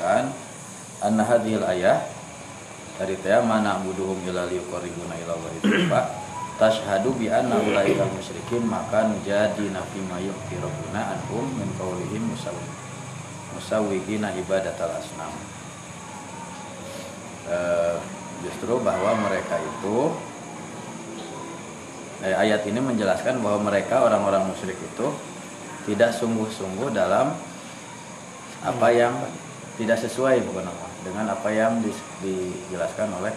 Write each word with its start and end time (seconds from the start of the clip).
menjelaskan 0.00 0.32
anna 1.04 1.22
hadhil 1.24 1.64
ayah 1.68 2.00
dari 2.96 3.16
teh 3.20 3.36
mana 3.44 3.80
buduhum 3.84 4.16
ila 4.28 4.48
liqarribuna 4.48 5.14
ila 5.24 5.32
Allah. 5.36 6.04
Tashhadu 6.60 7.16
bi 7.16 7.32
anna 7.32 7.56
ulaika 7.56 8.04
musyrikin 8.04 8.68
maka 8.68 9.08
jadi 9.24 9.72
nafi 9.72 10.00
mayuk 10.04 10.36
firabuna 10.52 11.16
anhum 11.16 11.48
min 11.56 11.68
qaulihim 11.80 12.32
musawwi 12.32 12.68
musawwigina 13.56 14.28
ibadatal 14.36 14.92
asnam. 14.92 15.32
E, 17.48 17.56
justru 18.44 18.76
bahwa 18.84 19.16
mereka 19.24 19.56
itu 19.56 20.12
eh, 22.28 22.36
ayat 22.36 22.68
ini 22.68 22.80
menjelaskan 22.84 23.40
bahwa 23.40 23.72
mereka 23.72 24.04
orang-orang 24.04 24.44
musyrik 24.44 24.76
itu 24.76 25.08
tidak 25.88 26.12
sungguh-sungguh 26.12 26.92
dalam 26.92 27.32
apa 28.60 28.88
yang 28.92 29.16
tidak 29.80 29.96
sesuai 29.96 30.44
bukan 30.44 30.68
apa 30.68 30.86
dengan 31.00 31.32
apa 31.32 31.48
yang 31.48 31.80
di, 31.80 31.88
dijelaskan 32.20 33.16
oleh 33.16 33.32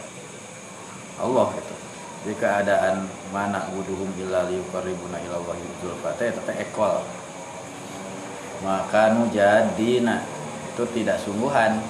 Allah 1.16 1.48
itu 1.56 1.76
di 2.24 2.34
keadaan 2.36 3.08
mana 3.32 3.68
wuduhum 3.72 4.12
illa 4.20 4.48
liuqarribuna 4.48 5.24
ila 5.28 5.36
Allahi 5.40 5.64
zulfata 5.80 6.24
itu 6.24 6.40
ekol. 6.56 7.04
Maka 8.64 9.12
nu 9.12 9.28
jadina 9.32 10.24
itu 10.72 10.84
tidak 10.96 11.20
sungguhan. 11.20 11.84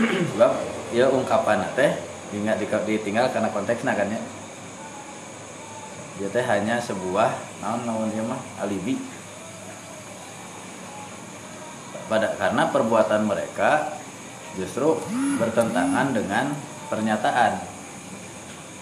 Sebab 0.32 0.52
ya 0.92 1.12
ungkapan 1.12 1.68
teh 1.76 1.92
ingat 2.32 2.60
ditinggal 2.60 3.28
karena 3.28 3.52
konteksnya 3.52 3.92
kan 3.92 4.08
ya. 4.08 4.20
Dia 6.16 6.28
teh 6.32 6.44
hanya 6.48 6.80
sebuah 6.80 7.60
naon 7.60 7.84
naon 7.84 8.08
mah 8.24 8.40
alibi 8.64 8.96
pada 12.08 12.34
karena 12.34 12.72
perbuatan 12.72 13.28
mereka 13.28 14.00
justru 14.56 14.98
bertentangan 15.38 16.10
dengan 16.16 16.50
pernyataan. 16.88 17.60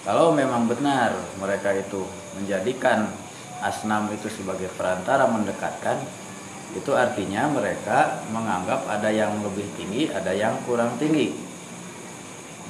Kalau 0.07 0.31
memang 0.31 0.71
benar 0.71 1.13
mereka 1.43 1.75
itu 1.75 2.07
menjadikan 2.39 3.11
asnam 3.59 4.07
itu 4.15 4.31
sebagai 4.31 4.71
perantara 4.79 5.27
mendekatkan, 5.27 5.99
itu 6.79 6.95
artinya 6.95 7.51
mereka 7.51 8.23
menganggap 8.31 8.87
ada 8.87 9.11
yang 9.11 9.43
lebih 9.43 9.67
tinggi, 9.75 10.07
ada 10.15 10.31
yang 10.31 10.55
kurang 10.63 10.95
tinggi. 11.03 11.35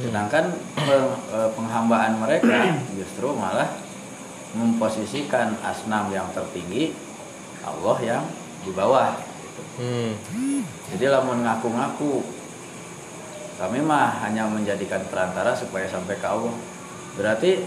Sedangkan 0.01 0.57
eh, 0.81 1.51
penghambaan 1.53 2.17
mereka 2.17 2.73
justru 2.97 3.37
malah 3.37 3.69
memposisikan 4.57 5.53
asnam 5.61 6.09
yang 6.09 6.33
tertinggi, 6.33 6.97
Allah 7.61 7.99
yang 8.01 8.25
di 8.65 8.73
bawah 8.73 9.13
hmm. 9.81 10.11
jadi 10.95 11.13
lamun 11.13 11.45
ngaku-ngaku. 11.45 12.25
Kami 13.57 13.81
mah 13.81 14.21
hanya 14.21 14.45
menjadikan 14.53 15.01
perantara 15.09 15.57
supaya 15.57 15.89
sampai 15.89 16.21
ke 16.21 16.27
Allah. 16.29 16.53
Berarti 17.17 17.65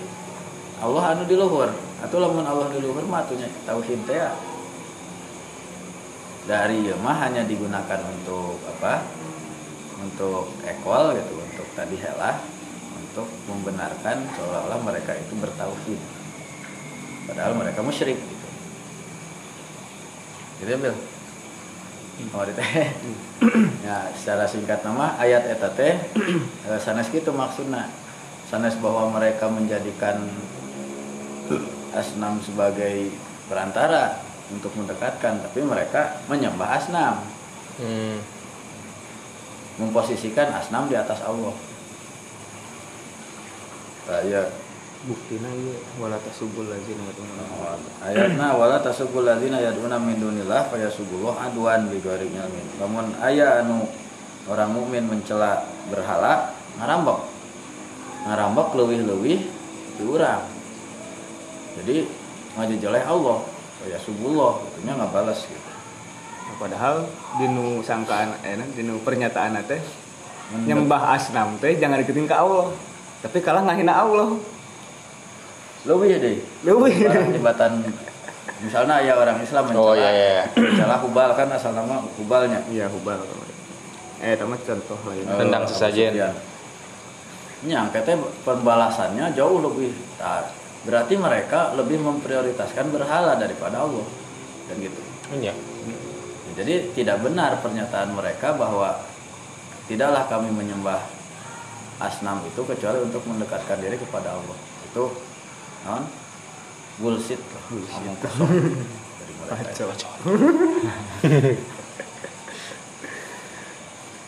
Allah 0.79 1.17
anu 1.17 1.25
di 1.25 1.33
luhur. 1.33 1.73
Atau 1.99 2.21
lamun 2.21 2.45
Allah 2.45 2.69
di 2.69 2.79
luhur 2.79 3.01
mah 3.09 3.25
atunya 3.25 3.49
tauhid 3.65 4.05
teh 4.05 4.15
ya. 4.15 4.31
dari 6.49 6.81
ya 6.81 6.97
mah 6.97 7.17
hanya 7.25 7.45
digunakan 7.45 7.99
untuk 8.05 8.57
apa? 8.77 9.05
Untuk 9.99 10.53
ekwal 10.65 11.17
gitu 11.17 11.33
untuk 11.37 11.67
tadi 11.75 11.97
helah 11.99 12.37
untuk 13.19 13.25
membenarkan 13.49 14.21
seolah-olah 14.37 14.79
mereka 14.85 15.17
itu 15.17 15.33
bertauhid. 15.41 15.99
Padahal 17.25 17.57
mereka 17.57 17.81
musyrik 17.81 18.15
gitu. 18.15 18.47
Gitu 20.61 20.69
ya? 20.77 20.93
Ya 23.87 24.11
secara 24.13 24.43
singkat 24.43 24.83
nama 24.83 25.15
ayat 25.17 25.47
eta 25.47 25.71
teh 25.71 25.95
eh, 26.67 26.79
sanes 26.79 27.07
gitu 27.09 27.31
maksudnya 27.31 27.87
sanes 28.49 28.75
bahwa 28.81 29.13
mereka 29.15 29.47
menjadikan 29.47 30.27
asnam 31.93 32.37
sebagai 32.43 33.13
perantara 33.49 34.21
untuk 34.49 34.73
mendekatkan 34.77 35.41
tapi 35.45 35.61
mereka 35.61 36.21
menyembah 36.29 36.69
asnam. 36.77 37.21
Hmm. 37.79 38.19
memposisikan 39.79 40.51
asnam 40.51 40.91
di 40.91 40.95
atas 40.99 41.23
Allah. 41.23 41.55
Ya 44.27 44.43
buktina 45.07 45.47
ieu 45.47 45.79
wala 45.95 46.19
tasubul 46.19 46.67
ladzina 46.67 47.07
yad'una 47.07 47.43
ayatna 48.03 48.51
wala 48.59 48.83
tasubul 48.83 49.23
ladzina 49.23 49.63
yad'una 49.63 49.95
min 49.95 50.19
dunillah 50.19 50.67
fa 50.67 50.75
yasubullah 50.75 51.39
adwan 51.47 51.87
bi 51.87 52.03
ghairi 52.03 52.27
ilmin 52.27 52.65
lamun 52.83 53.07
aya 53.23 53.63
anu 53.63 53.87
orang 54.49 54.75
mukmin 54.75 55.07
mencela 55.07 55.63
berhala 55.87 56.51
ngarambak 56.75 57.19
ngarambak 58.27 58.67
leuwih-leuwih 58.75 59.39
di 59.99 60.03
urang. 60.03 60.43
Jadi 61.79 62.03
ngajejeleh 62.59 63.03
Allah 63.07 63.47
fa 63.79 63.85
yasubullah 63.87 64.67
itunya 64.67 64.99
balas 65.07 65.47
gitu. 65.47 65.69
Nah, 66.49 66.55
padahal 66.59 67.07
dinu 67.39 67.79
sangkaan 67.85 68.35
eh 68.43 68.59
dinu 68.75 68.99
pernyataan 69.05 69.63
teh 69.63 69.79
nyembah 70.65 71.15
asnam 71.15 71.55
teh 71.61 71.79
jangan 71.79 72.03
deketin 72.03 72.27
ke 72.27 72.35
Allah. 72.35 72.75
Tapi 73.23 73.39
kalah 73.39 73.63
ngahina 73.63 73.95
Allah 73.95 74.35
lebih 75.87 76.19
deh. 76.19 76.37
Lebih 76.65 76.93
jembatan 77.35 77.85
misalnya 78.59 78.99
ya 78.99 79.15
orang 79.15 79.39
Islam 79.39 79.71
mencela 79.71 79.87
oh, 79.87 79.95
iya, 79.95 80.11
iya. 80.11 80.43
mencela 80.51 80.99
hubal 80.99 81.31
kan 81.37 81.47
asal 81.55 81.71
nama 81.71 82.03
hubalnya. 82.19 82.59
Iya 82.67 82.91
hubal. 82.91 83.23
Eh 84.19 84.35
itu 84.35 84.43
contoh 84.43 84.99
lain. 85.07 85.23
Oh, 85.31 85.39
tendang 85.39 85.63
sesajen. 85.63 86.11
Ya 87.63 87.79
katanya 87.91 88.23
pembalasannya 88.47 89.35
jauh 89.35 89.59
lebih 89.59 89.91
nah, 90.19 90.47
berarti 90.87 91.19
mereka 91.19 91.75
lebih 91.75 91.99
memprioritaskan 91.99 92.91
berhala 92.91 93.39
daripada 93.39 93.83
Allah. 93.83 94.07
Dan 94.67 94.75
gitu. 94.83 94.99
Iya. 95.39 95.53
Jadi 96.59 96.91
tidak 96.91 97.23
benar 97.23 97.63
pernyataan 97.63 98.11
mereka 98.11 98.51
bahwa 98.51 98.99
tidaklah 99.87 100.27
kami 100.27 100.51
menyembah 100.51 100.99
asnam 101.99 102.43
itu 102.47 102.61
kecuali 102.63 102.99
untuk 103.03 103.23
mendekatkan 103.27 103.79
diri 103.79 103.95
kepada 103.95 104.35
Allah. 104.35 104.57
Itu 104.87 105.28
non 105.85 106.03
bullshit. 106.99 107.39
Bullshit. 107.69 108.19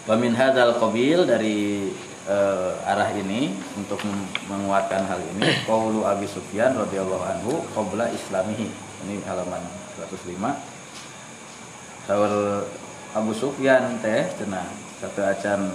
Wamin 0.09 0.33
hadal 0.33 0.81
qabil 0.81 1.29
dari 1.29 1.93
uh, 2.25 2.73
arah 2.89 3.13
ini 3.13 3.53
untuk 3.77 4.01
menguatkan 4.49 5.05
hal 5.05 5.21
ini 5.37 5.45
qaulu 5.69 6.09
Abi 6.09 6.25
Sufyan 6.25 6.73
radhiyallahu 6.73 7.21
anhu 7.21 7.61
qabla 7.77 8.09
islamihi. 8.09 8.65
Ini 9.05 9.21
halaman 9.25 9.61
105 9.97 10.37
sahur 12.09 12.65
Abu 13.13 13.31
Sufyan 13.37 14.01
teh 14.01 14.25
cenah 14.35 14.65
satu 14.99 15.21
acan 15.21 15.69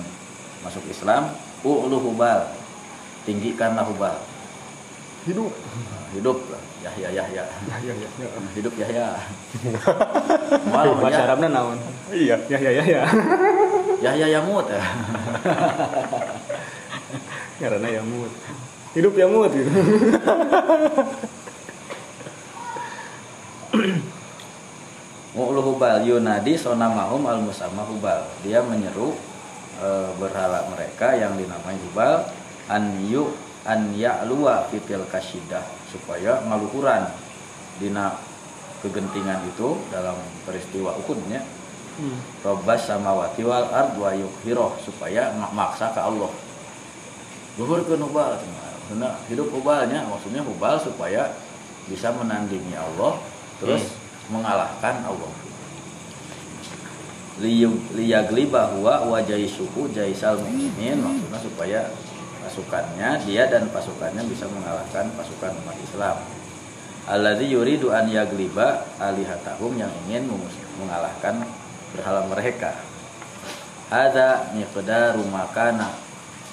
masuk 0.61 0.83
Islam 0.91 1.31
u'lu 1.63 2.03
hubal 2.03 2.51
tinggikanlah 3.23 3.87
hubal 3.87 4.19
hidup. 5.27 5.53
Hidup. 6.15 6.39
Yahya 6.87 7.09
Yahya 7.11 7.45
Yahya 7.67 7.93
Yahya 7.99 8.29
hidup 8.55 8.75
Yahya 8.83 9.19
malah 10.71 10.95
bahasa 11.03 11.23
Arabnya 11.27 11.49
naon? 11.51 11.79
Iya 12.15 12.39
Yahya 12.47 12.71
Yahya 12.79 13.01
Yahya 13.99 14.27
Yamut 14.39 14.71
ya 14.71 14.79
karena 17.61 17.89
Yamut 17.91 18.31
hidup 18.95 19.15
Yamut 19.19 19.51
gitu. 19.51 19.71
Mu'lu 25.37 25.61
hubal 25.61 26.01
yunadi 26.01 26.57
sonamahum 26.57 27.29
al 27.29 27.45
musamma 27.45 27.85
hubal. 27.85 28.25
Dia 28.41 28.65
menyeru 28.65 29.13
e, 29.77 29.89
berhala 30.17 30.65
mereka 30.73 31.13
yang 31.13 31.37
dinamai 31.37 31.77
hubal 31.77 32.25
an 32.73 33.05
yu 33.05 33.29
an 33.67 33.93
ya'luwa 33.93 34.71
fitil 34.71 35.03
kasidah 35.11 35.63
supaya 35.91 36.41
ngaluhuran 36.47 37.11
dina 37.83 38.17
kegentingan 38.81 39.43
itu 39.51 39.77
dalam 39.91 40.15
peristiwa 40.47 40.95
ukudnya 40.97 41.43
hmm. 41.99 42.47
robas 42.47 42.87
sama 42.87 43.13
wati 43.13 43.43
wal 43.43 43.67
ard 43.69 43.99
wa 43.99 44.15
yukhiroh 44.15 44.79
supaya 44.81 45.35
maksa 45.51 45.91
ke 45.93 46.01
Allah 46.01 46.31
luhur 47.59 47.83
ke 47.83 47.99
nubal 47.99 48.39
karena 48.87 49.19
hidup 49.27 49.51
ubalnya 49.51 50.07
maksudnya 50.07 50.47
ubal 50.47 50.79
supaya 50.79 51.35
bisa 51.91 52.15
menandingi 52.15 52.79
Allah 52.79 53.19
terus 53.59 53.83
hmm. 53.83 54.39
mengalahkan 54.39 55.03
Allah 55.03 55.33
liyagli 57.93 58.49
bahwa 58.49 59.13
wajai 59.13 59.45
suku 59.45 59.93
jaisal 59.93 60.41
mukminin 60.41 61.05
maksudnya 61.05 61.39
supaya 61.41 61.81
pasukannya 62.47 63.27
dia 63.27 63.51
dan 63.51 63.67
pasukannya 63.75 64.23
bisa 64.31 64.47
mengalahkan 64.47 65.11
pasukan 65.19 65.51
umat 65.67 65.77
Islam. 65.83 66.17
Alladzi 67.11 67.51
yuridu 67.51 67.91
an 67.91 68.07
yagliba 68.07 68.87
alihatahum 69.03 69.75
yang 69.75 69.91
ingin 70.07 70.31
mengalahkan 70.79 71.43
berhala 71.95 72.23
mereka. 72.31 72.75
Ada 73.91 74.55
miqdaru 74.55 75.23
makana 75.31 75.91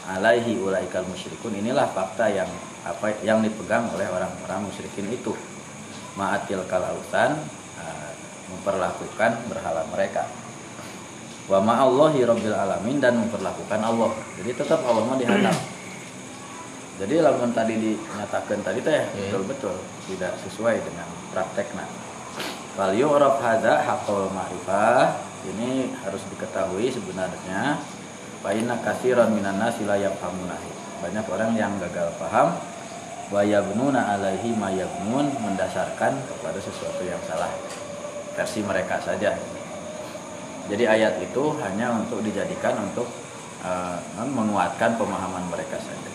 alaihi 0.09 0.57
ulaikal 0.57 1.05
musyrikun. 1.09 1.57
Inilah 1.57 1.89
fakta 1.93 2.29
yang 2.29 2.49
apa 2.85 3.17
yang 3.21 3.41
dipegang 3.41 3.89
oleh 3.93 4.05
orang-orang 4.09 4.69
musyrikin 4.69 5.09
itu. 5.09 5.33
Ma'atil 6.13 6.61
kalautan 6.69 7.41
uh, 7.81 8.11
memperlakukan 8.53 9.49
berhala 9.49 9.81
mereka. 9.89 10.29
Wa 11.49 11.57
ma'allahi 11.57 12.21
rabbil 12.21 12.53
alamin 12.53 13.01
dan 13.01 13.17
memperlakukan 13.17 13.81
Allah. 13.81 14.13
Jadi 14.37 14.53
tetap 14.53 14.85
Allah 14.85 15.01
mah 15.01 15.17
dihadap 15.17 15.72
jadi 17.01 17.25
lamun 17.25 17.49
tadi 17.55 17.73
dinyatakan 17.79 18.61
tadi 18.61 18.79
teh 18.85 19.01
yeah. 19.01 19.09
betul-betul 19.33 19.77
tidak 20.09 20.33
sesuai 20.45 20.77
dengan 20.81 21.07
prakteknya 21.33 21.85
wal 22.77 22.93
yu'raf 22.93 23.41
hadza 23.41 23.81
haqqul 23.81 24.29
ma'rifah 24.33 25.33
ini 25.43 25.91
harus 26.05 26.23
diketahui 26.31 26.87
sebenarnya 26.93 27.81
Faina 28.43 28.75
kasiran 28.83 29.31
minan 29.31 29.55
nasi 29.55 29.87
la 29.87 29.95
Banyak 30.99 31.25
orang 31.31 31.55
yang 31.55 31.79
gagal 31.79 32.11
paham 32.19 32.51
wa 33.31 33.39
yabnuna 33.39 34.19
alaihi 34.19 34.51
ma 34.55 34.67
yabnun 34.67 35.31
mendasarkan 35.39 36.11
kepada 36.27 36.59
sesuatu 36.59 37.07
yang 37.07 37.19
salah 37.23 37.51
versi 38.35 38.59
mereka 38.63 38.99
saja. 38.99 39.35
Jadi 40.67 40.83
ayat 40.87 41.23
itu 41.23 41.43
hanya 41.59 41.91
untuk 42.03 42.23
dijadikan 42.23 42.83
untuk 42.83 43.07
uh, 43.63 43.99
menguatkan 44.27 44.95
pemahaman 44.95 45.43
mereka 45.51 45.75
saja. 45.79 46.12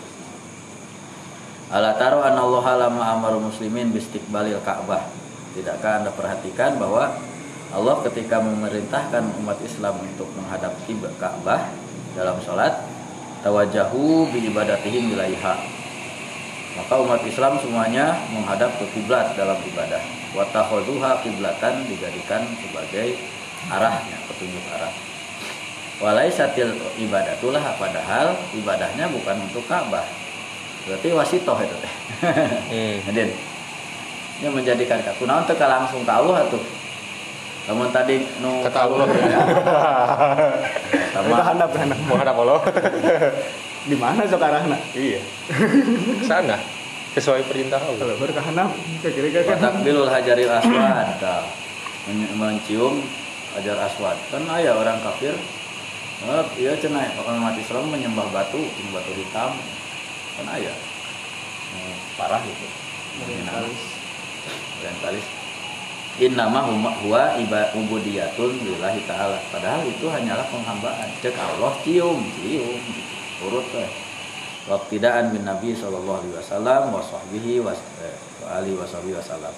Ala 1.68 2.00
taro 2.00 2.24
anallaha 2.24 2.80
lama 2.80 3.12
amaru 3.12 3.44
muslimin 3.44 3.92
bistiqbalil 3.92 4.56
Ka'bah. 4.64 5.04
Tidakkah 5.52 6.00
Anda 6.00 6.08
perhatikan 6.16 6.80
bahwa 6.80 7.12
Allah 7.76 7.96
ketika 8.08 8.40
memerintahkan 8.40 9.36
umat 9.44 9.60
Islam 9.60 10.00
untuk 10.00 10.32
menghadap 10.32 10.72
kiblat 10.88 11.12
Ka'bah 11.20 11.68
dalam 12.16 12.40
sholat 12.40 12.72
tawajahu 13.44 14.32
bi 14.32 14.48
ibadatihim 14.48 15.12
ilaiha 15.12 15.54
maka 16.80 16.94
umat 17.04 17.20
Islam 17.28 17.60
semuanya 17.60 18.16
menghadap 18.32 18.72
ke 18.80 18.88
kiblat 18.96 19.36
dalam 19.36 19.60
ibadah. 19.60 20.00
Wa 20.32 20.48
takhuduha 20.48 21.20
kiblatan 21.20 21.84
dijadikan 21.84 22.48
sebagai 22.64 23.18
arahnya 23.68 24.16
petunjuk 24.24 24.64
arah. 24.72 24.94
Walai 26.00 26.32
satil 26.32 26.78
ibadatulah 26.96 27.76
padahal 27.76 28.32
ibadahnya 28.56 29.10
bukan 29.12 29.36
untuk 29.50 29.66
Ka'bah 29.68 30.27
berarti 30.88 31.08
wasitoh 31.12 31.58
itu 31.60 31.76
teh 31.78 31.94
hmm. 33.04 33.14
ini 34.42 34.48
menjadikan 34.48 35.04
kakunaon 35.04 35.44
teka 35.44 35.68
langsung 35.68 36.02
ke 36.02 36.12
Allah 36.12 36.48
tuh 36.48 36.64
namun 37.68 37.92
tadi 37.92 38.24
nu 38.40 38.64
kata 38.64 38.88
Allah 38.88 39.04
ya. 39.12 39.40
Sama 41.14 41.36
handap 41.44 41.68
handap 41.76 42.00
mau 42.08 42.16
hadap 42.16 42.36
Allah. 42.40 42.64
Di 43.84 43.92
mana 43.92 44.24
sekarang 44.24 44.72
nak? 44.72 44.80
Iya. 44.96 45.20
Sana 46.24 46.56
sesuai 47.12 47.44
perintah 47.44 47.76
Allah. 47.76 48.00
Kalau 48.00 48.16
berkehanap 48.16 48.72
kira-kira 49.04 49.44
kan. 49.44 49.60
Takbilul 49.60 50.08
hajaril 50.08 50.48
aswad. 50.48 51.08
Mencium 52.40 53.04
hajar 53.52 53.76
aswad. 53.84 54.16
Kan 54.32 54.48
ayah 54.56 54.72
orang 54.72 54.96
kafir 55.04 55.36
Oh, 56.18 56.42
iya 56.58 56.74
cenah 56.74 57.14
orang 57.22 57.38
mati 57.38 57.62
Islam 57.62 57.94
menyembah 57.94 58.26
batu, 58.34 58.58
batu 58.90 59.12
hitam. 59.14 59.54
Kan 60.38 60.46
ayah. 60.54 60.76
Hmm, 61.74 61.96
parah 62.14 62.42
itu. 62.46 62.66
Orientalis. 63.26 63.82
Orientalis. 64.78 65.26
Innama 66.18 66.66
huwa 67.02 67.38
iba 67.38 67.70
ubudiyatun 67.74 68.62
lillahi 68.62 69.02
ta'ala. 69.06 69.38
Padahal 69.50 69.86
itu 69.86 70.06
hanyalah 70.06 70.46
penghambaan. 70.50 71.10
Cek 71.22 71.34
Allah 71.34 71.74
cium 71.82 72.22
cium. 72.38 72.78
Urut 73.46 73.66
teh 73.70 73.86
waktidaan 74.68 75.32
bin 75.32 75.48
Nabi 75.48 75.72
sallallahu 75.72 76.20
alaihi 76.22 76.36
wasallam 76.36 76.92
wa 76.92 77.00
sahbihi 77.00 77.64
wa 77.64 77.72
eh, 78.04 78.16
ali 78.52 78.76
wa 78.76 78.84
sahbihi 78.84 79.16
wasallam. 79.16 79.54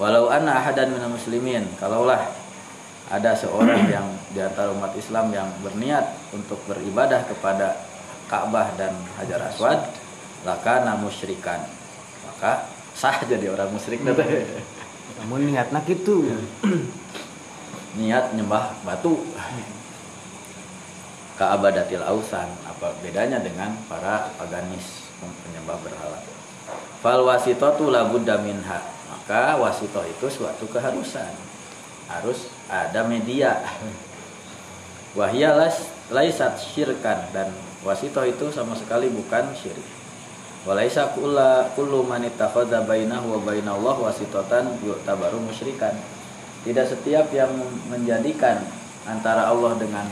Walau 0.00 0.32
anna 0.32 0.62
ahadan 0.62 0.94
minal 0.94 1.12
muslimin. 1.12 1.66
Kalaulah 1.76 2.30
ada 3.12 3.34
seorang 3.36 3.88
yang 3.90 4.08
di 4.32 4.40
antara 4.40 4.72
umat 4.72 4.96
Islam 4.96 5.34
yang 5.34 5.48
berniat 5.60 6.14
untuk 6.32 6.62
beribadah 6.70 7.26
kepada 7.28 7.74
Ka'bah 8.28 8.70
dan 8.76 8.92
Hajar 9.16 9.48
Aswad 9.48 9.80
laka 10.46 10.86
musyrikan. 10.98 11.64
Maka 12.26 12.68
sah 12.94 13.22
jadi 13.26 13.50
orang 13.50 13.70
musyrik. 13.74 14.02
Hmm 14.02 14.68
namun 15.18 15.50
niatnya 15.50 15.82
gitu. 15.82 16.30
Niat 17.98 18.38
nyembah 18.38 18.78
batu. 18.86 19.26
Keabadatil 21.34 22.02
ausan. 22.06 22.46
Apa 22.66 22.94
bedanya 23.02 23.42
dengan 23.42 23.74
para 23.90 24.30
paganis 24.38 25.10
penyembah 25.18 25.78
berhala? 25.82 26.18
Fal 27.02 27.22
wasito 27.26 27.66
tu 27.74 27.90
labudda 27.90 28.38
minha. 28.42 28.78
Maka 29.10 29.58
wasito 29.58 30.02
itu 30.06 30.26
suatu 30.30 30.70
keharusan. 30.70 31.34
Harus 32.06 32.52
ada 32.70 33.02
media. 33.02 33.58
Wahyalas 35.18 35.90
laisat 36.14 36.62
syirkan. 36.62 37.26
Dan 37.34 37.50
wasito 37.82 38.22
itu 38.22 38.54
sama 38.54 38.78
sekali 38.78 39.10
bukan 39.10 39.50
syirik 39.58 39.97
Walaisa 40.68 41.16
kulla 41.16 41.72
kullu 41.72 42.04
man 42.04 42.20
ittakhadha 42.20 42.84
bainahu 42.84 43.40
wa 43.40 43.40
bainallah 43.40 43.96
wasitatan 44.04 44.76
yu'tabaru 44.84 45.40
musyrikan. 45.40 45.96
Tidak 46.60 46.84
setiap 46.84 47.32
yang 47.32 47.48
menjadikan 47.88 48.60
antara 49.08 49.48
Allah 49.48 49.80
dengan 49.80 50.04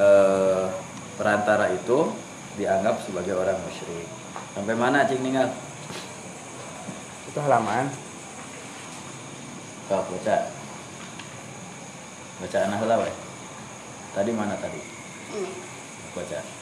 e, 0.00 0.08
perantara 1.20 1.68
itu 1.68 2.16
dianggap 2.56 3.04
sebagai 3.04 3.36
orang 3.36 3.60
musyrik. 3.60 4.08
Sampai 4.56 4.72
mana 4.72 5.04
cing 5.04 5.20
ninggal? 5.20 5.52
Itu 7.28 7.36
halaman. 7.44 7.92
Kau 9.92 10.00
baca. 10.00 10.36
Baca 12.40 12.58
anak 12.64 12.80
lah, 12.88 13.04
Tadi 14.16 14.30
mana 14.32 14.56
tadi? 14.56 14.80
Ini. 15.36 15.52
Baca. 16.16 16.61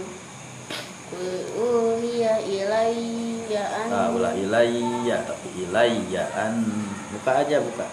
Uhiya 1.57 2.45
ilayya 2.45 3.65
an 3.65 3.89
ah, 3.89 4.13
ulah 4.13 4.37
ilayya 4.37 5.25
tapi 5.25 5.49
ilayya 5.57 6.29
an. 6.37 6.69
Buka 7.17 7.41
aja 7.41 7.65
buka. 7.65 7.89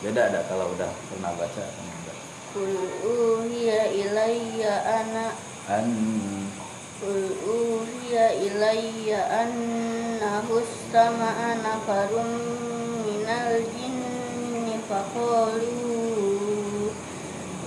Beda 0.00 0.32
ada 0.32 0.48
kalau 0.48 0.72
udah 0.72 0.88
pernah 1.12 1.36
baca 1.36 1.60
Uhiya 3.04 3.92
ilayya 3.92 5.04
ana 5.04 5.36
an. 5.68 5.92
Uhiya 7.04 8.32
ilayya 8.32 9.44
annahus 9.44 10.72
sama 10.88 11.52
nafarun 11.60 12.32
minal 13.04 13.60
jinni 13.76 14.80
faqalu 14.88 16.35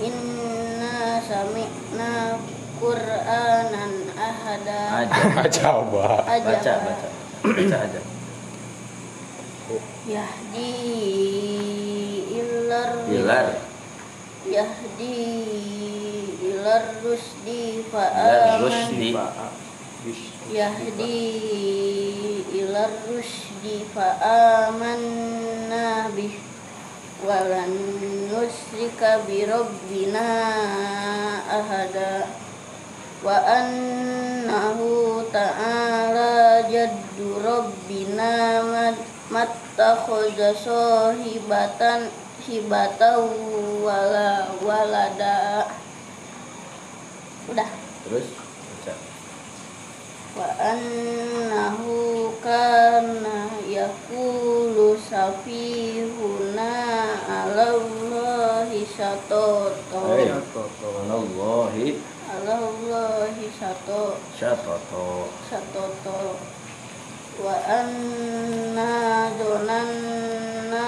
Inna 0.00 1.20
sami'na 1.20 2.40
Qur'anan 2.80 3.94
ahada. 4.16 4.80
Aja. 5.04 5.20
Aja. 5.44 6.44
Baca, 6.44 6.72
baca. 6.84 7.08
Baca 7.44 7.78
aja. 7.84 8.00
Yahdi 10.10 10.72
ilar 12.34 13.06
ilar 13.06 13.48
Yahdi 14.42 15.14
ilar 16.42 16.98
rusdi 17.06 17.86
fa'aman 17.94 18.66
rusdi 18.66 19.14
Yahdi 20.50 21.18
ilar 22.50 22.90
rusdi 23.06 23.86
fa'amanna 23.94 25.86
bih 26.18 26.34
walan 27.24 27.72
nusrika 28.32 29.20
bi 29.28 29.44
ahada 31.46 32.30
wa 33.20 33.36
annahu 33.44 35.20
ta'ala 35.28 36.64
jaddu 36.66 37.40
rabbina 37.44 38.64
mattakhadha 39.28 40.56
sahibatan 40.56 42.08
hibatan 42.48 43.20
wala 43.84 44.50
walada 44.64 45.68
udah. 47.50 47.70
Terus 48.08 48.49
wa 50.38 50.46
annahu 50.62 52.30
kana 52.38 53.50
yaqulu 53.66 54.94
safihuna 54.94 56.70
alallahi 57.26 58.86
syatata 58.86 59.98
alallahi 61.02 61.98
alallahi 62.30 63.50
syatata 63.58 64.14
syatata 64.38 65.26
syatata 65.50 66.38
wa 67.40 67.56
anna 67.66 69.32
donanna 69.34 70.86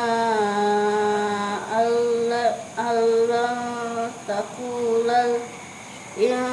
allah 1.73 2.53
alla 2.79 3.49
takulal 4.29 5.41
ya 6.15 6.47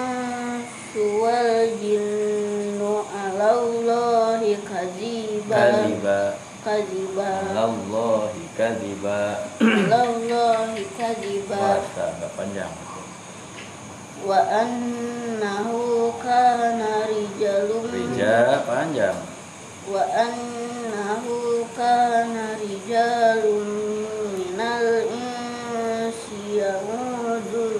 kadiba. 4.79 5.59
Kadiba. 5.59 6.19
Kaziba 6.59 7.55
alallahi 7.55 8.43
kaziba 8.59 9.39
alallahi 9.63 10.83
kaziba 10.91 11.55
Wasa, 11.55 12.19
agak 12.19 12.35
panjang. 12.35 12.75
Wa 14.27 14.43
annahu 14.43 16.11
kana 16.19 17.07
rijalun 17.07 17.87
rijal 17.87 18.59
panjang. 18.67 19.15
Wa 19.87 20.03
annahu 20.03 21.63
kana 21.71 22.59
rijalun 22.59 24.03
minal 24.35 25.07
insi 25.07 26.59
ya'udun 26.59 27.79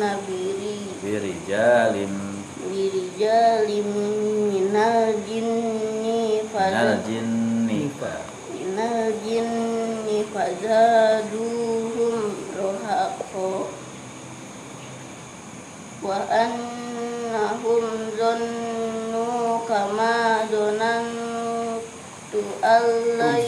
nabiri. 0.00 0.88
Birijalim 1.04 2.29
birijalim 2.80 3.92
minal 4.48 5.12
jinni 5.28 6.40
Minal 6.48 6.96
jinni 7.04 7.92
minal 8.56 9.12
jinni 9.20 10.24
fazaduhum 10.32 12.16
rohaqo 12.56 13.68
wa 16.00 16.24
annahum 16.32 17.84
zannu 18.16 19.60
kama 19.68 20.48
donantu 20.48 22.40
allai 22.64 23.44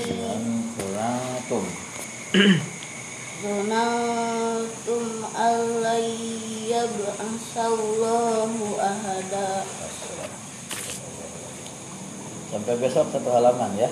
donantum 3.41 5.05
allai 5.33 6.13
yab'asallahu 7.53 8.81
ahada. 8.81 9.65
Sampai 12.53 12.75
besok 12.81 13.07
satu 13.13 13.29
halaman 13.33 13.77
ya. 13.77 13.89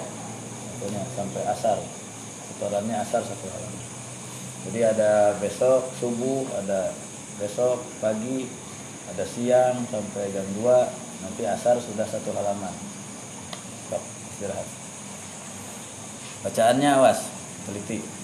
Pokoknya 0.80 1.04
sampai 1.12 1.42
asar. 1.44 1.76
Setorannya 2.48 2.96
asar 3.04 3.20
satu 3.24 3.46
halaman. 3.52 3.84
Jadi 4.60 4.80
ada 4.84 5.40
besok 5.40 5.88
subuh 5.96 6.44
Ada 6.52 6.92
besok 7.40 7.80
pagi 7.96 8.44
Ada 9.08 9.24
siang 9.24 9.88
sampai 9.88 10.28
jam 10.36 10.44
2 10.52 10.60
Nanti 11.24 11.48
asar 11.48 11.80
sudah 11.80 12.04
satu 12.04 12.28
halaman. 12.36 12.72
Stop, 13.88 14.04
istirahat. 14.04 14.68
Bacaannya 16.44 16.90
awas 16.92 17.24
Teliti 17.64 18.19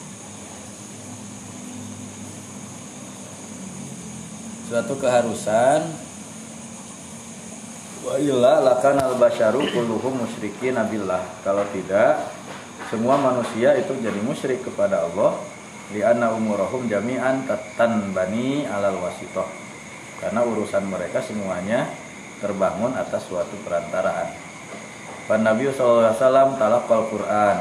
Suatu 4.66 4.98
keharusan 4.98 6.06
Wa 8.06 8.22
illa 8.22 8.62
lakan 8.62 9.02
al 9.02 9.18
basyaru 9.18 9.66
kulluhum 9.74 10.22
musyrikin 10.22 10.78
nabillah. 10.78 11.22
Kalau 11.42 11.66
tidak, 11.74 12.22
semua 12.86 13.18
manusia 13.18 13.74
itu 13.74 13.98
jadi 13.98 14.22
musyrik 14.22 14.62
kepada 14.62 15.10
Allah. 15.10 15.34
Lianna 15.90 16.30
umurahum 16.30 16.86
jami'an 16.86 17.46
tatan 17.50 18.14
bani 18.14 18.62
alal 18.62 19.02
wasitoh. 19.02 19.50
Karena 20.22 20.46
urusan 20.46 20.86
mereka 20.86 21.18
semuanya 21.18 21.90
terbangun 22.38 22.94
atas 22.94 23.26
suatu 23.26 23.58
perantaraan. 23.66 24.30
Pan 25.26 25.42
Nabi 25.42 25.66
SAW 25.74 26.14
talaqal 26.58 27.10
Quran. 27.10 27.58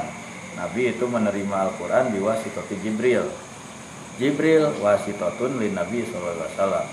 Nabi 0.62 0.94
itu 0.94 1.10
menerima 1.10 1.56
Al-Quran 1.70 2.14
di 2.14 2.22
wasitoti 2.22 2.78
Jibril. 2.86 3.26
Jibril 4.16 4.72
wasitotun 4.80 5.60
lin 5.60 5.76
Nabi 5.76 6.08
SAW 6.08 6.88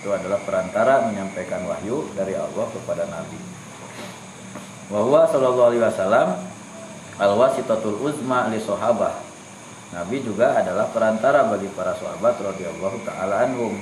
itu 0.00 0.08
adalah 0.08 0.40
perantara 0.44 1.08
menyampaikan 1.08 1.64
wahyu 1.68 2.08
dari 2.16 2.32
Allah 2.32 2.66
kepada 2.72 3.04
Nabi. 3.08 3.36
Wahwa 4.88 5.28
Shallallahu 5.28 5.68
Alaihi 5.72 5.84
Wasallam 5.84 6.28
al 7.20 7.32
wasitatul 7.36 8.00
uzma 8.00 8.48
li 8.48 8.60
sahabah. 8.60 9.20
Nabi 9.90 10.24
juga 10.24 10.56
adalah 10.56 10.88
perantara 10.88 11.48
bagi 11.52 11.68
para 11.76 11.92
sahabat 11.96 12.36
radhiyallahu 12.40 12.96
taala 13.04 13.44
anhum. 13.44 13.76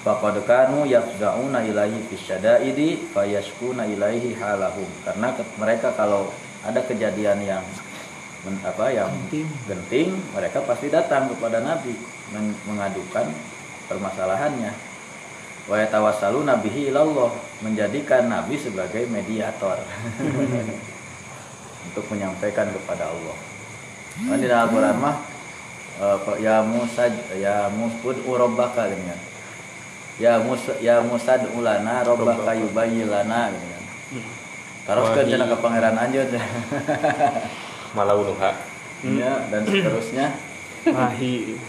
Faqad 0.00 0.40
kanu 0.48 0.88
yafza'una 0.88 1.62
ilaihi 1.62 2.08
fisyada'idi 2.08 3.12
fayashkuna 3.12 3.86
ilaihi 3.86 4.34
halahum. 4.34 4.88
Karena 5.06 5.30
mereka 5.60 5.92
kalau 5.94 6.32
ada 6.64 6.80
kejadian 6.86 7.38
yang 7.44 7.64
apa 8.40 8.88
yang 8.88 9.12
genting, 9.68 10.16
mereka 10.32 10.64
pasti 10.64 10.88
datang 10.88 11.28
kepada 11.28 11.60
Nabi 11.60 11.92
men- 12.32 12.56
mengadukan 12.64 13.28
permasalahannya 13.84 14.72
wa 15.68 15.76
yatawassalu 15.76 16.48
nabihi 16.48 16.88
ilallah 16.88 17.30
menjadikan 17.60 18.26
nabi 18.26 18.56
sebagai 18.56 19.06
mediator 19.06 19.76
untuk 21.86 22.04
menyampaikan 22.08 22.72
kepada 22.72 23.12
Allah. 23.12 23.36
Kan 24.24 24.38
di 24.40 24.48
dalam 24.48 24.72
Al-Qur'an 24.72 24.96
mah 24.98 25.16
eh, 26.00 26.18
ya 26.40 26.64
Musa 26.64 27.12
ya 27.36 27.68
musbud 27.70 28.24
urabbaka 28.24 28.88
gitu 28.88 29.04
kan. 29.04 29.20
Ya 30.16 30.32
Musa 30.40 30.72
ya 30.80 31.04
Musa 31.04 31.38
ulana 31.52 32.02
rabbaka 32.08 32.56
yubayyilana 32.56 33.52
gitu 33.52 33.66
kan. 33.68 33.84
Cenah 35.28 35.46
di- 35.46 35.52
ke 35.54 35.56
pangeran 35.60 35.96
anjeun. 36.00 36.28
Malaunuha. 37.94 38.50
ya 39.00 39.32
dan 39.48 39.62
seterusnya. 39.70 40.26
Mahi. 40.88 41.60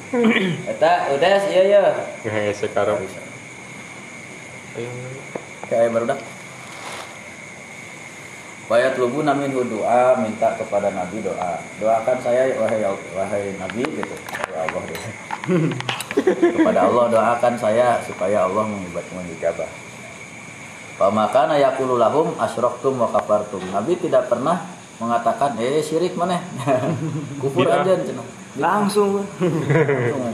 Eta 0.71 1.11
udah 1.11 1.29
iya 1.51 1.63
ya. 1.67 1.83
Ngehe 2.23 2.55
sekarang. 2.55 3.03
Ayo. 4.79 4.89
Kayak 5.67 5.91
baru 5.91 6.05
dah. 6.15 6.19
Wayat 8.71 8.95
lubu 8.95 9.19
namin 9.19 9.51
doa 9.51 10.15
minta 10.23 10.55
kepada 10.55 10.95
Nabi 10.95 11.19
doa. 11.19 11.59
Doakan 11.83 12.17
saya 12.23 12.55
wahai 12.55 12.79
wahai 13.11 13.51
Nabi 13.59 13.83
gitu. 13.83 14.15
Ya 14.47 14.63
Allah 14.63 14.81
gitu. 14.87 15.07
kepada 16.55 16.87
Allah 16.87 17.05
doakan 17.11 17.55
saya 17.59 17.99
supaya 18.07 18.47
Allah 18.47 18.63
mengibat 18.63 19.03
mengijabah. 19.11 19.67
Pamakana 20.95 21.59
yaqulu 21.59 21.99
lahum 21.99 22.31
asyraktum 22.39 22.95
wa 22.95 23.11
kafartum. 23.11 23.59
Nabi 23.75 23.99
tidak 23.99 24.31
pernah 24.31 24.63
mengatakan 25.01 25.57
eh 25.57 25.81
syirik 25.81 26.13
mana? 26.13 26.37
Kufur 27.41 27.65
aja 27.65 27.97
cenah. 27.97 28.41
Langsung. 28.61 29.25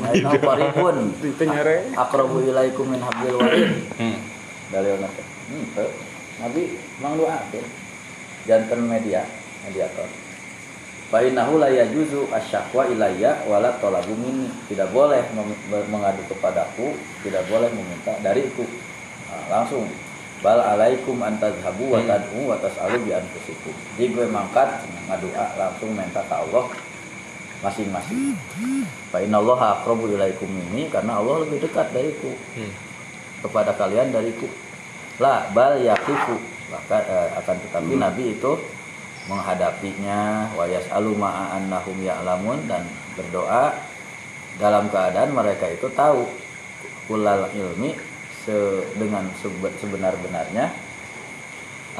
Aina 0.10 0.36
qaribun. 0.36 1.16
Itu 1.24 1.44
nyare. 1.48 1.96
Aqrabu 1.96 2.44
ilaikum 2.44 2.92
min 2.92 3.00
hablil 3.00 3.40
warid. 3.40 3.88
Hmm. 3.96 4.18
Dalilna 4.74 5.08
teh. 5.16 5.28
Nabi 6.44 6.76
mang 7.00 7.16
doa 7.16 7.40
teh. 7.54 7.64
Janten 8.44 8.84
media, 8.90 9.24
mediator. 9.64 10.08
Fa 11.08 11.24
innahu 11.24 11.56
la 11.56 11.72
yajuzu 11.72 12.28
asyaqwa 12.36 12.92
ilayya 12.92 13.48
wala 13.48 13.72
talabu 13.80 14.12
minni. 14.12 14.52
Tidak 14.68 14.92
boleh 14.92 15.24
mengadu 15.88 16.24
kepadaku, 16.28 16.92
tidak 17.24 17.48
boleh 17.48 17.72
meminta 17.72 18.18
dariku. 18.20 18.68
Nah, 19.32 19.44
langsung 19.48 19.88
bal 20.46 20.60
alaikum 20.62 21.18
antazhabu 21.22 21.90
wa 21.90 22.00
tad'u 22.06 22.50
wa 22.50 22.56
tas'alu 22.62 23.08
bi 23.08 23.12
anfusikum. 23.14 23.74
Jadi 23.98 24.14
gue 24.14 24.26
mangkat 24.30 24.86
ngadua 25.10 25.46
langsung 25.58 25.92
minta 25.98 26.22
ke 26.22 26.36
Allah 26.36 26.66
masing-masing. 27.66 28.38
Fa 29.10 29.18
innallaha 29.24 29.82
aqrabu 29.82 30.06
ilaikum 30.14 30.46
minni 30.46 30.92
karena 30.94 31.18
Allah 31.18 31.42
lebih 31.46 31.64
dekat 31.66 31.90
dariku 31.90 32.30
Hmm. 32.54 32.74
kepada 33.42 33.74
kalian 33.78 34.10
dariku 34.10 34.50
lah 35.22 35.50
bal 35.54 35.78
yakifu 35.82 36.38
maka 36.70 36.98
eh, 37.06 37.30
akan 37.42 37.56
tetapi 37.70 37.94
nabi 37.98 38.34
itu 38.38 38.54
menghadapinya 39.30 40.52
wayas 40.56 40.86
alu 40.94 41.18
annahum 41.22 41.98
ya'lamun 42.02 42.66
dan 42.70 42.86
berdoa 43.18 43.76
dalam 44.58 44.90
keadaan 44.90 45.34
mereka 45.38 45.70
itu 45.70 45.90
tahu 45.94 46.26
kulal 47.06 47.46
ilmi 47.54 47.94
se- 48.48 48.88
dengan 48.96 49.28
sebe- 49.44 49.76
sebenar-benarnya 49.84 50.72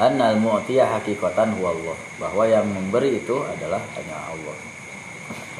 annal 0.00 0.40
mu'tiya 0.40 0.88
hakikatan 0.88 1.52
huwa 1.60 1.76
Allah. 1.76 1.96
Bahwa 2.16 2.42
yang 2.48 2.64
memberi 2.64 3.20
itu 3.20 3.36
adalah 3.44 3.84
hanya 4.00 4.16
Allah. 4.32 4.56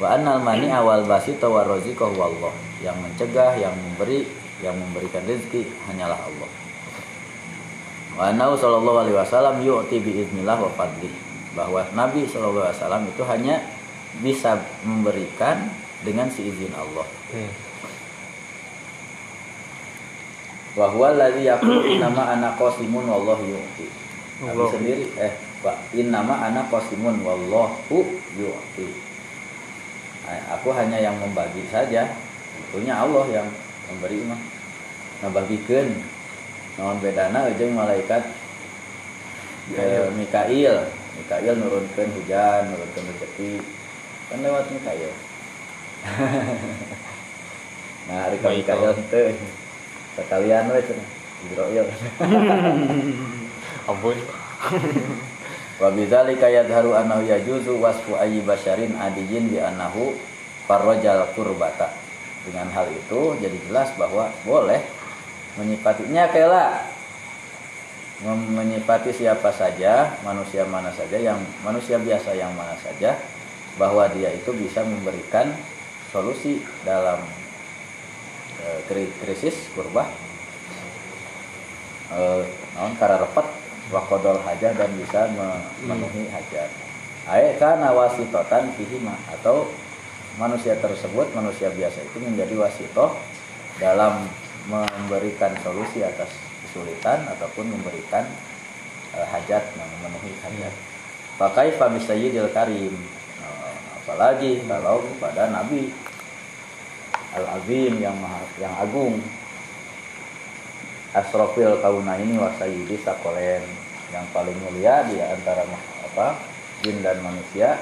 Wa 0.01 0.17
annal 0.17 0.41
mani 0.41 0.73
awal 0.73 1.05
basita 1.05 1.45
wa 1.45 1.61
razika 1.61 2.09
huwa 2.09 2.25
Allah. 2.33 2.53
Yang 2.81 2.97
mencegah 3.05 3.51
yang 3.61 3.75
memberi 3.77 4.25
yang 4.65 4.73
memberikan 4.75 5.23
rezeki 5.29 5.63
hanyalah 5.87 6.17
Allah. 6.17 6.49
Wa 8.17 8.23
annahu 8.33 8.57
sallallahu 8.59 9.07
alaihi 9.07 9.15
wasallam 9.15 9.61
yu'ti 9.61 10.01
bi 10.01 10.25
idznillah 10.25 10.57
wa 10.57 10.71
fadli. 10.73 11.11
Bahwa 11.53 11.85
Nabi 11.93 12.25
sallallahu 12.25 12.65
alaihi 12.67 12.79
wasallam 12.81 13.03
itu 13.07 13.23
hanya 13.29 13.55
bisa 14.23 14.57
memberikan 14.83 15.69
dengan 16.01 16.31
seizin 16.31 16.71
Allah. 16.75 17.05
Hmm. 17.35 17.51
Wa 20.79 20.87
huwa 20.87 21.11
alladzi 21.11 21.43
yaqulu 21.43 21.83
innama 21.83 22.31
ana 22.31 22.55
qasimun 22.55 23.03
wallahu 23.03 23.43
yu'ti. 23.43 23.87
Allah. 24.47 24.71
sendiri 24.71 25.11
eh 25.19 25.35
Pak 25.59 25.91
innama 25.91 26.39
ana 26.39 26.63
qasimun 26.71 27.19
wallahu 27.19 28.07
yu'ti. 28.39 28.87
Nah, 30.23 30.55
aku 30.55 30.71
hanya 30.71 31.03
yang 31.03 31.19
membagi 31.19 31.67
saja. 31.67 32.07
Tentunya 32.55 32.95
Allah 32.95 33.27
yang 33.27 33.47
memberi 33.91 34.23
mah 34.23 34.39
nabagikeun 35.19 35.99
naon 36.79 37.03
bedana 37.03 37.51
jeung 37.59 37.75
malaikat 37.75 38.23
eh, 39.75 40.07
Mikail. 40.15 40.87
Mikail 41.19 41.53
nurunkan 41.59 42.07
hujan 42.15 42.71
nurunkan 42.71 43.03
rezeki. 43.03 43.59
Kan 44.31 44.39
lewat 44.47 44.71
Mikail. 44.71 45.11
Nah 48.09 48.25
hari 48.25 48.41
ka 48.41 48.49
Mikail. 48.49 48.97
Teu 49.13 49.37
sekalian 50.23 50.67
we 50.71 50.81
cenah 50.83 51.07
Jibril 51.39 51.87
ampun. 53.87 54.17
Wa 55.79 55.87
bidzalika 55.95 56.51
yadharu 56.51 56.91
annahu 56.99 57.23
yajuzu 57.23 57.79
wasfu 57.79 58.19
ayyi 58.19 58.43
basyarin 58.43 58.91
adiyin 58.99 59.47
bi 59.47 59.63
annahu 59.63 60.11
farrajal 60.67 61.31
kurbata 61.31 61.95
dengan 62.43 62.67
hal 62.75 62.91
itu 62.91 63.39
jadi 63.39 63.57
jelas 63.71 63.95
bahwa 63.95 64.27
boleh 64.43 64.83
menyifatinya 65.55 66.27
kela. 66.35 66.83
Menyifati 68.27 69.15
siapa 69.15 69.47
saja 69.55 70.19
manusia 70.27 70.67
mana 70.67 70.91
saja 70.91 71.15
yang 71.15 71.39
manusia 71.63 71.95
biasa 71.95 72.35
yang 72.35 72.51
mana 72.51 72.75
saja 72.83 73.15
bahwa 73.79 74.11
dia 74.11 74.35
itu 74.35 74.51
bisa 74.59 74.83
memberikan 74.83 75.55
solusi 76.11 76.59
dalam 76.83 77.23
krisis 79.23 79.69
kurbah 79.77 80.09
eh, 82.13 82.43
naon 82.75 82.93
kararepet 82.97 83.47
wakodol 83.89 84.41
hajah 84.45 84.73
dan 84.77 84.89
bisa 84.97 85.29
memenuhi 85.33 86.29
hajat. 86.29 86.69
Kana 87.61 87.93
wasitotan 87.93 88.73
fihima 88.73 89.13
atau 89.29 89.69
manusia 90.41 90.73
tersebut 90.77 91.29
manusia 91.37 91.69
biasa 91.69 92.01
itu 92.01 92.17
menjadi 92.21 92.57
wasitoh 92.57 93.13
dalam 93.77 94.25
memberikan 94.65 95.53
solusi 95.61 96.01
atas 96.01 96.29
kesulitan 96.65 97.25
ataupun 97.37 97.69
memberikan 97.69 98.25
eh, 99.13 99.27
hajat 99.29 99.63
memenuhi 99.77 100.33
hajat. 100.41 100.73
Pakai 101.37 101.73
Fabi 101.77 102.03
Sayyidil 102.03 102.51
Karim. 102.51 102.93
Nah, 103.39 103.73
apalagi 104.03 104.59
kalau 104.67 105.05
kepada 105.05 105.47
Nabi 105.53 105.93
Al-Azim 107.29 107.93
yang 107.97 108.17
maha, 108.17 108.41
yang 108.57 108.73
agung. 108.75 109.21
Asrofil 111.09 111.81
kauna 111.81 112.17
ini 112.17 112.37
wasayidi 112.37 112.97
sakolen. 113.01 113.65
Yang 114.09 114.25
paling 114.33 114.57
mulia 114.61 115.05
di 115.05 115.17
antara 115.17 115.65
apa 116.05 116.37
jin 116.81 117.01
dan 117.01 117.17
manusia. 117.21 117.77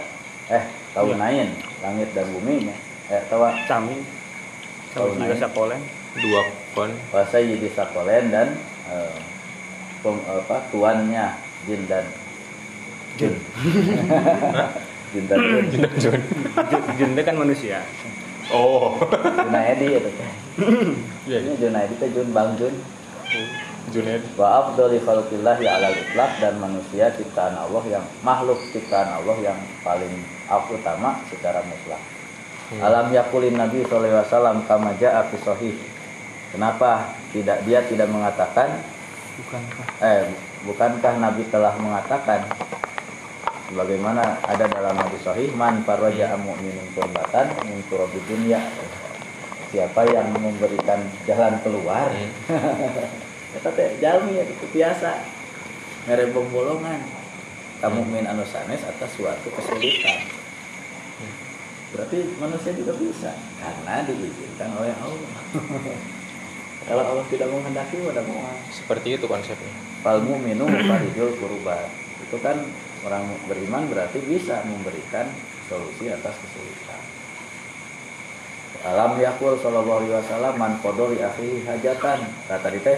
Eh 0.48 0.64
kaunain 0.92 1.52
langit 1.80 2.12
dan 2.16 2.28
bumi. 2.32 2.72
Eh 3.08 3.22
tawa 3.28 3.52
naik. 3.56 4.00
juga 4.96 5.36
sakolen. 5.38 5.82
dua 6.18 6.42
kon. 6.74 6.92
Wasayidi 7.12 7.68
sakolen 7.70 8.32
dan 8.32 8.48
eh, 8.90 9.16
pem- 10.02 10.24
apa 10.26 10.64
tuannya 10.72 11.36
jin 11.68 11.84
dan 11.86 12.06
jin. 13.20 13.36
Jin. 15.16 15.24
Dan 15.32 15.40
jin. 15.72 15.82
Jun 15.98 16.20
Jun- 16.68 16.88
Jun 17.00 17.10
teh 17.16 17.24
kan 17.24 17.34
manusia. 17.34 17.80
Oh 18.54 19.00
Junaedi 19.48 19.88
itu 19.98 20.12
teh 20.12 20.32
iya 21.28 21.38
ini 21.44 21.54
Junaedi 21.60 21.94
teh 22.00 22.10
Jun 22.12 22.30
Bang 22.32 22.56
Jun 22.56 22.76
Junaid 23.92 24.24
wa 24.36 24.48
afdali 24.68 25.00
khalqillah 25.00 25.56
ya 25.64 25.80
ala 25.80 25.90
itlaq 25.96 26.32
dan 26.44 26.60
manusia 26.60 27.08
ciptaan 27.16 27.56
Allah 27.56 27.84
yang 27.88 28.06
makhluk 28.20 28.60
ciptaan 28.76 29.08
Allah 29.08 29.36
yang 29.40 29.56
paling 29.80 30.12
utama 30.48 31.20
secara 31.32 31.64
mutlak. 31.64 32.00
Hmm. 32.68 32.84
Alam 32.84 33.16
yakulin 33.16 33.56
Nabi 33.56 33.88
SAW 33.88 34.68
kama 34.68 34.92
ja'a 35.00 35.28
fi 35.32 35.36
sahih. 35.40 35.76
Kenapa 36.52 37.16
tidak 37.32 37.64
dia 37.64 37.84
tidak 37.88 38.12
mengatakan 38.12 38.84
Bukankah? 39.40 39.86
eh 40.04 40.28
bukankah 40.68 41.14
Nabi 41.20 41.48
telah 41.48 41.76
mengatakan 41.80 42.44
sebagaimana 43.68 44.40
ada 44.48 44.66
dalam 44.72 44.96
hadis 44.96 45.22
sahih 45.28 45.52
man 45.54 45.84
faraja 45.84 46.40
mu'minin 46.40 46.88
kurbatan 46.96 47.52
min 47.68 47.84
kurabi 47.92 48.20
dunya. 48.26 48.64
Siapa 49.68 50.08
yang 50.08 50.32
memberikan 50.32 51.04
jalan 51.28 51.60
keluar? 51.60 52.08
Eta 53.58 53.70
teh 53.76 54.00
jalmi 54.00 54.40
ya 54.40 54.44
itu 54.48 54.66
biasa. 54.72 55.12
Ngerebong 56.08 56.48
bolongan 56.56 57.04
kamu 57.84 58.02
min 58.08 58.24
anu 58.24 58.48
sanes 58.48 58.82
atas 58.88 59.12
suatu 59.20 59.52
kesulitan. 59.52 60.24
Berarti 61.92 62.20
manusia 62.40 62.72
juga 62.76 62.96
bisa 62.96 63.32
karena 63.60 64.08
diizinkan 64.08 64.72
oleh 64.76 64.96
Allah. 65.04 65.34
Kalau 66.88 67.04
Allah 67.04 67.26
tidak 67.28 67.52
menghendaki 67.52 68.00
udah 68.00 68.24
mau 68.24 68.40
seperti 68.72 69.20
itu 69.20 69.28
konsepnya. 69.28 69.76
Fal 70.00 70.24
mu'minu 70.24 70.64
farijul 70.88 71.36
kurba. 71.36 71.92
Itu 72.24 72.40
kan 72.40 72.64
orang 73.08 73.24
beriman 73.48 73.88
berarti 73.88 74.20
bisa 74.28 74.60
memberikan 74.68 75.32
solusi 75.72 76.12
atas 76.12 76.36
kesulitan. 76.44 77.02
Alam 78.86 79.18
yakul 79.18 79.58
sallallahu 79.58 80.06
alaihi 80.06 80.14
wasallam 80.14 80.54
man 80.60 80.78
kodo 80.84 81.10
li 81.10 81.24
akhi 81.24 81.66
hajatan. 81.66 82.20
Kata 82.46 82.62
tadi 82.62 82.80
teh 82.84 82.98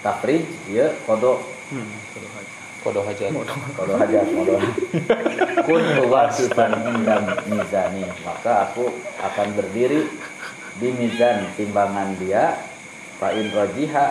takrij 0.00 0.46
ya 0.70 0.94
kodo 1.04 1.42
Hmm. 1.68 1.84
hajat. 2.08 3.28
Kodo 3.76 3.92
hajat. 4.00 4.24
Kodo 4.24 4.56
kun 5.68 5.84
wasifan 6.08 6.72
indam 6.80 7.28
mizani. 7.44 8.08
Maka 8.24 8.72
aku 8.72 8.88
akan 9.20 9.52
berdiri 9.52 10.08
di 10.80 10.88
mizan. 10.96 11.44
Timbangan 11.60 12.16
dia 12.16 12.56
fa'in 13.20 13.52
rojiha 13.52 14.06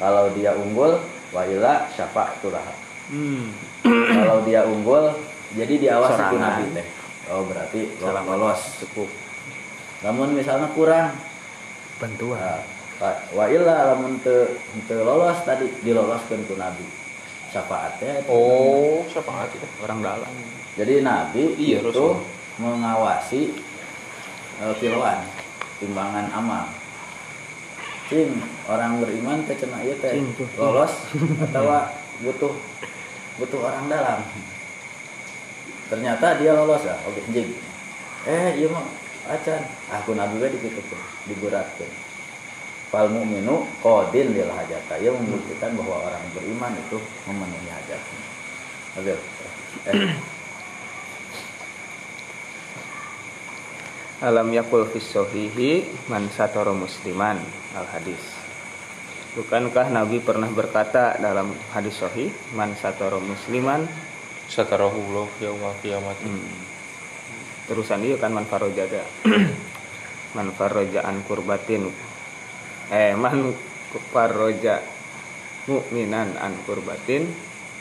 kalau 0.00 0.32
dia 0.32 0.56
unggul 0.56 0.96
wa 1.34 1.42
ila 1.44 1.90
syafa'tulah 1.92 2.64
Hmm. 3.04 3.52
Kalau 3.84 4.40
dia 4.42 4.64
unggul 4.64 5.12
jadi 5.54 5.74
diawasi 5.78 6.20
ku 6.32 6.36
nabi 6.36 6.64
teh. 6.72 6.86
Oh 7.28 7.44
berarti 7.44 7.80
lo- 8.00 8.24
lolos. 8.26 8.60
Cukup. 8.80 9.08
Namun 10.02 10.32
misalnya 10.32 10.68
kurang. 10.72 11.12
Bantuan. 11.94 12.36
nah, 12.36 12.60
Pak, 12.94 13.34
wa 13.34 13.46
illa 13.46 13.94
lamun 13.94 14.18
teu 14.18 14.50
teu 14.86 15.02
lolos 15.02 15.38
tadi 15.42 15.68
diloloskeun 15.80 16.42
ku 16.44 16.56
nabi. 16.56 16.82
Syafaatnya 17.48 18.26
oh 18.26 19.06
siapa 19.06 19.46
itu 19.46 19.62
Orang 19.78 20.02
dalam. 20.02 20.26
jadi 20.74 21.06
nabi 21.06 21.54
Iya, 21.54 21.86
itu 21.86 21.94
Rasul. 21.94 22.18
mengawasi 22.58 23.54
eh, 24.58 24.74
kiloan 24.82 25.22
timbangan 25.78 26.26
amal. 26.34 26.66
Cing, 28.04 28.36
orang 28.66 28.98
beriman 29.00 29.46
teh 29.46 29.54
cenah 29.54 29.80
ieu 29.80 29.94
teh 29.96 30.18
lolos 30.58 30.92
atau 31.46 31.62
butuh 32.20 32.52
butuh 33.38 33.60
orang 33.62 33.86
dalam. 33.90 34.20
Ternyata 35.90 36.40
dia 36.40 36.56
lolos 36.56 36.82
ya 36.86 36.96
oke 37.04 37.20
jing 37.30 37.52
eh 38.24 38.56
iya 38.56 38.66
mah 38.72 38.86
acan. 39.28 39.62
Aku 40.00 40.16
nabi 40.16 40.40
we 40.40 40.48
dikitu 40.48 40.80
tuh 40.80 41.02
diberatkeun 41.28 41.92
fal 42.94 43.10
mu'minu 43.10 43.66
qadin 43.82 44.32
lil 44.32 44.48
hajata. 44.48 45.02
Ia 45.02 45.10
membuktikan 45.10 45.74
bahwa 45.74 46.06
orang 46.06 46.24
beriman 46.32 46.72
itu 46.78 46.98
memenuhi 47.26 47.68
hajatnya. 47.68 48.20
Oke 48.94 49.12
eh, 49.90 50.14
Alam 54.22 54.54
yakul 54.54 54.88
fis 54.88 55.10
sahihi 55.10 55.84
man 56.08 56.30
satara 56.32 56.72
musliman 56.72 57.36
al 57.74 57.84
hadis. 57.90 58.43
Bukankah 59.34 59.90
Nabi 59.90 60.22
pernah 60.22 60.46
berkata 60.46 61.18
dalam 61.18 61.50
hadis 61.74 61.98
sahih 61.98 62.30
man 62.54 62.78
satara 62.78 63.18
musliman 63.18 63.82
satarahu 64.46 65.26
yaumul 65.42 65.74
kiamat. 65.82 66.14
Hmm. 66.22 66.62
terusan 67.66 68.04
dia 68.04 68.14
kan 68.14 68.30
man 68.30 68.46
faroja 68.46 68.86
teh. 68.86 69.02
man 70.38 70.54
faroja 70.54 71.02
an 71.02 71.26
kurbatin. 71.26 71.90
Eh 72.94 73.18
man 73.18 73.50
faroja 74.14 74.78
mu'minan 75.66 76.38
an 76.38 76.54
kurbatin 76.62 77.26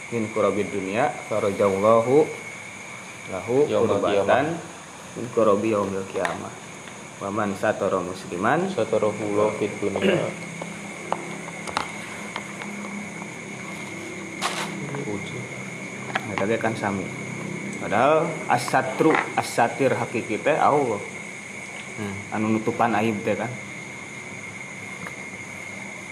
min 0.10 0.24
kurabid 0.34 0.74
dunia 0.74 1.14
farojallahu 1.30 2.26
lahu 3.32 3.56
kurbatan 3.70 4.58
min 5.18 5.26
kurabi 5.32 5.74
yaumil 5.74 6.06
kiamah 6.10 6.54
wa 7.22 7.30
man 7.30 7.56
satara 7.56 8.02
musliman 8.02 8.68
satarahu 8.74 9.54
fid 9.62 9.72
dunya 9.80 10.28
Ge 16.44 16.60
kan 16.60 16.76
sami. 16.76 17.06
Padahal 17.84 18.32
as-satru, 18.48 19.12
as-satir 19.36 19.92
hakiki 19.92 20.40
teh 20.40 20.56
Allah. 20.56 21.00
hmm. 22.00 22.36
Anu 22.36 22.56
nutupan 22.56 22.96
aib 22.96 23.20
teh 23.28 23.36
kan. 23.36 23.52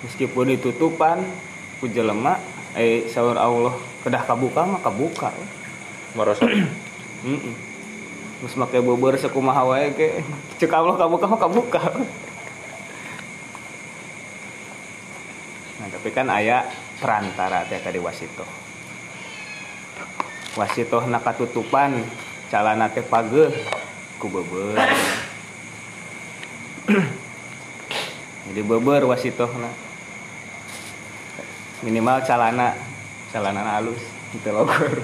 Meskipun 0.03 0.51
ditutupan 0.51 1.23
ku 1.79 1.87
jelema 1.87 2.41
eh 2.75 3.07
saur 3.07 3.37
Allah 3.37 3.75
kedah 4.03 4.23
kabuka 4.25 4.61
mah 4.65 4.81
kabuka. 4.81 5.29
merasa 6.11 6.43
Heeh. 6.43 7.55
Terus 8.41 8.57
make 8.57 8.77
beubeur 8.81 9.15
sakumaha 9.15 9.63
wae 9.63 9.93
ge 9.95 10.25
ceuk 10.59 10.73
Allah 10.73 10.97
kabuka 10.97 11.25
mah 11.29 11.39
kabuka. 11.39 11.81
Nah, 15.81 15.87
tapi 15.89 16.09
kan 16.13 16.27
aya 16.29 16.67
perantara 16.99 17.63
teh 17.69 17.79
tadi 17.81 17.97
wasito. 17.97 18.70
Wasitohna 20.55 21.19
katutupan 21.23 22.03
calana 22.51 22.91
teh 22.91 23.03
pageuh 23.05 23.51
ku 24.19 24.27
beber. 24.27 24.75
Jadi 28.51 28.61
beber 28.67 29.07
wasitohna. 29.07 29.71
Minimal 31.81 32.21
calana 32.27 32.75
calana 33.31 33.63
halus 33.79 33.97
itu 34.35 34.51
logor 34.51 34.91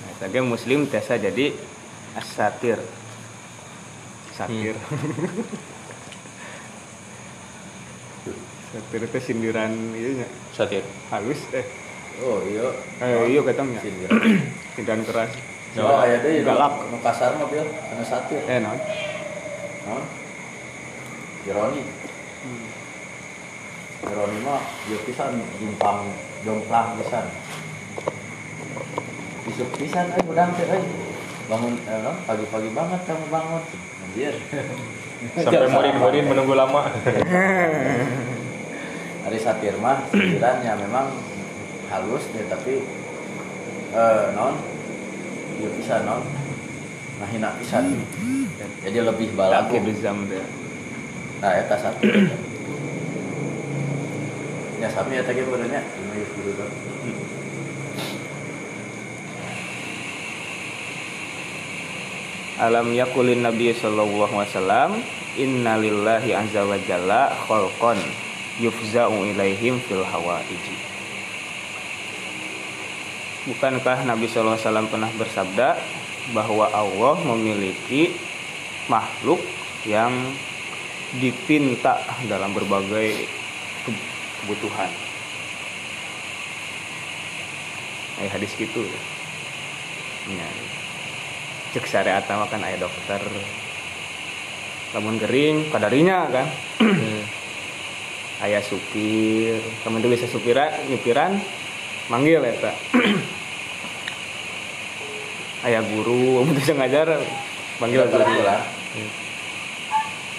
nah, 0.00 0.12
tadi 0.16 0.40
muslim 0.40 0.88
tiasa 0.88 1.20
jadi 1.20 1.52
asatir. 2.16 2.80
Satir 4.32 4.74
satir 8.72 9.00
itu 9.04 9.18
sindiran 9.20 9.72
iya 9.92 10.24
nya, 10.24 10.28
Satir. 10.56 10.80
halus 11.12 11.44
eh. 11.52 11.64
Oh 12.24 12.40
iya. 12.48 12.72
Eh 13.04 13.36
iya 13.36 13.40
ketemu 13.44 13.76
ya 13.76 13.80
Sindiran. 13.84 14.20
sindiran 14.76 15.02
keras. 15.04 15.32
Oh 15.76 16.00
aya 16.00 16.16
deui 16.24 16.40
galak. 16.40 16.72
Nu 16.88 16.96
kasar 17.04 17.36
mah 17.36 17.48
bil. 17.52 17.68
Anu 17.68 18.04
satir 18.04 18.40
eh 18.48 18.58
non 18.64 18.76
naon? 19.84 20.04
Ironi. 21.44 21.82
Ironi 24.08 24.38
mah 24.40 24.60
ieu 24.88 24.98
pisan. 25.04 25.36
Jumpang 25.60 26.08
jomplang 26.44 26.96
pisan. 26.96 27.28
Isuk 29.52 29.68
pisan 29.76 30.16
euy 30.16 30.24
udang 30.32 30.56
teh 30.56 30.64
euy 30.64 30.84
bangun 31.50 31.74
eh, 31.74 31.98
no, 32.00 32.12
pagi-pagi 32.24 32.70
banget 32.72 33.00
kamu 33.04 33.26
bangun. 33.28 33.62
Anjir. 34.08 34.34
Sampai 35.36 35.68
murid-murid 35.68 36.24
menunggu 36.24 36.54
lama. 36.56 36.88
hari 39.22 39.38
satir 39.38 39.74
mah 39.78 40.02
sindirannya 40.10 40.72
memang 40.86 41.06
halus 41.90 42.24
nih 42.34 42.46
tapi 42.50 42.82
eh 43.92 44.24
non 44.34 44.56
ieu 45.60 45.70
pisan 45.78 46.02
non. 46.08 46.22
Ngahina 47.22 47.54
pisan 47.60 48.02
jadi 48.82 48.98
lebih 49.06 49.34
balaku 49.38 49.78
teh 49.82 50.44
Nah, 51.42 51.58
eta 51.58 51.74
satu. 51.74 52.06
ya 54.78 54.86
sami 54.90 55.18
eta 55.18 55.34
ge 55.34 55.42
benernya 55.42 55.82
yus 56.14 56.30
dulu 56.38 56.50
tuh. 56.58 56.70
alam 62.62 62.94
yakulin 62.94 63.42
nabi 63.42 63.74
sallallahu 63.74 64.38
alaihi 64.38 64.54
wasallam 64.54 64.90
inna 65.34 65.82
lillahi 65.82 66.30
azza 66.30 66.62
wa 66.62 66.78
jalla 66.86 67.34
khalqan 67.46 67.98
yufza'u 68.60 69.24
ilaihim 69.32 69.80
fil 69.86 70.04
hawaiji 70.04 70.76
Bukankah 73.42 74.06
Nabi 74.06 74.30
wasallam 74.30 74.86
pernah 74.86 75.10
bersabda 75.18 75.74
bahwa 76.30 76.70
Allah 76.70 77.18
memiliki 77.34 78.14
makhluk 78.86 79.42
yang 79.82 80.14
dipinta 81.18 81.98
dalam 82.30 82.54
berbagai 82.54 83.26
ke- 83.82 84.06
kebutuhan. 84.38 84.86
Eh 88.22 88.30
hadis 88.30 88.54
gitu. 88.54 88.86
Ya. 90.30 90.46
Cek 91.74 91.90
syariat 91.90 92.22
mah 92.22 92.46
kan 92.46 92.62
aya 92.62 92.78
dokter. 92.78 93.18
Lamun 94.94 95.18
gering 95.18 95.66
kadarinya 95.74 96.30
kan. 96.30 96.46
Aya 98.42 98.58
supir, 98.58 99.62
temen 99.86 100.02
tuh 100.02 100.10
bisa 100.10 100.26
supiran, 100.26 100.74
nyupiran 100.90 101.38
manggil 102.10 102.42
eta. 102.42 102.74
Aya 105.70 105.78
guru, 105.86 106.42
mun 106.42 106.58
bisa 106.58 106.74
ngajar 106.74 107.22
panggil 107.78 108.02
Gila, 108.02 108.10
guru. 108.10 108.42
lah. 108.42 108.66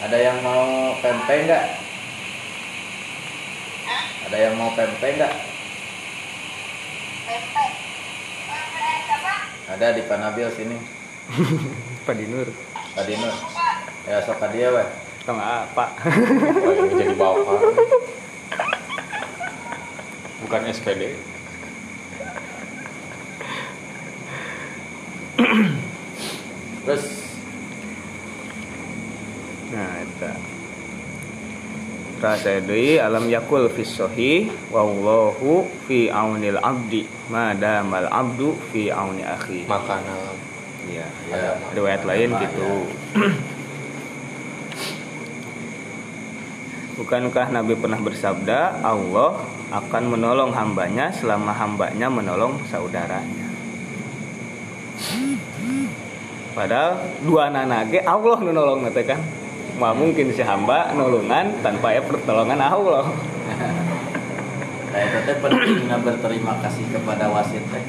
Ada 0.04 0.18
yang 0.20 0.38
mau 0.44 0.92
pempek 1.00 1.48
nggak? 1.48 1.66
Ada 4.28 4.38
yang 4.52 4.54
mau 4.60 4.70
pempek 4.76 5.12
nggak? 5.16 5.36
Ada 9.72 9.96
di 9.96 10.04
Panabil 10.04 10.52
sini. 10.52 10.76
Pak 12.06 12.20
Dinur, 12.20 12.52
Pak 13.00 13.04
Dinur. 13.08 13.32
Ya 14.04 14.20
sok 14.28 14.44
dia 14.52 14.68
weh. 14.76 14.88
Tong 15.24 15.40
apa? 15.40 15.86
Pengen 16.64 17.00
jadi 17.00 17.16
bapak. 17.16 17.60
Bukan 20.44 20.62
SPD. 20.72 21.16
Terus 26.84 27.24
Nah, 29.74 29.90
eta. 30.06 30.32
Rasa 32.22 32.62
deui 32.62 33.02
alam 33.02 33.26
yakul 33.26 33.68
fi 33.74 33.82
sahih 33.82 34.54
wallahu 34.70 35.66
fi 35.90 36.14
aunil 36.14 36.62
abdi 36.62 37.10
madamal 37.28 38.06
abdu 38.08 38.54
fi 38.70 38.94
auni 38.94 39.26
akhi. 39.26 39.66
Makanan. 39.66 40.38
Iya, 40.88 41.08
ya, 41.32 41.58
riwayat 41.74 42.06
lain 42.06 42.38
gitu. 42.38 42.70
Bukankah 46.94 47.50
Nabi 47.50 47.74
pernah 47.74 47.98
bersabda 47.98 48.86
Allah 48.86 49.42
akan 49.74 50.04
menolong 50.14 50.54
hambanya 50.54 51.10
selama 51.10 51.50
hambanya 51.50 52.06
menolong 52.06 52.62
saudaranya. 52.70 53.50
Padahal 56.54 57.02
dua 57.26 57.50
nanage 57.50 57.98
Allah 58.06 58.38
nu 58.46 58.54
nolong 58.54 58.86
nanti 58.86 59.02
kan. 59.10 59.18
Mau 59.82 59.90
mungkin 59.98 60.30
si 60.30 60.46
hamba 60.46 60.94
nolongan 60.94 61.66
tanpa 61.66 61.98
ya 61.98 62.06
pertolongan 62.06 62.62
Allah. 62.62 63.10
Nah, 64.94 65.02
itu 65.02 65.18
teh 65.26 65.42
pentingnya 65.42 65.98
berterima 65.98 66.54
kasih 66.62 66.86
kepada 66.94 67.26
wasit 67.34 67.66
teh. 67.74 67.82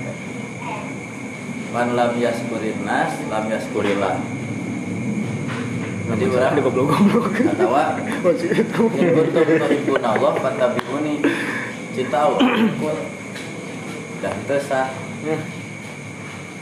Man 1.77 1.93
lam 1.93 2.17
yaskurin 2.17 2.89
nas, 2.89 3.13
lam 3.29 3.45
yaskurillah. 3.53 4.17
Jadi 6.05 6.25
orang 6.29 6.53
di 6.53 6.61
goblok-goblok. 6.61 7.33
atau 7.33 8.85
in 8.93 9.07
kuntum 9.17 9.45
tuhibbuna 9.49 10.09
Allah 10.13 10.33
fattabi'uni. 10.37 11.15
Cinta 11.97 12.19
Allah 12.29 12.45
kul. 12.77 12.99
Dan 14.21 14.37
teu 14.45 14.61
sah. 14.61 14.93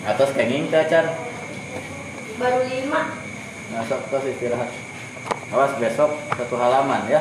Atas 0.06 0.30
kenging 0.34 0.70
acan. 0.70 1.06
Baru 2.38 2.60
lima. 2.66 3.18
Nah, 3.74 3.82
sok 3.86 4.06
tos 4.10 4.26
istirahat. 4.30 4.70
Awas 5.50 5.74
besok 5.78 6.10
satu 6.38 6.54
halaman 6.58 7.10
ya. 7.10 7.20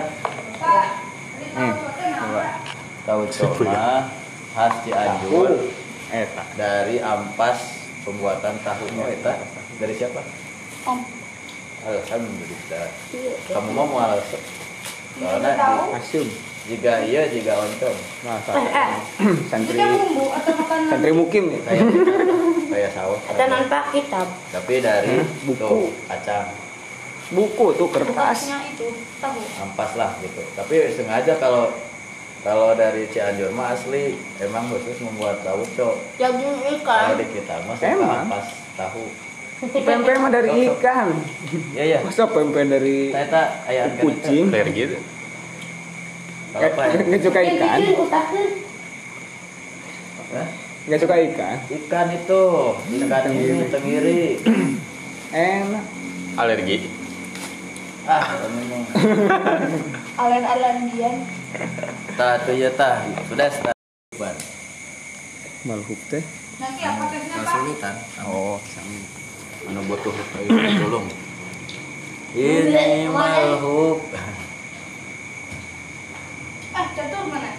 Hmm. 1.57 1.73
Coba. 1.73 2.43
Tahu 3.01 3.21
coba 3.27 4.07
khas 4.51 4.73
Cianjur 4.85 5.73
Eta. 6.11 6.43
dari 6.59 6.99
ampas 6.99 7.87
pembuatan 8.03 8.55
tahunya 8.61 9.05
eta 9.15 9.39
dari 9.79 9.93
siapa? 9.95 10.21
Om. 10.85 11.20
Alhamdulillah. 11.81 12.87
Iya. 13.11 13.33
Kamu 13.49 13.69
mau 13.73 13.85
mau 13.85 14.13
di- 15.17 15.97
Asum. 15.97 16.27
jika 16.61 17.01
iya 17.01 17.25
jika 17.27 17.57
oncom 17.57 17.95
Masa. 18.21 18.53
Eh, 18.53 18.69
eh. 18.69 18.91
Santri 19.49 19.75
santri 20.87 21.11
mukim 21.11 21.49
nih. 21.49 21.59
kayak 21.61 21.83
kayak 22.69 22.91
sawah. 22.93 23.17
Kita 23.19 23.45
nampak 23.45 23.83
kitab. 23.91 24.27
Tapi 24.51 24.73
dari 24.79 25.25
Buku. 25.43 25.57
tuh 25.57 25.89
kacang 26.05 26.47
Buku 27.31 27.65
tuh 27.73 27.89
kertas. 27.89 28.51
Itu 28.69 28.87
tahu. 29.17 29.39
ampas 29.59 29.91
lah 29.95 30.13
gitu. 30.21 30.41
Tapi 30.53 30.93
sengaja 30.93 31.33
kalau 31.37 31.73
kalau 32.41 32.73
dari 32.73 33.05
Cianjur 33.05 33.49
mah 33.51 33.71
asli 33.71 34.17
emang 34.37 34.69
khusus 34.69 34.97
membuat 34.99 35.41
tauco. 35.41 35.97
Daging 36.15 36.55
Kalau 36.81 37.13
ikan. 37.13 37.17
di 37.17 37.25
kita 37.29 37.55
mah 37.63 37.75
suka 37.75 37.87
Emang? 37.87 38.25
ampas 38.25 38.47
tahu. 38.75 39.05
Pempek 39.61 40.15
mah 40.17 40.33
dari 40.33 40.49
ikan. 40.73 41.13
Iya 41.77 41.83
ya. 41.85 41.99
Masa 42.01 42.25
pempek 42.25 42.65
dari 42.65 43.13
Saya 43.13 43.61
ayah 43.69 43.93
kucing? 44.01 44.49
Clear 44.49 44.67
gitu. 44.73 44.97
Kalau 46.49 46.65
apa 46.65 46.81
ya? 46.89 46.97
Nggak 47.05 47.21
suka 47.21 47.39
ikan? 47.45 47.77
Hah? 50.33 50.47
Nggak 50.89 50.99
suka 51.05 51.15
ikan? 51.29 51.57
Ikan 51.69 52.07
itu, 52.09 52.43
ikan 53.05 53.23
ini 53.29 53.65
tenggiri. 53.69 54.21
Enak. 55.53 55.85
Alergi. 56.41 56.89
Ah, 58.09 58.33
dia. 60.89 61.11
Tah 62.17 62.41
tuh 62.41 62.57
ya 62.57 62.73
tah, 62.73 63.05
sudah. 63.29 63.45
Ban. 64.17 64.35
Malhub 65.69 66.01
teh. 66.09 66.25
Nanti 66.57 66.81
apa 66.81 67.03
tesnya 67.13 67.35
Pak? 67.37 67.45
Kesulitan. 67.45 67.95
Oh, 68.25 68.57
Anu 69.69 69.81
butuh 69.85 70.15
tolong. 70.81 71.07
Ini 72.31 73.11
malhub. 73.11 73.99
Ah, 76.71 76.87
catur 76.95 77.27
mana? 77.27 77.51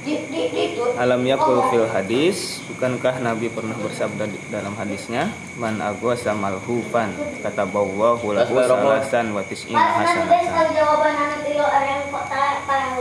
Di, 0.00 0.16
di 0.28 0.76
Alam 0.96 1.28
yakul 1.28 1.60
fil 1.68 1.84
hadis 1.84 2.64
Bukankah 2.72 3.20
Nabi 3.20 3.52
pernah 3.52 3.76
bersabda 3.76 4.32
di 4.32 4.40
dalam 4.48 4.72
hadisnya 4.72 5.28
Man 5.60 5.76
agwasa 5.76 6.32
malhufan 6.32 7.12
Kata 7.44 7.68
bawahu 7.68 8.32
lahu 8.32 8.64
salasan 8.64 9.36
wa 9.36 9.44
tis'ina 9.44 9.76
hasanatan 9.76 10.40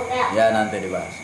ya. 0.09 0.25
Ya 0.35 0.45
nanti 0.53 0.77
dibahas. 0.81 1.15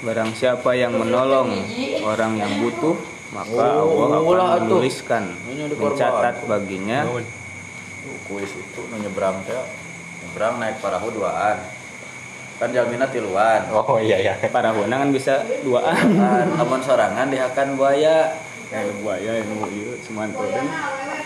Barang 0.00 0.32
siapa 0.32 0.72
yang 0.72 0.96
menolong 0.96 1.60
orang 2.00 2.40
yang 2.40 2.52
butuh 2.64 2.96
Maka 3.30 3.86
Oh, 3.86 4.10
Allah 4.10 4.58
akan 4.58 4.66
menuliskan. 4.66 5.30
Mencatat 5.78 6.42
baginya. 6.50 7.06
Kuis 8.26 8.50
itu 8.50 8.80
nu 8.90 8.96
nyebrang 8.98 9.38
teh. 9.46 9.54
Nyebrang 10.26 10.58
naik 10.58 10.82
parahu 10.82 11.14
duaan. 11.14 11.58
Kan 12.58 12.74
jaminan 12.74 13.08
tiluan. 13.08 13.70
Oh 13.70 14.02
iya 14.02 14.18
iya. 14.18 14.34
Para 14.50 14.74
kan 14.74 15.10
bisa 15.14 15.46
duaan. 15.62 15.94
Kan 15.94 16.48
amun 16.58 16.82
sorangan 16.82 17.30
dihakan 17.30 17.78
buaya. 17.78 18.34
Ya 18.70 18.86
lu 18.86 18.94
buaya 19.02 19.34
yang 19.42 19.50
nunggu 19.50 19.66
iya 19.74 19.98
Semanto 19.98 20.46
dan 20.46 20.66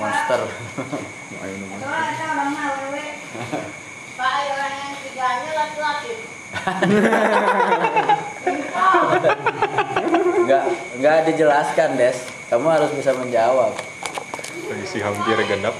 monster. 0.00 0.40
Ayo 1.44 1.54
nunggu. 1.60 1.76
Pak, 4.14 4.46
orang 4.46 4.74
yang 4.78 4.94
tiganya 5.02 5.52
laki-laki. 5.58 6.14
nggak 10.44 10.64
nggak 11.00 11.18
dijelaskan 11.32 11.96
des 11.96 12.16
kamu 12.52 12.68
harus 12.68 12.90
bisa 12.92 13.16
menjawab 13.16 13.72
Lagi 14.64 14.86
si 14.88 14.98
hampir 15.04 15.36
genap. 15.44 15.76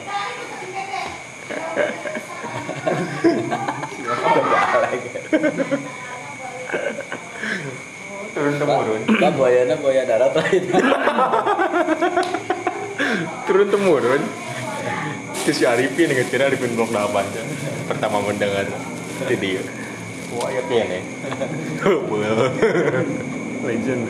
Turun 8.35 8.55
temurun. 8.61 9.01
kan 9.23 9.33
buayanya 9.39 9.77
buaya 9.79 10.03
darat 10.05 10.37
lain 10.37 10.63
Turun 13.49 13.69
temurun. 13.73 14.23
Ke 15.45 15.53
si 15.55 15.65
Arifin 15.65 16.13
inget 16.13 16.29
kira 16.29 16.53
Arifin 16.53 16.77
blok 16.77 16.93
8 16.93 17.09
kan. 17.15 17.47
Pertama 17.89 18.21
mendengar 18.21 18.69
dia. 19.33 19.63
Wah 20.35 20.51
ayatnya 20.51 20.99
nih. 20.99 21.03
Legend 23.65 24.03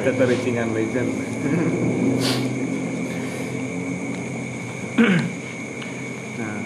Kata 0.00 0.22
ricingan 0.26 0.74
legend 0.74 1.10
Nah, 6.40 6.56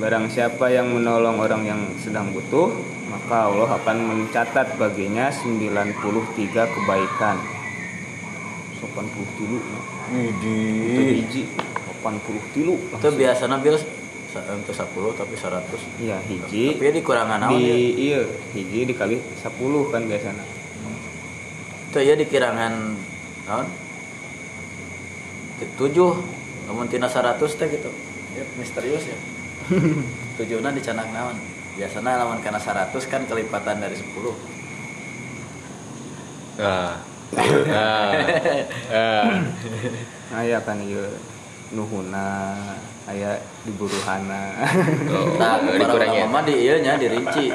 barang 0.00 0.26
siapa 0.28 0.68
yang 0.72 0.92
menolong 0.92 1.40
orang 1.40 1.62
yang 1.64 1.80
sedang 2.00 2.32
butuh, 2.32 2.72
maka 3.08 3.48
Allah 3.48 3.80
akan 3.80 3.96
mencatat 4.04 4.76
baginya 4.76 5.32
93 5.32 5.96
kebaikan. 6.68 7.36
80 8.80 9.36
tilu. 9.36 9.58
Itu 10.10 11.02
hiji 11.20 11.42
80 12.00 12.54
tilu. 12.56 12.74
itu 12.80 13.08
biasanya 13.12 13.60
bil 13.60 13.76
untuk 14.30 14.74
10 14.74 15.18
tapi 15.18 15.34
100 15.34 16.00
Iya, 16.00 16.18
hiji 16.22 16.78
tapi 16.78 16.86
ya 16.86 16.92
dikurangan 16.94 17.50
di 17.50 17.58
ya 17.66 17.74
iya, 17.76 18.20
hiji 18.54 18.86
dikali 18.86 19.18
10 19.18 19.92
kan 19.92 20.02
biasanya. 20.06 20.59
Itu 21.90 21.98
ya 21.98 22.14
dikirangan 22.14 22.94
naon 23.50 23.66
tujuh 25.74 26.14
namun 26.70 26.86
tina 26.86 27.10
100 27.10 27.36
teh 27.42 27.66
gitu 27.66 27.90
ya, 28.38 28.44
misterius 28.56 29.10
ya 29.10 29.18
tujuhnya 30.38 30.70
dicanak 30.70 31.10
naon 31.10 31.34
biasanya 31.74 32.22
lawan 32.22 32.38
karena 32.38 32.62
100 32.62 32.94
kan 33.10 33.26
kelipatan 33.26 33.82
dari 33.82 33.98
10 33.98 34.06
Nah. 36.60 36.92
Nah. 37.32 38.12
Nah. 38.92 39.32
Aya 40.36 40.60
kan 40.60 40.76
nuhuna, 41.72 42.52
aya 43.08 43.40
diburuhana. 43.64 44.60
Oh, 45.08 45.40
Nah, 45.40 45.56
para 45.88 46.44
di 46.44 46.54
ieu 46.68 46.76
nya 46.84 47.00
dirinci. 47.00 47.48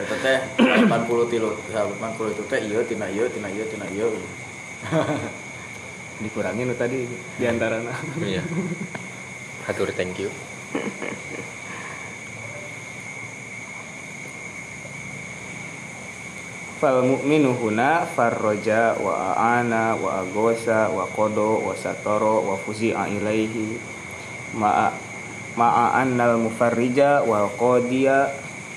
Eta 0.00 0.16
teh 0.16 0.38
80 0.88 0.88
tilu, 1.28 1.52
80 1.68 2.32
itu 2.32 2.42
teh 2.48 2.60
ieu 2.64 2.80
tina 2.88 3.06
ieu 3.12 3.28
tina 3.28 3.52
ieu 3.52 3.66
tina 3.68 3.84
ieu. 3.96 4.08
Dikurangi 6.24 6.64
nu 6.64 6.72
tadi 6.72 7.04
diantarana. 7.36 7.92
Iya. 8.16 8.40
Hatur 9.68 9.92
thank 9.92 10.16
you. 10.16 10.32
Fal 16.80 17.04
mu'minu 17.04 17.52
huna 17.60 18.08
farroja 18.08 18.96
wa 18.96 19.36
aana 19.36 20.00
wa 20.00 20.24
agosa 20.24 20.88
wa 20.88 21.04
kodo 21.12 21.60
wa 21.60 21.76
satoro 21.76 22.40
wa 22.40 22.56
fuzi'a 22.56 23.04
ilaihi 23.04 23.76
ma'a 24.56 24.88
ma'a 25.60 26.00
annal 26.00 26.40
mufarrija 26.40 27.20
wal 27.28 27.52
qadiya 27.52 28.32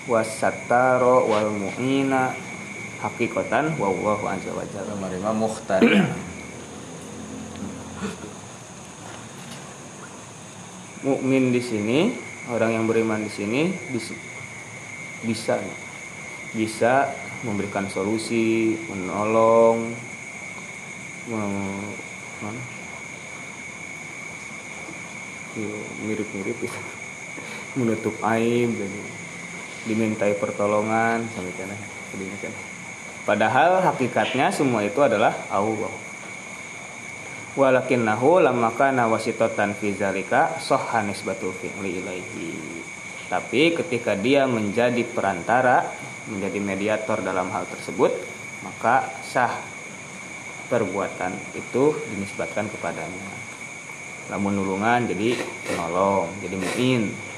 was 0.07 0.27
sataro 0.27 1.27
wal 1.31 1.47
mu'ina 1.47 2.35
hakikatan 2.99 3.75
wallahu 3.79 4.27
azza 4.27 4.51
wa 4.51 4.63
jalla 4.67 4.93
Menerima 4.99 5.31
mukhtar. 5.31 5.81
mukmin 11.03 11.51
di 11.51 11.59
sini 11.59 11.99
orang 12.47 12.79
yang 12.79 12.85
beriman 12.87 13.27
di 13.27 13.31
sini 13.31 13.75
bis- 13.91 14.15
bisa 15.27 15.59
bisa 16.55 17.11
memberikan 17.43 17.91
solusi 17.91 18.79
menolong 18.87 19.91
mirip-mirip 26.07 26.55
ya. 26.55 26.71
menutup 27.79 28.15
aib 28.23 28.71
jadi 28.71 29.22
dimintai 29.83 30.35
pertolongan 30.39 31.27
sampai 31.35 31.51
padahal 33.27 33.83
hakikatnya 33.83 34.51
semua 34.51 34.83
itu 34.83 34.99
adalah 35.03 35.33
Allah. 35.51 35.91
Walakinnahu 37.53 38.41
lamma 38.41 38.73
kana 38.73 39.05
wasitatan 39.05 39.77
fi 39.77 39.93
zalika 39.93 40.57
sahha 40.57 41.05
nisbatul 41.05 41.53
fi'li 41.53 42.01
ilaihi. 42.01 42.81
Tapi 43.29 43.77
ketika 43.77 44.17
dia 44.17 44.49
menjadi 44.49 45.05
perantara 45.05 45.85
menjadi 46.29 46.59
mediator 46.63 47.21
dalam 47.21 47.51
hal 47.53 47.69
tersebut 47.69 48.09
maka 48.65 49.05
sah 49.21 49.53
perbuatan 50.71 51.35
itu 51.53 51.93
dinisbatkan 52.15 52.71
kepadanya. 52.73 53.29
Lamun 54.31 54.55
nulungan 54.57 55.05
jadi 55.05 55.35
penolong 55.67 56.31
jadi 56.41 56.55
mu'in 56.57 57.32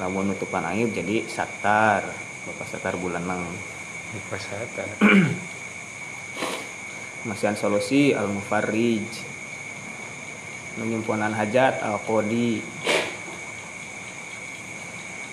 lamun 0.00 0.32
nutupan 0.32 0.64
aib 0.72 0.92
jadi 0.94 1.28
satar 1.28 2.06
bapak 2.48 2.66
satar 2.68 2.94
bulan 2.96 3.24
nang 3.28 3.44
Pasata. 4.28 4.84
Masian 7.28 7.56
solusi 7.56 8.12
al 8.12 8.28
mufarrij 8.28 9.08
Menyimpunan 10.76 11.32
hajat 11.32 11.80
al 11.80 11.96
qodi 12.04 12.60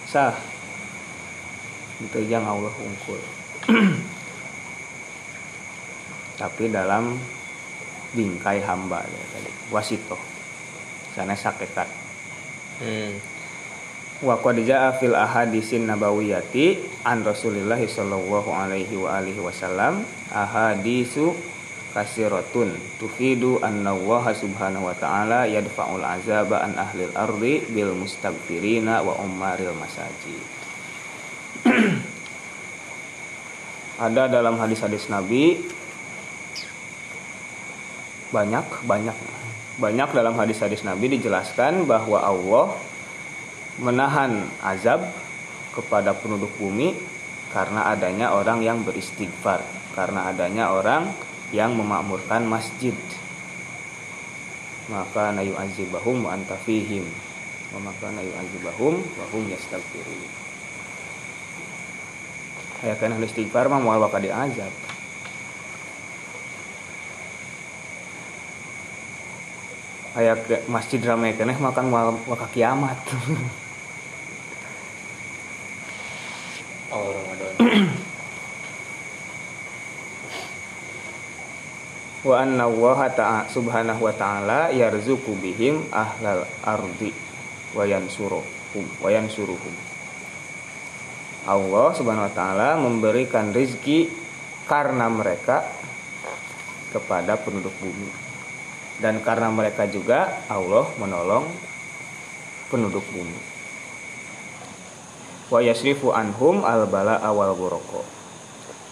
Sah. 0.08 0.32
Itu 2.00 2.24
yang 2.24 2.48
Allah 2.48 2.72
unggul. 2.72 3.20
Tapi 6.40 6.72
dalam 6.72 7.20
bingkai 8.16 8.64
hamba 8.64 9.04
ya, 9.04 9.24
tadi. 9.36 9.52
Wasito 9.70 10.18
sana 11.14 11.36
sakekat 11.36 11.90
Hmm. 12.80 13.20
Wa 14.20 14.36
qad 14.44 14.60
jaa 14.68 14.92
fil 15.00 15.16
ahadisin 15.16 15.88
nabawiyati 15.88 16.76
an 17.08 17.24
Rasulillah 17.24 17.80
sallallahu 17.80 18.52
alaihi 18.52 19.00
wa 19.00 19.16
alihi 19.16 19.40
wasallam 19.40 20.04
ahadisu 20.36 21.32
kasiratun 21.96 22.76
tufidu 23.00 23.64
anna 23.64 23.96
Allah 23.96 24.36
subhanahu 24.36 24.92
wa 24.92 24.96
ta'ala 24.96 25.48
yadfa'ul 25.48 26.04
azaba 26.04 26.68
an 26.68 26.76
ahlil 26.78 27.16
ardi 27.16 27.64
bil 27.72 27.96
mustaghfirina 27.98 29.02
wa 29.02 29.18
ummaril 29.24 29.74
masajid. 29.74 30.44
Ada 34.06 34.32
dalam 34.32 34.56
hadis-hadis 34.60 35.08
Nabi 35.12 35.60
banyak 38.30 38.68
banyak. 38.86 39.18
Banyak 39.80 40.12
dalam 40.12 40.36
hadis-hadis 40.36 40.84
Nabi 40.84 41.08
dijelaskan 41.08 41.88
bahwa 41.88 42.20
Allah 42.20 42.76
menahan 43.80 44.46
azab 44.62 45.08
kepada 45.74 46.14
penduduk 46.14 46.52
bumi 46.60 46.94
karena 47.50 47.90
adanya 47.90 48.36
orang 48.36 48.62
yang 48.62 48.86
beristighfar, 48.86 49.64
karena 49.98 50.30
adanya 50.30 50.70
orang 50.70 51.10
yang 51.50 51.74
memakmurkan 51.74 52.46
masjid. 52.46 52.94
Maka 54.92 55.34
nayu 55.34 55.58
azibahum 55.58 56.30
wa 56.30 56.38
anta 56.38 56.60
fihim. 56.62 57.06
Wa 57.74 57.80
maka 57.82 58.14
nayu 58.14 58.30
azibahum 58.38 59.02
wa 59.02 59.26
hum 59.34 59.44
yastaghfirun. 59.50 60.50
aya 62.80 62.96
kana 62.96 63.20
istighfar 63.20 63.68
mah 63.68 63.84
moal 63.84 64.00
bakal 64.00 64.24
diazab 64.24 64.72
aya 70.16 70.40
ke 70.40 70.64
masjid 70.72 71.04
ramai 71.04 71.36
keneh 71.36 71.60
makan 71.60 71.92
bakal 72.24 72.48
kiamat 72.56 72.96
awal 76.90 77.14
Ramadan. 77.14 77.54
Wa 82.20 82.44
anna 82.44 82.68
Allah 82.68 83.00
subhanahu 83.48 84.04
wa 84.04 84.12
ta'ala 84.12 84.76
yarzuqu 84.76 85.40
bihim 85.40 85.88
ahlal 85.88 86.44
ardi 86.68 87.16
wa 87.72 87.88
yansuruhum 87.88 88.84
wa 89.00 89.08
yansuruhum. 89.08 89.72
Allah 91.48 91.96
subhanahu 91.96 92.28
wa 92.28 92.34
ta'ala 92.36 92.76
memberikan 92.76 93.56
rizki 93.56 94.12
karena 94.68 95.08
mereka 95.08 95.64
kepada 96.92 97.40
penduduk 97.40 97.72
bumi. 97.80 98.12
Dan 99.00 99.24
karena 99.24 99.48
mereka 99.48 99.88
juga 99.88 100.44
Allah 100.52 100.92
menolong 101.00 101.48
penduduk 102.68 103.08
bumi 103.16 103.59
wa 105.50 105.60
yasrifu 105.66 106.14
anhum 106.14 106.62
al 106.62 106.86
bala 106.86 107.18
awal 107.26 107.58
buroko 107.58 108.06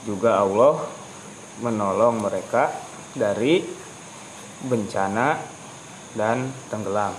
juga 0.09 0.41
Allah 0.41 0.81
menolong 1.61 2.21
mereka 2.21 2.73
dari 3.13 3.61
bencana 4.65 5.37
dan 6.17 6.49
tenggelam. 6.69 7.13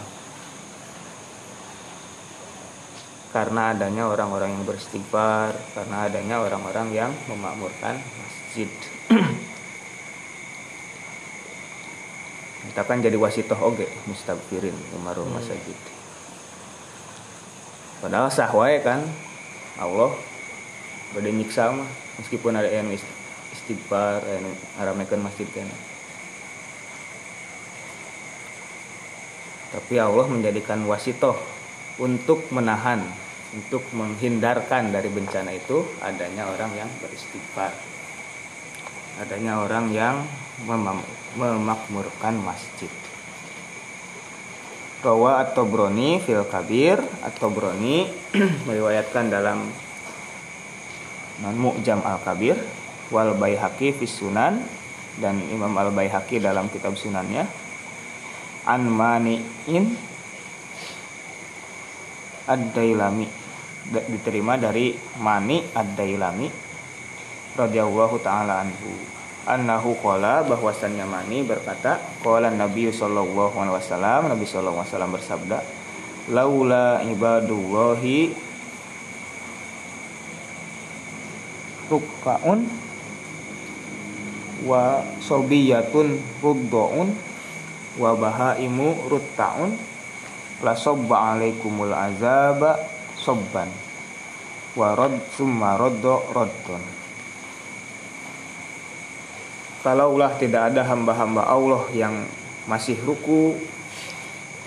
Karena 3.29 3.77
adanya 3.77 4.09
orang-orang 4.09 4.57
yang 4.57 4.65
beristighfar 4.65 5.53
karena 5.77 6.09
adanya 6.09 6.41
orang-orang 6.41 6.97
yang 6.97 7.13
memakmurkan 7.29 8.01
masjid. 8.01 8.73
Kita 12.73 12.83
kan 12.89 13.05
jadi 13.05 13.21
wasitoh 13.21 13.61
oge 13.61 13.85
mustabfirin 14.09 14.75
umarul 14.97 15.29
masajid 15.29 15.77
padahal 17.99 18.31
sah 18.31 18.51
wae 18.55 18.79
kan 18.79 19.03
Allah 19.79 20.13
bade 21.17 21.31
nyiksa 21.33 21.73
mah 21.73 21.89
meskipun 22.21 22.53
ada 22.59 22.69
yang 22.69 22.91
ist- 22.93 23.17
istighfar 23.55 24.21
yang 24.27 24.45
ngaramekeun 24.77 25.25
masjid 25.25 25.49
kana 25.55 25.73
tapi 29.73 30.01
Allah 30.01 30.27
menjadikan 30.29 30.85
wasitoh 30.85 31.37
untuk 31.99 32.45
menahan 32.53 33.05
untuk 33.57 33.81
menghindarkan 33.97 34.93
dari 34.93 35.09
bencana 35.09 35.57
itu 35.57 35.81
adanya 36.05 36.45
orang 36.53 36.73
yang 36.77 36.91
beristighfar. 37.01 37.73
Adanya 39.19 39.65
orang 39.65 39.91
yang 39.91 40.21
memakmurkan 41.37 42.39
masjid 42.45 42.91
Rawa 44.99 45.47
atau 45.47 45.63
Broni 45.63 46.19
fil 46.19 46.43
kabir 46.51 46.99
atau 47.23 47.55
Broni 47.55 48.11
meriwayatkan 48.67 49.31
dalam 49.31 49.71
Mu'jam 51.39 52.03
al 52.03 52.19
kabir 52.19 52.59
wal 53.15 53.39
Baihaqi 53.39 53.95
fis 53.95 54.19
sunan 54.19 54.59
dan 55.23 55.39
Imam 55.55 55.71
al 55.79 55.95
Baihaqi 55.95 56.43
dalam 56.43 56.67
kitab 56.67 56.99
sunannya. 56.99 57.47
An 58.67 58.83
mani'in 58.91 59.87
ad-dailami 62.51 63.49
Da- 63.89 64.05
diterima 64.05 64.61
dari 64.61 64.93
mani 65.17 65.65
ad-dailami 65.65 66.45
radhiyallahu 67.57 68.21
taala 68.21 68.61
anhu 68.61 68.93
annahu 69.49 69.97
qala 70.05 70.45
bahwasannya 70.45 71.09
mani 71.09 71.41
berkata 71.41 71.97
qala 72.21 72.53
nabi 72.53 72.93
sallallahu 72.93 73.57
alaihi 73.57 73.77
wasallam 73.81 74.21
nabi 74.29 74.45
sallallahu 74.45 74.85
alaihi 74.85 74.93
wasallam 74.93 75.13
bersabda 75.17 75.59
laula 76.29 77.01
ibadullahi 77.09 78.37
rukkaun 81.89 82.69
wa 84.69 85.01
sobiyatun 85.25 86.21
ruddaun 86.45 87.17
wa 87.97 88.13
bahaimu 88.13 89.09
ruttaun 89.09 89.73
la 90.61 90.77
sobba 90.77 91.33
alaikumul 91.35 91.95
azaba 91.95 92.77
sobban 93.17 93.71
wa 94.77 94.93
rad 94.93 95.17
summa 95.33 95.81
roddo 95.81 96.29
roddon 96.37 96.98
kalaulah 99.89 100.37
tidak 100.37 100.69
ada 100.69 100.85
hamba-hamba 100.85 101.49
Allah 101.49 101.89
yang 101.97 102.29
masih 102.69 103.01
ruku 103.09 103.57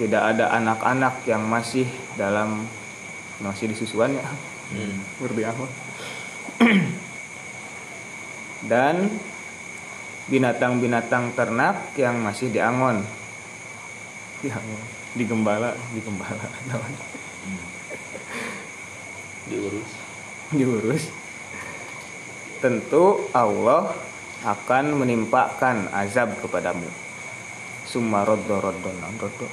tidak 0.02 0.34
ada 0.34 0.50
anak-anak 0.58 1.22
yang 1.30 1.46
masih 1.46 1.86
dalam 2.18 2.66
masih 3.38 3.70
disusuannya 3.70 4.26
Ngerti 5.22 5.44
apa? 5.46 5.66
dan 8.66 9.14
binatang-binatang 10.26 11.38
ternak 11.38 11.94
yang 11.94 12.18
masih 12.18 12.50
diangon 12.50 13.06
diangon 14.42 14.82
digembala 15.14 15.78
digembala 15.94 16.50
diurus. 19.46 19.92
Diurus. 20.56 21.04
Tentu 22.62 23.28
Allah 23.34 24.11
akan 24.42 24.98
menimpakan 24.98 25.86
azab 25.94 26.34
kepadamu 26.42 26.90
summa 27.86 28.26
roddo 28.26 28.58
roddo 28.58 28.90
roddo 29.22 29.48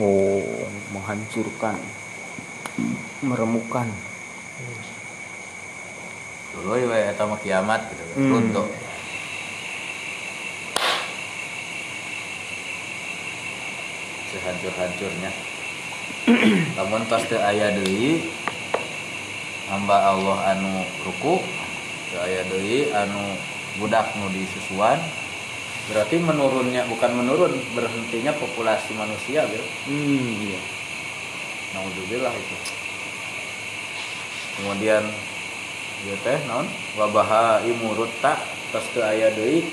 Oh, 0.00 0.40
menghancurkan, 0.96 1.76
meremukan. 3.20 4.09
Dulu 6.62 6.76
ya 6.78 7.10
eta 7.12 7.24
mah 7.26 7.40
kiamat 7.40 7.80
gitu 7.90 8.04
Hmm. 8.10 8.30
runtuh 8.32 8.66
sehancur-hancurnya 14.30 15.30
namun 16.78 17.02
tos 17.10 17.24
teu 17.26 17.40
aya 17.40 17.74
deui 17.74 18.22
hamba 19.70 20.14
Allah 20.14 20.38
anu 20.54 20.86
ruku 21.02 21.42
teu 22.12 22.18
aya 22.22 22.46
deui 22.46 22.90
anu 22.94 23.34
budak 23.82 24.06
nu 24.18 24.30
disusuan 24.30 24.98
berarti 25.90 26.22
menurunnya 26.22 26.86
bukan 26.86 27.10
menurun 27.18 27.54
berhentinya 27.74 28.30
populasi 28.38 28.94
manusia 28.94 29.42
gitu 29.50 29.66
Hmm, 29.90 30.30
iya. 30.38 30.60
Naudzubillah 31.70 32.34
itu. 32.34 32.56
Kemudian 34.58 35.06
ieu 36.06 36.16
teh 36.24 36.38
naon? 36.48 36.64
Wabaha 36.96 37.60
imurutta 37.68 38.40
tos 38.72 38.86
teu 38.96 39.04
aya 39.04 39.28
deui 39.36 39.66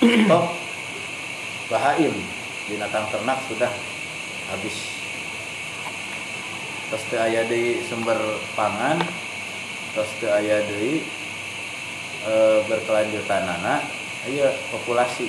stok 0.24 0.46
bahaim 1.68 2.14
binatang 2.70 3.04
ternak 3.12 3.38
sudah 3.50 3.72
habis. 4.48 4.78
Tos 6.88 7.04
teu 7.12 7.20
aya 7.20 7.44
deui 7.44 7.84
sumber 7.84 8.16
pangan, 8.56 8.96
tos 9.92 10.08
teu 10.20 10.32
aya 10.32 10.64
deui 10.64 11.04
e, 12.24 12.32
berkelanjutanana 12.64 13.84
ieu 14.24 14.48
populasi. 14.72 15.28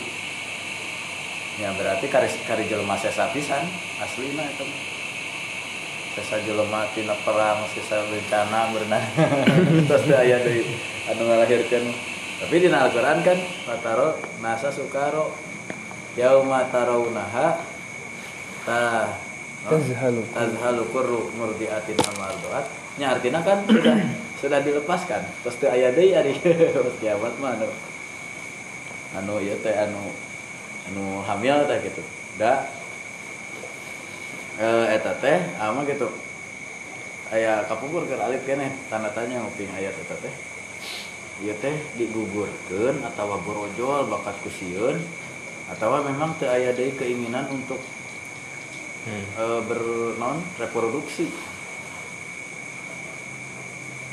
Ya 1.60 1.72
berarti 1.76 2.08
kari 2.12 2.28
kari 2.48 2.68
jelema 2.68 3.00
sesa 3.00 3.32
pisan 3.32 3.64
aslina 4.04 4.44
eta 4.44 4.64
sisa 6.16 6.40
jelema 6.48 6.88
tina 6.96 7.12
perang? 7.28 7.68
Sisa 7.76 8.08
bencana 8.08 8.72
berenang. 8.72 9.04
Terus 9.92 10.04
teu 10.08 10.16
aya 10.16 10.40
deui 10.40 10.64
anu 11.12 11.22
ngalahirkeun 11.28 11.86
tapi 12.36 12.56
di 12.60 12.68
Al-Qur'an 12.68 13.24
kan 13.24 13.40
mataro 13.68 14.20
nasa 14.44 14.68
sukaro 14.68 15.32
yauma 16.20 16.68
tarawunaha 16.68 17.64
ta 18.68 19.12
Tazhalu. 19.66 20.22
tazhalu 20.30 20.84
kurru 20.94 21.22
murdiatin 21.34 21.98
amardoat 21.98 22.70
nya 23.02 23.18
artinya 23.18 23.42
kan 23.42 23.66
sudah 23.66 23.98
sudah 24.40 24.60
dilepaskan. 24.62 25.26
Terus 25.44 25.56
teu 25.58 25.70
aya 25.74 25.92
deui 25.92 26.16
ari 26.16 26.38
kiamat 27.02 27.34
mah 27.42 27.60
anu 27.60 27.68
anu 29.20 29.34
ieu 29.42 29.58
teh 29.60 29.74
anu 29.74 30.12
anu 30.92 31.24
hamil 31.28 31.66
teh 31.66 31.78
gitu. 31.82 32.02
Da 32.40 32.68
eh 34.60 34.86
eta 34.96 35.14
teh 35.20 35.40
ama 35.60 35.84
gitu. 35.88 36.08
Aya 37.34 37.66
kapungkur 37.66 38.06
keur 38.06 38.22
alif 38.22 38.46
keneh 38.46 38.70
tanda 38.88 39.10
tanya 39.12 39.42
nguping 39.42 39.72
ayat 39.76 39.96
eta 39.98 40.16
teh. 40.22 40.34
Ieu 41.44 41.56
teh 41.60 41.76
digugurkeun 42.00 43.04
atawa 43.04 43.42
borojol 43.44 44.08
bakat 44.08 44.36
ku 44.40 44.50
sieun 44.50 45.02
atawa 45.68 46.06
memang 46.06 46.38
teu 46.40 46.48
aya 46.48 46.72
deui 46.72 46.96
keinginan 46.96 47.50
untuk 47.52 47.82
Hmm. 49.06 49.22
eh, 49.38 49.62
bernon 49.70 50.42
reproduksi. 50.58 51.30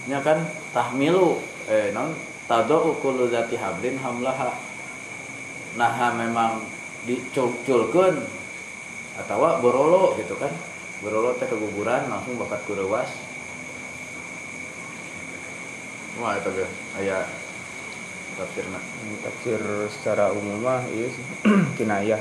Nya 0.04 0.20
kan 0.20 0.44
tahmilu 0.76 1.40
eh 1.64 1.88
non 1.96 2.12
tadau 2.44 2.92
kullu 3.00 3.32
zati 3.32 3.56
hablin 3.56 3.96
hamlaha. 3.96 4.52
Nah 5.80 6.12
memang 6.12 6.60
diculculkeun 7.08 8.20
atawa 9.20 9.60
borolo 9.60 10.16
gitu 10.16 10.36
kan. 10.38 10.52
Borolo 11.02 11.34
teh 11.36 11.50
keguguran 11.50 12.06
langsung 12.08 12.38
bakat 12.38 12.62
kurewas. 12.64 13.10
Wah 16.22 16.38
itu 16.38 16.50
ge 16.54 16.66
aya 17.02 17.26
tafsirna. 18.38 18.78
Tafsir 19.24 19.60
secara 19.90 20.30
umum 20.30 20.62
mah 20.62 20.86
iya 20.92 21.08
sih. 21.10 21.24
Kinayah 21.80 22.20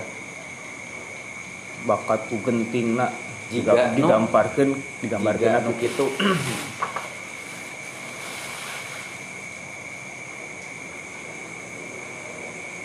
bakat 1.85 2.29
ku 2.29 2.37
gentingna 2.45 3.09
Jika 3.51 3.73
jika 3.75 3.91
digambarkeun 3.97 4.79
Jika 5.03 5.17
atuh 5.19 5.59
nu 5.65 5.73
kitu. 5.75 6.05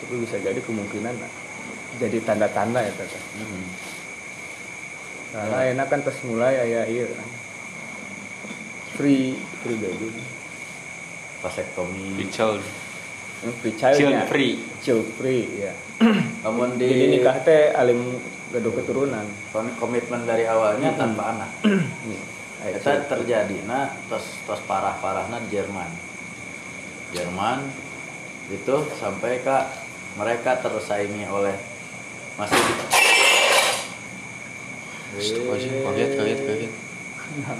Tapi 0.06 0.22
bisa 0.22 0.38
jadi 0.38 0.58
kemungkinan 0.62 1.14
jadi 1.96 2.18
tanda-tanda 2.22 2.84
ya 2.84 2.92
tata 2.92 3.18
Hmm. 3.36 3.64
Karena 5.36 5.58
enak 5.70 5.86
kan 5.86 6.00
pas 6.00 6.16
mulai 6.24 6.54
aya 6.56 6.88
iya 6.88 7.06
kan 7.06 7.28
free 8.96 9.36
free 9.60 9.76
baby 9.76 10.08
vasektomi 11.44 12.16
Child, 12.32 12.64
Yang 13.44 13.54
free 13.60 13.74
child 13.76 13.96
child 14.00 14.20
free. 14.26 14.52
child 14.80 15.06
free 15.14 15.44
ya. 15.60 15.72
Namun 16.48 16.80
di 16.80 16.88
jadi 16.88 17.04
nikah 17.12 17.36
teh 17.44 17.68
alim 17.70 18.16
gaduh 18.48 18.72
keturunan. 18.72 19.28
Komitmen 19.52 20.24
dari 20.24 20.48
awalnya 20.48 20.96
Hmm. 20.96 20.98
tanpa 20.98 21.36
anak. 21.36 21.50
Child 21.60 22.80
free. 22.80 23.10
terjadi 23.12 23.56
nah 23.68 23.92
tos 24.08 24.40
tos 24.48 24.64
parah 24.64 24.96
parahnya 24.98 25.36
di 25.44 25.52
Jerman. 25.52 25.90
Jerman 27.12 27.58
itu 28.48 28.76
sampai 28.96 29.44
ke 29.44 29.56
mereka 30.16 30.56
tersaingi 30.56 31.28
oleh 31.28 31.54
masih 32.40 33.05
Astagfirullahaladzim, 35.16 35.72
kaget, 35.80 36.10
kaget, 36.20 36.40
kaget. 36.44 36.72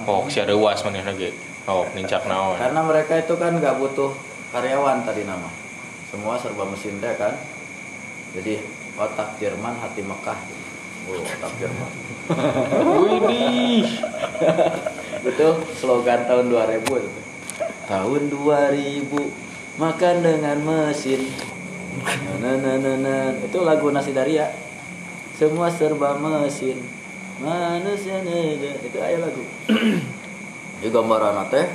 Oh, 0.05 0.29
si 0.29 0.39
ada 0.41 0.55
was 0.57 0.81
mana 0.85 1.01
lagi? 1.01 1.33
Oh, 1.67 1.83
nincak 1.99 2.23
naon. 2.31 2.55
karena 2.63 2.79
mereka 2.87 3.19
itu 3.19 3.35
kan 3.35 3.59
nggak 3.59 3.83
butuh 3.83 4.15
karyawan 4.55 5.03
tadi 5.03 5.27
nama 5.27 5.51
semua 6.07 6.39
serba 6.39 6.63
mesin 6.63 7.03
teh 7.03 7.11
kan 7.19 7.35
jadi 8.31 8.63
otak 8.95 9.35
Jerman 9.43 9.75
hati 9.83 10.07
Mekah 10.07 10.39
oh, 11.11 11.27
otak 11.27 11.53
Jerman 11.59 11.91
Widih. 13.03 13.83
itu 15.35 15.49
slogan 15.75 16.23
tahun 16.31 16.55
2000 16.55 16.87
itu. 16.87 17.11
tahun 17.91 18.23
2000 18.31 19.83
makan 19.83 20.15
dengan 20.23 20.57
mesin 20.63 21.27
nah, 22.39 22.55
nah, 22.55 22.79
nah, 22.79 22.95
nah. 22.95 23.27
itu 23.43 23.59
lagu 23.67 23.91
nasi 23.91 24.15
daria 24.15 24.55
semua 25.35 25.67
serba 25.67 26.15
mesin 26.15 26.79
manusia 27.41 28.23
nada 28.25 28.71
itu 28.81 28.99
aya 29.01 29.19
lagu. 29.21 29.43
Di 30.83 30.89
gambaran 30.89 31.49
teh. 31.53 31.67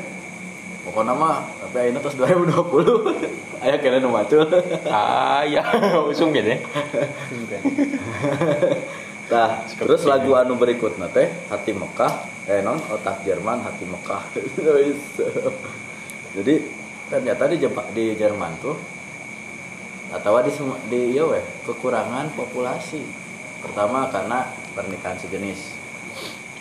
Pokoknya 0.82 1.14
mah 1.14 1.46
tapi 1.62 1.78
ayeuna 1.78 2.02
terus 2.02 2.18
2020 2.18 3.62
aya 3.62 3.78
kena 3.78 4.02
nu 4.02 4.10
macul 4.10 4.50
Ah, 4.90 5.46
ya, 5.46 5.62
usung 6.10 6.34
gitu 6.34 6.58
ya. 6.58 6.60
Nah, 9.32 9.64
terus 9.80 10.04
lagu 10.04 10.36
anu 10.36 10.60
berikutnya 10.60 11.08
teh 11.08 11.32
Hati 11.48 11.72
Mekah, 11.72 12.28
eh 12.52 12.60
non 12.60 12.76
otak 12.92 13.24
Jerman 13.24 13.64
Hati 13.64 13.88
Mekah. 13.88 14.28
Jadi 16.36 16.56
ternyata 17.08 17.48
di 17.48 17.56
Jepang 17.56 17.88
di 17.96 18.12
Jerman 18.20 18.60
tuh 18.60 18.76
atau 20.12 20.36
di 20.44 20.52
di 20.92 21.16
iya 21.16 21.24
weh, 21.24 21.40
kekurangan 21.64 22.36
populasi. 22.36 23.00
Pertama 23.64 24.12
karena 24.12 24.44
pernikahan 24.74 25.20
sejenis. 25.20 25.78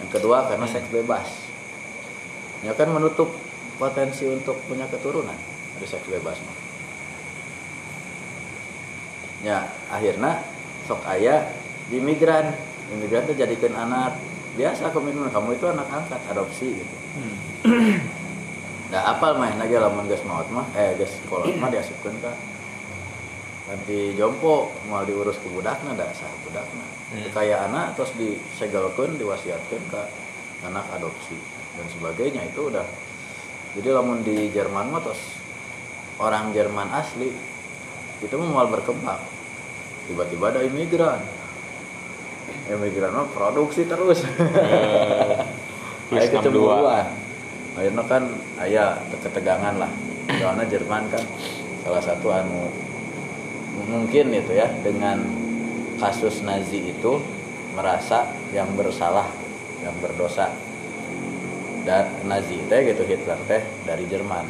Yang 0.00 0.10
kedua 0.20 0.48
karena 0.48 0.66
seks 0.66 0.88
bebas. 0.88 1.28
Ya 2.64 2.76
kan 2.76 2.92
menutup 2.92 3.32
potensi 3.80 4.28
untuk 4.28 4.60
punya 4.68 4.84
keturunan 4.88 5.36
dari 5.76 5.86
seks 5.88 6.06
bebas 6.08 6.36
mah. 6.44 6.58
Ya, 9.40 9.72
akhirnya 9.88 10.44
sok 10.84 11.00
aya 11.08 11.48
di 11.88 11.96
imigran. 11.96 12.52
Imigran 12.92 13.24
tuh 13.24 13.36
jadikan 13.38 13.72
anak 13.76 14.18
biasa 14.58 14.90
komitmen 14.90 15.30
kamu 15.30 15.56
itu 15.56 15.66
anak 15.70 15.86
angkat 15.88 16.20
adopsi 16.28 16.82
gitu. 16.82 16.96
Nah, 18.90 19.14
apal 19.14 19.38
mah 19.38 19.54
lagi 19.54 19.78
lamun 19.78 20.10
geus 20.10 20.26
maot 20.26 20.50
mah 20.50 20.66
eh 20.74 20.98
geus 20.98 21.14
kolot 21.30 21.54
mah 21.54 21.70
diasupkeun 21.70 22.18
ka 22.18 22.34
nanti 23.70 24.18
jompo 24.18 24.74
mau 24.90 25.06
diurus 25.06 25.38
ke 25.38 25.46
budakna 25.46 25.94
da 25.94 26.10
sah 26.10 26.26
budakna. 26.42 26.99
Hmm. 27.10 27.26
Kayak 27.34 27.66
anak 27.70 27.98
terus 27.98 28.12
disegelkeun 28.14 29.18
diwasiatkeun 29.18 29.84
ke 29.90 30.02
anak 30.66 30.86
adopsi 30.94 31.34
dan 31.74 31.86
sebagainya. 31.90 32.46
Itu 32.50 32.70
udah. 32.70 32.86
Jadi 33.74 33.88
lamun 33.90 34.22
di 34.22 34.50
Jerman 34.50 34.90
mah 34.90 35.02
terus 35.02 35.38
orang 36.18 36.54
Jerman 36.54 36.90
asli 36.94 37.30
itu 38.22 38.34
mau 38.38 38.66
berkembang. 38.66 39.22
Tiba-tiba 40.06 40.54
ada 40.54 40.60
imigran. 40.62 41.22
Imigran 42.70 43.10
mah 43.14 43.28
produksi 43.30 43.86
terus. 43.86 44.22
Aya 46.10 46.26
62. 46.26 46.42
kecemburuan 46.42 47.06
akhirnya 47.78 48.04
kan 48.06 48.22
aya 48.58 48.98
ketegangan 49.22 49.74
lah. 49.78 49.90
Soalnya 50.30 50.66
Jerman 50.66 51.06
kan 51.10 51.22
salah 51.86 52.02
satu 52.02 52.28
anu 52.30 52.70
mungkin 53.88 54.34
itu 54.34 54.52
ya 54.52 54.68
dengan 54.84 55.22
kasus 56.00 56.40
Nazi 56.40 56.80
itu 56.96 57.20
merasa 57.76 58.24
yang 58.56 58.72
bersalah 58.74 59.28
yang 59.84 59.92
berdosa. 60.00 60.48
Dan 61.84 62.08
Nazi 62.24 62.56
teh 62.68 62.80
gitu 62.88 63.04
Hitler 63.04 63.36
teh 63.44 63.62
dari 63.84 64.08
Jerman. 64.08 64.48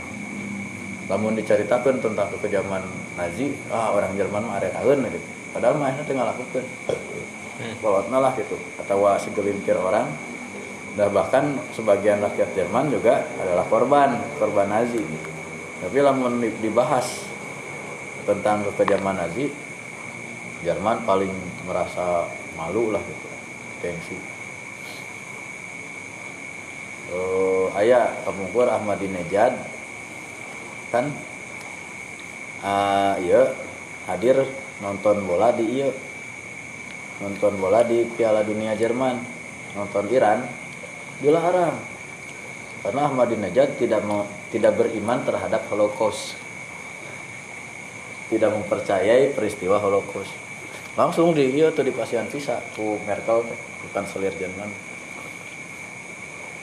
Namun 1.11 1.35
diceritakan 1.35 1.99
tentang 1.99 2.31
kekejaman 2.39 2.83
Nazi 3.19 3.51
ah 3.75 3.91
orang 3.91 4.15
Jerman 4.15 4.47
mah 4.47 4.63
aeun 4.63 5.03
gitu. 5.11 5.27
Padahal 5.51 5.75
mah 5.83 5.91
itu 5.91 6.07
tinggal 6.07 6.31
lakukan 6.31 6.63
bawatna 7.83 8.19
lah 8.23 8.33
gitu. 8.39 8.55
Atau 8.79 9.03
segelintir 9.19 9.75
orang. 9.75 10.07
Dan 10.95 11.11
bahkan 11.15 11.55
sebagian 11.75 12.19
rakyat 12.19 12.51
Jerman 12.55 12.91
juga 12.91 13.27
adalah 13.43 13.67
korban 13.67 14.11
korban 14.39 14.71
Nazi. 14.71 15.03
Gitu. 15.03 15.31
tapi 15.81 15.97
lamun 16.05 16.45
di- 16.45 16.53
dibahas 16.61 17.25
tentang 18.29 18.69
kekejaman 18.69 19.17
Nazi 19.17 19.49
Jerman 20.61 21.09
paling 21.09 21.33
merasa 21.65 22.29
malu 22.53 22.93
lah 22.93 23.01
gitu 23.01 23.29
gengsi. 23.81 24.19
Eh, 27.11 27.67
ayah 27.81 28.13
kemungkur 28.29 28.69
Ahmadinejad. 28.69 29.57
Kan 30.93 31.17
ah 32.61 33.17
iya 33.25 33.57
hadir 34.05 34.45
nonton 34.85 35.25
bola 35.25 35.49
di 35.57 35.81
iya 35.81 35.89
nonton 37.25 37.57
bola 37.57 37.81
di 37.81 38.05
Piala 38.05 38.45
Dunia 38.45 38.77
Jerman 38.77 39.17
nonton 39.73 40.13
Iran 40.13 40.45
dilarang. 41.25 41.77
Karena 42.85 43.09
Ahmadinejad 43.09 43.81
tidak 43.81 44.05
mau 44.05 44.29
tidak 44.53 44.77
beriman 44.77 45.25
terhadap 45.25 45.65
Holocaust. 45.73 46.37
Tidak 48.29 48.51
mempercayai 48.53 49.33
peristiwa 49.33 49.81
Holocaust 49.81 50.40
langsung 51.01 51.33
di 51.33 51.49
iya 51.57 51.73
tuh 51.73 51.81
di 51.81 51.97
pasien 51.97 52.29
visa 52.29 52.61
ku 52.77 53.01
Merkel 53.09 53.41
bukan 53.89 54.05
selir 54.05 54.37
Jerman 54.37 54.69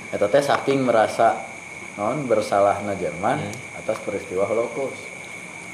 Eta 0.08 0.30
teh 0.32 0.40
saking 0.40 0.88
merasa 0.88 1.36
non 2.00 2.24
bersalahnya 2.30 2.96
Jerman 2.96 3.44
atas 3.76 4.00
peristiwa 4.08 4.48
Holocaust. 4.48 5.04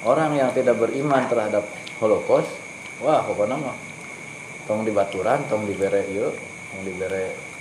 Orang 0.02 0.34
yang 0.34 0.50
tidak 0.58 0.82
beriman 0.82 1.30
terhadap 1.30 1.70
Holocaust, 2.02 2.50
wah 3.06 3.22
pokoknya 3.22 3.62
mah 3.62 3.78
tong 4.66 4.82
dibaturan, 4.82 5.46
tong 5.46 5.70
dibere 5.70 6.10
ieu, 6.10 6.34
tong 6.34 6.82
dibere 6.82 7.54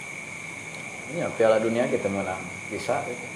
ini 1.13 1.21
ya, 1.21 1.29
Piala 1.29 1.61
Dunia 1.61 1.85
kita 1.93 2.09
menang 2.09 2.41
bisa 2.73 3.05
gitu. 3.05 3.27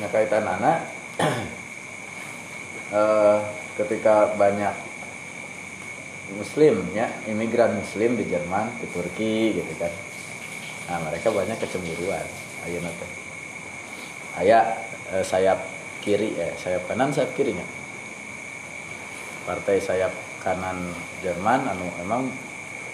Nah 0.00 0.08
kaitan 0.08 0.46
anak 0.48 0.78
eh, 2.96 3.38
ketika 3.78 4.34
banyak 4.34 4.74
muslim 6.36 6.82
ya 6.92 7.08
imigran 7.30 7.78
muslim 7.78 8.18
di 8.18 8.26
Jerman 8.28 8.68
di 8.82 8.86
Turki 8.90 9.56
gitu 9.56 9.72
kan. 9.78 9.92
Nah 10.90 10.98
mereka 11.08 11.30
banyak 11.30 11.56
kecemburuan. 11.56 12.26
Ayeuna 12.66 12.90
teh 12.90 13.10
aya 14.38 14.76
eh, 15.14 15.24
sayap 15.24 15.58
kiri 16.02 16.34
eh 16.38 16.54
sayap 16.58 16.86
kanan 16.86 17.10
sayap 17.10 17.34
kirinya 17.34 17.66
partai 19.48 19.82
sayap 19.82 20.12
kanan 20.44 20.94
Jerman 21.24 21.66
anu 21.66 21.86
emang 21.98 22.30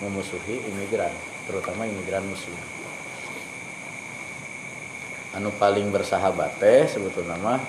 memusuhi 0.01 0.65
imigran 0.71 1.13
terutama 1.45 1.85
imigran 1.85 2.25
muslim. 2.25 2.57
Anu 5.35 5.51
paling 5.59 5.91
bersahabat 5.91 6.63
teh 6.63 6.87
sebetulnya 6.87 7.35
mah 7.43 7.61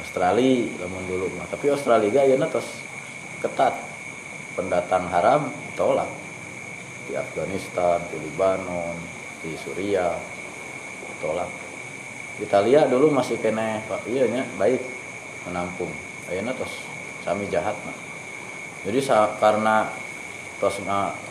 Australia 0.00 0.72
lamun 0.82 1.04
dulu 1.08 1.26
mah. 1.36 1.46
Tapi 1.48 1.72
Australia 1.72 2.22
ayeuna 2.22 2.48
tos 2.48 2.66
ketat. 3.40 3.74
Pendatang 4.56 5.04
haram 5.12 5.52
tolak 5.76 6.08
di 7.04 7.12
Afghanistan 7.12 8.00
di 8.08 8.16
Lebanon 8.24 8.96
di 9.44 9.52
Suriah 9.52 10.16
tolak 11.20 11.52
Italia 12.40 12.88
dulu 12.88 13.12
masih 13.12 13.36
kene 13.36 13.84
pak 13.84 14.08
iya 14.08 14.24
nya 14.28 14.48
baik 14.56 14.80
menampung. 15.44 15.92
Ayeuna 16.32 16.56
tos 16.56 16.72
sami 17.20 17.48
jahat 17.52 17.76
mah. 17.84 17.96
Jadi 18.88 18.98
sa- 19.04 19.36
karena 19.36 19.92
tos 20.56 20.80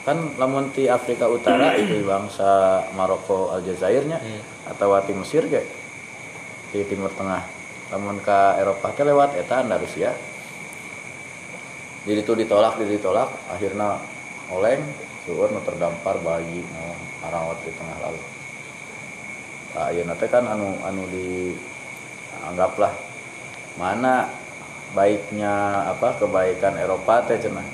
kan 0.06 0.18
lamun 0.38 0.70
ti 0.70 0.86
Afrika 0.86 1.26
Utara 1.26 1.74
itu 1.82 2.06
bangsa 2.06 2.86
Maroko 2.94 3.50
Aljazairnya 3.58 4.22
atau 4.70 4.94
di 5.02 5.14
Mesir 5.18 5.50
ge 5.50 5.66
di 6.70 6.86
Timur 6.86 7.10
Tengah 7.10 7.55
lamun 7.94 8.18
ka 8.22 8.58
Eropa 8.58 8.90
teh 8.96 9.06
lewat 9.06 9.38
eta 9.38 9.62
Andalusia. 9.62 10.12
Jadi 12.06 12.22
itu 12.22 12.34
ditolak 12.38 12.78
jadi 12.78 13.02
ditolak 13.02 13.30
akhirnya 13.50 13.98
oleng 14.54 14.82
suur 15.26 15.50
nu 15.50 15.62
terdampar 15.66 16.22
bayi 16.22 16.62
nu 16.62 16.86
arawat 17.26 17.58
di 17.66 17.72
tengah 17.74 17.98
laut. 18.02 18.24
Nah, 19.74 19.90
ayeuna 19.90 20.14
teh 20.18 20.30
kan 20.30 20.46
anu 20.46 20.78
anu 20.86 21.04
di 21.10 21.54
anggaplah 22.46 22.94
mana 23.76 24.30
baiknya 24.94 25.86
apa 25.92 26.22
kebaikan 26.22 26.78
Eropa 26.78 27.26
teh 27.26 27.42
cenah. 27.42 27.66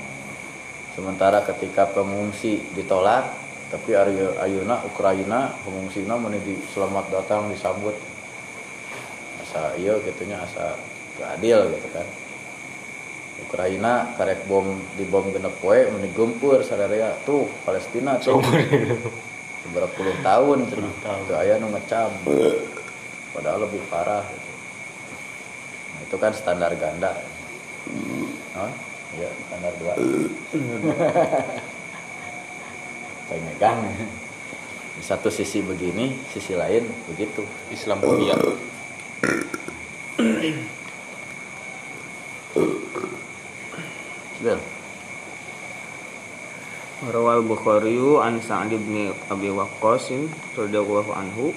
Sementara 0.92 1.40
ketika 1.44 1.88
pengungsi 1.88 2.60
ditolak 2.76 3.24
tapi 3.72 3.96
ayu- 3.96 4.36
ayeuna 4.36 4.84
Ukraina 4.84 5.56
pengungsina 5.64 6.20
mun 6.20 6.36
di 6.36 6.60
selamat 6.72 7.08
datang 7.08 7.48
disambut 7.48 8.11
asa 9.52 9.76
iya 9.76 10.00
gitunya 10.00 10.40
asa 10.40 10.80
keadil 11.20 11.68
gitu 11.76 11.88
kan. 11.92 12.08
Ukraina 13.44 14.16
karek 14.16 14.48
bom 14.48 14.64
di 14.96 15.04
bom 15.04 15.28
genep 15.28 15.52
poe 15.60 15.76
mun 15.92 16.00
digempur 16.00 16.64
sadaya 16.64 17.12
tuh 17.28 17.44
Palestina 17.68 18.16
tuh. 18.16 18.40
Beberapa 19.68 19.92
puluh 19.92 20.16
tahun 20.24 20.72
cenah 20.72 21.20
teu 21.28 21.36
aya 21.36 21.60
nu 21.60 21.68
ngecam. 21.68 22.08
Padahal 23.36 23.68
lebih 23.68 23.84
parah. 23.92 24.24
Gitu. 24.24 24.50
Nah, 25.92 26.00
itu 26.00 26.16
kan 26.16 26.32
standar 26.32 26.72
ganda. 26.80 27.12
Oh, 28.56 28.72
iya 29.20 29.28
standar 29.52 29.72
dua. 29.76 29.94
Pegang 33.32 33.80
di 34.92 35.00
satu 35.00 35.28
sisi 35.32 35.60
begini 35.60 36.16
sisi 36.32 36.56
lain 36.56 36.88
begitu. 37.12 37.44
Islamophobia 37.68 38.32
Bel. 38.36 38.71
Rawal 47.02 47.46
Bukhari 47.46 47.98
an 48.18 48.42
Sa'd 48.42 48.74
bin 48.74 49.14
Abi 49.30 49.50
Waqqas 49.54 50.10
radhiyallahu 50.58 51.14
anhu 51.14 51.54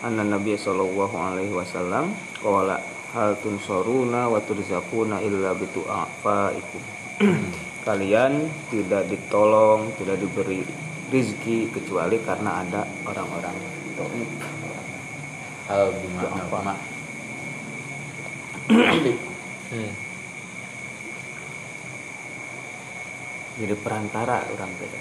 anna 0.00 0.24
Nabi 0.24 0.56
sallallahu 0.56 1.12
alaihi 1.16 1.52
wasallam 1.52 2.16
qala 2.40 2.80
hal 3.12 3.36
tunsuruna 3.44 4.32
wa 4.32 4.40
turzaquna 4.40 5.20
illa 5.20 5.52
bitu'afaikum 5.52 6.82
kalian 7.88 8.48
tidak 8.72 9.04
ditolong 9.12 9.92
tidak 10.00 10.16
diberi 10.16 10.64
rizki 11.12 11.68
kecuali 11.68 12.20
karena 12.24 12.64
ada 12.64 12.88
orang-orang 13.04 13.56
hal 15.66 15.90
gimana 15.98 16.42
Apa? 16.46 16.74
hmm. 18.70 19.92
jadi 23.62 23.74
perantara 23.78 24.46
orang 24.50 24.70
beda 24.78 25.00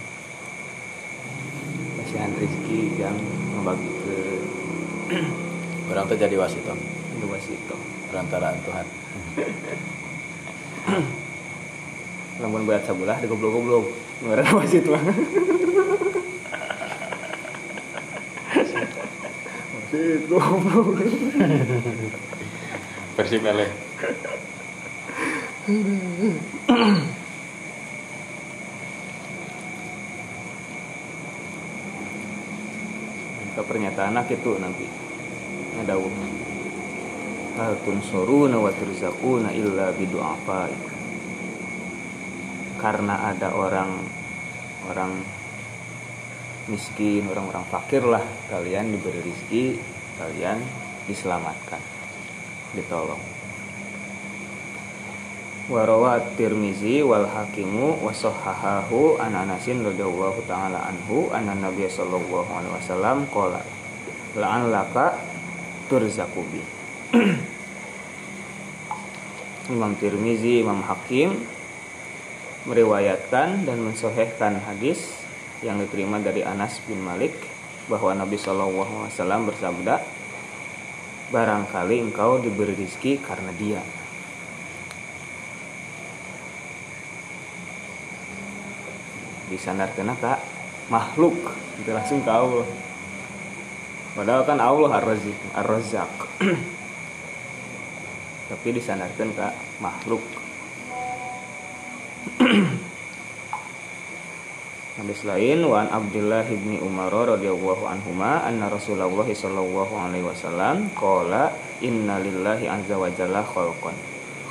kasihan 2.02 2.32
rizki 2.38 2.98
yang 3.02 3.18
membagi 3.58 3.90
ke 3.90 4.18
orang 5.94 6.06
tuh 6.10 6.18
jadi 6.18 6.36
wasito 6.38 6.74
dua 7.16 7.40
situ 7.40 7.78
perantaraan 8.16 8.58
Tuhan. 8.64 8.86
Lamun 12.40 12.64
berat 12.68 12.84
sabulah 12.88 13.20
di 13.20 13.28
goblok 13.28 13.60
goblok 13.60 13.86
ngarana 14.24 14.52
wasit 14.60 14.88
mah 14.88 15.04
wasit 19.96 20.28
goblok 20.28 21.00
Persib 23.16 23.48
LA 23.48 23.68
ke 33.56 33.64
pernyataan 33.64 34.12
anak 34.12 34.36
itu 34.36 34.52
nanti. 34.60 34.84
Ada 35.80 35.96
hal 37.56 37.80
tunsuruna 37.88 38.60
wa 38.60 38.68
turzaquna 38.76 39.56
illa 39.56 39.96
bidu'afa 39.96 40.68
karena 42.84 43.32
ada 43.32 43.56
orang 43.56 43.96
orang 44.92 45.35
miskin 46.70 47.26
orang-orang 47.30 47.66
fakir 47.70 48.04
lah. 48.06 48.24
Kalian 48.50 48.94
diberi 48.94 49.22
rezeki 49.22 49.66
kalian 50.18 50.58
diselamatkan. 51.06 51.82
Ditolong. 52.74 53.22
Warawa 55.66 56.22
Tirmizi 56.38 57.02
wal 57.02 57.26
Hakimu 57.26 58.06
wa 58.06 58.14
sahhahahu 58.14 59.18
an 59.18 59.34
Anasin 59.34 59.82
radhiyallahu 59.82 60.46
taala 60.46 60.78
anhu 60.94 61.34
anna 61.34 61.58
Nabiy 61.58 61.90
sallallahu 61.90 62.54
alaihi 62.54 62.74
wasallam 62.78 63.26
qala 63.34 63.66
la'an 64.38 64.70
laka 64.70 65.18
turzaqu 65.90 66.42
bi. 66.54 66.62
Imam 69.74 69.98
Tirmizi, 69.98 70.62
Imam 70.62 70.86
Hakim 70.86 71.34
meriwayatkan 72.70 73.66
dan 73.66 73.78
mensohehkan 73.82 74.62
hadis 74.62 75.25
yang 75.64 75.80
diterima 75.80 76.20
dari 76.20 76.44
Anas 76.44 76.84
bin 76.84 77.00
Malik 77.00 77.32
bahwa 77.86 78.18
Nabi 78.18 78.36
Shallallahu 78.36 79.06
Alaihi 79.06 79.14
Wasallam 79.14 79.42
bersabda, 79.48 79.96
barangkali 81.30 81.96
engkau 82.02 82.42
diberi 82.42 82.74
rizki 82.74 83.22
karena 83.22 83.54
dia. 83.56 83.82
Disandarkan 89.46 90.18
kak 90.18 90.42
makhluk 90.90 91.38
itu 91.78 91.90
langsung 91.94 92.26
ke 92.26 92.32
Allah. 92.34 92.66
Padahal 94.18 94.42
kan 94.48 94.60
Allah 94.64 94.90
ar-razak. 95.54 96.14
Tapi 98.50 98.68
disandarkan 98.74 99.30
ke 99.36 99.48
makhluk. 99.84 100.24
Hadis 104.96 105.28
lain 105.28 105.60
wa 105.68 105.84
an 105.84 105.92
Abdullah 105.92 106.48
ibni 106.48 106.80
Umar 106.80 107.12
radhiyallahu 107.12 107.84
anhuma 107.84 108.48
anna 108.48 108.72
Rasulullah 108.72 109.28
sallallahu 109.28 109.92
alaihi 109.92 110.24
wasallam 110.24 110.88
qala 110.96 111.52
inna 111.84 112.24
lillahi 112.24 112.72
azza 112.72 112.96
wa 112.96 113.12
jalla 113.12 113.44
khalqan. 113.44 113.92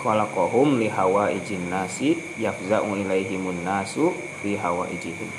Khalaqahum 0.04 0.76
li 0.76 0.92
hawaijin 0.92 1.72
nasi 1.72 2.20
yafza'u 2.36 2.92
ilaihimun 2.92 3.64
nasu 3.64 4.12
fi 4.44 4.60
hawaijihim. 4.60 5.32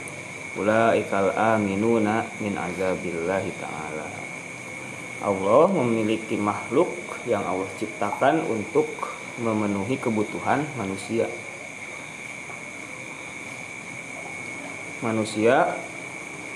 Ulaikal 0.58 1.38
aminuna 1.38 2.26
min 2.42 2.58
azabillahi 2.58 3.54
ta'ala. 3.62 4.10
Allah 5.22 5.70
memiliki 5.86 6.34
makhluk 6.34 6.90
yang 7.30 7.46
Allah 7.46 7.70
ciptakan 7.78 8.42
untuk 8.50 8.90
memenuhi 9.38 10.02
kebutuhan 10.02 10.66
manusia 10.74 11.30
manusia 15.04 15.76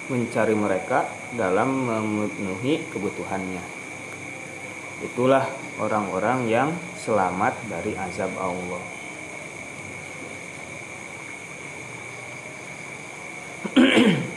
mencari 0.07 0.55
mereka 0.55 1.03
dalam 1.35 1.87
memenuhi 1.87 2.79
kebutuhannya. 2.91 3.63
Itulah 5.03 5.47
orang-orang 5.79 6.47
yang 6.51 6.75
selamat 6.99 7.55
dari 7.71 7.95
azab 7.95 8.35
Allah. 8.35 8.83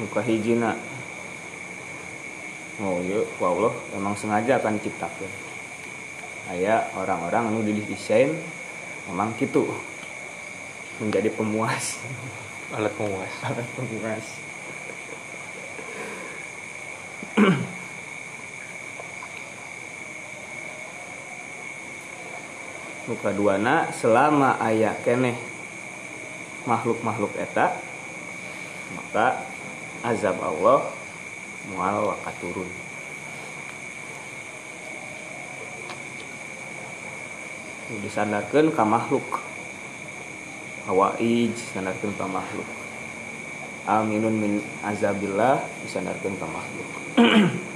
muka 0.00 0.20
hijina 0.24 0.72
oh 2.80 2.98
iya 3.04 3.20
Allah 3.40 3.72
emang 3.94 4.16
sengaja 4.16 4.56
akan 4.56 4.80
ciptakan 4.80 5.30
aya 6.50 6.88
orang-orang 6.96 7.52
anu 7.52 7.60
didesain 7.62 8.32
memang 9.10 9.36
gitu 9.36 9.68
menjadi 11.00 11.32
pemuas. 11.32 11.96
Alat 12.76 12.92
pemuas. 12.94 13.32
Alat 13.40 13.66
pemuas. 13.72 14.26
Muka 23.08 23.34
duana 23.34 23.90
selama 23.90 24.60
aya 24.62 24.94
keneh 25.02 25.34
makhluk-makhluk 26.68 27.34
eta 27.34 27.74
maka 28.94 29.42
azab 30.06 30.38
Allah 30.38 30.86
mual 31.74 32.14
wakat 32.14 32.34
turun. 32.38 32.70
Disandarkan 37.90 38.70
ke 38.70 38.84
makhluk 38.86 39.49
hawaij 40.88 41.50
disandarkan 41.52 42.12
ke 42.14 42.26
makhluk. 42.28 42.68
Aminun 43.84 44.36
min 44.38 44.52
azabillah 44.84 45.60
disandarkan 45.84 46.32
ke 46.36 46.46
makhluk. 46.46 46.88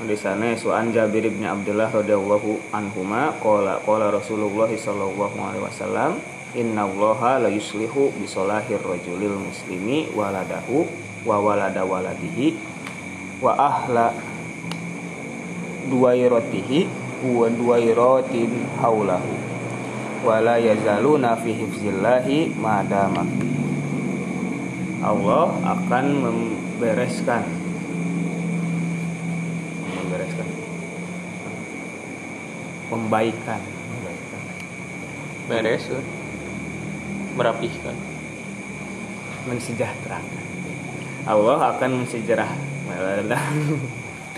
Di 0.00 0.16
sana 0.16 0.56
suan 0.56 0.96
Jabir 0.96 1.28
bin 1.28 1.44
Abdullah 1.44 1.92
radhiyallahu 1.92 2.72
anhuma 2.72 3.36
qala 3.36 3.84
qala 3.84 4.08
Rasulullah 4.08 4.72
sallallahu 4.72 5.36
alaihi 5.36 5.60
wasallam 5.60 6.16
inna 6.56 6.82
allaha 6.82 7.38
la 7.38 7.52
yuslihu 7.52 8.10
bi 8.18 8.26
solahir 8.26 8.82
rajulil 8.82 9.38
muslimi 9.38 10.10
waladahu 10.16 10.82
wa 11.22 11.36
walada 11.38 11.86
waladihi 11.86 12.56
wa 13.38 13.54
ahla 13.54 14.10
duwairatihi 15.86 16.88
wa 17.30 17.46
duwairatin 17.52 18.50
haulahu 18.82 19.39
wa 20.20 20.36
la 20.40 20.56
yazaluna 20.60 21.36
fi 21.40 21.52
hifzillahi 21.52 22.52
madama 22.56 23.24
Allah 25.00 25.48
akan 25.64 26.06
membereskan. 26.20 27.40
Membereskan. 29.96 30.48
Membaikan. 32.92 33.60
Beres 35.48 35.88
merapihkan 37.34 37.96
mensejahterakan. 39.48 40.44
Allah 41.24 41.74
akan 41.74 42.04
mensejarah 42.04 42.52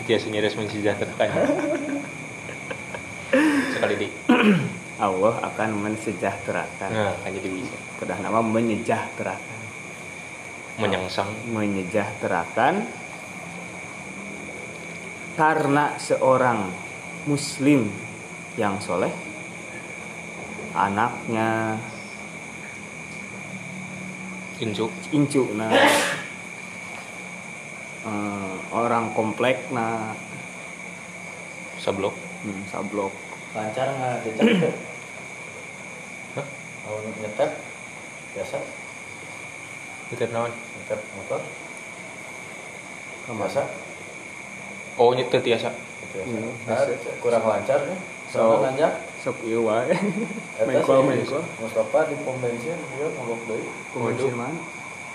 biasanya 0.02 0.42
resmen 0.42 0.66
sejahterakan 0.66 1.46
sekali 3.74 3.94
di 4.02 4.08
Allah 5.02 5.34
akan 5.42 5.70
mensejahterakan. 5.82 6.90
Nah 6.94 7.14
kan 7.18 7.30
jadi 7.34 7.48
bisa 7.50 7.74
kedah 7.98 8.22
nama 8.22 8.38
menyejahterakan. 8.38 9.60
Menyangsang 10.78 11.28
menyejahterakan 11.50 12.86
karena 15.34 15.96
seorang 15.98 16.70
muslim 17.26 17.90
yang 18.54 18.76
soleh 18.78 19.10
anaknya 20.72 21.80
injuk 24.62 24.92
incu 25.10 25.50
nah. 25.58 25.72
Eh, 28.02 28.54
orang 28.74 29.14
komplek 29.14 29.66
nah. 29.74 30.14
Sablok. 31.82 32.14
Hmm, 32.46 32.62
sablok. 32.70 33.10
Lancar 33.58 33.90
nggak? 33.90 34.90
Kalau 36.82 36.98
nyetep 37.16 37.50
biasa. 38.34 38.58
Itu 40.10 40.24
naon? 40.28 40.52
Nyetep 40.52 41.00
motor. 41.16 41.40
Masa 43.32 43.62
oh 44.98 45.14
nyetir 45.14 45.40
biasa 45.40 45.70
Hmm, 46.12 46.52
Nah, 46.68 46.76
kurang 47.24 47.40
lancar 47.48 47.88
nih. 47.88 47.96
So- 48.28 48.60
nanya 48.60 49.00
sok 49.24 49.40
ieu 49.48 49.64
wae. 49.64 49.88
Mengkol, 50.60 51.08
mengkol. 51.08 51.40
Mustafa 51.56 52.04
di 52.04 52.20
pom 52.20 52.36
bensin 52.36 52.76
dia 52.76 53.08
ngobok 53.16 53.40
deui. 53.48 53.64
Kumaha 53.96 54.28
mana? 54.36 54.60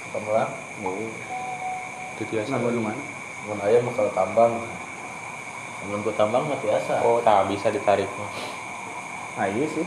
Kemelang 0.09 0.51
oh 0.81 0.97
itu 2.17 2.23
tiasa. 2.33 2.49
Nganggo 2.49 2.73
nu 2.73 2.81
mana? 2.81 2.97
Mun 3.45 3.61
aya 3.61 3.77
mah 3.85 3.93
kalau 3.93 4.09
tambang. 4.09 4.57
Mun 5.85 6.01
ku 6.01 6.09
tambang 6.17 6.49
mah 6.49 6.57
biasa 6.57 7.05
oh 7.05 7.21
tak 7.21 7.45
bisa 7.45 7.69
ditarik 7.69 8.09
mah. 8.17 8.31
Ah 9.37 9.45
iya 9.45 9.69
sih 9.69 9.85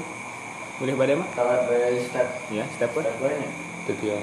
boleh 0.80 0.96
pada 0.96 1.12
mah 1.12 1.28
kalau 1.36 1.68
dari 1.68 2.00
step. 2.00 2.28
Ya 2.48 2.64
step 2.72 2.88
step 2.96 3.14
gue 3.20 3.32
nya 3.36 3.50
itu 3.90 4.16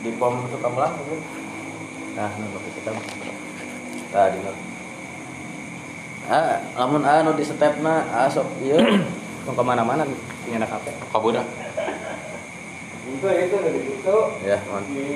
di 0.00 0.10
pom 0.16 0.44
itu 0.48 0.56
kemelang 0.56 0.94
mungkin 0.96 1.20
nah 2.16 2.30
nu 2.40 2.46
pakai 2.56 2.70
kita 2.80 2.90
nah 4.10 4.26
di 4.32 4.38
ah 6.30 6.56
lamun 6.76 7.02
anu 7.04 7.30
di 7.36 7.44
stepna 7.44 8.08
ah 8.08 8.28
sok 8.28 8.48
ieu 8.64 8.80
mau 9.44 9.52
ke 9.56 9.62
mana 9.64 9.82
mana 9.84 10.02
punya 10.44 10.60
anak 10.60 10.72
HP 10.72 10.86
kabudah 11.12 11.44
itu 13.10 13.28
itu 13.28 13.56
itu 13.98 14.16
ya 14.44 14.58
man 14.68 14.84
di 14.88 15.06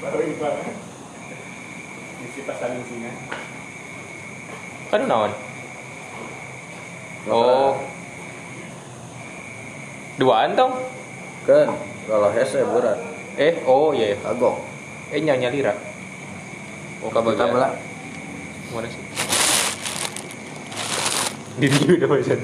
baru 0.00 0.18
iklan 0.22 0.54
di 2.20 2.26
si 2.32 2.40
pasar 2.44 2.72
singa 2.72 3.12
kan 4.92 5.02
naon 5.04 5.32
oh 7.28 7.76
duaan 10.16 10.56
tong? 10.56 10.72
Kan 11.44 11.72
kalau 12.08 12.28
hese 12.32 12.64
berat. 12.64 12.98
Eh 13.36 13.60
oh 13.68 13.92
iya 13.92 14.14
iya. 14.14 14.16
kagok. 14.20 14.60
Eh 15.12 15.20
nyanyi 15.20 15.48
lira. 15.52 15.74
Oh 17.04 17.12
kita 17.12 17.20
kabagian 17.20 17.52
belah 17.52 17.72
mana 18.72 18.88
sih? 18.90 19.02
Di 21.56 21.66
udah 21.70 22.08
baca 22.08 22.34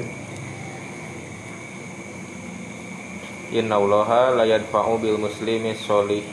Inna 3.53 3.77
allaha 3.77 4.33
la 4.33 4.45
yadfa'u 4.49 4.97
bil 4.97 5.21
muslimi 5.21 5.77
solih 5.77 6.25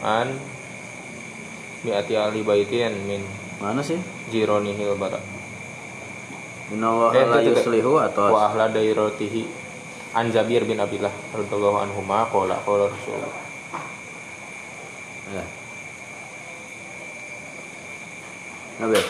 an 0.00 0.32
mi'ati 1.84 2.16
ahli 2.16 2.40
baitin 2.40 2.96
min 3.04 3.20
mana 3.60 3.84
sih? 3.84 4.00
jironihil 4.32 4.96
bara 4.96 5.20
Innallaha 6.72 7.14
Eh, 7.14 7.26
la 7.28 7.40
yuslihu 7.44 8.00
atau 8.00 8.32
wa 8.32 8.48
ahla 8.48 8.72
dairatihi 8.72 9.65
an 10.16 10.32
Jabir 10.32 10.64
bin 10.64 10.80
Abdullah 10.80 11.12
radhiyallahu 11.36 11.76
anhuma 11.76 12.24
qala 12.32 12.56
qala 12.64 12.88
Rasulullah. 12.88 13.32
Ya 15.28 15.44
Nabi? 18.80 19.00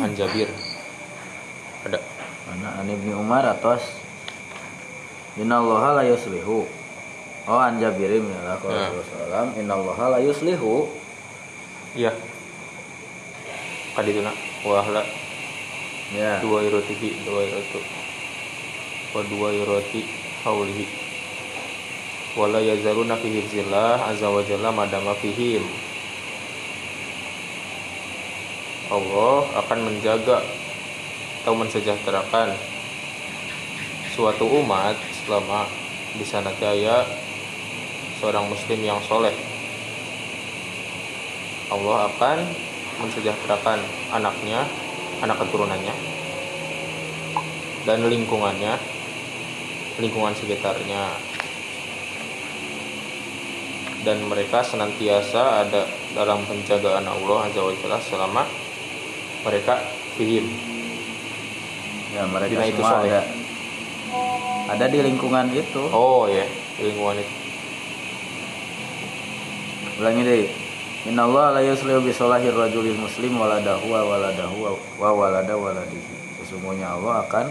An 0.00 0.10
Jabir. 0.16 0.48
Ada. 1.84 2.00
Mana 2.48 2.68
an 2.80 2.88
Ibnu 2.88 3.12
Umar 3.20 3.44
atas. 3.44 4.00
Innallaha 5.36 6.00
la 6.00 6.04
yuslihu. 6.08 6.64
Oh 7.48 7.60
an 7.60 7.80
Jabirim 7.80 8.28
ya 8.28 8.40
lah 8.44 8.56
kalau 8.60 8.76
Ya. 8.76 8.88
Rasulullah 8.92 9.52
Innallaha 9.52 10.04
la 10.16 10.18
yuslihu. 10.24 10.88
Iya 11.92 12.12
kadituna 13.98 14.30
wa 14.62 14.78
ahla 14.78 15.02
ya. 16.14 16.38
Dua 16.38 16.62
irotihi 16.62 17.26
dua 17.26 17.42
irotu 17.44 17.82
wa 19.14 19.22
dua 19.24 19.48
iroti 19.56 20.04
haulihi. 20.44 20.86
Wala 22.36 22.60
yazaluna 22.60 23.16
fi 23.16 23.28
hifzillah 23.40 24.04
azza 24.08 24.28
wa 24.28 24.44
jalla 24.44 24.70
madama 24.70 25.16
fihim. 25.16 25.64
Allah 28.88 29.44
akan 29.64 29.78
menjaga 29.84 30.40
atau 31.44 31.52
mensejahterakan 31.56 32.56
suatu 34.12 34.44
umat 34.48 34.96
selama 35.24 35.68
di 36.16 36.24
sana 36.24 36.52
jaya 36.56 37.04
seorang 38.20 38.48
muslim 38.48 38.80
yang 38.80 39.00
soleh. 39.04 39.32
Allah 41.68 42.08
akan 42.08 42.38
mensejahterakan 43.04 43.80
anaknya 44.12 44.64
anak 45.20 45.36
keturunannya 45.44 45.94
dan 47.84 48.04
lingkungannya 48.04 48.76
lingkungan 49.98 50.34
sekitarnya. 50.34 51.10
Dan 54.06 54.24
mereka 54.30 54.62
senantiasa 54.62 55.66
ada 55.66 55.82
dalam 56.14 56.40
penjagaan 56.46 57.04
Allah 57.04 57.38
Azza 57.44 57.60
wa 57.60 57.74
Jalla 57.74 57.98
selama 58.00 58.42
mereka 59.42 59.74
fihim. 60.16 60.46
Ya 62.14 62.24
mereka 62.24 62.56
Dina 62.56 62.66
itu 62.70 62.80
semua 62.80 63.04
ada. 63.04 63.20
Ada 64.72 64.84
di 64.88 64.98
lingkungan 65.02 65.50
itu. 65.52 65.82
Oh 65.92 66.24
ya 66.30 66.46
lingkungan 66.78 67.20
itu. 67.20 67.34
Ulangi 69.98 70.22
deh. 70.24 70.46
Inna 71.10 71.26
Allah 71.26 71.58
la 71.58 71.62
yuslihu 71.66 72.00
bi 72.00 72.14
solahir 72.14 72.54
rajulil 72.54 72.96
muslim 72.96 73.34
waladahu 73.34 73.86
wa 73.92 74.02
waladahu 74.06 74.56
wa- 74.62 74.80
wa 74.98 75.10
walada 75.10 75.54
waladihi. 75.58 76.38
Sesungguhnya 76.42 76.94
Allah 76.94 77.26
akan 77.26 77.50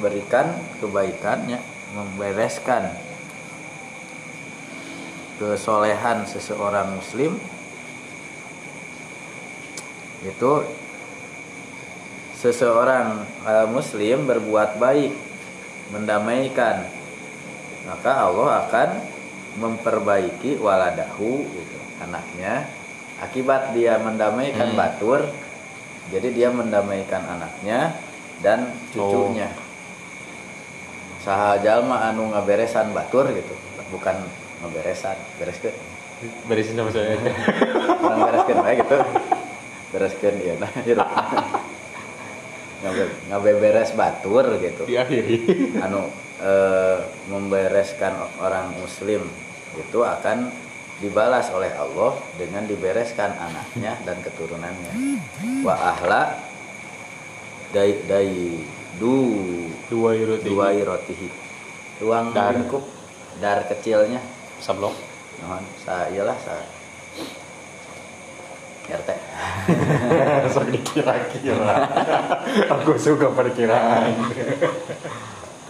memberikan 0.00 0.56
kebaikannya 0.80 1.60
membereskan 1.92 2.88
kesolehan 5.36 6.24
seseorang 6.24 6.96
muslim 6.96 7.36
itu 10.24 10.52
seseorang 12.40 13.28
eh, 13.44 13.66
muslim 13.68 14.24
berbuat 14.24 14.80
baik 14.80 15.12
mendamaikan 15.92 16.88
maka 17.84 18.24
Allah 18.24 18.64
akan 18.64 18.88
memperbaiki 19.60 20.56
waladahu 20.60 21.42
gitu, 21.44 21.78
anaknya. 22.00 22.64
Akibat 23.20 23.76
dia 23.76 24.00
mendamaikan 24.00 24.72
Hmm. 24.72 24.80
batur 24.80 25.20
jadi 26.08 26.32
dia 26.32 26.48
mendamaikan 26.48 27.20
anaknya 27.36 27.92
dan 28.40 28.72
cucunya 28.96 29.52
saha 31.20 31.60
jalma 31.60 32.10
anu 32.10 32.32
ngaberesan 32.32 32.92
batur 32.96 33.28
gitu. 33.32 33.54
Bukan 33.92 34.16
ngaberesan 34.64 35.16
bereskeun. 35.40 35.74
Beresin 36.46 36.76
sama 36.76 36.92
saya 36.92 37.16
orang 38.04 38.20
bereskeun 38.28 38.58
bae 38.60 38.74
gitu. 38.80 38.98
Bereskeun 39.90 40.36
ieu 40.40 40.56
nah 40.60 40.70
hirup 40.86 41.08
ngabe 43.28 43.52
beres 43.60 43.92
batur 43.92 44.56
gitu. 44.56 44.88
Diakhiri 44.88 45.36
anu 45.84 46.08
eh, 46.40 46.98
membereskan 47.28 48.16
orang 48.40 48.72
muslim 48.80 49.28
itu 49.76 50.00
akan 50.00 50.48
dibalas 51.00 51.48
oleh 51.52 51.72
Allah 51.76 52.16
dengan 52.36 52.64
dibereskan 52.64 53.32
anaknya 53.36 53.96
dan 54.04 54.20
keturunannya. 54.24 54.92
Wa 55.64 55.76
ahla 55.76 56.40
dai 57.72 58.00
dai 58.08 58.56
du. 58.98 59.14
Dua 59.90 60.14
euro 60.14 60.38
dua 60.38 60.70
rotihi 60.74 61.28
ruang 62.00 62.32
Dar. 62.32 62.56
lingkup. 62.56 62.82
Dar 63.38 63.66
kecilnya. 63.68 64.18
Sablok 64.60 64.94
Nuhun, 65.40 65.64
sa 65.80 66.08
iyalah 66.12 66.36
sa. 66.36 66.54
RT 68.90 69.10
sok 70.52 70.66
dikira-kira. 70.74 71.86
Aku 72.74 72.98
suka 72.98 73.30
perkiraan. 73.30 74.18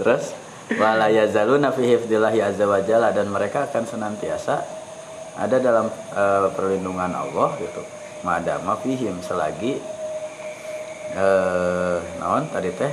Terus 0.00 0.32
wala 0.80 1.12
yazaluna 1.12 1.68
fi 1.68 1.84
hifdillahi 1.84 2.40
azza 2.40 2.64
wa 2.64 2.80
jalla 2.80 3.12
dan 3.12 3.28
mereka 3.28 3.68
akan 3.68 3.84
senantiasa 3.84 4.64
ada 5.36 5.56
dalam 5.60 5.92
eh, 5.92 6.48
perlindungan 6.56 7.12
Allah 7.12 7.60
gitu. 7.60 7.84
Madama 8.24 8.76
fihim 8.80 9.20
selagi 9.20 9.80
eh 11.10 11.98
naon 12.22 12.46
tadi 12.54 12.70
teh 12.70 12.92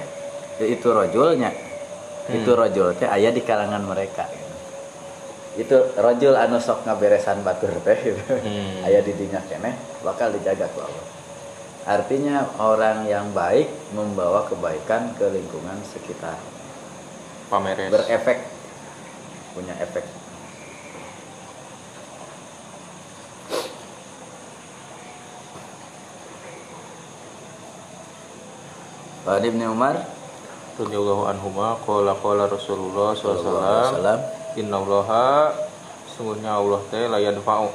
itu 0.66 0.88
rojulnya. 0.90 1.52
Itu 2.28 2.58
rojul 2.58 2.98
teh 2.98 3.08
aya 3.08 3.30
di 3.32 3.42
kalangan 3.46 3.86
mereka. 3.86 4.28
Itu 5.58 5.96
rojul 5.98 6.34
anu 6.38 6.58
sok 6.58 6.86
ngaberesan 6.90 7.46
batur 7.46 7.72
teh 7.86 7.98
gitu. 8.02 8.22
Hmm. 8.22 8.88
Aya 8.88 9.06
di 9.06 9.14
dinya 9.14 9.42
keneh 9.46 9.78
bakal 10.02 10.34
dijaga 10.34 10.66
ku 10.74 10.82
Allah. 10.82 11.06
Artinya 11.88 12.44
orang 12.60 13.08
yang 13.08 13.32
baik 13.32 13.72
membawa 13.96 14.44
kebaikan 14.50 15.16
ke 15.16 15.24
lingkungan 15.32 15.80
sekitar 15.88 16.36
pameres 17.48 17.88
berefek 17.88 18.44
punya 19.56 19.72
efek 19.80 20.04
Ibn 29.28 29.62
Umar 29.68 30.17
radhiyallahu 30.78 31.26
anhuma 31.26 31.74
qala 31.82 32.14
qala 32.22 32.46
Rasulullah 32.46 33.18
Sallallahu 33.18 33.34
alaihi 33.34 33.46
sallallahu 33.50 33.90
wasallam. 33.90 34.20
innallaha 34.58 35.28
sungguhnya 36.14 36.52
Allah 36.58 36.82
teh 36.94 37.06
la 37.10 37.20
yadfa'u 37.22 37.70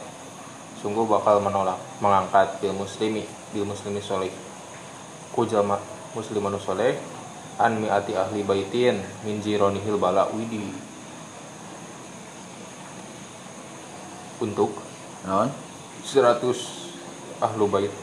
sungguh 0.82 1.06
bakal 1.06 1.42
menolak 1.42 1.78
mengangkat 1.98 2.58
bil 2.62 2.74
muslimi 2.74 3.26
bil 3.50 3.66
muslimi 3.66 3.98
soleh 4.02 4.30
ku 5.34 5.46
jalma 5.46 5.78
muslimanu 6.14 6.58
soleh 6.58 6.98
an 7.58 7.78
mi'ati 7.78 8.18
ahli 8.18 8.42
baitin 8.42 8.98
min 9.26 9.38
jironihil 9.42 9.98
bala 9.98 10.26
widi 10.34 10.74
untuk 14.42 14.74
non 15.26 15.50
100 16.02 16.42
ahlu 17.38 17.66
bait 17.70 17.94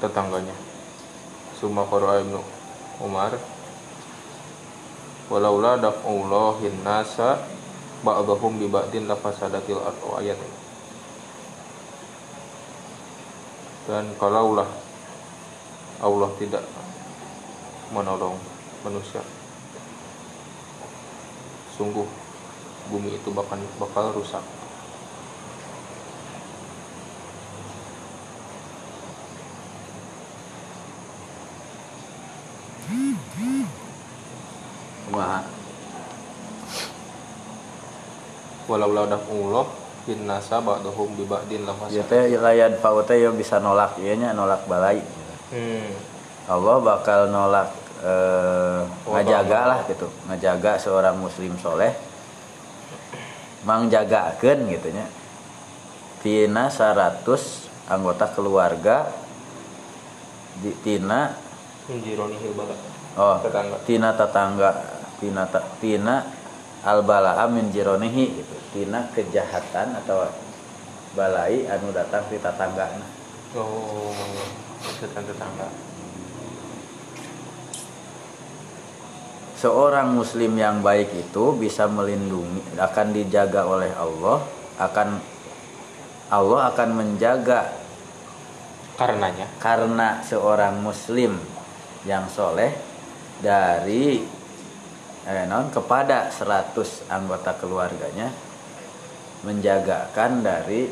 tetangganya. 0.00 0.56
Summa 1.60 1.84
qara'a 1.84 2.24
ibnu 2.24 2.40
Umar 2.98 3.36
walaula 5.30 5.78
daf'ullahin 5.78 6.82
nasa 6.82 7.42
ba'dahum 8.02 8.58
bi 8.58 8.66
ba'din 8.66 9.06
lafasadatil 9.06 9.78
ardu 9.78 10.08
ayat 10.18 10.38
ini. 10.38 10.58
dan 13.86 14.06
kalaulah 14.18 14.66
Allah 16.02 16.30
tidak 16.38 16.62
menolong 17.90 18.38
manusia 18.86 19.22
sungguh 21.74 22.06
bumi 22.90 23.14
itu 23.18 23.30
bakal 23.34 23.58
bakal 23.78 24.14
rusak 24.14 24.42
kumaha 35.12 35.44
walau 38.64 38.96
la 38.96 39.04
daf'ullah 39.12 39.66
bin 40.08 40.24
nasa 40.24 40.64
ba'dahum 40.64 41.12
bi 41.12 41.28
ba'din 41.28 41.62
ieu 41.62 41.68
lafasadatil 41.68 42.08
teh 42.08 42.40
layan 42.40 42.72
paut 42.80 43.04
teh 43.04 43.20
yang 43.20 43.36
bisa 43.36 43.60
nolak 43.60 44.00
ieu 44.00 44.16
nya 44.16 44.32
nolak 44.32 44.64
balai. 44.64 45.04
Hmm. 45.52 45.92
Allah 46.48 46.76
bakal 46.80 47.28
nolak 47.28 47.68
eh, 48.02 48.80
Oh, 49.06 49.14
ngajaga 49.14 49.60
lah 49.68 49.80
gitu. 49.86 50.08
Ngajaga 50.26 50.80
seorang 50.80 51.20
muslim 51.20 51.54
soleh. 51.60 51.92
Mangjagakeun 53.62 54.58
gitu 54.74 54.88
nya. 54.90 55.06
Tina 56.24 56.66
100 56.66 57.22
anggota 57.86 58.26
keluarga 58.30 59.06
di 60.62 60.70
tina 60.82 61.34
oh 63.18 63.36
Tetangga. 63.42 63.76
tina 63.82 64.14
tetangga 64.14 64.70
tina 65.22 65.46
tina 65.78 66.26
albala'a 66.82 67.46
min 67.46 67.70
jironihi 67.70 68.24
gitu. 68.42 68.56
Tina 68.74 69.06
kejahatan 69.14 69.94
atau 70.02 70.26
balai 71.14 71.68
anu 71.70 71.92
datang 71.92 72.24
di 72.32 72.40
tetanggana 72.40 73.04
oh 73.56 74.12
tetangga 74.98 75.32
tetangga. 75.32 75.68
Seorang 79.60 80.10
muslim 80.10 80.58
yang 80.58 80.82
baik 80.82 81.14
itu 81.14 81.54
bisa 81.54 81.86
melindungi 81.86 82.74
akan 82.74 83.14
dijaga 83.14 83.62
oleh 83.62 83.92
Allah 83.94 84.42
akan 84.80 85.08
Allah 86.32 86.60
akan 86.74 86.88
menjaga 86.98 87.70
karenanya. 88.98 89.46
karena 89.62 90.18
seorang 90.26 90.82
muslim 90.82 91.38
yang 92.02 92.26
soleh 92.26 92.74
dari 93.38 94.18
eh, 95.26 95.46
non 95.46 95.70
kepada 95.70 96.30
100 96.30 97.06
anggota 97.06 97.54
keluarganya 97.54 98.30
menjagakan 99.46 100.42
dari 100.42 100.90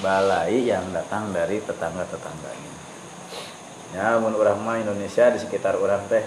balai 0.00 0.64
yang 0.64 0.84
datang 0.92 1.32
dari 1.32 1.60
tetangga-tetangganya. 1.60 2.72
Ya 3.90 4.16
mun 4.22 4.32
urang 4.38 4.62
mah 4.64 4.80
Indonesia 4.80 5.28
di 5.28 5.38
sekitar 5.40 5.76
urang 5.76 6.06
teh 6.08 6.22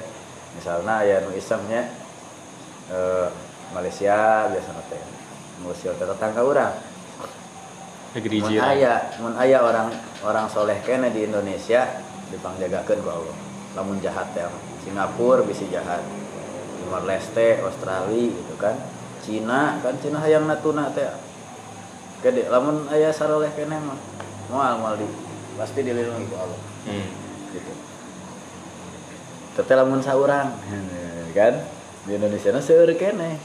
misalnya 0.53 1.01
ya 1.01 1.25
nu 1.25 1.34
isemnya 1.34 1.89
eh, 2.93 3.27
Malaysia 3.73 4.49
biasanya 4.53 4.84
teh 4.89 5.01
Malaysia 5.65 5.89
teh 5.97 6.05
tetangga 6.05 6.41
urang. 6.45 6.73
Mun 8.13 8.61
aya 8.61 9.09
mun 9.17 9.34
aya 9.34 9.57
orang 9.65 9.89
orang 10.21 10.45
soleh 10.53 10.77
kene 10.86 11.09
di 11.09 11.25
Indonesia 11.25 11.97
dipangjagakeun 12.29 12.99
ku 13.01 13.09
Allah. 13.09 13.38
Lamun 13.73 13.97
jahat 14.05 14.29
teh 14.38 14.45
Singapura 14.86 15.41
bisa 15.41 15.65
jahat 15.71 16.03
Timor 16.84 17.07
Leste 17.07 17.63
Australia 17.63 18.27
gitu 18.36 18.53
kan. 18.59 18.75
Cina 19.23 19.79
kan 19.79 19.95
Cina 20.03 20.19
hayang 20.19 20.43
natuna 20.43 20.91
teh. 20.91 21.07
Gede 22.19 22.51
lamun 22.51 22.91
aya 22.91 23.07
saroleh 23.15 23.47
kene 23.55 23.79
mah. 23.79 23.95
Moal 24.51 24.75
moal 24.84 24.99
di 24.99 25.07
pasti 25.55 25.79
dilindungi 25.79 26.27
ku 26.27 26.36
Allah. 26.36 26.59
Hmm. 26.91 27.07
gitu. 27.55 27.73
Teteh 29.55 29.75
lamun 29.79 30.03
saurang 30.03 30.51
kan? 31.39 31.55
Di 32.03 32.19
Indonesia 32.19 32.51
na 32.51 32.59
seueur 32.59 32.91
kene 32.99 33.39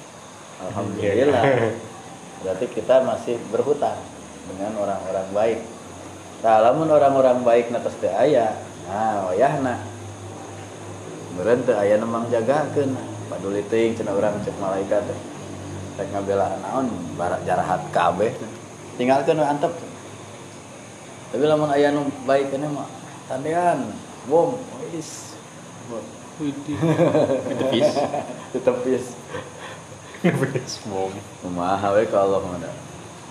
alhamdulillah. 0.59 1.45
Berarti 2.43 2.67
kita 2.75 3.07
masih 3.07 3.39
berhutang 3.55 3.99
dengan 4.51 4.75
orang-orang 4.83 5.29
baik. 5.31 5.61
Nah 6.43 6.59
lamun 6.63 6.91
orang-orang 6.91 7.47
baik 7.47 7.71
na 7.71 7.79
teu 7.79 8.11
aya 8.11 8.59
nah 8.91 9.31
wayahna. 9.31 9.79
Meureun 11.39 11.63
teu 11.63 11.79
aya 11.79 12.03
nu 12.03 12.11
mangjagakeun 12.11 13.18
paduli 13.29 13.63
teuing 13.69 13.95
cenah 13.95 14.17
urang 14.17 14.41
cek 14.43 14.57
malaikat 14.59 15.05
teh. 15.05 15.21
Rek 15.99 16.15
ngabela 16.15 16.63
naon 16.63 16.95
barak 17.19 17.43
jarahat 17.43 17.83
kabeh 17.91 18.31
tinggalkeun 18.95 19.43
we 19.43 19.47
antep 19.47 19.75
tapi 21.35 21.45
lamun 21.47 21.71
aya 21.75 21.91
nu 21.91 22.07
baik 22.23 22.55
kene 22.55 22.71
mah 22.71 22.87
tandean 23.27 23.95
bom 24.31 24.59
wis 24.95 25.35
Tepis. 26.39 27.91
tetepis 28.55 29.05
Bom. 30.87 31.11
kumaha 31.43 31.99
we 31.99 32.07
ka 32.07 32.23
Allah 32.23 32.43
mah 32.47 32.63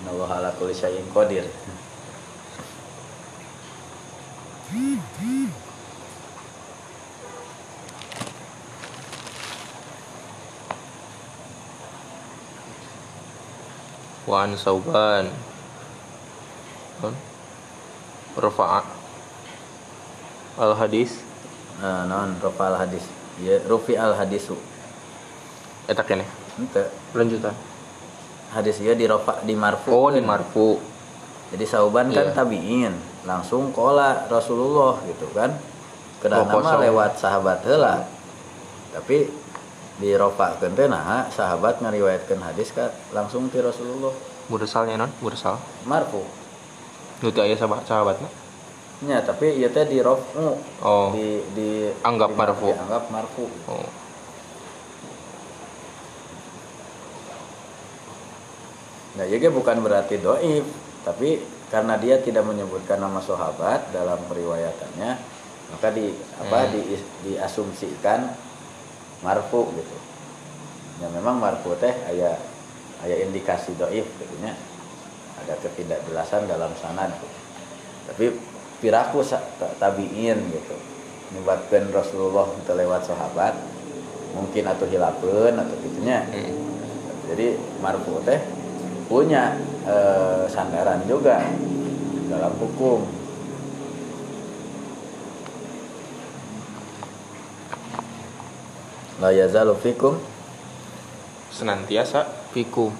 Allah 0.08 0.28
ala 0.28 0.50
kulli 0.60 0.76
syai'in 0.76 1.08
qadir 1.12 1.48
Wa 14.28 14.44
an 14.44 14.52
Sauban. 14.54 15.32
Rafa'a 18.38 18.80
al 20.58 20.74
hadis 20.74 21.22
nah 21.78 22.02
non 22.02 22.34
rafa 22.42 22.74
al 22.74 22.76
hadis 22.82 23.06
ya 23.38 23.62
rufi 23.70 23.94
al 23.94 24.10
hadisu 24.14 24.58
eta 25.86 26.02
kene 26.02 26.26
ente. 26.58 26.82
Lanjutan. 27.14 27.54
Hadis 28.50 28.82
ieu 28.82 28.94
di 28.98 29.06
rafa 29.06 29.38
di 29.46 29.54
marfu. 29.54 29.94
Oh 29.94 30.10
di 30.10 30.18
marfu. 30.18 30.82
Jadi 31.54 31.64
sauban 31.64 32.10
kan 32.10 32.28
Iya. 32.28 32.34
tabiin. 32.34 32.92
Langsung 33.22 33.70
kola 33.70 34.26
Rasulullah 34.26 34.98
gitu 35.06 35.30
kan. 35.30 35.54
Kedana 36.18 36.42
Oh, 36.50 36.58
kosong. 36.58 36.82
lewat 36.82 37.14
sahabat 37.16 37.62
heula. 37.62 38.02
Tapi 38.90 39.30
di 39.98 40.14
rafa 40.14 40.54
teh 40.58 40.70
nah 40.86 41.26
sahabat 41.28 41.82
ngariwayatkeun 41.82 42.38
hadis 42.40 42.70
ka 42.70 42.90
langsung 43.10 43.50
ti 43.50 43.58
Rasulullah. 43.58 44.14
Mursalnya 44.48 44.94
non 44.96 45.10
mursal 45.20 45.58
marfu. 45.84 46.22
Nu 47.20 47.34
teu 47.34 47.42
aya 47.42 47.58
sahabat 47.58 47.82
sahabatna 47.84 48.30
nya 48.98 49.22
tapi 49.22 49.54
ieu 49.54 49.70
teh 49.70 49.86
di 49.86 50.02
rafu 50.02 50.26
oh. 50.82 51.14
di 51.14 51.38
di 51.54 51.86
Anggap 52.02 52.34
di- 52.34 52.38
marfu. 52.38 52.66
dianggap 52.66 53.04
marfu. 53.10 53.46
Oh. 53.70 53.86
Nah, 59.18 59.26
jadi 59.26 59.50
bukan 59.50 59.82
berarti 59.82 60.22
doif, 60.22 60.62
tapi 61.02 61.42
karena 61.68 61.98
dia 61.98 62.22
tidak 62.22 62.46
menyebutkan 62.46 63.02
nama 63.02 63.18
sahabat 63.18 63.90
dalam 63.90 64.18
periwayatannya, 64.30 65.10
maka 65.74 65.88
di 65.90 66.14
apa 66.38 66.58
Hmm. 66.64 66.72
di, 66.72 66.80
diasumsikan 67.26 68.30
marfu 69.24 69.68
gitu. 69.74 69.96
Ya 71.02 71.08
memang 71.14 71.38
marfu 71.38 71.74
teh 71.78 71.94
aya 72.10 72.38
aya 73.02 73.14
indikasi 73.26 73.74
doif 73.78 74.06
gitu 74.06 74.34
nya. 74.42 74.54
Ada 75.44 75.54
ketidakjelasan 75.62 76.50
dalam 76.50 76.74
sanad. 76.78 77.14
gitu. 77.14 77.38
Tapi 78.10 78.24
piraku 78.82 79.22
tabiin 79.78 80.38
gitu. 80.50 80.76
Nyebutkan 81.28 81.92
Rasulullah 81.92 82.48
itu 82.56 82.72
lewat 82.72 83.04
sahabat 83.04 83.52
mungkin 84.32 84.64
atau 84.68 84.84
hilapeun 84.88 85.54
atau 85.56 85.76
gitunya 85.80 86.24
Hmm. 86.28 86.52
jadi 87.32 87.56
marfu 87.80 88.20
teh 88.24 88.40
punya 89.08 89.56
eh, 89.88 90.44
sandaran 90.52 91.00
juga 91.08 91.40
dalam 92.28 92.52
hukum 92.60 93.08
la 99.18 99.30
yazalu 99.34 99.74
fikum. 99.78 100.14
Senantiasa 101.50 102.26
fikum. 102.54 102.94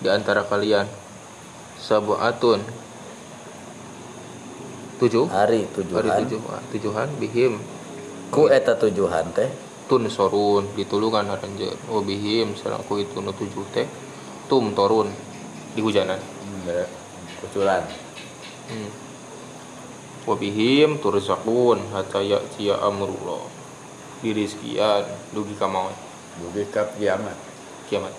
Di 0.00 0.08
antara 0.08 0.46
kalian 0.48 0.88
sabuatun 1.76 2.60
tujuh? 5.00 5.28
Hari 5.28 5.68
hari 5.68 5.74
tujuan 5.76 6.04
tujuh 6.24 6.40
ah, 6.48 6.62
tujuhan 6.72 7.08
bihim. 7.20 7.60
Ku 8.32 8.48
eta 8.48 8.76
tujuhan 8.80 9.32
teh? 9.36 9.50
Tun 9.90 10.06
sorun 10.06 10.70
ditulungan 10.78 11.26
aranjeun 11.26 11.76
oh 11.90 12.00
bihim 12.00 12.54
sareng 12.54 12.80
ku 12.86 12.96
itu 12.96 13.20
nu 13.20 13.36
tujuh 13.36 13.66
teh. 13.76 13.84
Tum 14.48 14.72
torun 14.72 15.12
di 15.76 15.80
hujanan. 15.84 16.16
Hmm, 16.16 16.86
kuculan. 17.44 17.84
Hmm. 18.70 19.10
wa 20.28 20.36
bihim 20.36 21.00
turzaqun 21.00 21.80
hatta 21.96 22.20
ya'tiya 22.20 22.78
amrullah 22.86 23.59
dirizkian 24.20 25.04
dugi 25.32 25.56
ka 25.56 25.66
maut 25.66 25.96
dugi 26.40 26.64
ka 26.68 26.88
kiamat. 26.96 27.36
Kiamat. 27.88 28.14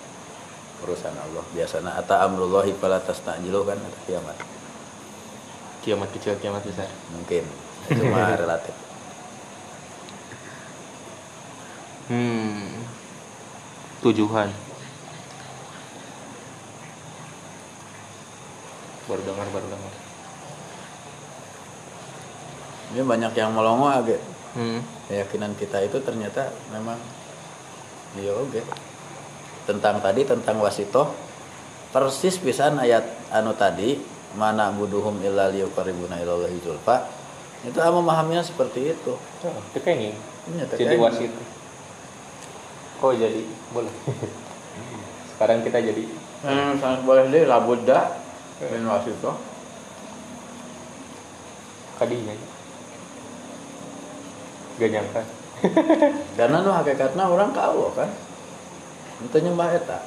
Urusan 0.82 1.14
Allah 1.14 1.46
biasana 1.54 1.94
ata 1.94 2.26
amrullahi 2.26 2.74
fala 2.74 2.98
tastajilu 2.98 3.62
kan 3.62 3.78
eta 3.78 4.00
kiamat. 4.06 4.36
Kiamat 5.82 6.08
kecil 6.14 6.38
kiamat 6.42 6.62
besar. 6.66 6.90
Mungkin. 7.14 7.46
Itu 7.90 8.02
mah 8.10 8.34
relatif. 8.42 8.74
Hmm. 12.10 12.82
Tujuhan. 14.02 14.50
Baru 19.06 19.22
dengar 19.22 19.46
baru 19.50 19.66
dengar. 19.70 19.94
Ini 22.92 23.02
banyak 23.08 23.32
yang 23.32 23.50
melongo 23.56 23.88
agak 23.88 24.20
hmm. 24.56 24.80
keyakinan 25.08 25.52
kita 25.56 25.84
itu 25.84 25.98
ternyata 26.04 26.52
memang 26.72 26.98
iya 28.18 28.32
oke. 28.36 28.60
Tentang 29.62 30.02
tadi 30.02 30.26
tentang 30.26 30.58
wasitoh 30.58 31.12
persis 31.92 32.40
pisan 32.40 32.80
ayat 32.80 33.04
anu 33.30 33.52
tadi 33.54 34.00
mana 34.34 34.72
buduhum 34.72 35.20
illa 35.20 35.52
liyuqarribuna 35.52 36.18
ilallahi 36.20 36.58
zulfa. 36.64 37.06
Itu 37.62 37.78
ama 37.78 38.02
memahaminya 38.02 38.42
seperti 38.42 38.90
itu. 38.90 39.14
Oh, 39.18 39.60
tekenging 39.70 40.18
Iya, 40.50 40.66
jadi 40.74 40.98
tekenging. 40.98 41.02
wasit. 41.06 41.32
Oh 42.98 43.14
jadi? 43.14 43.46
Boleh. 43.70 43.94
Sekarang 45.30 45.62
kita 45.62 45.78
jadi. 45.78 46.02
Hmm, 46.42 46.74
sangat 46.82 47.06
boleh 47.06 47.30
deh 47.30 47.46
labudda 47.46 48.18
dan 48.58 48.82
wasitoh. 48.90 49.38
Kadinya 52.02 52.34
gak 54.78 54.90
nyangka. 54.90 55.22
Karena 56.38 56.56
nu 56.62 56.70
hakikatnya 56.74 57.24
orang 57.26 57.50
kau 57.54 57.90
kan? 57.94 58.10
Itu 59.22 59.38
nyembah 59.38 59.70
eta. 59.72 59.98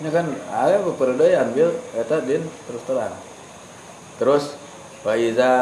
Ini 0.00 0.08
kan 0.08 0.26
ada 0.48 0.80
beberapa 0.80 1.28
yang 1.28 1.52
ambil 1.52 1.76
eta 1.92 2.16
din 2.24 2.46
terus 2.64 2.82
terang. 2.88 3.14
Terus 4.16 4.44
wa 5.04 5.12
iza 5.18 5.52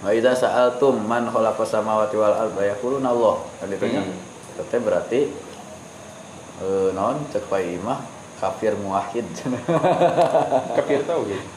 wa 0.00 0.10
iza 0.16 0.32
sa'altum 0.34 0.98
man 1.04 1.28
khalaqas 1.30 1.70
samawati 1.70 2.16
wal 2.16 2.34
arda 2.34 2.62
yaquluna 2.74 3.12
Allah. 3.12 3.36
Kan 3.60 3.68
itu 3.70 3.86
nya. 3.86 4.02
Hmm. 4.02 4.82
Berarti 4.82 5.20
eh 6.60 6.88
non 6.92 7.16
cek 7.32 7.48
pai 7.48 7.80
imah 7.80 8.00
kafir 8.40 8.72
muwahhid 8.76 9.24
kafir 10.76 11.00
tahu 11.04 11.24
gitu 11.32 11.48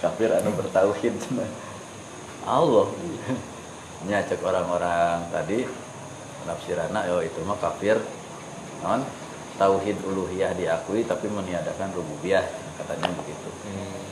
kafir 0.00 0.32
anu 0.32 0.50
bertauhid. 0.56 1.14
Allah. 2.48 2.88
Nya 4.08 4.24
cek 4.24 4.40
orang-orang 4.40 5.28
tadi 5.28 5.68
nafsirana 6.48 7.04
yo 7.04 7.20
itu 7.20 7.40
mah 7.44 7.60
kafir. 7.60 8.00
Non 8.80 9.04
tauhid 9.60 10.00
uluhiyah 10.08 10.56
diakui 10.56 11.04
tapi 11.04 11.28
meniadakan 11.28 11.92
rububiyah 11.92 12.48
katanya 12.80 13.12
begitu. 13.12 13.50
Hmm. 13.68 14.08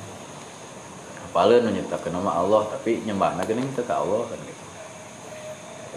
menyiptakan 1.64 2.12
nama 2.12 2.36
Allah 2.36 2.68
tapi 2.68 3.00
nyembahna 3.08 3.48
geuning 3.48 3.72
teu 3.72 3.88
ka 3.88 4.04
Allah 4.04 4.28
kan 4.28 4.38
gitu. 4.44 4.64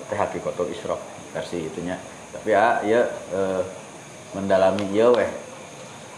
Teh 0.08 0.16
hakikatul 0.16 0.72
isyrok 0.72 1.04
versi 1.36 1.68
itunya. 1.68 2.00
Tapi 2.32 2.56
ya 2.56 2.80
ya 2.88 3.02
eh, 3.36 3.62
mendalami 4.32 4.88
ieu 4.96 5.12
weh. 5.12 5.32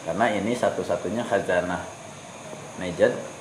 Karena 0.05 0.29
ini 0.29 0.53
satu-satunya 0.53 1.25
khazanah 1.25 1.79
Najd 2.77 3.32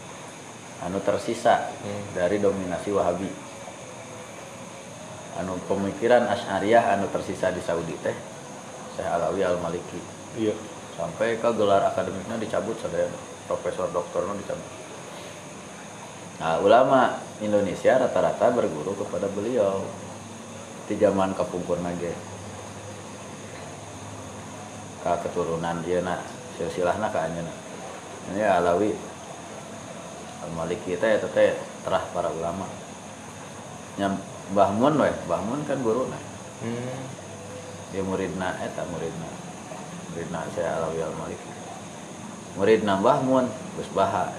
anu 0.82 0.98
tersisa 1.02 1.70
Hmm. 1.82 2.02
dari 2.14 2.42
dominasi 2.42 2.90
Wahabi. 2.90 3.30
Anu 5.38 5.56
pemikiran 5.64 6.28
Asy'ariyah 6.28 6.98
anu 6.98 7.08
tersisa 7.08 7.48
di 7.54 7.62
Saudi 7.64 7.96
teh 8.04 8.12
Syekh 8.98 9.08
Alawi 9.08 9.40
Al 9.46 9.56
Maliki 9.62 10.00
iya. 10.36 10.52
Sampai 10.92 11.40
ke 11.40 11.48
gelar 11.56 11.88
akademiknya 11.88 12.36
dicabut 12.36 12.76
sadaya 12.76 13.08
profesor 13.48 13.88
doktornya 13.88 14.36
dicabut. 14.36 14.70
Nah 16.36 16.60
ulama 16.60 17.16
Indonesia 17.40 17.96
rata-rata 17.96 18.52
berguru 18.52 18.92
kepada 18.98 19.24
beliau. 19.32 19.80
Di 20.84 21.00
zaman 21.00 21.32
kapungkur 21.32 21.80
nage. 21.80 22.12
Ka 25.00 25.16
keturunan 25.24 25.80
ieu 25.88 26.04
na 26.04 26.20
silsilahna 26.60 27.08
ka 27.08 27.26
anjeunna 27.26 27.54
ini 28.30 28.42
Alawi 28.44 28.94
Al 30.42 30.50
Maliki 30.58 30.98
teh 30.98 31.10
eta 31.18 31.28
teh 31.30 31.54
terah 31.86 32.02
para 32.10 32.28
ulama. 32.30 32.66
Nya 33.96 34.10
Mbah 34.50 34.70
Mun 34.74 34.94
we 34.98 35.10
Mbah 35.26 35.40
Mun 35.46 35.60
kan 35.68 35.78
guruna 35.80 36.18
Hmm. 36.62 37.02
dia 37.90 38.06
muridna 38.06 38.54
eta 38.62 38.86
muridna. 38.86 39.26
Muridna 40.14 40.46
saya 40.54 40.78
Alawi 40.78 41.02
Al 41.02 41.14
Maliki 41.18 41.50
muridna 42.56 43.00
Mbah 43.00 43.18
Mun 43.24 43.46
Gus 43.78 43.88
Baha. 43.90 44.32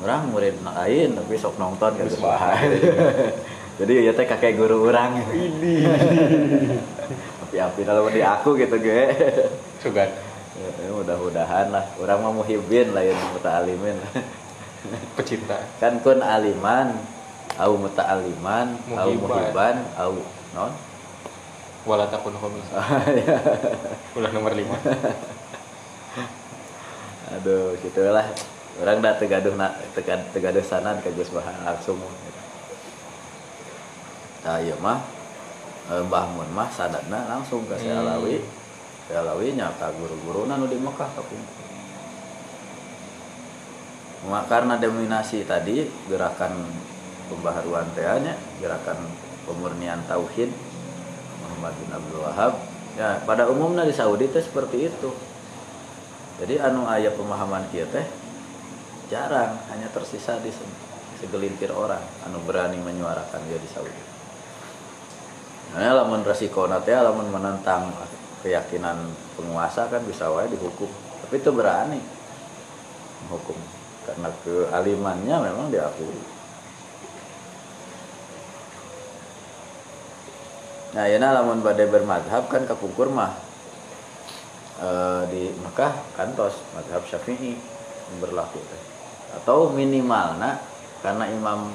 Orang 0.00 0.32
muridna 0.32 0.72
lain 0.80 1.12
tapi 1.12 1.36
sok 1.36 1.60
nonton 1.60 1.92
ke 1.98 2.08
Gus 2.08 2.20
Baha. 2.22 2.56
Jadi 3.80 4.04
ya 4.04 4.12
teh 4.12 4.28
kakek 4.28 4.60
guru 4.60 4.88
orang. 4.88 5.20
Api-api 7.48 7.80
kalau 7.84 8.08
di 8.12 8.20
aku 8.20 8.56
gitu 8.56 8.76
ge. 8.80 9.12
Sugan. 9.80 10.08
Ya, 10.60 10.92
mudah-mudahan 10.92 11.72
lah. 11.72 11.88
Orang 11.96 12.20
mau 12.20 12.44
muhibin 12.44 12.92
lain 12.92 13.16
muta'alimin 13.32 13.96
Pecinta. 15.16 15.58
kan 15.78 16.00
kun 16.00 16.20
aliman 16.24 16.96
au 17.60 17.76
muta'aliman 17.76 18.68
au 18.96 19.10
Muhiban. 19.14 19.76
au 19.98 20.24
non 20.56 20.72
Wala 21.80 22.04
takun 22.12 22.36
homis. 22.36 22.68
Ya. 23.24 23.40
Ulah 24.12 24.30
nomor 24.36 24.52
5. 24.52 24.68
aduh 27.30 27.72
gitulah 27.78 28.26
orang 28.82 28.98
dah 28.98 29.14
tegaduh 29.14 29.54
na 29.54 29.70
tegad, 29.94 30.18
tegaduh 30.34 30.64
sanan 30.66 30.98
ke 30.98 31.14
Gus 31.14 31.30
Bahan 31.30 31.62
langsung 31.62 31.94
nah 34.42 34.58
iya 34.58 34.74
mah 34.82 34.98
eh, 35.88 36.02
Mbah 36.04 36.24
Mun 36.34 36.50
mah 36.50 36.68
sadatna 36.74 37.28
langsung 37.30 37.62
ke 37.70 37.78
Hmm. 37.78 38.02
Alawi 38.02 38.42
si 39.06 39.12
Alawi 39.14 39.54
nya 39.54 39.70
ka 39.78 39.94
guru-guru 39.94 40.50
nu 40.50 40.66
di 40.66 40.76
Mekah 40.76 41.10
tapi 41.14 41.36
Cuma 41.38 41.79
karena 44.28 44.76
dominasi 44.76 45.48
tadi 45.48 45.88
gerakan 46.04 46.52
pembaharuan 47.32 47.88
tehnya 47.96 48.36
gerakan 48.60 49.00
pemurnian 49.48 50.04
tauhid 50.04 50.52
Muhammad 51.40 51.72
bin 51.80 51.88
Abdul 51.88 52.20
Wahab 52.20 52.52
ya 53.00 53.24
pada 53.24 53.48
umumnya 53.48 53.88
di 53.88 53.96
Saudi 53.96 54.28
itu 54.28 54.36
seperti 54.42 54.92
itu. 54.92 55.10
Jadi 56.40 56.56
anu 56.60 56.84
ayat 56.84 57.16
pemahaman 57.16 57.64
kita 57.72 57.88
teh 57.96 58.06
jarang 59.08 59.56
hanya 59.72 59.88
tersisa 59.92 60.36
di 60.40 60.52
se- 60.52 60.78
segelintir 61.20 61.72
orang 61.72 62.04
anu 62.28 62.44
berani 62.44 62.76
menyuarakan 62.76 63.40
dia 63.48 63.56
di 63.56 63.68
Saudi. 63.72 64.02
Nah 65.80 65.96
lamun 65.96 66.20
resiko 66.28 66.68
teh 66.84 66.92
lamun 66.92 67.28
menentang 67.32 67.88
keyakinan 68.44 69.00
penguasa 69.36 69.88
kan 69.88 70.04
bisa 70.04 70.28
wae 70.28 70.48
dihukum. 70.52 70.88
Tapi 71.24 71.40
itu 71.40 71.50
berani 71.52 72.00
menghukum 73.24 73.79
karena 74.10 74.30
kealimannya 74.42 75.36
memang 75.46 75.70
diakui 75.70 76.40
Nah, 80.90 81.06
ya 81.06 81.22
lamun 81.22 81.62
badai 81.62 81.86
bermadhab 81.86 82.50
kan 82.50 82.66
kapungkur 82.66 83.06
mah 83.14 83.38
eh, 84.82 85.22
di 85.30 85.42
Mekah 85.62 85.94
kantos 86.18 86.58
madhab 86.74 87.06
Syafi'i 87.06 87.54
berlaku 88.18 88.58
teh. 88.58 88.82
Atau 89.38 89.70
minimalna 89.70 90.58
karena 90.98 91.30
Imam 91.30 91.70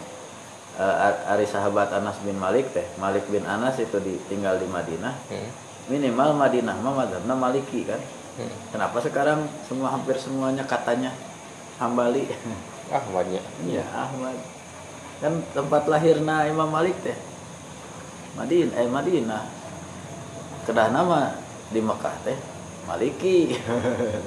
eh, 0.75 1.31
Ari 1.31 1.47
sahabat 1.47 1.95
Anas 1.95 2.19
bin 2.27 2.35
Malik 2.35 2.75
teh, 2.75 2.83
Malik 2.99 3.23
bin 3.31 3.47
Anas 3.47 3.79
itu 3.79 3.95
ditinggal 4.03 4.59
di 4.59 4.67
Madinah, 4.67 5.15
Hmm. 5.31 5.49
minimal 5.87 6.35
Madinah 6.35 6.75
mah 6.83 7.07
madhabna 7.07 7.39
Maliki 7.39 7.87
kan. 7.87 8.03
Hmm. 8.35 8.51
Kenapa 8.75 8.99
sekarang 8.99 9.47
semua 9.63 9.95
hampir 9.95 10.19
semuanya 10.19 10.67
katanya 10.67 11.15
Hambali? 11.81 12.23
Ah, 12.93 13.01
banyak. 13.01 13.43
Iya, 13.67 13.83
Ahmad. 13.91 14.37
Kan 15.19 15.41
tempat 15.51 15.89
lahirna 15.89 16.47
Imam 16.47 16.69
Malik 16.69 16.95
teh. 17.03 17.17
Madinah, 18.35 18.75
eh 18.77 18.87
Madinah. 18.87 19.43
Kedah 20.67 20.91
nama 20.91 21.39
di 21.71 21.79
Mekah 21.79 22.15
teh 22.27 22.37
Maliki. 22.85 23.55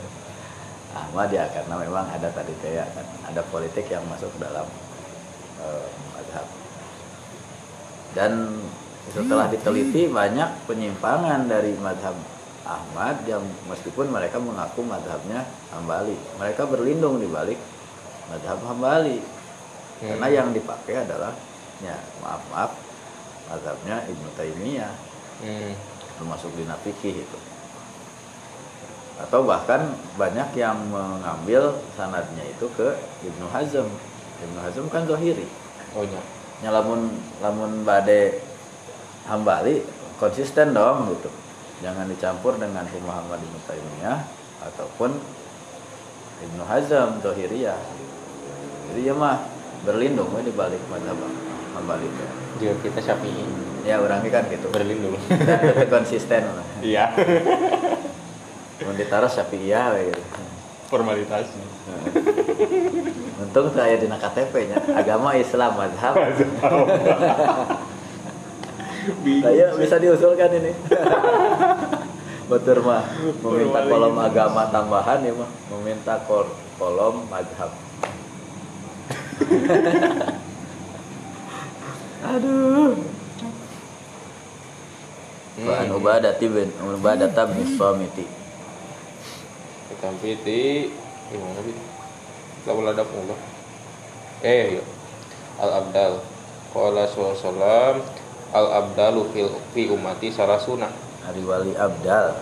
Ahmad 0.99 1.29
ya 1.31 1.45
karena 1.53 1.75
memang 1.79 2.09
ada 2.09 2.33
tadi 2.33 2.51
teh 2.65 2.81
ya 2.81 2.85
kan 2.97 3.07
ada 3.29 3.45
politik 3.53 3.87
yang 3.93 4.03
masuk 4.09 4.33
dalam 4.41 4.65
eh, 5.61 5.89
mazhab. 6.17 6.47
Dan 8.17 8.33
setelah 9.13 9.47
diteliti 9.53 10.09
banyak 10.09 10.67
penyimpangan 10.67 11.47
dari 11.47 11.77
mazhab 11.79 12.17
Ahmad 12.69 13.25
yang 13.25 13.41
meskipun 13.64 14.12
mereka 14.12 14.37
mengaku 14.37 14.85
mazhabnya 14.85 15.49
Hambali. 15.73 16.12
Mereka 16.37 16.69
berlindung 16.69 17.16
di 17.16 17.25
balik 17.25 17.57
mazhab 18.29 18.61
Hambali. 18.61 19.25
Karena 19.99 20.29
Hmm. 20.29 20.37
yang 20.37 20.49
dipakai 20.53 21.03
adalah 21.09 21.33
ya 21.81 21.97
maaf 22.21 22.43
maaf 22.53 22.73
mazhabnya 23.49 24.05
Ibnu 24.05 24.29
Taimiyah 24.37 24.93
Hmm. 25.41 25.73
termasuk 26.21 26.53
di 26.55 26.69
fikih 26.69 27.25
itu. 27.25 27.39
Atau 29.19 29.43
bahkan 29.49 29.97
banyak 30.14 30.55
yang 30.55 30.79
mengambil 30.93 31.75
sanadnya 31.99 32.45
itu 32.47 32.71
ke 32.77 32.95
Ibnu 33.27 33.51
Hazm. 33.51 33.89
Ibnu 34.45 34.59
Hazm 34.62 34.87
kan 34.93 35.03
Zohiri. 35.09 35.47
Oh, 35.97 36.07
iya. 36.07 36.23
Ya 36.62 36.71
lamun 36.71 37.11
lamun 37.43 37.83
bade 37.83 38.39
Hambali 39.27 39.83
konsisten 40.19 40.75
dong 40.75 41.11
gitu. 41.14 41.31
Jangan 41.79 42.11
dicampur 42.11 42.59
dengan 42.59 42.83
pemahaman 42.91 43.39
Ibnu 43.39 43.59
Taimiyah 43.70 44.26
ataupun 44.66 45.14
Ibnu 46.43 46.62
Hazm 46.66 47.22
Zohiriyah. 47.22 47.79
Jadi 48.91 49.01
ya 49.07 49.14
mah 49.14 49.47
berlindung 49.87 50.35
di 50.43 50.51
balik 50.51 50.83
mazhab 50.91 51.18
Hambali 51.79 52.11
itu. 52.11 52.24
Jika 52.59 52.74
kita 52.83 53.01
Syafi'i 53.12 53.47
Ya 53.87 54.03
orangnya 54.03 54.29
kan 54.29 54.45
gitu. 54.51 54.66
berlindung. 54.74 55.14
Dan 55.31 55.62
itu 55.70 55.87
konsisten 55.87 56.43
lah. 56.51 56.66
Iya. 56.83 57.05
Mau 58.83 58.93
ditaruh 58.99 59.31
Syafi'iyah 59.31 59.95
gitu. 60.03 60.22
Formalitas. 60.91 61.47
Untung 63.39 63.70
saya 63.70 63.95
di 64.01 64.09
KTP 64.11 64.55
nya 64.66 64.76
agama 64.99 65.39
Islam 65.39 65.79
mazhab. 65.79 66.18
Saya 69.43 69.73
bisa 69.77 69.97
diusulkan 69.97 70.51
ini. 70.53 70.73
Betul 72.51 72.81
mah 72.81 73.05
meminta 73.45 73.85
kolom 73.85 74.17
agama 74.17 74.73
tambahan 74.73 75.21
ya 75.21 75.37
mah 75.37 75.53
meminta 75.69 76.17
kol 76.25 76.49
kolom 76.81 77.29
mazhab. 77.29 77.69
Aduh. 82.33 82.97
Wa 85.61 85.75
an 85.85 85.93
ubadati 85.93 86.49
bin 86.49 86.73
ubadata 86.81 87.45
bin 87.53 87.69
samiti. 87.77 88.25
Tapi 89.99 90.31
di 90.47 90.89
gimana 91.29 91.61
sih? 91.67 91.77
Lalu 92.65 92.97
ada 92.97 93.03
Allah. 93.03 93.39
Eh, 94.47 94.79
iya. 94.79 94.85
Al 95.59 95.85
Abdal. 95.85 96.23
Qala 96.71 97.05
sallallahu 97.11 98.07
Al 98.53 98.67
Abdalu 98.85 99.29
fil 99.33 99.51
fi 99.77 99.89
ummati 99.93 100.33
sarasuna. 100.33 100.89
Hari 101.27 101.43
wali 101.45 101.73
abdal. 101.77 102.41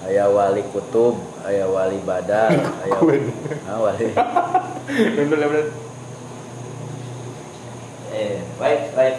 Ayah 0.00 0.32
wali 0.32 0.64
kutub, 0.72 1.20
ayah 1.44 1.68
wali 1.68 2.00
badal, 2.02 2.56
ayah 2.56 3.00
ah, 3.68 3.78
wali. 3.84 4.08
Eh, 8.10 8.42
wait, 8.58 8.90
wait. 8.98 9.16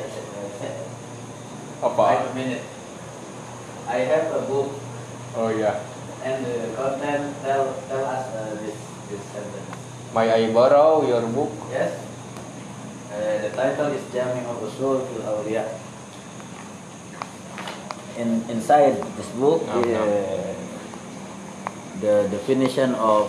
apa? 1.81 2.05
Wait 2.13 2.21
a 2.21 2.31
minute. 2.37 2.65
I 3.89 4.05
have 4.05 4.29
a 4.35 4.41
book 4.45 4.69
Oh 5.33 5.49
iya. 5.49 5.79
and 6.21 6.45
the 6.45 6.69
content 6.77 7.33
tell 7.41 7.73
tell 7.89 8.05
us 8.05 8.29
uh, 8.35 8.53
this 8.61 8.77
this 9.09 9.23
sentence. 9.33 9.73
My 10.13 10.29
I 10.29 10.51
borrow 10.53 11.01
your 11.07 11.25
book. 11.33 11.49
Yes. 11.73 12.10
Uh, 13.11 13.43
the 13.43 13.51
title 13.51 13.91
is 13.91 13.99
Jami 14.15 14.39
of 14.47 14.55
Usul 14.63 15.03
fil 15.03 15.23
Awliya. 15.27 15.67
In 18.15 18.39
inside 18.47 18.95
this 19.19 19.27
book, 19.35 19.59
No, 19.67 19.83
no. 19.83 19.99
uh, 19.99 20.55
the 21.99 22.31
definition 22.31 22.95
of 22.95 23.27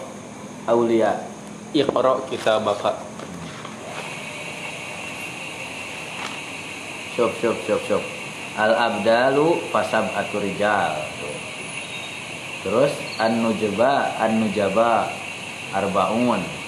awliya. 0.70 1.26
Iqra 1.74 2.22
kitabaka. 2.30 2.95
Shop 7.18 7.33
shop 7.43 7.57
shop 7.66 7.80
shop. 7.91 8.03
Al 8.55 8.72
abdalu 8.78 9.66
fasab 9.74 10.07
aturijal. 10.14 10.95
Terus 12.62 12.95
an 13.18 13.43
nujaba 13.43 14.14
an 14.22 14.47
nujaba 14.47 15.11
arbaun. 15.74 16.62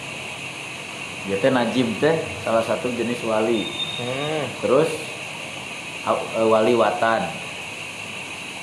Dia 1.25 1.41
teh 1.41 1.49
najib 1.49 1.89
teh 2.01 2.17
salah 2.45 2.61
satu 2.61 2.93
jenis 2.93 3.21
wali. 3.25 3.65
Hmm. 4.01 4.45
Terus 4.61 4.91
eh, 6.05 6.47
wali 6.47 6.75
watan. 6.77 7.45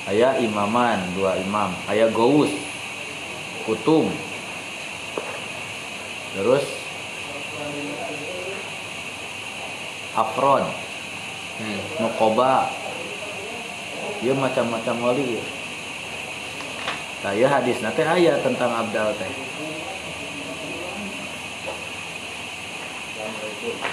aya 0.02 0.34
imaman 0.42 0.98
dua 1.14 1.38
imam 1.38 1.70
aya 1.86 2.10
gowus 2.10 2.50
kutum 3.70 4.10
terus 6.34 6.66
afron 10.18 10.66
Hmm. 11.62 11.78
nukoba 12.02 12.74
dia 14.18 14.34
macam-macam 14.34 14.96
wali 14.98 15.38
ya. 15.38 15.44
Nah, 17.22 17.34
ya 17.38 17.48
hadis 17.54 17.78
nanti 17.86 18.02
ayat 18.02 18.42
tentang 18.42 18.74
abdal 18.74 19.14
teh. 19.14 19.30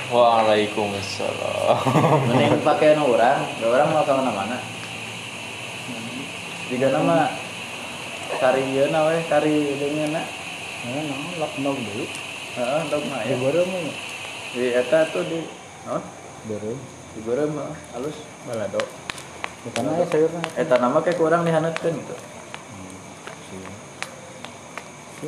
Waalaikumsalam. 0.09 1.77
Mending 2.25 2.65
pakai 2.65 2.97
nu 2.97 3.13
orang, 3.13 3.45
orang 3.61 3.89
mau 3.93 4.01
ke 4.01 4.13
mana-mana. 4.17 4.57
Tiga 6.73 6.89
nama 6.89 7.29
kari 8.41 8.65
ieu 8.73 8.89
na 8.89 9.13
we, 9.13 9.21
kari 9.29 9.77
deungeuna. 9.77 10.25
Nah, 10.89 11.03
nah, 11.05 11.21
lak 11.45 11.53
nog. 11.61 11.77
Heeh, 12.59 12.81
dog 12.89 13.05
mah 13.13 13.21
Di 13.23 13.37
ya. 13.37 13.37
goreng 13.45 13.69
mah. 13.69 13.93
Di 14.57 14.65
eta 14.73 15.05
tuh 15.13 15.23
di 15.29 15.45
naon? 15.85 16.03
Goreng. 16.49 16.79
Di 17.13 17.21
goreng 17.29 17.51
mah 17.53 17.69
halus 17.93 18.25
balado. 18.49 18.81
Bukan 19.69 19.85
aya 19.85 20.07
sayurna. 20.09 20.41
Eta 20.57 20.81
nama 20.81 20.99
kayak 21.05 21.21
kurang 21.21 21.45
dihaneutkeun 21.45 21.93
gitu. 21.93 22.17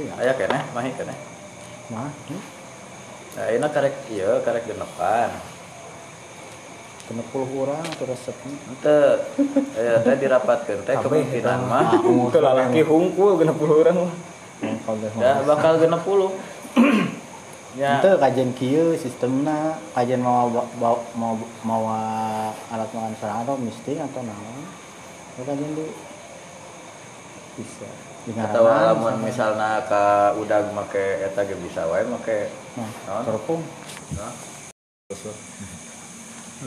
Iya. 0.00 0.12
Aya 0.16 0.32
keneh, 0.38 0.62
mahi 0.72 0.90
keneh. 0.96 1.18
Mah, 1.90 2.08
Nah, 3.30 3.46
ini 3.46 3.66
karek 3.70 3.94
iya, 4.10 4.42
karek 4.42 4.66
genepan. 4.66 5.30
kena 7.10 7.26
puluh 7.34 7.66
orang 7.66 7.82
atau 7.82 8.06
resepnya. 8.06 8.54
Ente, 8.70 9.00
ya 9.74 9.98
teh 9.98 10.14
dirapatkeun 10.14 10.86
teh 10.86 10.94
kemungkinan 10.94 11.58
mah 11.66 11.90
Itu 11.98 12.38
lalaki 12.38 12.86
hungkul 12.86 13.34
kena 13.34 13.50
puluh 13.50 13.82
orang 13.82 14.06
mah. 14.06 14.14
Ya 15.18 15.42
bakal 15.42 15.82
genep 15.82 16.06
puluh. 16.06 16.30
ya, 17.74 17.98
Itu 17.98 18.14
kajian 18.14 18.54
kieu 18.54 18.94
sistemna 18.94 19.74
kajian 19.90 20.22
mau 20.22 20.46
mau 20.78 21.02
mau 21.18 21.34
mau 21.66 21.82
alat 22.70 22.90
makan 22.94 23.14
sarang 23.18 23.42
atau 23.42 23.58
misting 23.58 23.98
atau 23.98 24.22
naon. 24.22 24.62
Itu 25.34 25.42
kajian 25.42 25.70
dulu. 25.74 25.90
Bisa. 27.58 27.90
Dengan 28.22 28.52
atau 28.52 28.62
lamun 28.68 29.16
misalna 29.24 29.82
ka 29.88 30.36
udag 30.38 30.70
make 30.76 31.26
eta 31.26 31.42
ge 31.42 31.56
bisa 31.58 31.88
wae 31.90 32.04
make 32.06 32.52
Nah, 32.80 33.22
terpung. 33.22 33.62
Nah. 34.16 34.32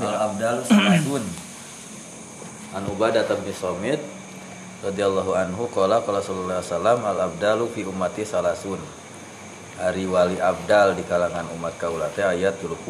Al 0.04 0.16
Abdal 0.34 0.66
Salasun 0.68 1.24
An 2.74 2.84
Ubadah 2.90 3.30
bin 3.30 3.54
Samit 3.54 4.02
radhiyallahu 4.84 5.32
anhu 5.32 5.70
qala 5.72 6.04
qala 6.04 6.20
sallallahu 6.20 6.60
alaihi 6.60 6.68
wasallam 6.68 7.00
al 7.08 7.20
abdalu 7.32 7.66
fi 7.72 7.82
ummati 7.88 8.28
salasun. 8.28 8.82
Ari 9.80 10.10
wali 10.10 10.42
abdal 10.42 10.98
di 10.98 11.06
kalangan 11.06 11.48
umat 11.56 11.78
kaula 11.80 12.12
teh 12.12 12.26
ayat 12.26 12.60
30 12.60 12.84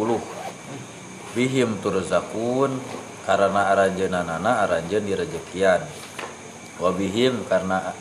Bihim 1.38 1.78
turzakun 1.84 2.82
karena 3.28 3.62
aranjeunana 3.76 4.64
aranjeun 4.66 5.06
direjekian. 5.06 5.84
Wabihim 6.82 7.46
karena 7.46 7.94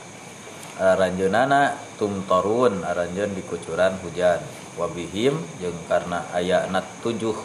aranjeunana 0.81 1.77
tumtorun 2.01 2.81
aranjeun 2.87 3.37
dikucuran 3.37 3.99
hujan 4.01 4.41
Wabihim 4.81 5.37
jeung 5.61 5.77
karena 5.85 6.25
ayatna 6.33 6.81
tujuh 7.05 7.37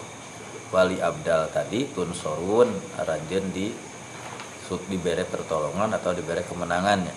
wali 0.72 1.00
abdal 1.04 1.52
tadi 1.52 1.88
tunsorun 1.92 2.72
aranjeun 3.00 3.46
di 3.52 3.68
sub 4.68 4.80
dibere 4.88 5.28
pertolongan 5.28 5.92
atau 5.96 6.12
dibere 6.12 6.44
kemenangannya 6.44 7.16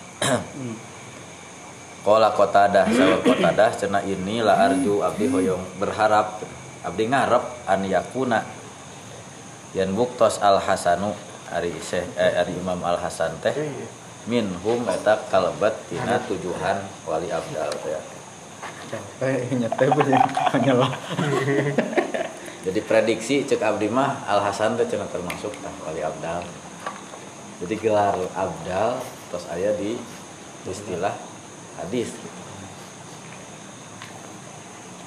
Kola 2.01 2.33
kotadah 2.33 2.89
sawal 2.89 3.21
kotadah 3.21 3.71
cena 3.77 4.01
ini 4.01 4.41
la 4.41 4.57
arju 4.57 5.05
abdi 5.05 5.29
hoyong 5.29 5.77
berharap 5.77 6.41
abdi 6.81 7.05
ngarep 7.13 7.45
an 7.69 7.85
yakuna. 7.85 8.41
Yan 9.77 9.93
buktos 9.93 10.41
al 10.41 10.65
hasanu 10.65 11.13
ari 11.53 11.77
Syekh 11.77 12.09
eh, 12.17 12.41
ari 12.41 12.57
Imam 12.57 12.81
al 12.87 12.97
Hasan 12.97 13.37
teh 13.45 13.53
minhum 14.25 14.81
eta 14.89 15.29
kalebat 15.29 15.77
tina 15.93 16.17
tujuhan 16.25 16.81
wali 17.05 17.29
abdal 17.29 17.69
teh 17.85 18.01
Eh, 19.23 19.47
nyete 19.55 19.85
hanya 20.51 20.75
lah. 20.75 20.91
jadi 22.67 22.81
prediksi 22.85 23.47
cek 23.47 23.63
abdi 23.63 23.89
mah 23.89 24.27
al 24.29 24.43
Hasan 24.45 24.77
teh 24.77 24.85
cenah 24.85 25.09
termasuk 25.09 25.55
tah 25.65 25.73
wali 25.87 26.05
abdal 26.05 26.45
jadi 27.65 27.75
gelar 27.81 28.17
abdal 28.37 29.01
terus 29.33 29.45
aya 29.49 29.73
di 29.79 29.97
istilah 30.69 31.15
hadis 31.81 32.13
gitu. 32.13 32.41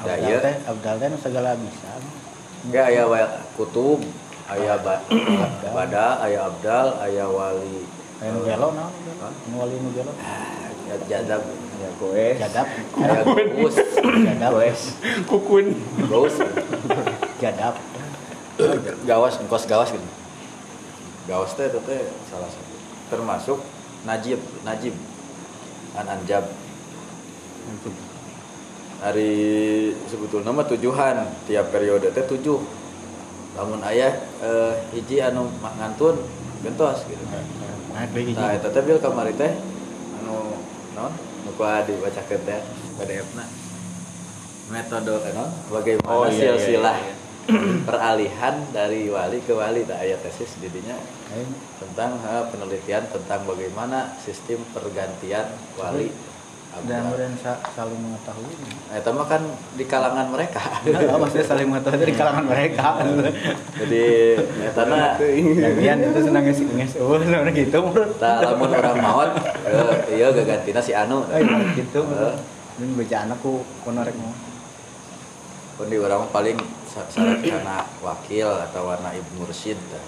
Ya, 0.04 0.20
Abdal 0.20 0.20
iya. 0.26 0.38
teh, 0.42 0.56
abdal 0.68 0.96
teh 1.00 1.08
segala 1.22 1.50
bisa. 1.56 1.92
Ya 2.74 2.84
aya 2.90 3.04
kutub, 3.56 4.02
aya 4.50 4.76
ba 4.82 5.00
bada, 5.72 6.20
aya 6.24 6.50
abdal, 6.50 6.88
aya 7.00 7.24
wali 7.30 7.88
Kayak 8.24 8.40
nu 8.40 8.42
gelo 8.48 8.68
naon 8.72 8.94
wali 9.60 9.76
nu 9.84 9.90
gelo. 9.92 10.12
Ya 10.94 10.98
jadab, 11.10 11.42
Ya 11.82 11.90
goes. 11.98 12.38
Jadap. 12.38 12.66
aya 12.96 13.22
gus, 13.52 13.76
Jadap. 14.24 14.52
Kukun. 15.26 15.66
gus, 16.06 16.36
Jadap. 17.42 17.76
gawas, 19.04 19.42
engkos 19.42 19.66
gawas 19.66 19.90
gitu. 19.90 20.08
Gawas 21.26 21.52
teh 21.58 21.66
itu 21.66 21.80
teh 21.84 22.00
salah 22.30 22.48
satu. 22.48 22.74
Termasuk 23.10 23.60
najib, 24.06 24.38
najib, 24.62 24.94
an 25.98 26.08
anjab. 26.08 26.46
Hari 29.04 29.32
sebetulnya 30.08 30.56
mah 30.56 30.64
tujuhan 30.64 31.28
tiap 31.44 31.74
periode 31.74 32.08
teh 32.14 32.24
tujuh. 32.24 32.60
Lamun 33.54 33.84
ayah 33.84 34.16
eh, 34.40 34.74
hiji 34.96 35.20
anu 35.20 35.52
ngantun 35.60 36.18
gentos 36.64 37.04
gitu. 37.06 37.24
Nah, 37.28 37.44
Nah, 37.94 38.50
eta 38.58 38.74
teh 38.74 38.82
bil 38.82 38.98
kamari 38.98 39.36
teh 39.36 39.54
anu 40.18 40.58
naon? 40.94 41.14
Nu 41.46 41.52
kumaha 41.58 41.86
dibacakeun 41.86 42.42
teh 42.46 42.62
PDF-na. 43.02 43.46
Metode 44.72 45.14
eh, 45.22 45.34
naon? 45.34 45.52
Bagaimana 45.70 46.10
Oh, 46.10 46.26
iya, 46.26 46.32
iya, 46.32 46.42
silsilah 46.56 46.98
iya, 46.98 47.14
peralihan 47.88 48.56
dari 48.72 49.12
wali 49.12 49.44
ke 49.44 49.52
wali 49.52 49.84
tak 49.84 50.00
aya 50.00 50.16
tesis 50.24 50.56
didinya 50.64 50.96
Aing 51.36 51.52
tentang 51.76 52.16
eh, 52.24 52.46
penelitian 52.48 53.04
tentang 53.12 53.44
bagaimana 53.44 54.16
sistem 54.24 54.64
pergantian 54.72 55.52
wali 55.76 56.08
dan 56.84 57.06
kemudian 57.06 57.34
sa- 57.38 57.62
saling 57.78 57.96
mengetahui. 58.02 58.54
Nah, 58.90 58.98
itu 58.98 59.10
mah 59.14 59.28
kan 59.30 59.42
di 59.78 59.86
kalangan 59.86 60.28
mereka. 60.34 60.62
Nah, 60.90 61.22
maksudnya 61.22 61.46
saling 61.46 61.68
mengetahui 61.70 62.02
dari 62.02 62.14
kalangan 62.18 62.46
mereka. 62.50 62.88
Jadi 63.78 64.06
eta 64.66 64.84
na 64.90 65.16
Lagian 65.38 65.98
itu 66.02 66.20
senang 66.26 66.44
ngasih 66.44 66.66
ngasih 66.66 66.98
oh 67.06 67.22
senang 67.22 67.54
gitu 67.54 67.78
menurut. 67.78 68.18
tah 68.18 68.42
lamun 68.42 68.74
orang 68.74 68.98
maot 69.00 69.30
eh, 69.70 70.18
iya 70.18 70.34
gagantina 70.34 70.82
si 70.82 70.92
anu. 70.98 71.24
Eh, 71.30 71.42
gitu. 71.78 72.02
Heeh. 72.04 72.34
Dan 72.82 72.90
baca 72.98 73.18
anakku 73.30 73.62
konorek 73.86 74.18
mau. 74.18 74.34
pun 75.74 75.90
di 75.90 75.98
orang 75.98 76.30
paling 76.30 76.58
syarat 76.86 77.42
karena 77.42 77.82
wakil 78.06 78.46
atau 78.70 78.94
warna 78.94 79.10
ibu 79.10 79.42
mursyid 79.42 79.78
dah. 79.90 80.06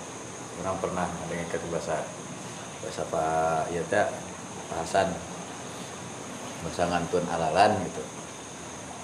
orang 0.61 0.77
pernah 0.77 1.09
ada 1.09 1.33
yang 1.33 1.49
bahasa 1.73 2.05
bahasa 2.85 3.01
pak 3.09 3.73
ya 3.73 3.81
teh 3.89 4.05
Pak 4.69 4.77
Hasan 4.85 5.09
bahasa 6.65 6.89
ngantun 6.89 7.23
alalan 7.29 7.77
gitu. 7.85 8.03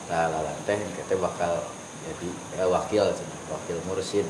Nah 0.10 0.28
alalan 0.28 0.58
teh 0.66 0.82
kita 0.98 1.14
bakal 1.22 1.62
jadi 2.02 2.30
eh, 2.58 2.68
wakil 2.68 3.06
wakil 3.54 3.78
mursyid 3.86 4.26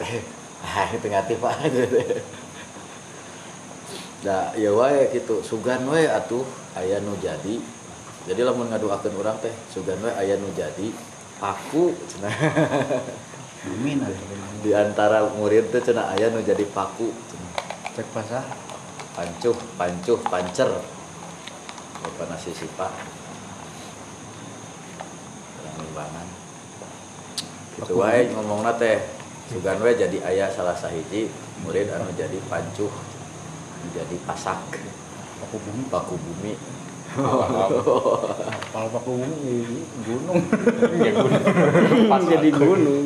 teh 0.00 0.24
ah 0.64 0.88
itu 0.88 1.06
ngati 1.06 1.34
pak 1.36 1.54
Nah, 4.20 4.52
ya 4.52 4.68
wae 4.76 5.08
gitu 5.16 5.40
sugan 5.40 5.88
wae 5.88 6.04
atuh 6.04 6.44
aya 6.76 7.00
nu 7.00 7.16
jadi. 7.16 7.56
Jadi 8.28 8.40
lamun 8.44 8.68
ngaduakeun 8.68 9.16
urang 9.16 9.40
teh 9.40 9.52
sugan 9.72 9.96
wae 10.04 10.12
aya 10.12 10.36
nu 10.36 10.52
jadi 10.52 10.92
paku 11.40 11.96
cenah. 12.04 12.36
Amin 13.72 14.04
di 14.60 14.76
antara 14.76 15.24
murid 15.24 15.72
teh 15.72 15.80
cenah 15.80 16.12
aya 16.12 16.28
nu 16.28 16.44
jadi 16.44 16.68
paku. 16.68 17.08
Cek 17.96 18.12
pasah. 18.12 18.44
pancuh 19.10 19.56
pancuh 19.74 20.20
pancer 20.30 20.70
bapak 22.00 22.26
nasi 22.32 22.50
sipa 22.56 22.88
orang 25.60 25.76
limbangan 25.84 26.26
gitu 27.76 27.92
wae 28.00 28.28
ngomongna 28.32 28.72
teh 28.80 29.00
sugan 29.52 29.80
wae 29.84 29.96
jadi 29.96 30.18
aya 30.24 30.46
salah 30.48 30.76
sahiji 30.76 31.28
murid 31.64 31.92
anu 31.92 32.08
jadi 32.16 32.40
pancuh 32.48 32.92
jadi 33.92 34.16
pasak 34.28 34.60
Paku 35.40 35.56
bumi. 35.56 35.82
paku 35.88 36.14
bumi 36.20 36.52
Kalau 38.70 38.88
paku 38.94 39.10
bumi 39.18 39.34
jadi 39.42 39.78
gunung. 40.06 40.42
Pas 42.06 42.22
jadi 42.22 42.48
gunung. 42.54 43.04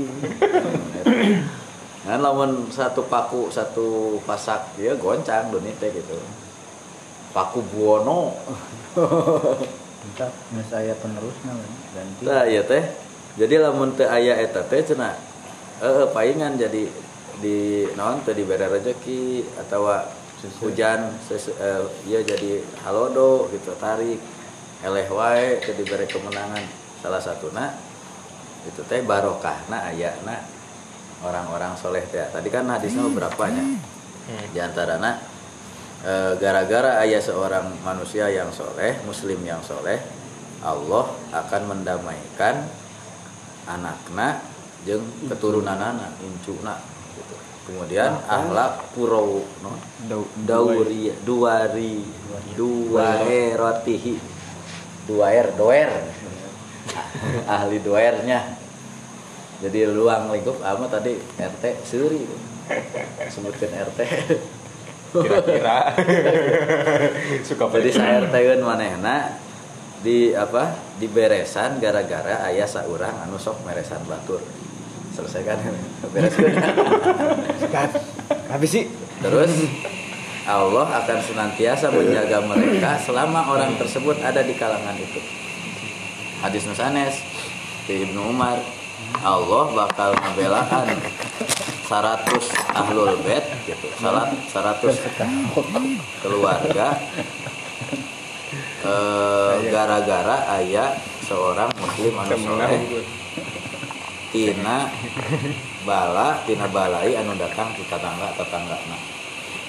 Kan 2.04 2.20
lamun 2.20 2.68
satu 2.68 3.08
paku 3.08 3.48
satu 3.48 4.20
pasak 4.28 4.76
dia 4.76 4.92
goncang 5.00 5.48
dunia 5.48 5.72
teh 5.80 5.88
gitu. 5.88 6.20
Paku 7.34 7.60
Buwono. 7.66 8.38
Entah, 10.04 10.30
saya 10.70 10.94
penerusnya 11.02 11.50
ganti. 11.90 12.22
Nah, 12.22 12.46
iya 12.46 12.62
teh. 12.62 12.86
Jadi 13.34 13.58
lamun 13.58 13.98
teu 13.98 14.06
aya 14.06 14.38
eta 14.38 14.62
teh 14.62 14.86
cenah 14.86 15.18
eh 15.82 16.06
paingan 16.14 16.54
jadi 16.54 16.86
di 17.42 17.82
naon 17.98 18.22
teu 18.22 18.30
dibere 18.30 18.70
rezeki 18.70 19.42
atau 19.58 19.90
hujan 20.62 21.10
sesu- 21.26 21.58
eh, 21.58 21.82
ieu 22.06 22.22
jadi 22.22 22.62
halodo 22.86 23.50
gitu 23.50 23.74
tarik 23.82 24.22
eleh 24.86 25.08
wae 25.10 25.58
teu 25.66 25.74
dibere 25.74 26.06
kemenangan. 26.06 26.62
Salah 27.02 27.18
satuna 27.18 27.74
itu 28.70 28.86
teh 28.86 29.02
barokahna 29.02 29.90
ayana 29.90 30.46
orang-orang 31.26 31.74
soleh 31.74 32.06
teh. 32.06 32.22
Tadi 32.30 32.46
kan 32.54 32.70
hadisnya 32.70 33.02
beberapa 33.10 33.50
nya 33.50 33.66
di 34.54 34.58
antarana 34.62 35.18
eh, 35.18 35.33
gara-gara 36.36 37.00
ayah 37.00 37.22
seorang 37.22 37.72
manusia 37.80 38.28
yang 38.28 38.52
soleh 38.52 39.00
muslim 39.08 39.40
yang 39.40 39.64
soleh 39.64 39.96
Allah 40.60 41.08
akan 41.32 41.62
mendamaikan 41.64 42.68
anakna 43.64 44.44
jeung 44.84 45.04
keturunanana 45.28 46.12
incuna 46.20 46.76
gitu. 47.16 47.34
kemudian 47.64 48.20
akhlak 48.28 48.92
purau 48.92 49.40
no, 49.64 49.72
Dau- 50.04 50.28
dauri 50.44 51.08
duari 51.24 52.04
duaerotihi 52.52 54.14
duaer 55.04 55.52
doer. 55.56 55.90
Ahli 57.56 57.80
doernya. 57.80 58.56
Jadi 59.60 59.88
luang 59.88 60.28
lingkup 60.28 60.60
ama 60.60 60.84
tadi 60.88 61.16
RT 61.40 61.64
suri 61.88 62.24
sebutkan 63.32 63.72
RT 63.72 64.00
kira-kira. 65.22 65.94
Suka 67.46 67.70
jadi 67.70 67.90
saya 67.94 68.26
RT 68.26 68.34
manehna 68.64 69.38
di 70.04 70.34
apa 70.34 70.76
di 71.00 71.06
beresan 71.08 71.80
gara-gara 71.80 72.44
ayah 72.50 72.68
saurang 72.68 73.14
anu 73.24 73.38
sok 73.38 73.62
meresan 73.62 74.02
batur. 74.04 74.42
Selesaikan 75.14 75.62
bereskan 76.12 77.88
habis 78.50 78.70
sih. 78.74 78.84
Terus 79.22 79.52
Allah 80.44 80.86
akan 81.00 81.18
senantiasa 81.24 81.88
menjaga 81.88 82.44
mereka 82.44 83.00
selama 83.00 83.48
orang 83.48 83.80
tersebut 83.80 84.20
ada 84.20 84.44
di 84.44 84.52
kalangan 84.58 84.98
itu. 84.98 85.22
Hadis 86.44 86.68
nusanes 86.68 87.24
di 87.88 88.04
Ibnu 88.04 88.34
Umar. 88.34 88.60
Allah 89.24 89.64
bakal 89.72 90.16
membelakan 90.16 90.96
100 91.84 92.24
ahlul 92.72 93.16
bait 93.20 93.44
gitu. 93.68 93.86
Salat 94.00 94.32
100 94.80 95.52
keluarga. 96.24 96.96
Eh, 98.84 99.54
gara-gara 99.72 100.44
ayah 100.60 100.92
seorang 101.24 101.72
muslim 101.80 102.12
anu 102.20 102.36
soleh. 102.36 102.80
Tina 104.28 104.92
bala 105.88 106.42
tina 106.44 106.68
balai 106.68 107.16
anu 107.16 107.32
datang 107.38 107.72
ke 107.72 107.86
tetangga 107.86 108.34
tetangga 108.34 108.76
nah 108.90 109.00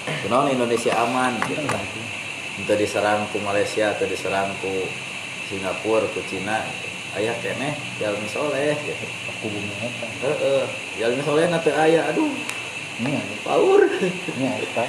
Kunaon 0.06 0.52
Indonesia 0.52 0.94
aman 1.00 1.34
gitu. 1.48 1.66
Lah. 1.66 1.82
Diserang 2.76 3.26
ku 3.32 3.40
Malaysia 3.42 3.92
atau 3.96 4.06
diserang 4.06 4.52
ku 4.62 4.70
Singapura 5.48 6.06
ku 6.12 6.20
Cina 6.28 6.62
ayah 7.16 7.36
keneh 7.40 7.72
jalmi 7.98 8.28
soleh. 8.28 8.76
Gitu 8.76 9.06
aku 9.32 9.46
bumi 9.48 9.72
eta 9.80 10.06
heeh 10.24 10.64
jalmi 11.00 11.22
soleh 11.24 11.48
nanti 11.48 11.70
ayah. 11.72 12.12
Aduh 12.12 12.32
ini 13.00 13.16
paur 13.44 13.82
ini 13.84 14.46
eta 14.64 14.86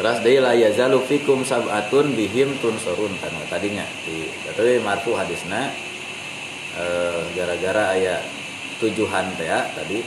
Terus 0.00 0.16
dia 0.24 0.40
la 0.40 0.56
yazalu 0.56 0.96
fikum 1.04 1.44
sab'atun 1.44 2.16
bihim 2.16 2.56
tunsurun 2.64 3.12
kan 3.20 3.36
tadinya. 3.52 3.84
Di 4.08 4.32
tapi 4.56 4.80
marfu 4.80 5.12
hadisna 5.12 5.68
eh, 6.72 7.20
gara-gara 7.36 7.92
aya 7.92 8.16
tujuhan 8.80 9.36
teh 9.36 9.44
ya 9.44 9.68
tadi. 9.76 10.00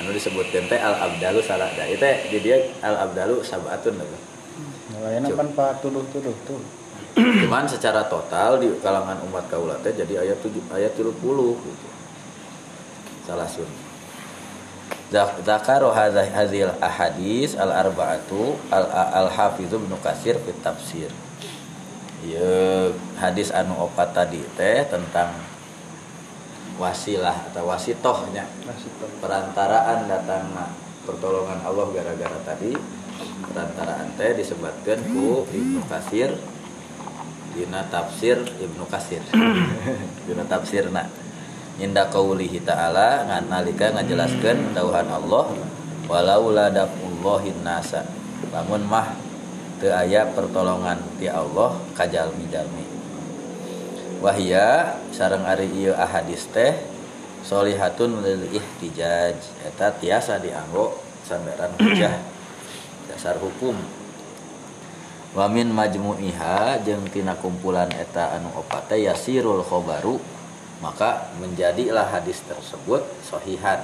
Anu 0.00 0.16
disebutkan 0.16 0.64
teh 0.70 0.80
al 0.80 0.96
abdalu 0.96 1.44
salah 1.44 1.68
da 1.76 1.84
itu 1.84 2.08
di 2.32 2.38
dia 2.40 2.72
al 2.80 3.10
abdalu 3.10 3.44
sab'atun 3.44 4.00
gitu. 4.00 4.18
Nelayan 4.96 5.28
pak 5.52 5.84
tuduh-tuduh 5.84 6.32
tuh 6.48 6.62
Cuman 7.18 7.66
secara 7.66 8.06
total 8.06 8.62
di 8.62 8.70
kalangan 8.78 9.18
umat 9.26 9.50
kaula 9.50 9.74
teh 9.82 9.90
jadi 9.90 10.22
ayat 10.22 10.38
7 10.38 10.54
ayat 10.70 10.92
30 10.94 11.10
gitu. 11.58 11.88
Salah 13.26 13.48
sun. 13.50 13.68
Zak- 15.08 15.40
Zakaru 15.40 15.88
hadza- 15.90 16.28
hadhil 16.28 16.68
ahadis 16.78 17.56
al 17.56 17.72
arba'atu 17.72 18.56
al 18.68 18.84
al 18.92 19.28
hafiz 19.28 19.68
Ibnu 19.68 19.96
Katsir 19.98 20.36
fit 20.38 20.56
tafsir. 20.60 21.08
Ieu 22.20 22.92
hadis 23.16 23.48
anu 23.50 23.78
opat 23.78 24.10
tadi 24.12 24.42
teh 24.54 24.84
tentang 24.86 25.32
wasilah 26.78 27.50
atau 27.50 27.66
wasitohnya 27.66 28.46
perantaraan 29.18 30.06
datangna 30.06 30.70
pertolongan 31.02 31.58
Allah 31.66 31.86
gara-gara 31.90 32.38
tadi 32.46 32.74
perantaraan 33.50 34.14
teh 34.14 34.30
disebutkan 34.34 34.98
ku 35.10 35.42
Ibnu 35.48 35.82
Katsir 35.88 36.36
dina 37.54 37.84
tafsir 37.88 38.40
Ibnu 38.58 38.84
Katsir. 38.88 39.22
Dina 40.26 40.44
tafsirna. 40.44 41.08
Inda 41.78 42.10
qaulihi 42.10 42.60
ta'ala 42.66 43.28
ngan 43.30 43.48
nalika 43.48 43.94
ngajelaskeun 43.94 44.74
dauhan 44.74 45.08
Allah 45.08 45.46
walau 46.10 46.50
la 46.50 46.68
dafullahin 46.68 47.62
nasa. 47.62 48.02
Lamun 48.50 48.82
mah 48.84 49.14
teu 49.78 49.94
aya 49.94 50.26
pertolongan 50.34 50.98
ti 51.16 51.30
Allah 51.30 51.78
ka 51.94 52.04
jalmi-jalmi 52.10 52.98
wahia 54.18 54.98
sareng 55.14 55.46
ari 55.46 55.70
ieu 55.78 55.94
ahadis 55.94 56.50
teh 56.50 56.74
solihatun 57.46 58.22
lil 58.22 58.42
ihtijaj. 58.50 59.38
Eta 59.66 59.94
tiasa 59.94 60.42
dianggo 60.42 60.98
sandaran 61.24 61.72
hujah. 61.78 62.18
Dasar 63.08 63.40
hukum 63.40 63.78
Wamin 65.38 65.70
majmu'iha 65.70 66.82
jeung 66.82 67.06
tina 67.14 67.38
kumpulan 67.38 67.86
eta 67.94 68.34
anu 68.34 68.50
opat 68.58 68.90
teh 68.90 69.06
yasirul 69.06 69.62
khobaru 69.62 70.18
maka 70.82 71.30
menjadilah 71.38 72.10
hadis 72.10 72.42
tersebut 72.42 73.06
sohihan 73.22 73.78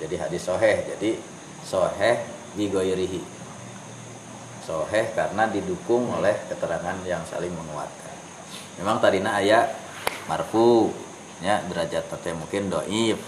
jadi 0.00 0.24
hadis 0.24 0.48
soheh 0.48 0.88
jadi 0.88 1.20
soheh 1.68 2.24
bigoirihi 2.56 3.20
soheh 4.64 5.12
karena 5.12 5.44
didukung 5.52 6.08
oleh 6.16 6.32
keterangan 6.48 6.96
yang 7.04 7.20
saling 7.28 7.52
menguatkan. 7.52 8.16
Memang 8.80 8.96
tadina 8.96 9.36
ayat 9.36 9.76
marfu 10.24 10.96
ya 11.44 11.60
derajat 11.68 12.08
teh 12.08 12.32
mungkin 12.32 12.72
doib 12.72 13.20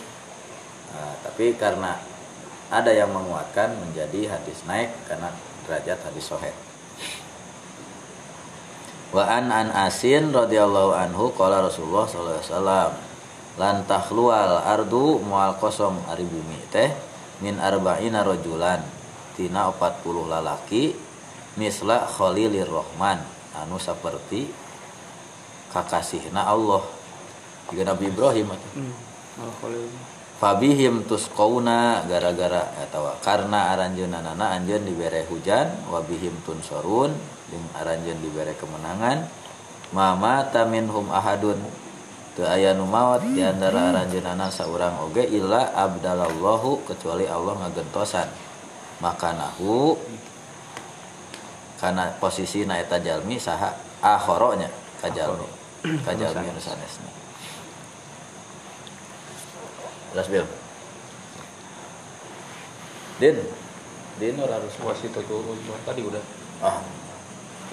Nah, 0.88 1.12
tapi 1.20 1.52
karena 1.52 2.00
ada 2.72 2.88
yang 2.88 3.12
menguatkan 3.12 3.76
menjadi 3.76 4.32
hadis 4.32 4.64
naik 4.64 4.88
karena 5.04 5.28
derajat 5.68 6.00
hadis 6.08 6.24
soheh 6.24 6.67
Wa 9.08 9.24
an 9.24 9.48
an 9.48 9.72
asin 9.72 10.28
radhiyallahu 10.36 10.92
anhu 10.92 11.32
qala 11.32 11.64
Rasulullah 11.64 12.04
sallallahu 12.04 12.36
alaihi 12.36 12.48
wasallam 12.52 12.90
lan 13.56 13.76
takhlual 13.88 14.60
ardu 14.60 15.24
mual 15.24 15.56
kosong. 15.56 15.96
Ari 16.12 16.28
bumi 16.28 16.60
teh 16.68 16.92
min 17.40 17.56
arba'ina 17.56 18.20
rajulan. 18.20 18.84
Tina 19.38 19.70
40 19.70 20.04
lalaki 20.28 20.92
misla 21.56 22.04
khalilir 22.04 22.68
rahman. 22.68 23.22
Anu 23.56 23.80
saperti 23.80 24.50
kakasihna 25.72 26.44
Allah. 26.44 26.84
Juga 27.70 27.82
Nabi 27.88 28.12
Ibrahim 28.12 28.52
atuh. 28.52 28.72
Fabihim 30.38 31.02
tusqauna 31.02 32.06
gara-gara 32.06 32.70
atau 32.86 33.10
karena 33.26 33.74
aranjeunana 33.74 34.54
anjeun 34.54 34.86
dibere 34.86 35.26
hujan 35.26 35.66
wabihim 35.90 36.30
tunsorun 36.46 37.10
jeung 37.48 37.66
aranjeun 37.76 38.18
dibere 38.20 38.52
kemenangan. 38.56 39.24
Mama 39.92 40.44
taminhum 40.52 41.08
ahadun. 41.08 41.56
Teu 42.36 42.46
aya 42.46 42.70
nu 42.76 42.86
maot 42.86 43.24
di 43.24 43.42
antara 43.42 43.90
aranjeunana 43.90 44.52
saurang 44.52 45.00
oge 45.02 45.26
illa 45.26 45.72
abdalallahu 45.74 46.86
kecuali 46.86 47.24
Allah 47.26 47.66
ngagentosan. 47.66 48.28
Makanahu 48.98 49.96
karena 51.78 52.10
posisi 52.18 52.66
na 52.66 52.82
eta 52.82 52.98
jalmi 52.98 53.38
saha 53.38 53.70
akhoronya 54.02 54.66
kajalmi 54.98 55.46
kajalmi 56.02 56.46
anu 56.50 56.60
sanesna. 56.62 57.10
Terus 60.14 60.28
Bil. 60.30 60.46
Din. 63.22 63.38
Din 64.18 64.34
ora 64.42 64.58
harus 64.58 64.74
wasit 64.82 65.14
itu 65.14 65.36
tadi 65.86 66.00
udah. 66.02 66.22
Ah 66.58 66.82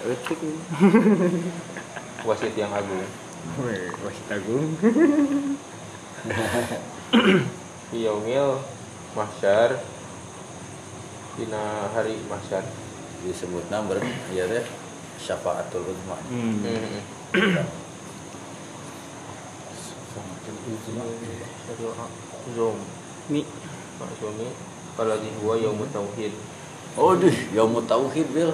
wasit 2.30 2.54
yang 2.54 2.70
agung. 2.70 3.02
Wasit 4.06 4.28
agung. 4.30 4.70
Yaumil 8.06 8.62
mahsyar 9.18 9.82
dina 11.38 11.90
hari 11.94 12.22
mahsyar 12.30 12.62
disebutna 13.26 13.82
ber 13.90 13.98
ieu 14.30 14.46
teh 14.46 14.66
syafaatul 15.18 15.90
uzma. 15.90 16.18
Hmm. 16.30 16.62
Zoom. 22.54 22.78
Ini 23.34 23.42
Maksudnya 23.96 24.50
apalagi 24.96 25.30
gua 25.42 25.56
yaumut 25.60 25.90
tauhid. 25.92 26.32
oh 26.96 27.12
duh 27.16 27.36
yaumut 27.52 27.84
tauhid 27.88 28.28
bil 28.32 28.52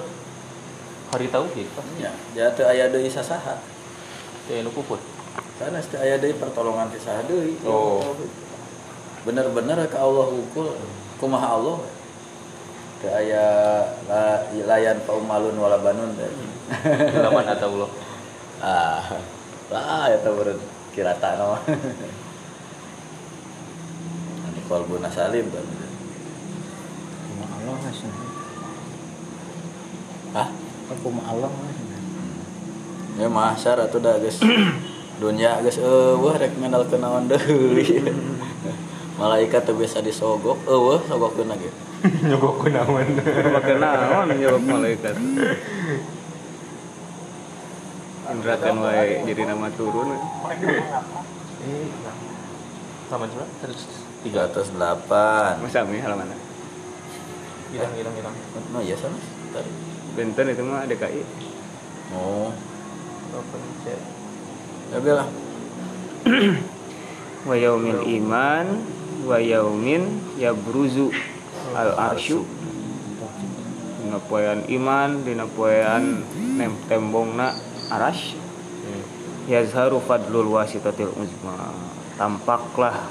Hari 1.12 1.28
tauhid 1.28 1.68
Pak. 1.76 1.86
ya 2.00 2.12
ya 2.32 2.48
teu 2.52 2.64
aya 2.64 2.88
deui 2.88 3.08
sasaha 3.08 3.60
Teh 4.48 4.64
nu 4.64 4.72
puput. 4.72 5.00
karena 5.60 5.78
teu 5.80 6.00
aya 6.00 6.16
deui 6.16 6.32
pertolongan 6.34 6.88
ti 6.88 6.98
saha 6.98 7.20
deui 7.28 7.60
Oh. 7.68 8.00
bener-bener 9.22 9.78
ke 9.86 9.98
Allah 9.98 10.26
hukul 10.26 10.72
kumaha 11.20 11.54
Allah 11.54 11.78
teu 13.04 13.12
aya 13.12 13.44
la, 14.08 14.40
layan 14.50 14.98
paumalun 15.04 15.54
wala 15.56 15.78
banun 15.78 16.16
teh. 16.16 16.32
Atau 16.72 17.70
Allah. 17.76 17.92
ah 18.64 19.04
lah 19.68 20.06
eta 20.08 20.30
beureun 20.30 20.60
kirata 20.94 21.34
nama 21.36 21.58
anu 24.46 24.60
qalbuna 24.66 25.10
salim 25.10 25.48
tuh 25.50 25.60
Kuma 25.60 27.46
Allah 27.52 27.76
lah 27.76 27.92
sih. 27.92 28.12
Kuma 31.00 31.24
Allah 31.24 31.48
lah. 31.48 31.70
ya 33.16 33.28
mahsyar 33.28 33.80
atuh 33.80 34.00
da 34.00 34.16
geus 34.18 34.40
dunya 35.22 35.60
geus 35.62 35.78
eueuh 35.78 36.34
rek 36.34 36.56
menal 36.58 36.84
kenaon 36.86 37.28
deui 37.28 38.02
malaikat 39.20 39.64
teu 39.64 39.76
biasa 39.76 40.00
disogok 40.00 40.58
eueuh 40.66 41.00
sogokkeun 41.06 41.48
lagi 41.48 41.70
Nyogok 42.26 42.66
naon. 42.68 43.06
pakai 43.54 43.78
naon 43.78 44.34
jawab 44.36 44.64
malaikat. 44.66 45.14
Indra 48.32 48.56
kan 48.58 48.80
wae 48.80 49.22
jadi 49.22 49.44
nama 49.46 49.68
turun. 49.70 50.18
Eh, 51.62 51.86
Taman 53.06 53.28
coba 53.28 53.46
terus 53.60 53.86
tiga 54.24 54.48
308 54.50 55.62
Masa 55.62 55.84
mi 55.84 56.00
halaman. 56.00 56.32
hilang 57.70 57.94
hilang 57.94 58.16
hilang. 58.16 58.36
no 58.72 58.80
ya 58.82 58.96
sana 58.96 59.16
tadi 59.52 59.70
Benten 60.12 60.52
itu 60.52 60.64
mah 60.68 60.84
DKI. 60.84 61.24
oh 62.12 62.52
Apa 63.32 63.56
nih 63.56 63.74
cek? 63.88 64.00
ya 64.92 64.98
bilang 65.00 65.32
Wa 67.48 67.56
yaumil 67.56 68.04
iman 68.22 68.68
wa 69.26 69.38
yaumin 69.40 70.20
yabruzu 70.38 71.10
al 71.74 71.96
arsyu. 72.12 72.46
Dina 74.02 74.20
poean 74.28 74.68
iman, 74.68 75.10
dina 75.24 75.48
poean 75.48 76.22
nem 76.60 76.76
tembongna 76.86 77.56
arash. 77.90 78.36
Hmm. 78.36 79.04
Yazharu 79.50 80.04
fadlul 80.04 80.54
wasitatil 80.54 81.10
uzma. 81.18 81.74
Tampaklah 82.20 83.10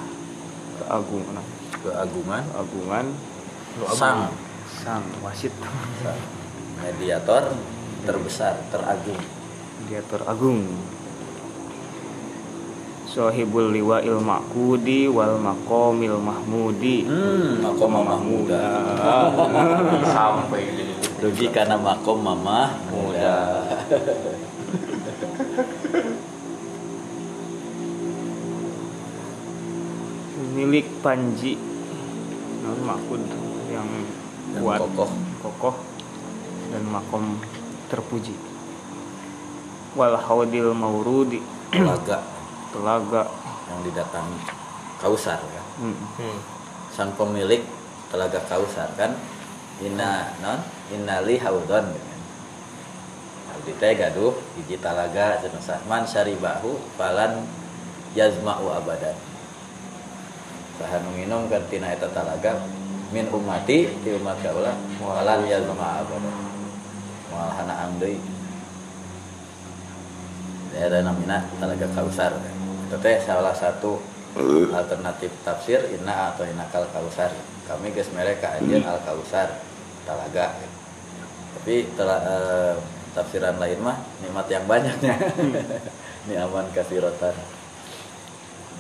keagungan 0.80 1.44
keagungan 1.80 2.42
keagungan 2.50 3.06
sang 3.96 4.32
sang 4.82 5.04
wasit 5.24 5.52
sang 6.04 6.39
mediator 6.80 7.52
terbesar 8.04 8.56
teragung. 8.72 9.20
Dia 9.88 10.00
teragung 10.08 10.64
Sohibul 13.10 13.74
liwa'il 13.74 14.22
ma'kudi 14.22 15.10
wal 15.10 15.34
maqamil 15.42 16.22
mahmudi. 16.22 17.10
Hmm 17.10 17.58
makom 17.58 17.90
mahmuda. 17.90 18.66
Sampai 20.14 20.62
rugi 21.18 21.50
karena 21.50 21.74
makom 21.74 22.22
mama 22.22 22.70
muda 22.88 23.66
milik 30.54 30.86
Panji. 31.02 31.58
Makud 32.80 33.22
yang 33.72 33.90
kuat 34.62 34.78
kokoh. 34.78 35.10
kokoh 35.42 35.89
dan 36.70 36.86
makom 36.86 37.36
terpuji. 37.90 38.34
Wal 39.98 40.14
haudil 40.14 40.70
maurudi. 40.70 41.42
Telaga. 41.74 42.22
Telaga. 42.70 43.22
Yang 43.70 43.80
didatangi 43.90 44.38
kausar 45.02 45.38
kan? 45.38 45.66
Hmm. 45.82 45.96
Hmm. 46.18 46.38
sang 46.90 47.10
pemilik 47.14 47.62
telaga 48.10 48.42
kausar 48.46 48.90
kan? 48.94 49.14
Inna 49.82 50.30
non? 50.42 50.58
Innali 50.94 51.38
haudon 51.42 51.90
kan. 51.90 52.18
Abdi 53.54 53.72
teh 53.78 53.94
gaduh 53.98 54.34
hiji 54.58 54.78
talaga 54.78 55.42
cenah 55.42 55.82
man 55.90 56.06
syaribahu 56.06 56.78
falan 56.94 57.46
yazma'u 58.14 58.70
abadan. 58.74 59.14
Bahan 60.78 61.02
minum 61.14 61.46
kan 61.50 61.62
tina 61.70 61.94
eta 61.94 62.10
talaga 62.10 62.58
min 63.10 63.26
umati 63.30 63.90
ti 63.90 64.08
umat 64.18 64.38
kaula 64.42 64.74
falan 64.98 65.40
yazma'u 65.46 65.82
abadan 66.06 66.50
moal 67.30 67.50
hanaang 67.54 67.96
deui 67.98 68.18
daerah 70.70 71.02
namina 71.02 71.42
talaga 71.58 71.86
kausar. 71.94 72.32
Itu 72.86 72.96
teh 73.02 73.18
salah 73.22 73.54
satu 73.54 73.98
alternatif 74.70 75.30
tafsir 75.42 75.82
inna 75.90 76.34
atau 76.34 76.46
inakal 76.46 76.86
kausar. 76.94 77.34
Kami 77.66 77.90
geus 77.90 78.10
mereka 78.14 78.58
anjeun 78.58 78.86
al 78.86 78.98
kausar 79.02 79.58
talaga. 80.06 80.54
Tapi 81.58 81.90
tela- 81.98 82.22
eh, 82.24 82.74
tafsiran 83.14 83.58
lain 83.58 83.78
mah 83.82 83.98
nikmat 84.22 84.46
yang 84.46 84.64
banyaknya. 84.70 85.14
Ini 86.26 86.34
aman 86.46 86.70
kasirotan. 86.70 87.34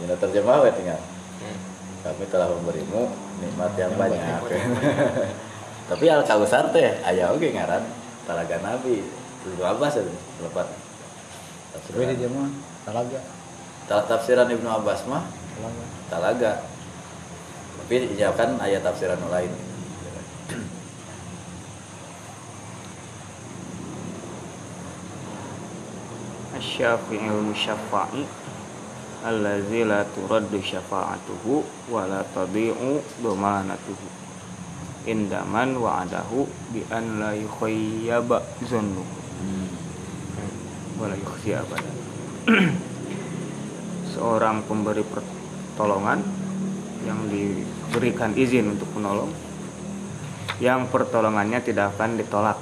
Ini 0.00 0.14
terjemah 0.16 0.62
we 0.64 0.70
tinggal. 0.74 1.00
Hmm. 1.40 1.58
kami 2.00 2.24
telah 2.32 2.48
memberimu 2.48 3.12
nikmat 3.44 3.72
yang 3.76 3.92
banyak. 3.98 4.40
Tapi 5.90 6.04
al 6.06 6.22
kausar 6.24 6.70
teh 6.72 6.96
aya 7.04 7.28
oge 7.34 7.50
ngaran 7.52 7.82
talaga 8.30 8.54
nabi. 8.62 9.02
Itu 9.42 9.58
Abbas 9.58 9.98
itu 9.98 10.12
lepat 10.46 10.70
Tapi 11.74 12.02
di 12.14 12.14
dia 12.22 12.30
mah 12.30 12.46
talaga. 12.86 13.18
Ta- 13.90 14.06
tafsiran 14.06 14.46
Ibnu 14.46 14.68
Abbas 14.70 15.02
mah 15.10 15.26
Talaga. 15.58 15.82
talaga. 16.06 16.52
Tapi 17.82 18.14
ya 18.14 18.30
kan 18.38 18.54
ayat 18.62 18.86
tafsiran 18.86 19.18
lain. 19.26 19.50
Asy-Syafi'il 26.54 27.40
musyaffa'i 27.50 28.26
allazi 29.24 29.84
la 29.84 30.04
turaddu 30.04 30.58
syafa'atuhu 30.60 31.64
wa 31.92 32.04
la 32.08 32.24
tadhi'u 32.24 33.00
dhamanatuhu 33.22 34.19
indaman 35.08 35.76
wa'adahu 35.76 36.44
bi 36.74 36.84
an 36.92 37.22
la 37.22 37.30
yukhayyaba 37.36 38.44
zannuhu 38.64 39.16
wa 41.00 41.08
la 41.08 41.16
yukhzi 41.16 41.56
abadan 41.56 41.96
seorang 44.12 44.60
pemberi 44.68 45.00
pertolongan 45.00 46.20
yang 47.08 47.20
diberikan 47.32 48.36
izin 48.36 48.76
untuk 48.76 48.88
menolong 48.92 49.32
yang 50.60 50.92
pertolongannya 50.92 51.56
tidak 51.64 51.96
akan 51.96 52.20
ditolak. 52.20 52.60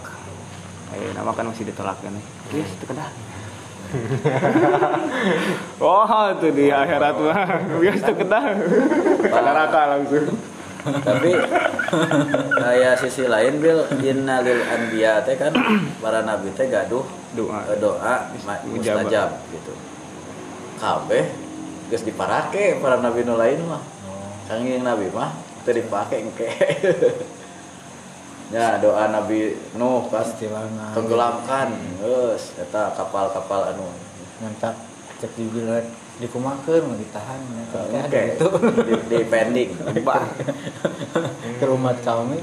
Eh 0.94 1.10
nama 1.18 1.34
kan 1.34 1.50
masih 1.50 1.66
ditolak 1.66 1.98
kan? 1.98 2.14
Yes 2.54 2.70
itu 2.78 2.86
kedah 2.86 3.10
Wah, 5.80 6.30
itu 6.36 6.48
di 6.52 6.68
akhirat 6.68 7.14
mah. 7.18 7.48
Biasa 7.80 8.08
kedah. 8.12 8.44
Neraka 9.24 9.80
langsung. 9.96 10.28
Tapi 10.78 11.34
kayak 12.54 12.94
sisi 13.00 13.26
lain 13.26 13.58
bil 13.58 13.82
innalil 14.00 14.60
anbiya 14.62 15.24
teh 15.26 15.34
kan 15.34 15.52
para 16.02 16.22
nabi 16.22 16.52
teh 16.54 16.70
gaduh 16.70 17.02
Doa. 17.36 17.60
eh, 17.68 17.76
doa 17.76 18.14
mustajab 18.66 19.36
gitu. 19.52 19.72
Kabeh 20.78 21.24
geus 21.88 22.04
diparake 22.04 22.78
para 22.78 23.00
nabi 23.00 23.24
nu 23.24 23.36
lain 23.36 23.64
mah. 23.66 23.82
Canggih 24.48 24.80
nabi 24.80 25.12
mah 25.12 25.34
teu 25.66 25.76
dipake 25.76 26.24
engke. 26.24 26.48
Ya 28.48 28.80
doa 28.80 29.12
nabi 29.12 29.60
nuh 29.76 30.08
pas 30.08 30.24
Istilahna 30.24 30.96
tenggelamkan 30.96 31.68
geus 32.00 32.56
eta 32.56 32.96
kapal-kapal 32.96 33.76
anu. 33.76 33.84
Ngantak 34.40 34.72
cek 35.20 35.36
di 35.36 35.52
bilet 36.18 36.26
dikumakeun 36.26 36.82
mau 36.90 36.98
ditahan 36.98 37.40
ya. 37.46 37.64
Tapi 37.70 37.94
ada 37.94 38.10
Oke, 38.10 38.22
itu 38.34 38.48
di, 38.82 38.92
di 39.06 39.18
pending 39.30 39.70
Bah. 40.02 40.26
ke 41.62 41.64
rumah 41.64 41.94
kami 42.02 42.42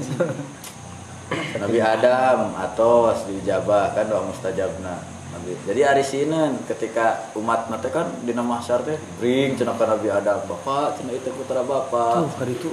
Nabi 1.60 1.78
Adam 1.82 2.56
atos 2.56 3.28
dijabah 3.28 3.92
kan 3.92 4.08
doa 4.08 4.24
mustajabna 4.24 5.04
Nabi. 5.36 5.52
Jadi 5.68 5.80
hari 5.84 6.04
Sinen 6.06 6.64
ketika 6.64 7.28
umat 7.36 7.68
nanti 7.68 7.92
kan 7.92 8.08
di 8.24 8.32
nama 8.32 8.56
mahsyar 8.56 8.80
teh 8.86 8.96
bring 9.20 9.60
cenah 9.60 9.76
ka 9.76 9.84
Nabi 9.84 10.08
Adam 10.08 10.40
bapak 10.48 10.96
cenah 10.96 11.12
itu 11.12 11.28
putra 11.36 11.60
bapak 11.60 12.24
Tuh, 12.24 12.30
kali 12.40 12.54
itu. 12.56 12.70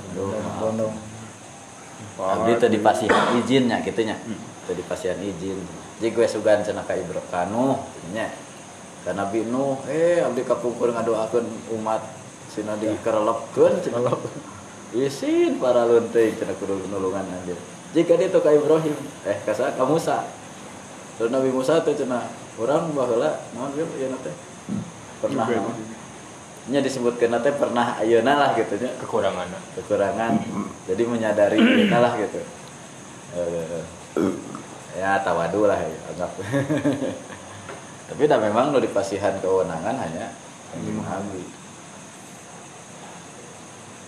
Aduh, 0.00 0.32
bondong 0.62 0.94
abdi 2.20 2.52
teu 2.60 2.68
dipasihan 2.68 3.32
izinnya 3.40 3.80
gitunya 3.80 4.16
teu 4.68 4.76
dipasihan 4.76 5.16
izin 5.20 5.56
jadi 6.00 6.08
gue 6.12 6.26
sugan 6.28 6.60
cenah 6.60 6.84
ka 6.84 6.96
Ibro 6.96 7.20
kanu 7.32 7.80
nya 8.12 8.28
karena 9.06 9.24
Nabi 9.24 9.48
Nuh 9.48 9.80
eh 9.88 10.20
abdi 10.20 10.44
kapungkur 10.44 10.92
ngadoakeun 10.92 11.46
umat 11.80 12.04
sina 12.52 12.76
dikerelepkeun 12.76 13.80
cenah 13.80 14.18
isin 14.92 15.56
para 15.56 15.86
lunting 15.86 16.34
cenah 16.36 16.56
kudu 16.58 16.84
nulungan 16.90 17.24
anjir 17.24 17.56
jika 17.90 18.14
dia 18.14 18.30
tuh 18.30 18.38
ka 18.38 18.54
Ibrahim 18.54 18.94
eh 19.26 19.36
kasa 19.42 19.74
ka 19.74 19.82
Musa. 19.82 20.22
Terus 21.18 21.30
Nabi 21.34 21.50
Musa 21.50 21.82
tuh 21.82 21.94
cenah 21.98 22.22
orang 22.54 22.94
baheula 22.94 23.42
naon 23.58 23.74
ge 23.74 23.82
ieu 23.98 24.14
teh? 24.22 24.34
Pernah. 25.18 25.46
Nya 26.70 26.78
disebutkeun 26.78 27.34
teh 27.42 27.54
pernah 27.58 27.98
ayeuna 27.98 28.38
lah 28.38 28.50
gitu 28.54 28.78
nya. 28.78 28.94
Kekurangan. 29.02 29.50
Kekurangan. 29.74 30.32
Jadi 30.86 31.02
menyadari 31.02 31.58
kita 31.82 31.98
lah 31.98 32.14
gitu. 32.14 32.40
Eh, 33.30 33.82
ya 34.98 35.22
tawadu 35.22 35.70
lah 35.70 35.78
ya, 35.78 35.98
anggap 36.10 36.34
tapi 38.10 38.26
dah 38.26 38.38
memang 38.42 38.74
lo 38.74 38.82
dipasihan 38.82 39.38
kewenangan 39.38 39.94
hanya 39.94 40.34
yang 40.74 40.82
dimahami 40.82 41.46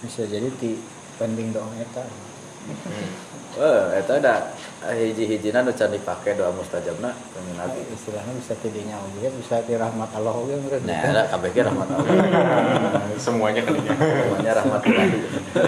bisa 0.03 0.27
jadi 0.27 0.51
ti 0.59 0.83
penting 1.15 1.55
doang 1.55 1.71
eta. 1.79 2.03
Oh 3.53 3.93
itu 3.93 4.13
ada 4.17 4.49
hiji-hijina 4.81 5.61
nu 5.61 5.77
can 5.77 5.93
dipake 5.93 6.33
doa 6.33 6.49
mustajabna 6.57 7.13
pengen 7.13 7.53
nabi 7.61 7.85
istilahnya 7.93 8.33
bisa 8.33 8.57
tidinya 8.65 8.97
oge 8.97 9.29
bisa 9.29 9.61
ti 9.69 9.77
rahmat 9.77 10.09
Allah 10.17 10.33
oge 10.33 10.57
meureun 10.57 10.81
nah 10.89 11.05
ada 11.05 11.29
kabeh 11.29 11.53
ge 11.53 11.61
rahmat 11.61 11.85
Allah. 11.85 12.09
Semuanya 13.21 13.61
kalinya 13.61 13.93
semuanya 13.93 14.53
rahmat 14.57 14.81
ilahi 14.89 15.19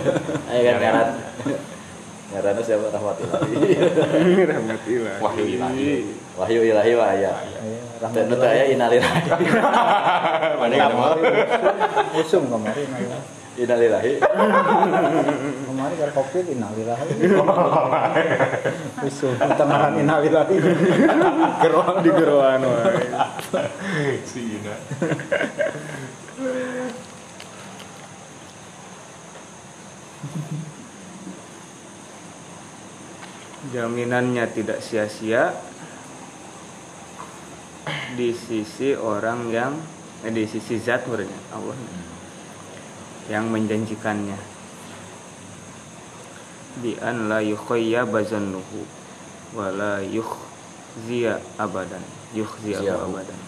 ayo 0.48 0.60
kan 0.64 0.76
ngaran. 0.80 1.08
Ngaranna 2.32 2.62
siapa? 2.64 2.86
Rahmat 2.88 3.16
ilahi. 3.20 3.56
Rahmatillah. 4.48 5.16
wahyu 5.20 5.44
ilahi. 5.44 5.92
Wahyu 6.40 6.60
ilahi 6.64 6.92
wa 6.96 7.04
aya 7.12 7.30
Aya, 7.36 7.73
dan 8.00 8.26
itu 8.26 8.42
aya 8.42 8.64
inalillahi 8.74 9.30
mana 10.60 10.74
yang 10.74 10.94
mau 10.94 11.14
usum 12.20 12.50
kemarin 12.50 12.88
aya. 12.90 13.18
inalillahi 13.54 14.12
kemarin 15.70 15.94
kalau 16.02 16.12
covid 16.18 16.44
innalillahi 16.50 17.06
usum 19.06 19.34
tengahan 19.38 19.94
innalillahi 19.94 20.56
Geroan 21.62 21.96
di 22.02 22.10
geroan 22.10 22.60
wae. 22.66 23.06
si 24.26 24.58
Ina. 24.58 24.74
Jaminannya 33.72 34.44
tidak 34.52 34.84
sia-sia 34.84 35.56
di 38.14 38.30
sisi 38.32 38.94
orang 38.94 39.50
yang 39.50 39.74
eh, 40.22 40.32
di 40.32 40.46
sisi 40.46 40.78
zat 40.78 41.04
menurutnya 41.06 41.38
Allah. 41.52 41.76
Yang 43.28 43.44
menjanjikannya. 43.50 44.38
Bi 46.82 46.98
an 46.98 47.30
la 47.30 47.38
yukhayya 47.42 48.06
bazannuhu 48.06 48.82
wa 49.54 49.70
la 49.70 50.02
yukhziya 50.02 51.38
abadan. 51.58 52.02
Yukhziyahu. 52.34 53.14
abadan. 53.14 53.38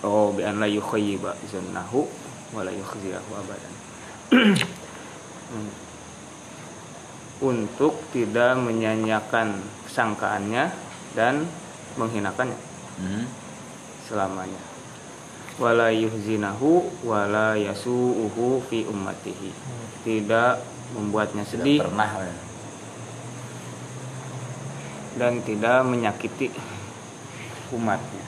Oh 0.00 0.32
bi 0.32 0.44
an 0.44 0.60
la 0.60 0.68
yukhayyiba 0.68 1.36
zannahu 1.48 2.08
wa 2.56 2.64
la 2.64 2.72
yukhziyahu 2.72 3.30
abadan. 3.36 3.72
Untuk 7.44 8.00
tidak 8.14 8.56
menyanyiakan 8.56 9.60
sangkaannya 9.92 10.72
dan 11.12 11.44
menghinakannya. 12.00 12.56
Hmm. 12.98 13.43
Selamanya. 14.08 14.62
Wala 15.56 15.94
yuhzinahu 15.94 16.90
wala 17.06 17.54
yasu'uhu 17.54 18.64
fi 18.66 18.84
ummatihi. 18.90 19.50
Tidak 20.02 20.52
membuatnya 20.98 21.46
tidak 21.46 21.62
sedih. 21.62 21.80
pernah. 21.82 22.10
Ya. 22.10 22.34
dan 25.14 25.38
tidak 25.46 25.86
menyakiti 25.86 26.50
umatnya. 27.70 28.26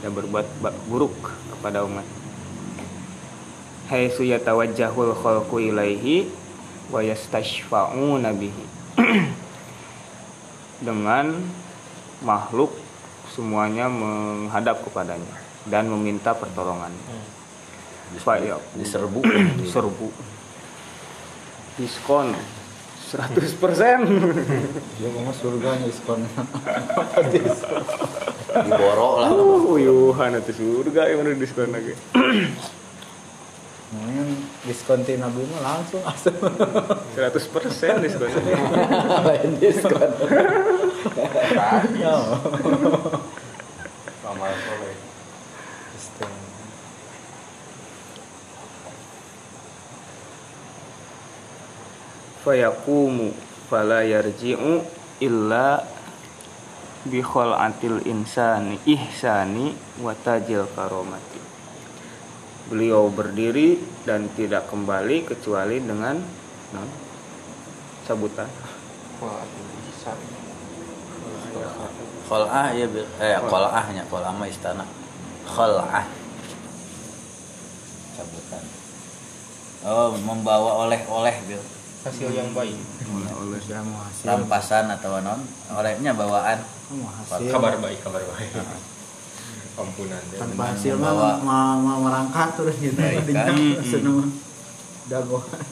Tidak 0.00 0.12
berbuat 0.12 0.46
buruk 0.92 1.16
kepada 1.56 1.88
umat. 1.88 2.04
Haitsu 3.88 4.28
yatawajjahul 4.28 5.16
khalqu 5.16 5.72
ilaihi 5.72 6.28
wa 6.92 7.00
yastashfa'una 7.00 8.36
bihi. 8.36 8.64
Dengan 10.86 11.40
makhluk 12.20 12.76
semuanya 13.36 13.92
menghadap 13.92 14.80
kepadanya 14.80 15.36
dan 15.68 15.92
meminta 15.92 16.32
pertolongan 16.32 16.90
Pak 18.16 18.38
ya. 18.40 18.56
Diserbu. 18.78 19.20
Serbu 19.74 20.08
diskon. 21.76 22.32
100% 23.06 23.38
dia 24.98 25.08
mau 25.14 25.30
surga 25.30 25.78
diskon. 25.86 26.26
Diborok 28.66 29.14
lah. 29.22 29.30
Uh, 29.30 29.78
uyuhan 29.78 30.34
itu 30.42 30.52
surga 30.58 31.14
yang 31.14 31.22
mana 31.22 31.38
diskon 31.38 31.70
lagi. 31.70 31.94
Mungkin 33.94 34.26
diskon 34.66 35.06
ti 35.06 35.14
nabi 35.22 35.46
mah 35.54 35.60
langsung. 35.62 36.02
asup 36.02 36.34
100% 37.14 38.02
diskon. 38.02 38.30
lain 39.30 39.50
diskon 39.62 40.10
amal 44.36 44.52
soleh 44.52 44.96
Diskon. 45.96 46.32
Fayakumu 52.44 53.32
fala 53.72 54.04
yarji'u 54.04 54.84
illa 55.24 55.82
bi 57.06 57.24
khal'atil 57.24 58.04
insani 58.04 58.76
ihsani 58.84 59.72
wa 60.04 60.12
tajil 60.14 60.68
karomati. 60.76 61.40
Beliau 62.66 63.08
berdiri 63.08 63.78
dan 64.02 64.26
tidak 64.34 64.66
kembali 64.68 65.22
kecuali 65.22 65.78
dengan 65.78 66.18
non, 66.74 66.88
sabutan. 68.04 68.50
Khol'ah 72.26 72.74
ya 72.74 72.86
Bil. 72.90 73.06
eh 73.22 73.38
khol'ahnya 73.38 74.02
khol'ah 74.10 74.34
mah 74.34 74.48
istana. 74.50 74.84
Khol'ah 75.46 76.06
cabutan. 78.18 78.64
Oh 79.86 80.12
membawa 80.18 80.86
oleh-oleh 80.86 81.36
bil. 81.46 81.62
Hasil 82.06 82.30
yang 82.34 82.50
baik. 82.54 82.74
Oleh 83.38 83.58
sudah 83.62 83.82
mau 83.86 84.02
hasil. 84.02 84.26
Rampasan 84.26 84.90
atau 84.90 85.22
non 85.22 85.42
olehnya 85.74 86.12
bawaan. 86.14 86.58
Mau 86.94 87.10
hasil. 87.10 87.50
Kabar 87.50 87.78
baik 87.78 88.02
kabar 88.02 88.22
baik. 88.22 88.50
Ampunan 89.76 90.22
deh 90.32 90.40
tanpa 90.40 90.72
Dengan 90.72 90.72
hasil 90.72 90.94
mah 90.96 91.12
ma, 91.44 91.76
ma, 91.76 91.92
merangkat 92.00 92.48
terus 92.56 92.80
gitu. 92.80 92.96
Baik, 92.96 93.28
kan? 93.28 93.52
Dinya 93.52 93.84
seneng. 93.84 94.32
Dagoan 95.06 95.62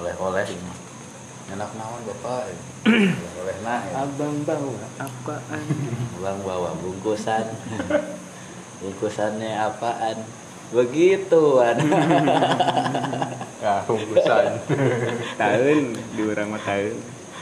oleh-oleh 0.00 0.46
ini 0.48 0.72
enak 1.50 1.70
naon 1.74 2.00
bapak 2.04 2.54
oleh 3.36 3.56
nah 3.60 3.82
ya. 3.82 4.02
Abang 4.02 4.40
bawa 4.42 4.86
apaan? 4.96 5.62
Bang 6.16 6.38
bawa 6.40 6.70
bungkusan 6.76 7.44
bungkusannya 8.78 9.50
apaan 9.52 10.16
begituan 10.70 11.76
ya 13.58 13.82
bungkusan 13.84 14.52
Tahun 15.36 15.78
di 15.92 16.22
orang 16.24 16.48
mah 16.48 16.62
tahun. 16.62 16.94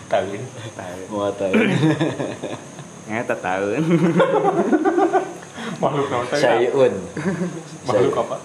kawin 0.09 0.43
Tahun. 0.73 1.05
mau 1.09 1.29
tahu 1.31 1.53
Nyata 3.07 3.37
tahun. 3.37 3.83
makhluk 5.79 6.07
naon 6.09 6.27
sayun 6.33 6.95
makhluk 7.85 8.15
apa 8.17 8.37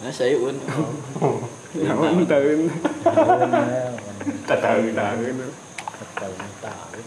nah 0.00 0.10
sayun 0.10 0.56
Naon 0.58 1.44
tahun. 2.26 2.58
tak 4.48 4.58
tahu 4.58 4.80
Tahun. 4.90 5.36
tahun 6.18 6.48
tahun 6.60 7.04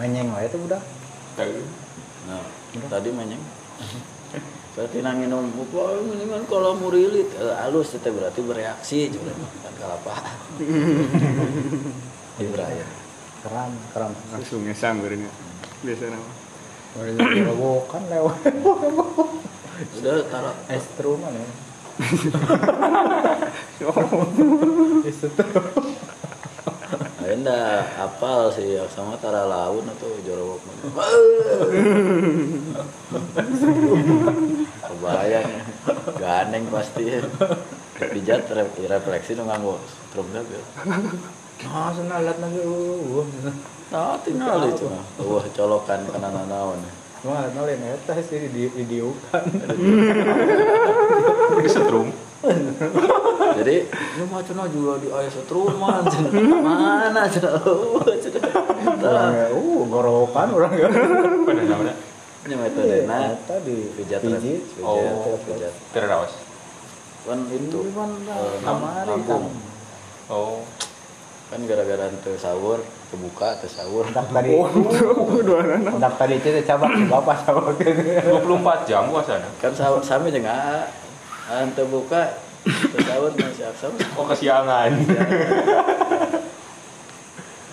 menyeng 0.00 0.28
wae 0.32 0.46
itu 0.48 0.58
udah 0.58 0.82
tahu 1.36 1.56
nah 2.26 2.44
tadi 2.90 3.08
menyeng 3.12 3.42
berarti 4.72 5.04
nang 5.04 5.20
minum 5.20 5.52
apa 5.52 6.00
mendingan 6.00 6.48
kalau 6.48 6.72
murilit 6.80 7.28
halus 7.36 7.92
itu 7.92 8.08
berarti 8.08 8.40
bereaksi 8.40 9.12
juga 9.12 9.36
kan 9.36 9.74
kalapa 9.76 10.14
Ibrahim 12.40 12.88
keram 13.44 13.70
keram 13.92 14.12
Langsung 14.32 14.64
ngesang 14.64 15.02
berenya. 15.02 15.28
Biasa 15.82 16.14
nama. 16.14 16.30
Baru 16.94 17.12
robokan 17.52 18.02
lewat 18.06 18.38
udah 19.98 20.14
taruh. 20.30 20.54
Estru 20.68 21.16
mana 21.18 21.40
ya 23.78 23.90
Enda 27.22 27.86
apal 27.96 28.50
sih 28.52 28.76
sama 28.92 29.16
tara 29.16 29.46
laun 29.46 29.86
atau 29.88 30.10
jorok 30.26 30.58
Kebayang 34.82 35.50
Ganeng 36.18 36.64
pasti. 36.68 37.04
Ya 37.08 37.22
re- 38.50 38.74
refleksi 38.90 39.38
nu 39.38 39.46
nganggo 39.46 39.78
strum 39.86 40.26
ya 40.34 40.42
Nah, 41.62 41.94
sana 41.94 42.18
alat 42.18 42.42
lagi. 42.42 42.58
Uh, 42.58 43.22
Nah 43.92 44.16
tinggal 44.24 44.66
itu 44.66 44.88
Wah 45.20 45.44
colokan 45.54 46.00
kana 46.10 46.42
naon 46.48 46.80
Cuma 47.22 47.38
alat 47.38 47.54
nolin 47.54 47.78
eta 47.86 48.18
sih 48.18 48.50
di 48.50 48.66
didiukan. 48.66 49.42
Di 51.54 51.68
setrum. 51.70 52.10
Jadi 53.62 53.76
lu 54.18 54.24
mah 54.26 54.42
cenah 54.42 54.66
juga 54.66 54.98
di 54.98 55.06
aya 55.06 55.30
setruman. 55.30 56.02
Mana 56.66 57.22
Tah, 59.02 59.30
Uh, 59.54 59.86
gorokan 59.86 60.48
orang 60.50 60.74
ya. 60.74 60.88
Pada 61.46 61.62
namanya. 61.62 61.94
Ini 62.42 62.54
metodena 62.58 63.38
Eta 63.38 63.62
di 63.62 63.86
pijat 63.94 64.18
pijat 64.18 64.82
Oh. 64.82 65.38
pijat 65.46 65.70
Terdawas. 65.94 66.34
kan 67.22 67.38
itu 67.54 67.70
Itu 67.70 67.90
kan 67.94 68.10
kamari 68.66 69.14
kan. 69.30 69.42
Oh. 70.26 70.66
kan 71.54 71.60
gara-gara 71.70 72.10
teu 72.26 72.34
sahur 72.34 72.82
kebuka 73.12 73.60
teu 73.60 73.68
sahur 73.68 74.08
tadi. 74.08 74.56
Dak 76.00 76.14
tadi 76.16 76.34
itu 76.40 76.48
coba 76.64 76.86
bapak 77.12 77.36
coba. 77.44 77.60
24 77.76 78.88
jam 78.88 79.12
puasana. 79.12 79.48
kan 79.60 79.72
sahur 79.76 80.00
sami 80.00 80.32
jeung 80.32 80.48
aa 80.48 80.88
Aa 81.52 81.68
teu 81.76 81.84
buka 81.92 82.40
teu 82.64 83.00
sahur 83.04 83.28
masih 83.36 83.68
aksam 83.68 83.92
Oh 84.18 84.24
kesiangan. 84.24 84.90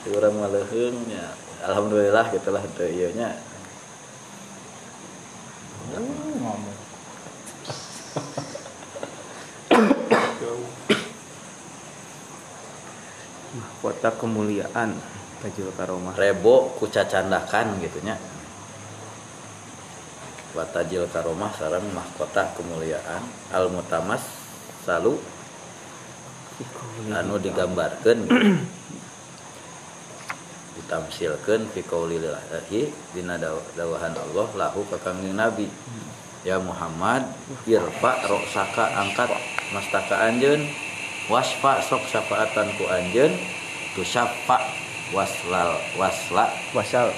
urang 0.09 0.41
mah 0.41 0.49
leuheung 0.49 1.05
nya 1.05 1.37
alhamdulillah 1.61 2.33
gitulah 2.33 2.65
teu 2.73 2.89
ieu 2.89 3.13
nya 3.13 3.29
Ngomong. 5.89 6.61
Kota 13.79 14.09
kemuliaan 14.13 14.93
Tajul 15.39 15.71
Karomah. 15.75 16.13
rebo 16.19 16.75
kucacandakan 16.77 17.79
gitu 17.79 17.99
nya 18.03 18.19
Watajil 20.49 21.05
karomah 21.13 21.53
sareng 21.53 21.85
mahkota 21.93 22.41
kemuliaan. 22.57 23.21
Al 23.53 23.69
mutamas 23.69 24.25
salu. 24.81 25.21
Anu 27.13 27.37
digambarkeun 27.37 28.25
gitu. 28.25 28.57
ditamsilkeun 30.81 31.69
fi 31.69 31.79
qaulillahi 31.85 32.89
dina 33.13 33.37
daw- 33.37 33.61
dawahan 33.77 34.17
Allah 34.17 34.47
lahu 34.57 34.81
ka 34.89 34.97
kangjeng 35.05 35.37
Nabi. 35.37 35.69
Ya 36.41 36.57
Muhammad 36.57 37.29
irfa 37.69 38.25
roksaka 38.25 39.05
angkat. 39.05 39.29
Mastaka 39.69 40.33
anjeun. 40.33 40.65
Wasfa 41.29 41.77
sok 41.85 42.09
syafaatan 42.09 42.73
ku 42.73 42.89
anjeun. 42.89 43.37
Tu 43.93 44.01
syafa 44.01 44.57
waslal 45.11 45.77
wasla. 45.98 46.45
Wasal. 46.76 47.10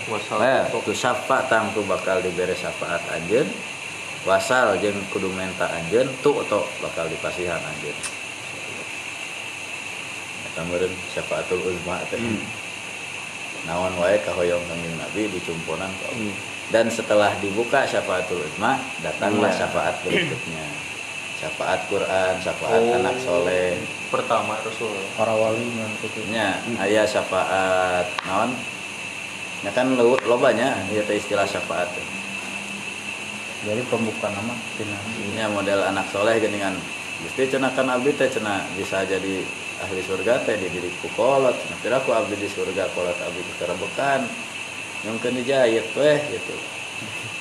Eh, 0.42 0.64
tu 0.84 0.92
syafa 0.96 1.44
tang 1.52 1.72
tu 1.76 1.84
bakal 1.84 2.20
diberi 2.20 2.56
syafaat 2.56 3.02
anjeun. 3.12 3.48
Wasal 4.24 4.78
jeung 4.80 4.98
kudu 5.10 5.28
menta 5.34 5.68
anjeun 5.68 6.08
tu 6.22 6.32
to 6.48 6.60
bakal 6.80 7.06
dipasihan 7.10 7.60
anjeun. 7.60 7.98
Eta 10.52 10.62
meureun 10.68 10.94
syafaatul 11.12 11.64
uzma 11.64 12.00
teh. 12.12 12.20
Naon 13.68 13.94
wae 14.02 14.18
kahoyong 14.26 14.64
kanjeng 14.66 14.96
Nabi 14.98 15.30
dicumponan 15.30 15.92
ku 16.02 16.04
Allah. 16.12 16.36
dan 16.72 16.88
setelah 16.88 17.36
dibuka 17.44 17.84
syafaatul 17.84 18.40
uzma 18.42 18.80
datanglah 19.04 19.52
Iya. 19.52 19.60
syafaat 19.68 19.96
berikutnya 20.08 20.66
syafaat 21.42 21.90
Quran 21.90 22.34
syafaat 22.38 22.82
Oh. 22.86 22.98
anak 23.02 23.18
soleh 23.26 23.74
Pertama 24.14 24.60
Rasul. 24.62 24.94
Para 25.18 25.34
wali 25.34 25.64
ngan 25.64 25.92
gitu. 26.06 26.20
nya 26.30 26.60
aya 26.78 27.02
syafaat 27.08 28.06
naon 28.30 28.54
ya 29.66 29.72
kan 29.74 29.98
lo 29.98 30.20
lobanya 30.30 30.78
ieu 30.94 31.02
teh 31.08 31.18
istilah 31.18 31.48
syafaat. 31.50 31.90
Jadi 33.62 33.82
pembuka 33.90 34.30
nama 34.30 34.54
tina. 34.78 34.98
nya 35.34 35.46
model 35.50 35.82
anak 35.82 36.06
soleh 36.14 36.38
geuningan 36.38 36.78
Gusti 37.22 37.46
cenah 37.54 37.70
kan 37.78 37.86
abdi 37.86 38.18
teh 38.18 38.26
cenah 38.30 38.66
bisa 38.74 39.06
jadi 39.06 39.46
ahli 39.82 40.02
surga 40.02 40.42
teh 40.46 40.58
di 40.58 40.68
diri 40.74 40.90
ku 41.02 41.10
kolot 41.14 41.54
cenah 41.54 41.78
kira 41.82 41.98
ku 42.02 42.14
abdi 42.14 42.34
di 42.38 42.50
surga 42.50 42.90
kolot 42.98 43.18
abdi 43.18 43.42
ku 43.46 43.54
kerebekan 43.62 44.26
mungkin 45.06 45.38
dijahit 45.38 45.86
weh 45.98 46.20
gitu 46.34 46.56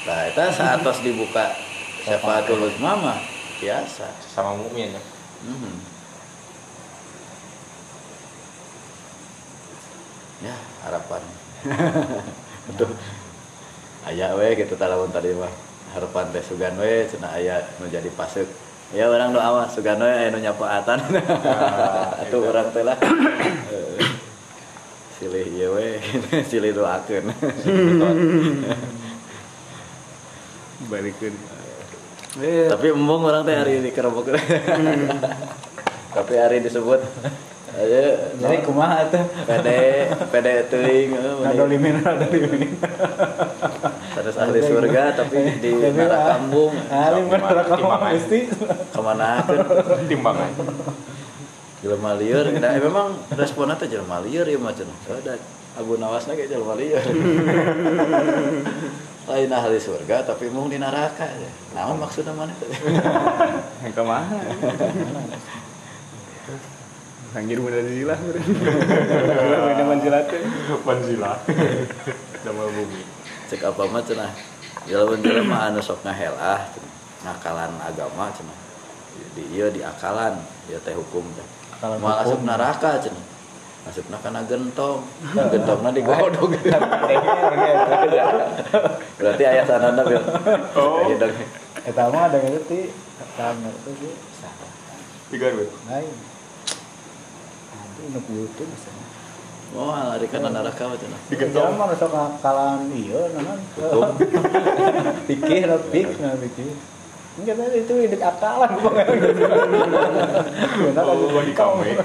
nah 0.08 0.28
eta 0.28 0.48
saatos 0.52 1.00
dibuka 1.04 1.56
syafaatul 2.04 2.68
uzma 2.68 2.92
mah 2.96 3.18
biasa 3.60 4.08
Sama 4.32 4.56
mukmin 4.56 4.96
ya. 4.96 5.02
Mhm. 5.44 5.74
Ya, 10.40 10.56
harapan. 10.88 11.20
Betul. 12.72 12.96
Aya 14.08 14.32
we 14.32 14.56
gitu 14.56 14.72
talamun 14.80 15.12
tadi 15.12 15.36
mah. 15.36 15.52
Harapan 15.92 16.32
teh 16.32 16.40
sugan 16.40 16.80
we 16.80 17.04
cenah 17.04 17.36
aya 17.36 17.60
nu 17.76 17.92
jadi 17.92 18.08
pasuk. 18.16 18.48
Ya 18.96 19.12
orang 19.12 19.36
doa 19.36 19.52
mah 19.52 19.68
sugan 19.68 20.00
we 20.00 20.08
aya 20.08 20.32
nu 20.32 20.40
nyapaatan. 20.40 20.96
Atuh 22.24 22.40
urang 22.40 22.72
teh 22.72 22.80
lah. 22.80 22.96
Silih 25.20 25.44
ieu 25.52 25.76
we, 25.76 26.00
silih 26.48 26.72
doakeun. 26.72 27.28
Balikeun. 30.88 31.59
Tapi 32.38 32.86
embung 32.94 33.26
orang 33.26 33.42
teh 33.42 33.56
hari 33.58 33.82
di 33.82 33.90
kerebek. 33.90 34.38
Tapi 36.14 36.32
hari 36.38 36.62
disebut 36.62 37.02
aja 37.70 38.02
Jadi 38.34 38.56
kumaha 38.66 39.06
tuh? 39.08 39.22
pede 39.46 40.10
pede 40.34 40.66
teuing 40.66 41.10
eh. 41.14 41.34
Ngadolimin, 41.38 42.02
ngadolimin. 42.02 42.70
terus 44.10 44.34
ahli 44.36 44.58
surga 44.60 45.14
tapi 45.14 45.38
di 45.62 45.70
neraka 45.78 46.34
kambung 46.36 46.74
bener 46.74 47.56
kamu 47.62 47.78
timbangan. 47.78 48.10
mesti. 48.12 48.40
ke 48.90 49.00
mana 49.00 49.28
kan 49.46 49.56
Timbangan. 50.10 50.50
jelema 51.80 52.12
lieur 52.18 52.46
nah, 52.58 52.74
eh, 52.74 52.82
memang 52.82 53.08
responnya 53.38 53.78
teh 53.78 53.88
jelema 53.88 54.18
lieur 54.20 54.44
ya 54.44 54.58
macam 54.60 54.90
ada 55.08 55.38
Abu 55.78 55.94
Nawas 55.96 56.26
lagi 56.28 56.50
jelema 56.50 56.74
lieur 56.76 57.00
lain 59.30 59.50
ahli 59.54 59.78
surga 59.78 60.26
tapi 60.26 60.50
mau 60.50 60.66
di 60.66 60.76
neraka 60.82 61.24
ya. 61.24 61.50
naon 61.78 62.02
maksudnya 62.02 62.34
mana 62.34 62.50
Yang 63.86 63.94
ke 63.94 64.02
mana? 64.02 64.36
Anjir 67.30 67.62
bener 67.62 67.86
gila. 67.86 68.18
Bener 68.18 69.86
manjilat 69.86 70.26
teh. 70.26 70.42
Panzila. 70.82 71.38
Damal 72.42 72.68
bumi. 72.74 73.20
cek 73.50 73.66
apa 73.66 73.82
mah 73.90 73.98
cenah 74.06 74.30
jelema 74.86 75.18
jelema 75.18 75.56
anu 75.66 75.82
sok 75.82 76.06
ngahelah 76.06 76.70
ngakalan 77.26 77.74
agama 77.82 78.30
cenah 78.30 78.58
di 79.34 79.42
ieu 79.58 79.66
di 79.74 79.82
akalan 79.82 80.38
ieu 80.70 80.78
teh 80.86 80.94
hukum 80.94 81.26
teh 81.34 81.42
hukum. 81.82 82.06
asup 82.06 82.40
neraka 82.46 83.02
cenah 83.02 83.24
asupna 83.88 84.20
kana 84.20 84.44
gentong 84.44 85.00
gentongna 85.32 85.90
digodog 85.94 86.52
berarti 89.20 89.42
ayah 89.44 89.64
sanana 89.64 90.02
bil 90.04 90.20
Oh. 90.76 91.04
Hidung. 91.08 91.32
Eta 91.84 92.12
mah 92.12 92.28
ada 92.28 92.38
ngerti. 92.40 92.92
Sama 93.36 93.68
itu 93.72 93.90
sih. 94.00 94.12
Tiga 95.32 95.46
duit. 95.54 95.70
Lain. 95.88 96.14
Nanti 97.72 98.02
nuk 98.12 98.26
YouTube 98.28 98.68
bisa. 98.72 98.90
oh 99.70 99.94
lari 99.94 100.26
kana 100.26 100.50
neraka 100.50 100.82
mah 100.82 100.98
cenah 100.98 101.20
Digendong 101.30 101.78
mah 101.78 101.94
sok 101.94 102.10
ngakalan 102.10 102.90
iya 102.90 103.22
naon. 103.38 104.12
Pikir 105.30 105.68
pik 105.94 106.08
nah 106.20 106.34
pikir. 106.36 106.74
Enggak 107.40 107.56
tadi 107.56 107.78
itu 107.80 107.94
ide 108.04 108.16
akalan 108.20 108.70
gua 108.84 108.92
Benar 110.76 111.04
Oh, 111.08 111.40
di 111.40 111.54
kame. 111.56 111.96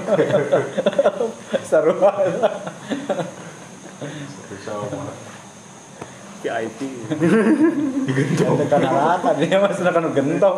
Seru 1.60 1.92
banget. 2.00 2.40
Sama. 4.64 5.12
VIP. 6.40 6.80
Itu 8.06 8.44
kan 8.70 8.80
neraka 8.80 9.30
dia 9.36 9.60
mah 9.60 9.72
sudah 9.76 9.92
kan 9.92 10.08
gentong. 10.16 10.56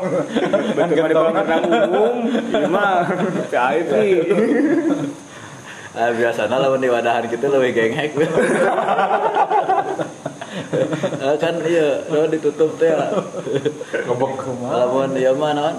Kan 0.78 0.88
gentong. 0.94 1.32
pangkat 1.34 1.62
umum. 1.66 2.16
Ieu 2.55 2.68
mah 2.70 3.02
VIP. 3.50 3.92
ah 5.98 6.14
biasana 6.14 6.62
lamun 6.62 6.78
di 6.78 6.86
wadahan 6.86 7.26
gitu 7.26 7.50
lebih 7.50 7.74
genghek 7.74 8.14
kan 11.42 11.54
iya 11.64 12.04
lo 12.08 12.26
ditutup 12.28 12.76
teh 12.80 12.92
lah 12.92 13.12
Ngebok. 14.08 14.48
lamun 14.64 15.12
ieu 15.16 15.34
mah 15.36 15.52
naon? 15.54 15.76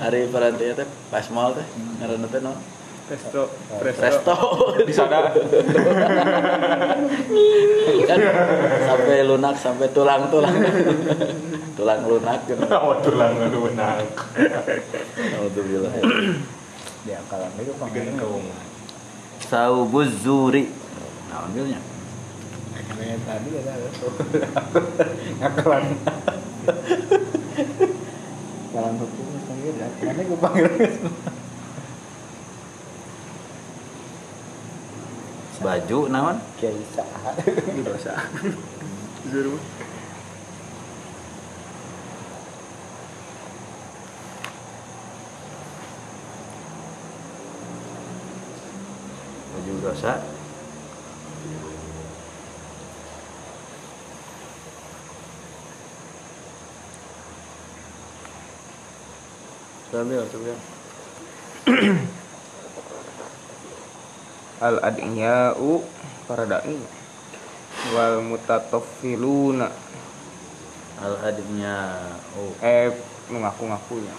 Hari 0.00 0.26
peranti 0.32 0.72
teh 0.72 0.88
pas 1.12 1.26
mal 1.30 1.52
teh 1.52 1.66
ngaranna 2.00 2.28
teh 2.28 2.40
naon? 2.40 2.58
Presto, 3.02 3.50
presto. 3.76 4.00
resto 4.00 4.36
di 4.88 4.94
sana. 4.94 5.28
Kan 8.08 8.20
sampai 8.88 9.26
lunak 9.26 9.58
sampai 9.58 9.90
tulang 9.92 10.32
tulang. 10.32 10.54
Tulang 11.76 12.00
lunak 12.08 12.40
gitu. 12.48 12.62
Awat 12.62 12.98
tulang 13.04 13.36
lu 13.52 13.68
benang 13.68 14.06
Alhamdulillah. 15.18 15.92
Di 17.04 17.12
akalan 17.12 17.52
itu 17.60 17.74
panggilnya 17.76 18.16
saubuz 19.44 20.08
zuri. 20.24 20.72
Nah 21.28 21.44
ambilnya 21.44 21.91
kayak 22.90 23.18
tadi 23.22 23.50
ada 23.62 23.74
ngakalan 25.38 25.84
kalan 28.72 28.94
hukum 28.98 29.26
panggil 29.46 29.74
ya 29.76 29.88
mana 30.02 30.22
gue 30.24 30.38
panggil. 30.40 30.66
Baju 35.62 36.10
naon? 36.10 36.36
Dosa. 37.86 38.14
Zuru. 39.30 39.54
baju 49.52 49.72
dosa 49.78 50.18
Sambil, 59.92 60.24
sambil. 60.32 60.56
Al 64.66 64.76
adiyau 64.88 65.84
para 66.24 66.48
dai 66.48 66.78
wal 67.92 68.24
mutataffiluna 68.24 69.68
al 71.02 71.14
adibnya 71.28 71.98
oh 72.38 72.54
eh 72.64 72.94
mengaku-ngakunya. 73.28 74.14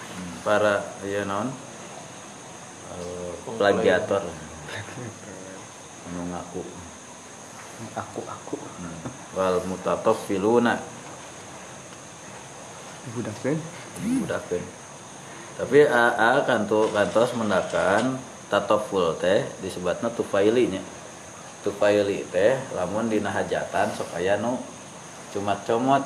Para 0.45 0.83
ya 1.07 1.23
naon? 1.25 1.47
Eh, 2.93 3.33
plagiator. 3.57 4.21
Mengaku. 6.13 6.61
Aku 7.97 8.21
aku 8.21 8.57
Hmm. 8.61 8.99
wal 9.33 9.57
mutataffiluna 9.65 10.77
budak 13.15 13.35
kan 13.43 13.59
budakeun 13.99 14.63
tapi 15.53 15.85
aa 15.85 16.41
kantu 16.49 16.89
kantos 16.89 17.37
mendakan 17.37 18.17
tatoful 18.49 19.13
teh 19.21 19.45
disebutna 19.61 20.09
tufaili 20.13 20.69
nya. 20.73 20.81
Tufaili 21.61 22.25
teh 22.33 22.57
lamun 22.73 23.09
dina 23.09 23.29
hajatan 23.29 23.93
sok 23.93 24.17
aya 24.17 24.37
nu 24.41 24.57
cumat 25.33 25.61
comot. 25.65 26.01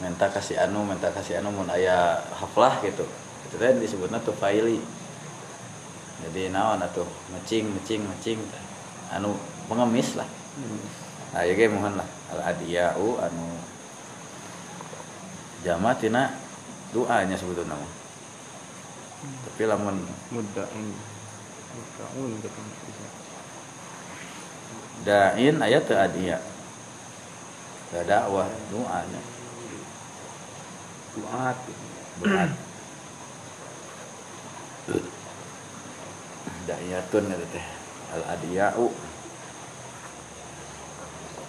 Minta 0.00 0.32
kasih 0.32 0.56
anu 0.60 0.84
minta 0.84 1.12
kasih 1.12 1.40
anu 1.40 1.52
mun 1.52 1.68
aya 1.68 2.20
haflah 2.36 2.80
gitu. 2.84 3.04
Itu 3.48 3.56
teh 3.56 3.72
disebutna 3.80 4.20
tufaili. 4.20 4.80
Jadi 6.20 6.52
naon 6.52 6.84
atuh? 6.84 7.08
Mecing 7.32 7.72
mecing 7.72 8.04
mecing 8.04 8.40
anu 9.12 9.32
pengemis 9.68 10.20
lah. 10.20 10.28
Nah 11.32 11.42
ya 11.44 11.52
ge 11.56 11.68
mohon 11.72 11.96
lah. 11.96 12.08
Al 12.36 12.52
adiyau 12.52 13.16
anu 13.16 13.48
jama 15.64 15.92
tina 15.96 16.32
doanya 16.92 17.36
sebetulnya 17.36 17.76
tapi 19.20 19.62
lamun 19.68 20.00
mudain 20.32 20.86
mudaun 21.76 22.30
gitu 22.40 22.60
bisa. 22.88 23.06
Dain 25.04 25.56
ayat 25.60 25.84
teu 25.84 25.96
adiya. 25.96 26.38
Teu 27.92 28.04
dakwah 28.04 28.48
doanya 28.72 29.22
duat. 31.16 31.56
Berat 32.20 32.52
da'iyatun 36.68 37.32
itu 37.32 37.46
teh. 37.48 37.66
Al 38.10 38.22
adiyau 38.36 38.92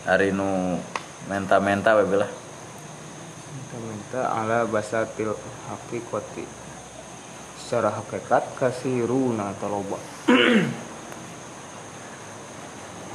hari 0.08 0.32
nu 0.32 0.80
menta-menta 1.28 1.98
we 2.00 2.06
belah. 2.08 2.32
Minta 3.72 4.32
ala 4.32 4.64
basatil 4.64 5.36
haqiqati 5.68 6.44
secara 7.72 7.88
hakikat 7.88 8.60
kasiruna 8.60 9.56
atau 9.56 9.80
loba 9.80 9.96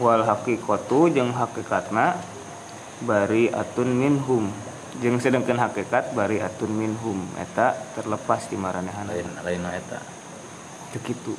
wal 0.01 0.25
haqiqatu 0.25 1.13
jeung 1.13 1.37
hakikatna 1.37 2.17
bari 3.05 3.53
atun 3.53 3.93
minhum. 3.93 4.49
Jeung 5.05 5.21
sedangkan 5.21 5.61
hakikat 5.61 6.17
bari 6.17 6.41
atun 6.41 6.73
minhum. 6.73 7.21
Eta 7.37 7.77
terlepas 7.93 8.49
di 8.49 8.57
maranehan 8.57 9.05
lain 9.05 9.29
lain 9.45 9.61
eta. 9.77 10.01
Teu 10.97 11.05
kitu. 11.05 11.37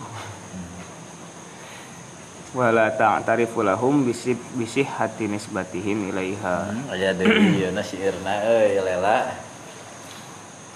Wala 2.54 2.94
ta'tarifu 2.94 3.66
lahum 3.66 4.06
bisib 4.06 4.38
bisih 4.54 4.86
hati 4.86 5.26
nisbatihim 5.26 6.14
ilaiha. 6.14 6.70
Hmm, 6.70 6.94
aya 6.94 7.18
deui 7.18 7.66
ieu 7.66 7.74
na 7.74 7.82
syairna 7.82 8.46
euy 8.46 8.78
lela 8.78 9.47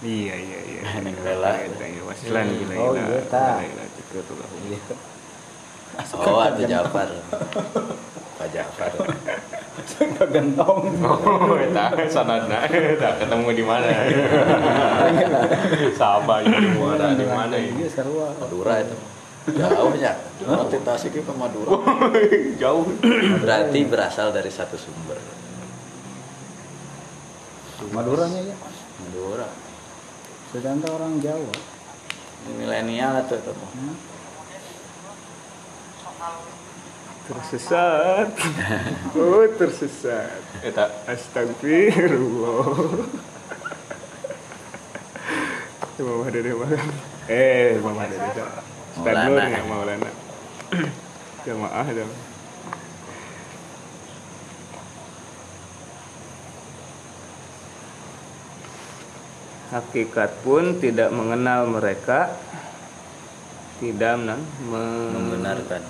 iya 0.02 0.34
iya 0.34 0.60
iya. 0.66 0.82
Eta, 1.02 1.86
iya, 1.86 2.02
waslan 2.06 2.46
bila 2.58 2.74
Oh, 2.82 2.98
ila 2.98 3.06
iya, 3.06 3.22
ta. 3.30 3.62
lahum 3.62 4.66
oh 6.24 6.40
atuh 6.40 6.64
Jafar. 6.66 7.10
Pak 8.40 8.48
Jafar. 8.50 8.92
Gentong 10.32 10.88
oh 11.04 11.58
eta 11.60 11.92
sanadna 12.08 12.64
eta 12.68 13.10
ketemu 13.20 13.50
di 13.54 13.64
mana? 13.66 13.88
Sahabat 16.00 16.48
di 16.48 16.70
mana 16.80 17.06
di 17.16 17.26
mana 17.28 17.56
ini? 17.60 17.84
Iya 17.86 17.90
sarua. 17.92 18.32
Madura 18.40 18.80
itu. 18.82 18.96
Jauh 19.58 19.94
ya 19.98 20.14
nanti 20.46 20.78
Tasik 20.86 21.18
ke 21.18 21.34
Madura. 21.34 21.82
Jauh. 22.62 22.86
Berarti 23.42 23.80
berasal 23.90 24.30
dari 24.32 24.52
satu 24.54 24.78
sumber. 24.80 25.18
Maduranya 27.92 28.40
ya 28.46 28.56
Madura 29.02 29.50
sedangkan 30.52 30.92
orang 30.92 31.24
Jawa 31.24 31.56
ini 32.48 32.52
milenial 32.60 33.24
atau 33.24 33.40
itu 33.40 33.54
tersesat. 37.32 38.28
Oh 39.16 39.46
tersesat. 39.56 40.42
Eta 40.66 40.92
astagfirullah. 41.08 42.66
Mama 46.02 46.34
Dede 46.34 46.52
makan 46.58 46.82
eh 47.30 47.78
Mama 47.78 48.10
Dede 48.10 48.30
Stadnur 48.98 49.38
Maulana. 49.38 49.54
ya 49.54 49.64
Maulana. 49.70 50.10
Jamaah 51.46 51.88
dong 51.94 52.31
hakikat 59.72 60.44
pun 60.44 60.78
tidak 60.78 61.10
mengenal 61.16 61.66
mereka. 61.66 62.36
Tidak 63.82 64.14
men, 64.20 64.38
me- 64.70 65.12
membenarkan. 65.16 65.82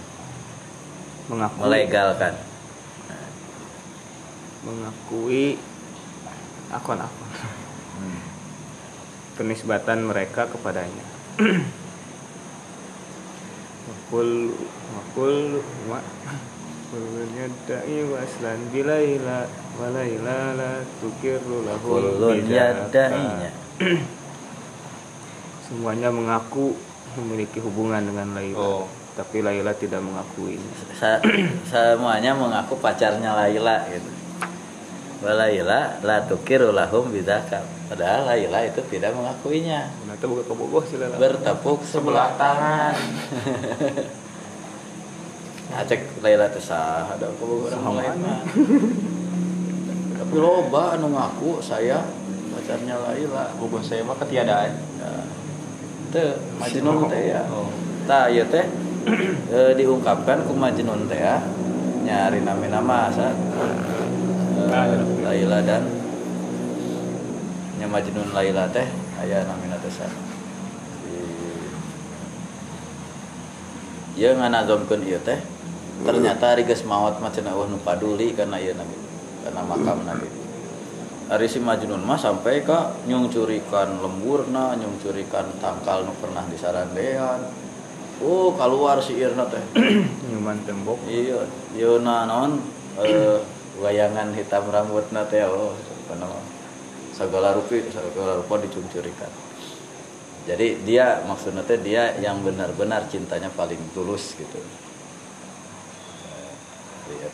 Mengakui. 1.28 1.62
Melegalkan. 1.66 2.34
Mengakui 4.64 5.60
akun-akun. 6.72 7.30
Hmm. 8.00 8.22
penisbatan 9.36 10.06
mereka 10.06 10.48
kepadanya. 10.48 11.06
Makul 13.90 14.54
makul 14.94 15.36
ma 15.90 16.00
Kulunnya 16.92 17.48
da'i 17.72 18.04
waslan 18.04 18.68
bilaila 18.68 19.48
Walaila 19.80 20.60
la 20.60 20.84
tukiru 21.00 21.64
lahu 21.64 21.88
kulun 21.88 22.44
bidaka. 22.44 23.08
Semuanya 25.68 26.10
mengaku 26.12 26.76
memiliki 27.18 27.60
hubungan 27.60 28.02
dengan 28.04 28.36
Laila 28.36 28.60
Oh. 28.60 28.86
Tapi 29.12 29.44
Laila 29.44 29.76
tidak 29.76 30.00
mengakui. 30.00 30.56
Sa- 30.96 31.20
semuanya 31.72 32.32
mengaku 32.32 32.80
pacarnya 32.80 33.36
Laila 33.36 33.84
gitu. 33.92 34.12
Walaila 35.22 36.02
la 36.02 36.18
tukiru 36.26 36.74
lahum 36.74 37.12
bidaka. 37.12 37.62
Padahal 37.92 38.26
Laila 38.32 38.66
itu 38.66 38.82
tidak 38.88 39.12
mengakuinya. 39.14 39.92
Ternyata 40.02 40.26
buka 40.26 40.82
Laila. 40.96 41.16
Bertepuk 41.20 41.84
sebelah 41.84 42.34
tangan. 42.40 42.96
Acek 45.72 46.04
Laila 46.20 46.52
teh 46.52 46.60
sah 46.60 47.08
ada 47.16 47.32
mah. 47.32 48.44
tapi 50.22 50.36
loba 50.38 50.96
anu 51.00 51.16
ngaku 51.16 51.64
saya 51.64 52.04
pacarnya 52.62 52.94
Laila 52.94 53.50
Bubur 53.58 53.82
saya 53.82 54.06
mah 54.06 54.14
ketiadaan. 54.22 54.70
Ya, 55.02 55.12
teu 56.14 56.38
Majnun 56.62 57.10
teh 57.10 57.34
ya. 57.34 57.42
tah 58.06 58.30
ieu 58.30 58.46
teh. 58.46 58.66
Eh, 59.52 59.74
diungkapkan 59.74 60.46
ku 60.46 60.54
Majnun 60.54 61.10
teh 61.10 61.18
ya. 61.18 61.42
Nyari 62.06 62.46
nama-nama 62.46 63.10
asa 63.10 63.34
eh, 63.34 65.02
Laila. 65.26 65.58
Dan 65.66 65.90
nya 67.82 67.90
Majnun 67.90 68.30
Laila 68.30 68.70
teh 68.70 68.86
aya 69.18 69.42
namina 69.50 69.82
teh 69.82 69.90
sa. 69.90 70.06
Ieu 74.14 74.38
nganazomkeun 74.38 75.02
ieu 75.02 75.18
teh. 75.26 75.42
Ternyata 76.06 76.54
ari 76.54 76.66
geus 76.70 76.86
maot 76.86 77.18
mah 77.18 77.34
cenah 77.34 77.58
eueuh 77.58 77.74
nu 77.74 77.78
paduli 77.82 78.38
karena 78.38 78.58
ieu 78.62 78.74
nabi 78.74 78.98
karena 79.42 79.62
makam 79.66 80.02
nabi 80.06 80.41
Ari 81.32 81.48
si 81.48 81.64
Majnun 81.64 82.04
mah 82.04 82.20
sampai 82.20 82.60
ka 82.60 82.92
nyungcurikan 83.08 84.04
lemburna, 84.04 84.76
nyungcurikan 84.76 85.64
tangkal 85.64 86.04
nu 86.04 86.12
pernah 86.20 86.44
disarandean. 86.52 87.48
Oh, 88.20 88.52
keluar 88.52 89.00
si 89.00 89.16
Irna 89.16 89.48
teh. 89.48 89.64
nyuman 90.28 90.60
tembok 90.68 91.00
Iya, 91.08 91.48
Yona 91.80 92.28
non 92.28 92.60
eh 93.00 93.40
wayangan 93.80 94.36
hitam 94.36 94.68
rambutna 94.68 95.24
teh 95.32 95.40
oh 95.48 95.72
apa 95.72 96.20
nama? 96.20 96.36
Segala 97.16 97.56
rupa 97.56 97.80
segala 97.80 98.44
rupa 98.44 98.60
dicungcurikan. 98.60 99.32
Jadi 100.52 100.84
dia 100.84 101.24
maksudnya 101.24 101.64
teh 101.64 101.80
dia 101.80 102.12
yang 102.20 102.44
benar-benar 102.44 103.08
cintanya 103.08 103.48
paling 103.56 103.80
tulus 103.96 104.36
gitu. 104.36 104.60
Eh, 106.28 107.32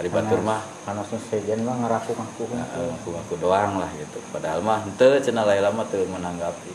Ari 0.00 0.08
batur 0.08 0.40
mah 0.40 0.64
karena 0.88 1.04
sejen 1.04 1.68
mah 1.68 1.76
ngeraku 1.76 2.16
ngaku 2.16 2.42
Nah, 2.56 2.64
aku 2.96 3.12
aku 3.12 3.34
doang 3.36 3.76
lah 3.76 3.92
gitu. 4.00 4.24
Padahal 4.32 4.64
mah 4.64 4.80
ente 4.88 5.20
cenah 5.20 5.44
Laila 5.44 5.68
mah 5.68 5.84
teu 5.92 6.08
menanggapi. 6.08 6.72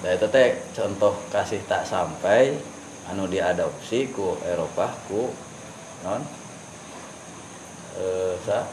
Da 0.00 0.16
eta 0.16 0.26
teh 0.32 0.56
contoh 0.72 1.12
kasih 1.28 1.60
tak 1.68 1.84
sampai 1.84 2.56
anu 3.12 3.28
diadopsi 3.28 4.08
ku 4.16 4.40
Eropa 4.48 4.96
ku 5.06 5.28
non 6.02 6.24
eh 8.00 8.34
sa? 8.48 8.64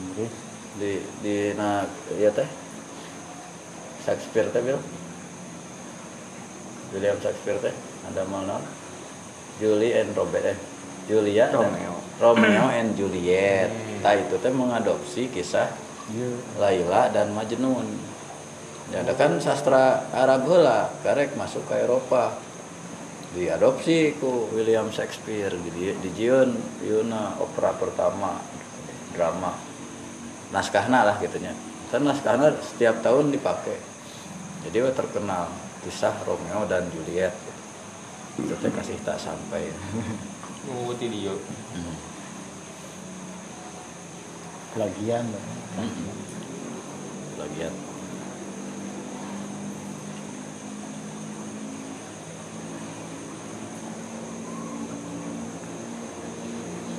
Inggris. 0.00 0.32
Di 0.80 1.04
di 1.20 1.36
na 1.52 1.84
ieu 2.16 2.32
teh? 2.32 2.48
Shakespeare 4.08 4.48
teh 4.48 4.64
bil 4.64 4.80
William 6.96 7.20
Shakespeare 7.20 7.60
teh 7.60 7.74
ada 8.08 8.24
mal 8.24 8.48
non? 8.48 8.64
Julie 9.60 9.94
and 10.00 10.16
Robert 10.16 10.48
eh 10.48 10.58
Julia 11.06 11.52
dan 11.52 11.68
Romeo. 11.68 12.03
Romeo 12.22 12.70
and 12.70 12.94
Juliet. 12.94 13.70
Nah 14.02 14.14
itu 14.14 14.38
teh 14.38 14.52
mengadopsi 14.52 15.32
kisah 15.32 15.66
iya 16.12 16.30
Laila 16.60 17.10
dan 17.10 17.34
Majnun. 17.34 17.88
Ya 18.92 19.00
ada 19.00 19.16
kan 19.16 19.40
sastra 19.40 20.06
Arab 20.12 20.46
heula 20.46 20.92
karek 21.02 21.34
masuk 21.34 21.66
ke 21.66 21.82
Eropa. 21.82 22.36
Diadopsi 23.34 24.14
ku 24.22 24.46
William 24.54 24.94
Shakespeare 24.94 25.50
di 25.50 25.90
dijieun 25.98 26.54
Yuna 26.86 27.34
opera 27.42 27.74
pertama 27.74 28.38
drama 29.10 29.50
naskahna 30.54 31.02
lah 31.02 31.18
gitunya. 31.18 31.50
Kan 31.90 32.06
naskahna 32.06 32.54
setiap 32.62 33.02
tahun 33.02 33.34
dipakai. 33.34 33.74
Jadi 34.70 34.78
terkenal 34.94 35.50
kisah 35.82 36.14
Romeo 36.22 36.62
dan 36.70 36.86
Juliet. 36.94 37.34
Itu 38.38 38.54
teh 38.62 38.70
kasih 38.70 39.02
tak 39.02 39.18
sampai. 39.18 39.66
Oh, 40.64 40.96
ti 40.96 41.12
dieu. 41.12 41.36
Hmm. 41.76 41.96
plagian 44.74 45.28
Lagian. 47.38 47.74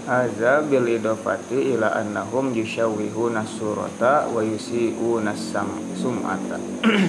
Aza 0.05 0.61
bil 0.61 0.85
idofati 0.85 1.73
ila 1.73 1.97
annahum 1.97 2.53
yushawwihuna 2.53 3.41
surata 3.41 4.29
wa 4.29 4.45
yusi'una 4.45 5.33
sum'ata. 5.97 6.61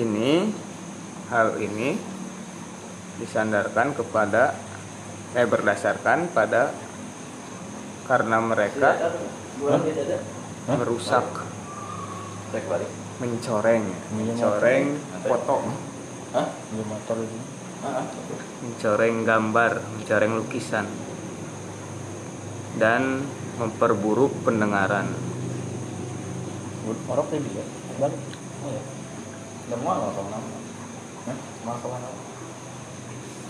ini 0.00 0.48
hal 1.28 1.60
ini 1.60 2.15
disandarkan 3.16 3.96
kepada 3.96 4.56
eh 5.36 5.44
berdasarkan 5.44 6.32
pada 6.32 6.72
karena 8.06 8.38
mereka 8.40 8.96
merusak 10.70 11.26
Rek 12.54 12.64
balik. 12.70 12.90
mencoreng 13.18 13.84
mencoreng 14.14 14.86
foto 15.26 15.56
Hah? 16.36 16.48
mencoreng 18.60 19.16
gambar, 19.22 19.72
mencoreng 19.94 20.32
lukisan, 20.42 20.86
dan 22.80 23.22
memperburuk 23.60 24.32
pendengaran. 24.42 25.06
teh 27.30 27.38
bisa 27.40 27.62
balik. 28.00 28.20
Udah 29.66 29.78
mual 29.80 29.96
nggak? 30.02 30.42
Hah? 31.30 31.36
Mual 31.62 31.76
kamu 31.78 31.96
nama? 32.00 32.25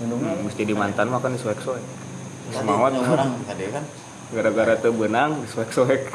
Minumnya 0.02 0.36
Mesti 0.43 0.62
di 0.64 0.74
mantan 0.77 1.09
makan 1.09 1.36
Semawat 2.52 2.94
yang 2.94 3.06
orang 3.10 3.43
tadi 3.43 3.66
kan. 3.74 3.85
gara-gara 4.27 4.74
teu 4.78 4.94
benang 4.94 5.43
disuek-suek. 5.43 6.14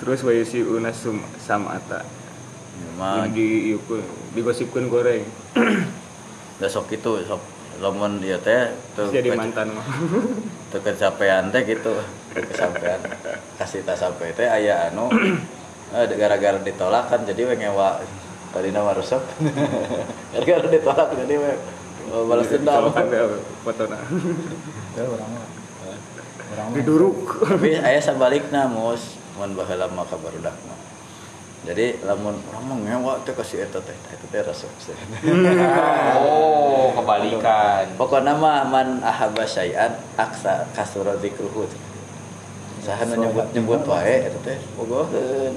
Terus 0.00 0.20
wae 0.24 0.44
si 0.44 0.60
una 0.60 0.92
sum 0.92 1.20
samata. 1.40 2.04
Mah 2.96 3.28
Di 3.32 3.72
ieu 3.72 3.80
digosipkeun 4.36 4.88
goreng. 4.92 5.24
besok 6.60 6.90
itu 6.90 7.22
sok 7.22 7.38
lamun 7.78 8.18
dia 8.18 8.34
teh 8.42 8.74
tuh 8.98 9.14
Jadi 9.14 9.30
mantan 9.30 9.70
mah. 9.70 9.86
tuh 10.74 10.80
kecapean 10.82 11.54
teh 11.54 11.62
gitu 11.62 11.94
kesampean 12.34 12.98
kasih 13.56 13.86
tak 13.86 13.94
sampai 13.94 14.34
teh 14.34 14.44
aya 14.50 14.90
anu 14.90 15.06
eh, 15.96 16.04
gara-gara 16.18 16.58
ditolak 16.58 17.06
kan 17.08 17.22
jadi 17.22 17.46
we 17.46 17.54
ngewa 17.54 18.02
tadi 18.50 18.74
nama 18.74 18.90
rusak 18.92 19.22
gara-gara 20.34 20.66
ditolak 20.66 21.08
jadi 21.14 21.34
we 21.38 21.52
oh, 22.12 22.24
balas 22.28 22.48
dendam. 22.48 22.90
Kan 22.92 23.06
fotona. 23.64 23.98
itu 24.04 25.00
orang 25.04 25.30
mah 25.30 25.46
orang 26.54 26.66
Diduruk. 26.74 27.18
tapi 27.44 27.76
aya 27.76 28.00
sabalikna 28.00 28.66
mus 28.66 29.16
mun 29.36 29.54
baheula 29.54 29.86
mah 29.92 30.04
ka 30.08 30.16
barudak 30.18 30.56
mah. 30.66 30.78
Jadi 31.66 32.00
lamun 32.06 32.38
urang 32.48 32.64
mah 32.70 32.76
ngewa 32.80 33.12
teh 33.26 33.34
kasih 33.34 33.66
eta 33.66 33.82
teh. 33.82 33.96
Eta 34.14 34.26
teh 34.30 34.40
resep 34.40 34.70
Oh, 36.22 36.94
kebalikan. 36.96 37.84
pokoknya 38.00 38.32
mah 38.34 38.64
man 38.66 39.02
ahaba 39.04 39.44
syai'an 39.44 39.92
aksa 40.16 40.64
kasura 40.72 41.18
dzikruhu 41.18 41.66
saha 42.78 43.04
nyebut 43.04 43.44
nyebut 43.52 43.82
wae 43.84 44.32
eta 44.32 44.38
teh 44.40 44.58
bogoheun 44.78 45.54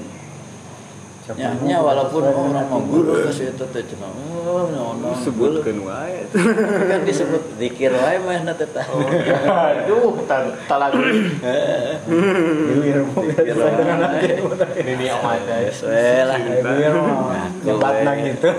Siapa 1.22 1.38
nya 1.38 1.54
yang 1.54 1.58
nya 1.62 1.78
mau 1.78 1.86
walaupun 1.86 2.22
orang 2.26 2.66
guru 2.90 3.14
kasih 3.30 3.54
eta 3.54 3.62
teh 3.70 3.86
cenah 3.86 4.10
oh 4.10 4.66
naon 4.74 5.06
Sebutkeun 5.22 5.86
wae. 5.86 6.26
kan 6.90 7.06
disebut 7.06 7.46
zikir 7.62 7.94
wae 7.94 8.18
mah 8.26 8.42
na 8.42 8.50
teh 8.58 8.66
tah 8.66 8.82
aduh 8.82 10.18
tak 10.26 10.50
tak 10.66 10.78
lagi 10.82 10.98
Ilir 12.74 13.06
mau 13.06 13.22
Zikir 13.22 13.54
sesuai 13.54 13.74
dengan 13.78 13.98
hati 14.02 14.28
wae. 14.42 14.82
Ini 14.82 15.06
amat. 15.14 15.40
Sesuai 15.70 16.26
lah. 16.26 16.38
Ilir 16.42 16.94
mah 16.98 17.14
Ngaku 17.22 17.66
nyebat 17.70 17.94
we. 17.94 18.02
nang 18.02 18.18
gitu 18.26 18.50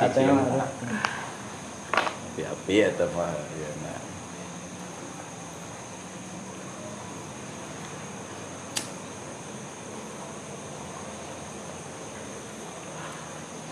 katanya 0.00 0.32
mah 0.32 0.68
api-api 2.32 2.76
eta 2.88 3.04
mah 3.12 3.36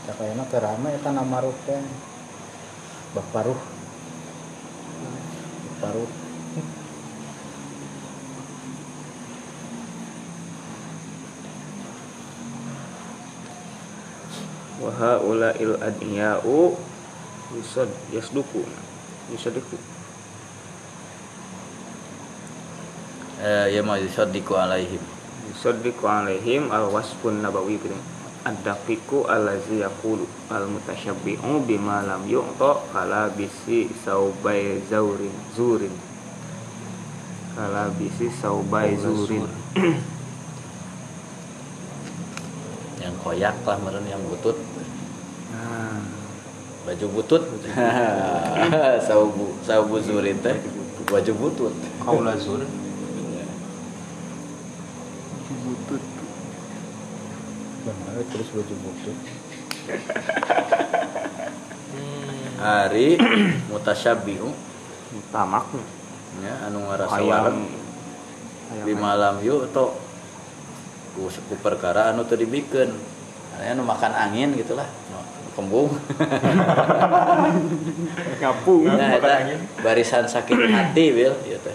ya 0.08 0.16
Kayaknya 0.16 0.44
kerama 0.48 0.88
itu 0.88 1.08
nama 1.12 1.36
ruh 1.44 1.52
teh. 1.68 1.84
Baparuh 3.12 3.60
Baparuh 5.76 6.10
wa 14.78 14.94
haula'il 14.94 15.74
adiya'u 15.82 16.72
yusad 17.52 17.90
yasduku. 18.14 18.62
Yusadiku. 19.28 19.76
Eh 23.42 23.74
ya 23.76 23.82
mah 23.82 23.98
yusaddiqu 24.00 24.54
alaihim. 24.54 25.02
Yusaddiqu 25.52 26.06
alaihim 26.06 26.70
al 26.70 26.88
wasfun 26.94 27.42
nabawi 27.42 27.76
gitu 27.82 27.98
ad-daqiqu 28.46 29.26
allazi 29.26 29.82
yaqulu 29.82 30.26
al 30.52 30.70
mutasyabbi'u 30.70 31.64
bima 31.66 32.04
lam 32.06 32.26
yu'ta 32.28 32.78
kala 32.92 33.32
bisi 33.34 33.90
saubai 34.04 34.78
zaurin 34.86 35.34
zurin. 35.56 35.94
Kala 37.58 37.90
bisi 37.94 38.30
saubai 38.30 38.94
zurin. 38.98 39.46
koyak 43.28 43.60
lah 43.66 43.76
meren 43.84 44.08
yang 44.08 44.24
butut. 44.24 44.56
Nah, 45.52 46.00
baju 46.88 47.06
butut. 47.12 47.42
Saubu 49.08 49.52
saubu 49.60 50.00
zurin 50.00 50.40
teh. 50.40 50.56
Baju 51.04 51.32
butut. 51.36 51.74
Kaula 52.00 52.32
zur. 52.40 52.64
butut. 55.48 56.02
Benar 58.18 58.34
terus 58.34 58.50
baju 58.50 58.74
butut 58.82 59.14
hari 62.58 63.14
mutasyabihu. 63.70 64.50
Tamak. 65.30 65.70
ya 66.42 66.54
anu 66.66 66.90
ngarasa 66.90 67.22
wareg. 67.22 67.56
Di 68.82 68.92
malam 68.98 69.40
yuk 69.40 69.70
atau 69.70 69.94
ku, 71.14 71.30
ku 71.30 71.54
perkara 71.62 72.10
anu 72.10 72.26
teu 72.26 72.34
dibikeun. 72.34 72.90
Anu 73.62 73.86
makan 73.86 74.12
angin 74.12 74.52
gitulah. 74.58 74.90
Kembung. 75.54 75.90
Ngapung. 78.42 78.82
nah, 78.86 79.10
eta 79.14 79.58
barisan 79.82 80.26
sakit 80.26 80.58
hati 80.70 81.14
bil 81.14 81.34
ieu 81.46 81.58
teh. 81.62 81.74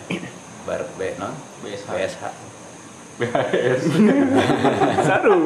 Bar 0.68 0.84
B 1.00 1.16
non 1.20 1.36
BSH. 1.64 1.88
BSH 1.92 2.53
Sarung. 5.06 5.46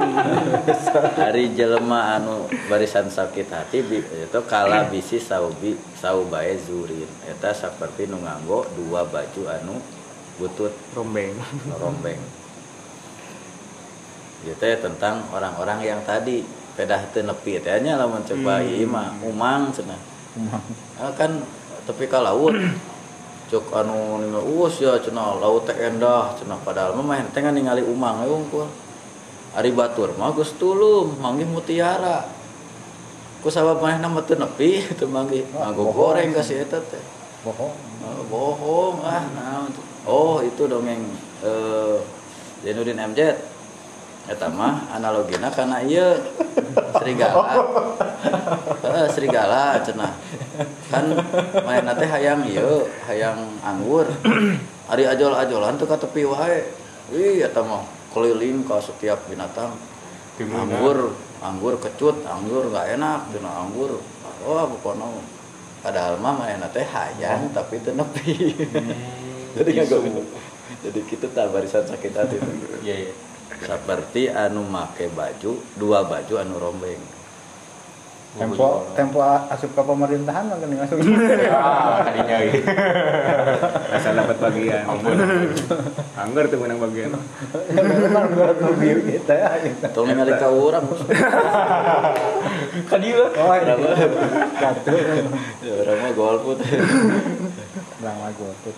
hari 1.20 1.52
jelema 1.52 2.16
anu 2.16 2.48
barisan 2.72 3.12
sakit 3.12 3.52
hati 3.52 3.84
itu 3.84 4.40
kala 4.48 4.88
bisi 4.88 5.20
saubi 5.20 5.76
saubae 6.00 6.56
zurin. 6.56 7.10
Eta 7.28 7.52
seperti 7.52 8.08
nu 8.08 8.24
nganggo 8.24 8.64
dua 8.72 9.04
baju 9.04 9.42
anu 9.52 9.76
butut. 10.40 10.72
Rombeng. 10.96 11.36
rombeng. 11.76 12.20
Gitu 14.48 14.64
ya 14.64 14.78
tentang 14.80 15.28
orang-orang 15.36 15.84
yang 15.84 16.00
tadi 16.08 16.48
pedah 16.80 17.04
teu 17.12 17.28
nepi 17.28 17.60
teh. 17.60 17.84
Nya 17.84 18.00
lamun 18.00 18.24
coba 18.24 18.64
ieu 18.64 18.88
mah 18.88 19.12
umang 19.28 19.76
cenah. 19.76 20.00
Ah, 21.04 21.12
kan 21.20 21.44
tepi 21.84 22.08
ka 22.08 22.24
cuk 23.48 23.72
anu 23.72 24.20
ningali 24.20 24.44
us 24.60 24.76
ya 24.84 25.00
cenah 25.00 25.40
laut 25.40 25.64
teh 25.64 25.76
endah 25.76 26.36
cenah 26.36 26.60
padahal 26.68 27.00
mah 27.00 27.16
mah 27.16 27.24
teh 27.32 27.40
ningali 27.40 27.80
umang 27.84 28.24
we 28.24 28.28
unggul 28.28 28.68
ari 29.56 29.72
batur 29.72 30.12
mah 30.20 30.36
geus 30.36 30.54
tulum 30.60 31.18
manggih 31.18 31.48
mutiara. 31.48 32.28
Ku 33.42 33.54
sabab 33.54 33.80
mah 33.80 33.96
nama 33.98 34.20
teu 34.26 34.36
nepi? 34.36 34.84
Teu 35.00 35.08
manggih 35.08 35.48
nganggo 35.54 35.94
goreng 35.96 36.36
ka 36.36 36.44
si 36.44 36.60
eta 36.60 36.78
teh. 36.78 37.02
Bohong. 37.46 37.74
Oh, 38.04 38.24
bohong 38.28 38.96
ah 39.06 39.24
tuh. 39.72 39.86
oh 40.08 40.38
itu 40.44 40.68
dongeng 40.68 41.02
eh 41.42 41.98
Zainuddin 42.66 42.98
MZ 42.98 43.20
mah 44.52 44.92
analogina 44.92 45.48
karena 45.48 45.80
iya 45.80 46.20
serigala. 47.00 47.64
Heeh, 48.84 49.06
serigala 49.12 49.80
cenah. 49.80 50.12
Kan 50.92 51.16
main 51.64 51.88
teh 51.96 52.10
hayang 52.10 52.44
ieu 52.44 52.88
hayang 53.08 53.40
anggur. 53.64 54.08
Ari 54.92 55.04
ajol-ajolan 55.08 55.80
tuh 55.80 55.88
ka 55.88 55.96
tepi 55.96 56.28
wae. 56.28 56.68
Ih 57.16 57.44
eta 57.44 57.64
mah 57.64 57.88
keliling 58.12 58.68
ka 58.68 58.84
setiap 58.84 59.24
binatang. 59.32 59.76
Timuna. 60.36 60.70
anggur 60.70 61.18
anggur 61.42 61.74
kecut 61.82 62.22
anggur 62.28 62.70
nggak 62.70 63.00
enak 63.00 63.32
dina 63.32 63.52
anggur. 63.64 64.04
Wah 64.44 64.68
pokoknya 64.70 65.08
padahal 65.82 66.20
mah 66.20 66.44
main 66.44 66.62
teh 66.72 66.84
hayang 66.84 67.48
tapi 67.56 67.80
teu 67.80 67.96
nepi. 67.96 68.54
Jadi 69.56 69.70
nggak 69.72 69.90
jadi 70.78 71.00
kita 71.10 71.26
tak 71.34 71.50
barisan 71.50 71.84
sakit 71.88 72.14
hati. 72.14 72.38
Iya 72.86 72.96
iya. 73.08 73.14
Seperti 73.64 74.30
anu 74.30 74.62
make 74.68 75.10
baju 75.14 75.58
dua 75.78 76.06
baju 76.06 76.34
anu 76.38 76.56
rombeng 76.62 77.02
tempo 78.38 78.86
tempo 78.94 79.18
asup 79.26 79.74
ke 79.74 79.82
pemerintahan 79.82 80.46
mah 80.46 80.58
geuning 80.62 80.82
asup 80.86 81.02
Ah, 81.58 82.06
kadinya 82.06 82.38
ieu. 82.46 82.62
Asal 83.98 84.14
dapat 84.14 84.38
bagian. 84.38 84.86
Angger 86.14 86.46
tuh 86.52 86.58
menang 86.62 86.78
bagian. 86.78 87.18
ya 89.28 89.50
gitu. 89.66 89.86
tong 89.90 90.06
ningali 90.06 90.34
ka 90.38 90.48
urang 90.54 90.86
Kadieu. 92.88 93.26
oh 93.34 93.54
ini 93.58 93.74
satu 94.62 94.94
ya 95.66 95.74
urang 95.82 95.98
mah 95.98 96.12
golput 96.14 96.58
bang 97.98 98.18
lagu 98.22 98.46
tuh 98.62 98.74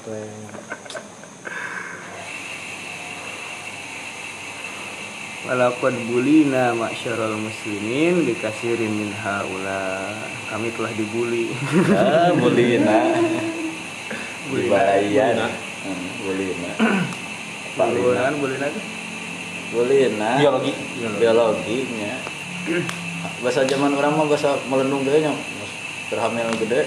walaupun 5.50 5.98
bulina 6.06 6.78
masyarul 6.78 7.34
muslimin 7.42 8.22
dikasirin 8.22 8.94
min 8.94 9.10
haula. 9.18 10.14
Kami 10.54 10.70
telah 10.78 10.94
dibully. 10.94 11.50
Ah, 11.90 12.30
bulina. 12.38 13.18
dibayar 14.50 15.50
hmm, 15.86 16.26
Bulina. 16.26 16.72
Bulina. 17.78 18.30
Bulina. 18.38 18.68
Bulina. 19.74 20.30
Biologi. 20.38 20.74
Biologinya. 21.18 22.14
Bahasa 23.42 23.66
zaman 23.66 23.98
orang 23.98 24.14
mah 24.14 24.30
bahasa 24.30 24.54
melendung 24.70 25.02
gede 25.02 25.26
nya. 25.26 25.34
Terhamil 26.14 26.50
gede 26.62 26.86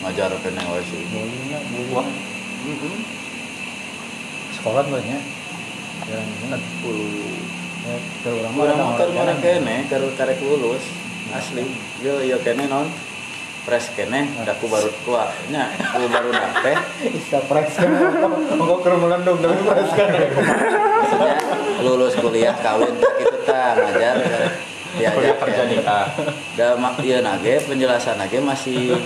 ngajar 0.00 0.32
kena 0.40 0.64
wasi. 0.72 0.96
Bulina 1.12 1.60
buah. 1.92 2.08
Sekolah 4.56 4.84
banyak. 4.88 5.22
Yang 6.08 6.24
40 6.56 7.67
karek 10.16 10.38
lulus 10.44 10.84
asli. 11.32 11.64
Yo 12.04 12.20
yo 12.20 12.36
kene 12.44 12.68
non 12.68 12.88
pres 13.68 13.92
kene 13.92 14.32
daku 14.48 14.64
baru 14.64 14.88
tua 15.04 15.28
nya 15.52 15.68
ku 15.92 16.08
baru 16.08 16.32
teh 16.32 16.76
Bisa 17.12 17.38
kan 17.44 17.92
Kok 18.56 18.78
keur 18.80 18.94
melendung 18.96 19.38
tapi 19.40 19.60
press 19.60 19.90
kan 19.92 20.08
maksudnya 20.08 21.34
lulus 21.84 22.14
kuliah 22.16 22.56
kawin 22.60 22.96
gitu 22.96 23.36
ta 23.44 23.76
ngajar. 23.76 24.16
Ya 24.96 25.12
Kuliah 25.12 25.36
kerja 25.36 25.68
nikah. 25.68 26.08
da 26.56 26.72
mak 26.80 26.96
ieu 27.04 27.20
nage 27.20 27.60
penjelasan 27.68 28.16
nage 28.16 28.40
masih 28.40 28.96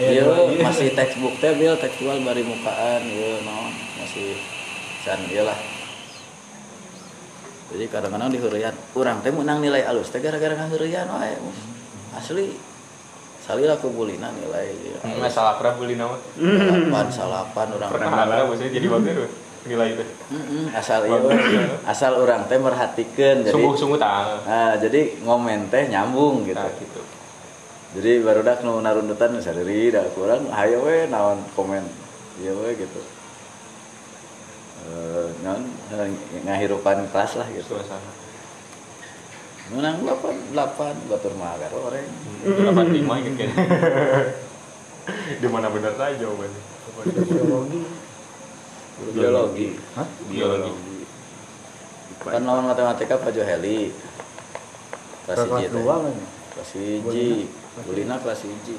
Iya, 0.00 0.24
Iya, 0.24 0.24
iya. 0.24 0.64
masih 0.64 0.88
textbook 0.96 1.36
teh 1.36 1.52
bil 1.52 1.76
tekstual 1.76 2.16
bari 2.24 2.40
mukaan 2.40 3.00
ieu 3.12 3.40
naon 3.44 3.72
masih 4.00 4.36
san 5.04 5.20
ieu 5.28 5.44
lah. 5.44 5.56
Jadi 7.72 7.84
kadang-kadang 7.88 8.28
di 8.28 8.38
heureyan 8.38 8.76
urang 8.92 9.24
teh 9.24 9.32
menang 9.32 9.64
nilai 9.64 9.82
alus 9.88 10.12
teh 10.12 10.20
gara-gara 10.20 10.52
ngaheureyan 10.52 11.08
wae. 11.08 11.36
Asli 12.12 12.52
salila 13.40 13.74
ku 13.80 13.88
bulina 13.90 14.28
nilai 14.30 15.00
Nggak 15.00 15.32
salah 15.32 15.56
pernah 15.56 15.74
beli 15.80 15.96
nama. 15.96 16.14
salapan 16.36 17.08
salapan 17.08 17.66
urang 17.74 17.90
Pernah 17.90 18.10
ada 18.28 18.44
maksudnya 18.44 18.70
jadi 18.76 18.86
bagus 18.92 19.32
nilai 19.62 19.94
itu. 19.94 20.04
Mm-mm, 20.34 20.74
asal 20.74 21.06
ieu 21.06 21.30
asal 21.86 22.12
urang 22.18 22.50
teh 22.50 22.58
merhatikeun 22.58 23.46
jadi 23.46 23.54
Sungguh-sungguh 23.54 23.98
tak. 23.98 24.42
Nah, 24.42 24.74
jadi 24.74 25.22
ngomen 25.22 25.70
teh 25.70 25.86
nyambung 25.86 26.42
gitu. 26.42 26.58
Nah, 26.58 26.66
gitu. 26.76 27.02
jadi 27.94 28.24
baru 28.26 28.42
dak 28.42 28.66
nu 28.66 28.82
narundutan 28.82 29.38
sadari 29.38 29.92
da 29.94 30.02
kurang 30.16 30.50
hayo 30.50 30.82
we 30.82 31.06
naon 31.06 31.44
komen 31.54 31.84
ieu 32.42 32.56
we 32.58 32.74
gitu 32.74 33.00
eh 34.82 35.28
naon 35.46 35.62
eh, 35.94 36.10
ngahirupan 36.46 37.06
kelas 37.12 37.38
lah 37.38 37.46
gitu. 37.54 37.78
Suasana. 37.78 38.12
menang 39.72 40.04
8 40.04 40.52
8 40.52 41.08
batur 41.08 41.32
mah 41.38 41.56
agar 41.56 41.72
oreng 41.72 42.04
Delapan 42.44 42.86
lima 42.92 43.14
gitu 43.24 43.36
kan. 43.40 43.50
Di 45.42 45.48
mana 45.48 45.66
benar 45.70 45.94
saja 45.96 46.14
jawabannya. 46.18 46.62
Biologi. 47.26 47.80
Biologi. 49.16 49.68
Hah? 49.96 50.08
Biologi. 50.28 51.06
kan 52.22 52.42
lawan 52.46 52.70
matematika 52.70 53.18
Pak 53.18 53.34
Joheli. 53.34 53.90
Kelas 55.26 55.42
hiji 55.46 55.66
dua 55.74 55.94
kan 56.06 56.14
kelas 56.54 56.70
hiji. 56.78 57.30
Bulina 57.82 58.14
kelas 58.22 58.46
hiji. 58.46 58.76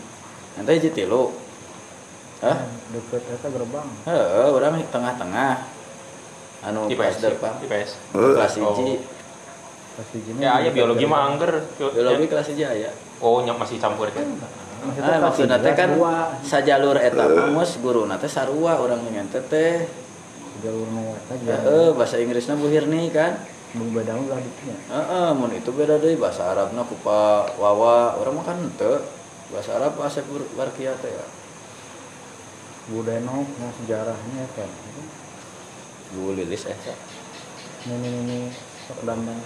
Nanti 0.56 0.72
hiji 0.80 0.90
tilu. 0.96 1.34
Hah? 2.44 2.60
Deket 2.92 3.24
eta 3.24 3.48
gerbang. 3.52 3.90
Heeh, 4.08 4.48
urang 4.52 4.76
di 4.80 4.86
tengah-tengah 4.92 5.73
anu 6.64 6.88
IPS. 6.88 7.16
depan 7.22 7.54
IPS. 7.62 7.92
kelas 8.12 8.54
hiji 8.56 9.04
Pas 9.94 10.08
hiji 10.10 10.32
Ya, 10.38 10.58
ya 10.60 10.70
biologi 10.70 11.06
mah 11.06 11.30
angger. 11.30 11.62
biologi 11.78 12.26
kelas 12.26 12.48
hiji 12.50 12.64
aya 12.64 12.90
Oh, 13.20 13.40
nyok 13.40 13.56
masih 13.58 13.78
campur 13.78 14.10
kan. 14.10 14.26
Ah, 15.00 15.16
maksudnya 15.18 15.56
teh 15.56 15.72
kan 15.72 15.96
sajalur 16.42 16.98
eta 16.98 17.24
mus 17.48 17.80
guruna 17.80 18.20
teh 18.20 18.28
sarua 18.28 18.76
urang 18.78 19.00
ngente 19.02 19.40
teh. 19.46 19.88
jalur 20.60 20.88
nu 20.90 21.16
eta 21.16 21.34
juga 21.38 21.56
Heeh, 21.56 21.88
bahasa 21.94 22.16
Inggrisna 22.18 22.56
Bu 22.56 22.68
Hirni 22.68 23.08
kan. 23.08 23.40
nu 23.74 23.90
beda 23.90 24.12
mah 24.12 24.28
gadiknya 24.30 24.76
Heeh, 24.86 25.28
mun 25.34 25.50
itu 25.50 25.72
beda 25.72 25.98
deui 25.98 26.14
bahasa 26.14 26.52
Arabna 26.52 26.84
ku 26.84 26.94
Pak 27.00 27.56
Wawa, 27.56 28.18
urang 28.18 28.36
mah 28.36 28.46
kan 28.46 28.60
henteu. 28.60 29.00
Bahasa 29.50 29.78
Arab 29.78 29.96
Asep 29.98 30.26
Barkia 30.54 30.92
teh 30.98 31.10
ya. 31.10 31.26
Budenok 32.86 33.48
nah 33.58 33.72
sejarahnya 33.74 34.44
kan 34.52 34.68
Bu 36.14 36.38
Lilis 36.38 36.70
eh. 36.70 36.78
Ini 37.84 37.96
ini 38.00 38.20
ini 38.24 38.38
sok 38.88 39.04
dandang 39.08 39.40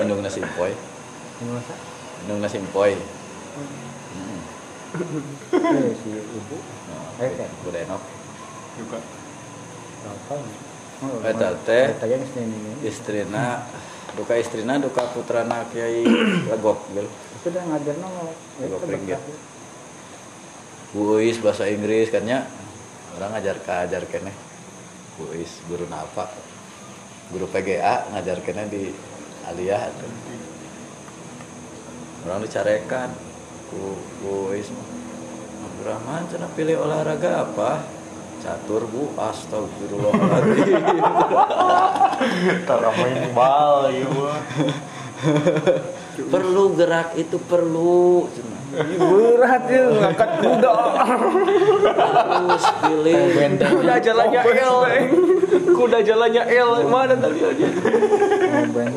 minum 0.00 0.18
nasi 0.24 0.40
empoy 0.40 0.72
ini 1.40 1.50
masa 1.52 1.74
minum 2.24 2.38
nasi 2.40 2.56
empoy 2.56 2.92
eh 2.92 3.00
si 6.04 6.10
ibu. 6.12 6.56
Eh 7.16 7.32
kan? 7.32 7.48
udah 7.64 7.80
enak. 7.80 8.02
Juga. 8.76 9.00
Apa? 10.04 10.36
Oh, 11.02 11.18
Eta 11.24 11.48
teh. 11.64 11.96
Eta 11.96 12.06
yang 12.06 12.22
sini 12.28 12.52
ini. 12.52 12.72
Istrina. 12.84 13.64
Duka 14.12 14.36
istrina 14.36 14.76
duka 14.76 15.08
putrana 15.16 15.64
kiai 15.72 16.04
legok 16.52 16.84
gel 16.92 17.08
itu 17.08 17.48
udah 17.48 17.64
ngajar 17.72 17.96
nongol. 17.98 18.36
Coba 18.36 18.76
peringgit. 18.84 19.20
Bu 20.92 21.16
Uis 21.16 21.40
bahasa 21.40 21.64
Inggris 21.72 22.12
kan 22.12 22.28
ya 22.28 22.44
orang 23.16 23.30
ngajar 23.36 23.56
ajar 23.60 24.02
kene. 24.08 24.32
Bu 25.16 25.28
Uis 25.36 25.60
guru 25.68 25.84
napa. 25.88 26.28
Guru 27.32 27.46
PGA 27.48 28.08
ngajar 28.12 28.38
kene 28.40 28.64
di 28.68 28.92
aliyah. 29.48 29.82
Tuh. 29.92 30.12
orang 32.28 32.40
dicarekan. 32.46 33.10
Ku 33.68 33.96
Bu 34.22 34.52
Uis 34.52 34.68
mah. 34.72 34.88
Abdurrahman 35.62 36.22
cenah 36.30 36.50
pilih 36.56 36.76
olahraga 36.80 37.44
apa? 37.44 37.84
Catur 38.40 38.88
bu. 38.88 39.12
Astagfirullahaladzim. 39.18 40.82
Tara 42.68 42.90
main 42.96 43.30
bal 43.36 43.92
mah. 43.92 44.40
perlu 46.32 46.74
gerak 46.74 47.14
itu 47.20 47.36
perlu 47.38 48.26
cenah. 48.32 48.61
Berat 48.96 49.64
ya 49.68 49.84
ngangkat 49.92 50.30
kuda. 50.40 50.72
Pilih 52.82 53.20
Kuda 53.60 53.94
jalannya 54.00 54.40
L. 54.42 54.76
Kuda 55.76 55.98
jalannya 56.00 56.42
L. 56.48 56.70
Mana 56.88 57.14
tadi 57.16 57.40
aja? 57.44 57.66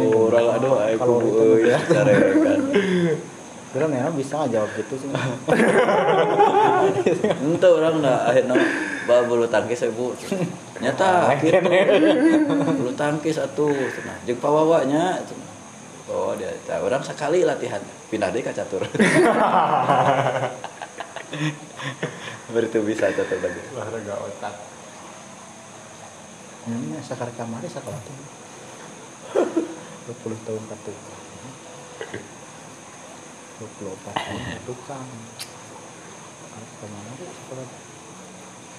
orang 0.06 0.48
aduh 0.60 0.74
ayo 0.84 0.96
Kalau 1.00 1.16
ku 1.20 1.28
itu 1.28 1.42
euy 1.44 1.72
ya. 1.72 1.80
carekan 1.86 2.60
kira 3.76 3.92
memang 3.92 4.16
bisa 4.16 4.40
nggak 4.40 4.56
jawab 4.56 4.72
gitu 4.80 4.96
sih. 4.96 5.12
Ente 7.44 7.68
orang 7.68 8.00
dah 8.00 8.32
akhirnya 8.32 8.56
bawa 9.04 9.28
bulu 9.28 9.46
tangkis 9.52 9.84
ya 9.84 9.92
bu. 9.92 10.16
Nyata 10.80 11.36
gitu. 11.44 11.60
bulu 12.80 12.96
tangkis 12.96 13.36
atuh. 13.36 13.76
Cenah 13.76 14.16
jeung 14.24 14.40
pawawanya 14.40 15.20
oh 16.08 16.38
dia 16.38 16.54
orang 16.80 17.02
sekali 17.02 17.44
latihan 17.44 17.82
pindah 18.16 18.32
deh 18.32 18.40
ke 18.40 18.56
catur. 18.56 18.80
Baru 22.56 22.64
itu 22.72 22.80
bisa 22.88 23.12
catur 23.12 23.44
lagi 23.44 23.60
Olahraga 23.76 24.16
otak. 24.24 24.56
ini 26.66 26.98
sakar 27.04 27.30
kamari 27.38 27.70
sekolah 27.70 28.00
tuh 28.02 28.18
20 30.18 30.48
tahun 30.50 30.64
katu 30.66 30.92
24 33.62 34.18
tahun 34.18 34.42
tukang 34.66 35.06
ke 36.50 36.86
mana 36.90 37.14
sekolah 37.22 37.70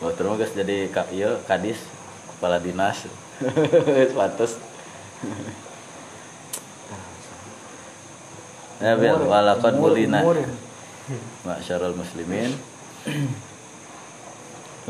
oh 0.02 0.10
terus 0.18 0.34
guys 0.34 0.50
jadi 0.58 0.90
ka, 0.90 1.06
iya, 1.14 1.38
kadis 1.46 1.78
kepala 2.34 2.58
dinas. 2.58 3.06
Pantes 4.18 4.58
ya 8.82 8.92
biar 8.96 9.20
walakat 9.22 9.74
bulina 9.80 10.20
ya. 10.22 10.48
Masyarul 11.46 11.94
muslimin. 11.94 12.50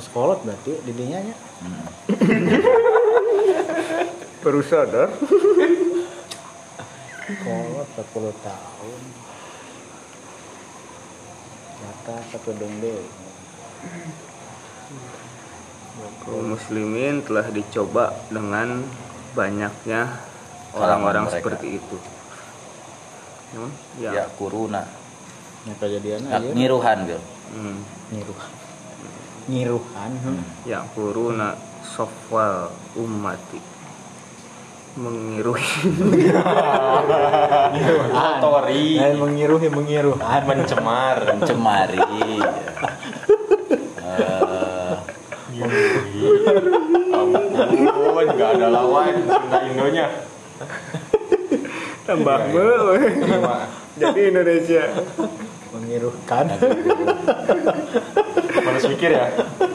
Sekolah 0.01 0.41
berarti 0.41 0.73
didinya 0.85 1.21
nya. 1.21 1.37
Hmm. 1.61 1.89
baru 4.45 4.61
sadar. 4.65 5.13
Sekolah 7.27 7.87
10 8.01 8.47
tahun. 8.47 9.01
Nyata 11.77 12.17
satu 12.33 12.51
dongde 12.57 12.97
kaum 16.27 16.53
muslimin 16.53 17.25
telah 17.25 17.47
dicoba 17.49 18.13
dengan 18.29 18.85
banyaknya 19.33 20.21
orang-orang 20.77 21.31
seperti 21.33 21.81
itu 21.81 21.97
Hmm, 23.55 23.71
ya, 24.03 24.11
ya, 24.13 24.25
kuruna. 24.35 24.83
Yang 25.67 25.77
kejadiannya 25.83 26.29
Nak 26.31 26.41
aja. 26.43 26.51
ngiruhan 26.55 26.99
bil. 27.07 27.21
Hmm, 27.55 27.79
ngiruhan 28.11 28.51
ngiruhan 29.47 30.11
ya 30.67 30.83
kuruna 30.95 31.55
sofwal 31.87 32.75
ummati. 32.99 33.63
Mengiruhi. 34.97 35.93
Motori. 38.11 38.97
Lain 38.97 39.17
mengiruhi 39.21 39.69
mengiruhan. 39.71 40.41
Mencemar. 40.49 41.21
cemari 41.45 42.01
Eh, 44.07 44.95
Ampun, 47.17 48.27
nggak 48.35 48.51
ada 48.57 48.67
lawan 48.73 49.15
Sunda 49.29 49.59
Indonya. 49.69 50.07
Tambah 52.07 52.39
me 52.55 52.63
Gimana? 53.19 53.67
jadi 53.99 54.21
Indonesia. 54.31 54.83
Mengiruhkan. 55.75 56.45
Males 58.63 58.85
mikir 58.87 59.11
ya? 59.13 59.27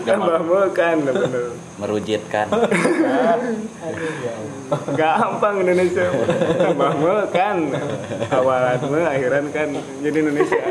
tambah 0.07 0.71
kan 0.71 0.97
bener. 1.03 1.53
Merujitkan. 1.77 2.47
Gampang 4.95 5.55
Indonesia. 5.61 6.07
Tambah 6.57 7.29
kan. 7.35 7.57
Awalan 8.31 8.79
me 8.87 8.99
akhiran 9.03 9.45
kan 9.51 9.69
jadi 9.99 10.17
Indonesia. 10.23 10.63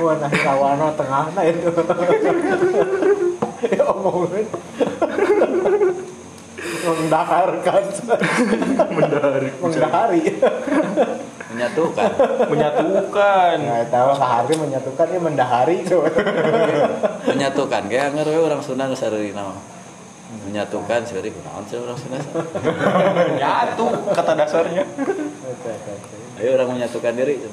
Oh 0.00 0.16
nah 0.16 0.32
rawana 0.32 0.88
tengahnya 0.96 1.42
itu. 1.48 1.70
Ya 3.60 3.84
omongin 3.92 4.48
mendaharkan. 6.84 7.82
Mendahari 9.60 10.22
menyatukan. 11.50 12.10
Menyatukan. 12.48 13.56
nggak 13.60 13.90
tahu 13.90 14.10
sehari 14.16 14.54
menyatukan 14.56 15.06
ya 15.10 15.20
mendahari 15.20 15.76
tuh 15.84 16.06
menyatukan. 17.28 17.82
Kayak 17.90 18.16
ngeroy 18.16 18.38
orang 18.40 18.62
Sunda 18.64 18.88
nggak 18.88 19.00
sadari 19.00 19.34
nama. 19.36 19.52
Menyatukan 20.46 21.02
sih 21.04 21.18
kunaon 21.18 21.64
sih 21.66 21.76
orang 21.76 21.98
Sunda 21.98 22.22
Nyatu 23.36 23.86
kata 24.14 24.32
dasarnya. 24.38 24.84
ayo 26.40 26.56
orang 26.56 26.68
menyatukan 26.78 27.12
diri. 27.12 27.44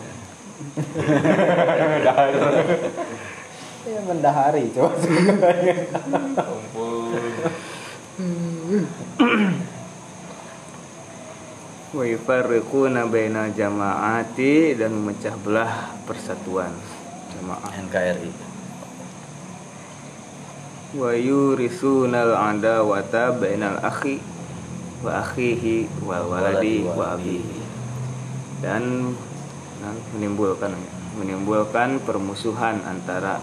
Ya 3.87 3.99
mendahari 4.03 4.67
coba. 4.75 4.93
wa 11.95 12.03
yufarriquna 12.03 13.07
baina 13.07 13.48
jama'ati 13.48 14.76
dan 14.76 14.91
memecah 14.91 15.39
belah 15.39 15.95
persatuan 16.03 16.76
jamaah. 17.31 17.72
NKRI 17.88 18.27
wa 20.99 21.15
yurisunal 21.15 22.35
adawata 22.35 23.39
bainal 23.39 23.80
akhi 23.80 24.19
wa 24.99 25.23
akhihi 25.23 25.88
wal 26.03 26.27
waladi 26.27 26.84
wa 26.84 27.15
abihi. 27.15 27.64
dan 28.60 29.15
menimbulkan 30.11 30.76
menimbulkan 31.15 32.03
permusuhan 32.03 32.84
antara 32.84 33.39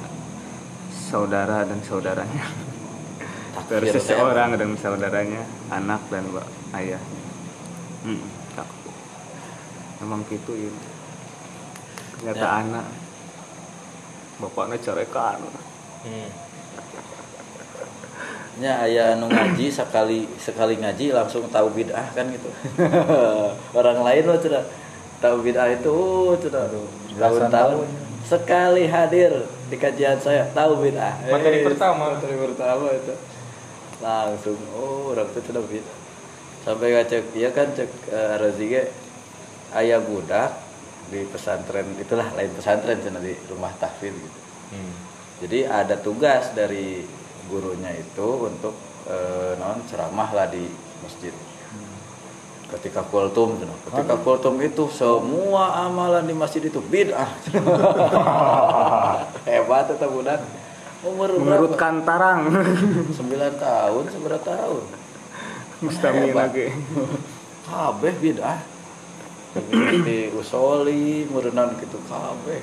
saudara 0.92 1.64
dan 1.64 1.80
saudaranya 1.80 2.44
Takfir, 3.54 3.86
seseorang 3.88 4.50
dan 4.54 4.74
saudaranya 4.74 5.42
anak 5.68 6.02
dan 6.08 6.26
wa- 6.28 6.48
ayah 6.74 6.98
hmm, 8.02 8.20
takfir. 8.52 8.92
memang 9.98 10.20
gitu 10.26 10.52
ya 10.54 10.72
ternyata 12.14 12.40
Ya. 12.40 12.50
anak 12.60 12.86
bapaknya 14.36 14.76
carekan 14.78 15.38
Hmm. 16.02 16.28
nya 18.54 18.78
aya 18.78 19.14
anu 19.14 19.26
ngaji 19.26 19.66
sekali 19.66 20.30
sekali 20.36 20.76
ngaji 20.76 21.10
langsung 21.10 21.42
tahu 21.48 21.72
bid'ah 21.72 22.06
kan 22.12 22.28
gitu 22.28 22.46
orang 23.78 23.98
lain 24.00 24.22
loh 24.24 24.38
sudah 24.38 24.62
tahu 25.18 25.42
bid'ah 25.42 25.72
itu 25.72 25.96
sudah 26.38 26.70
belasan 27.10 27.50
tahun-tahun 27.50 27.82
tahun. 27.82 27.88
sekali 28.22 28.84
hadir 28.86 29.32
di 29.64 29.76
kajian 29.76 30.14
saya 30.16 30.46
tahu 30.50 30.78
bid'ah 30.80 31.18
Materi 31.26 31.60
Eh, 31.60 31.64
pertama. 31.64 32.14
materi 32.14 32.36
pertama 32.36 32.86
itu 32.90 33.14
langsung 34.02 34.58
oh 34.74 35.14
orang 35.14 35.28
itu 35.30 35.40
sudah 35.44 35.62
bid'ah 35.62 35.98
sampai 36.64 36.96
ngecek 36.96 37.24
ya 37.36 37.50
kan 37.52 37.68
cek 37.76 37.90
uh, 38.08 38.40
Razige 38.40 38.88
ayah 39.76 40.00
budak 40.00 40.50
di 41.12 41.20
pesantren 41.28 41.84
itulah 42.00 42.32
lain 42.32 42.48
pesantren 42.56 42.96
cina 43.04 43.20
di 43.20 43.36
rumah 43.52 43.70
tahfidz 43.76 44.16
gitu. 44.16 44.38
Hmm. 44.72 44.94
jadi 45.44 45.68
ada 45.68 46.00
tugas 46.00 46.56
dari 46.56 47.04
gurunya 47.52 47.92
itu 47.92 48.48
untuk 48.48 48.72
eh, 49.04 49.52
non 49.60 49.84
ceramah 49.84 50.32
lah 50.32 50.48
di 50.48 50.64
masjid. 51.04 51.34
Ketika 52.64 53.06
kultum 53.06 53.60
cenah. 53.60 53.76
ketika 53.92 54.16
kultum 54.24 54.58
itu 54.58 54.88
semua 54.90 55.84
amalan 55.84 56.24
di 56.24 56.34
masjid 56.34 56.64
itu 56.64 56.80
bid'ah. 56.80 57.28
Hebat 59.46 59.94
itu 59.94 60.06
budak 60.08 60.40
umur 61.04 61.28
menurut 61.36 61.76
berapa? 61.76 61.80
kantarang 61.80 62.40
9 62.48 63.14
tahun 63.64 64.04
seberapa 64.08 64.40
tahun. 64.40 64.82
Mustami 65.84 66.32
Hebat. 66.32 66.36
lagi. 66.48 66.66
Kabeh 67.64 68.14
bid'ah 68.20 68.60
di 70.04 70.32
usoli 70.34 71.28
murenan 71.30 71.76
gitu 71.78 72.00
kabeh. 72.08 72.60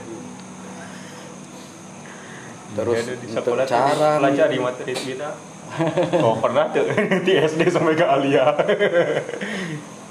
Terus 2.72 2.98
Ada 3.04 3.14
di 3.20 3.28
sekolah 3.28 3.66
cara 3.68 4.10
pelajari 4.20 4.58
materi 4.60 4.94
kita. 4.96 5.32
Oh 6.20 6.36
pernah 6.36 6.68
tuh. 6.68 6.84
Di 7.24 7.32
SD 7.40 7.72
sampai 7.72 7.96
ke 7.96 8.04
Alia. 8.04 8.52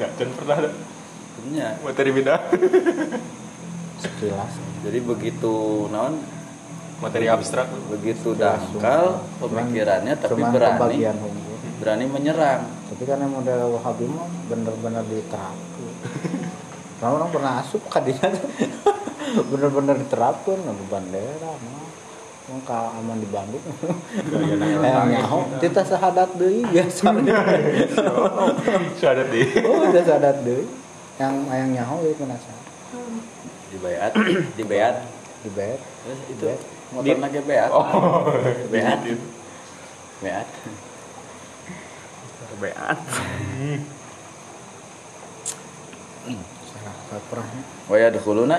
Nggak 0.01 0.11
dan 0.17 0.29
pernah 0.33 0.57
punya. 1.37 1.77
Materi 1.85 2.11
beda. 2.17 2.41
Sekilas. 4.01 4.57
Jadi 4.81 4.99
begitu 5.05 5.85
non 5.93 6.17
materi 7.01 7.27
abstrak. 7.27 7.67
Begitu 7.89 8.37
dangkal 8.37 9.25
pemikirannya 9.41 10.15
tapi 10.21 10.39
Cuman 10.39 10.53
berani. 10.53 11.01
berani 11.81 12.05
menyerang. 12.07 12.63
Tapi 12.93 13.03
kan 13.09 13.19
yang 13.25 13.33
model 13.33 13.81
wahabi 13.81 14.05
mah 14.07 14.29
bener-bener 14.53 15.05
diterapkan. 15.09 15.93
Karena 17.01 17.17
orang 17.17 17.31
pernah 17.33 17.53
asup 17.65 17.83
kadinya 17.89 18.29
bener-bener 19.51 19.97
diterapkan 20.05 20.61
ada 20.61 20.85
bandera 20.87 21.53
mah. 21.57 21.89
Ka 22.67 22.91
aman 22.99 23.23
di 23.23 23.31
Bandung. 23.31 23.63
Yang 24.83 25.07
nyaho 25.15 25.39
kita 25.63 25.87
sahadat 25.87 26.35
deui 26.35 26.67
biasanya. 26.67 27.47
Syahadat 28.99 29.27
deh 29.31 29.47
oh 29.63 29.87
udah 29.87 30.03
sahadat 30.03 30.43
deui. 30.43 30.67
Yang 31.15 31.35
yang 31.47 31.71
nyaho 31.79 32.03
ya 32.03 32.15
penasaran 32.19 32.61
dibayat 33.71 34.13
dibayat. 34.59 34.95
Di 35.41 35.51
bed 35.57 35.79
Terus 35.81 36.21
itu. 36.29 36.45
Motornya 36.91 37.29
ge 37.31 37.43
beat. 37.47 37.71
Oh 37.71 37.87
beat. 38.73 38.99
beat. 39.07 39.21
Beat. 40.23 40.49
Salah 46.71 46.97
kaprahnya 47.11 47.63
wa 47.87 47.97
yadkhuluna? 47.97 48.59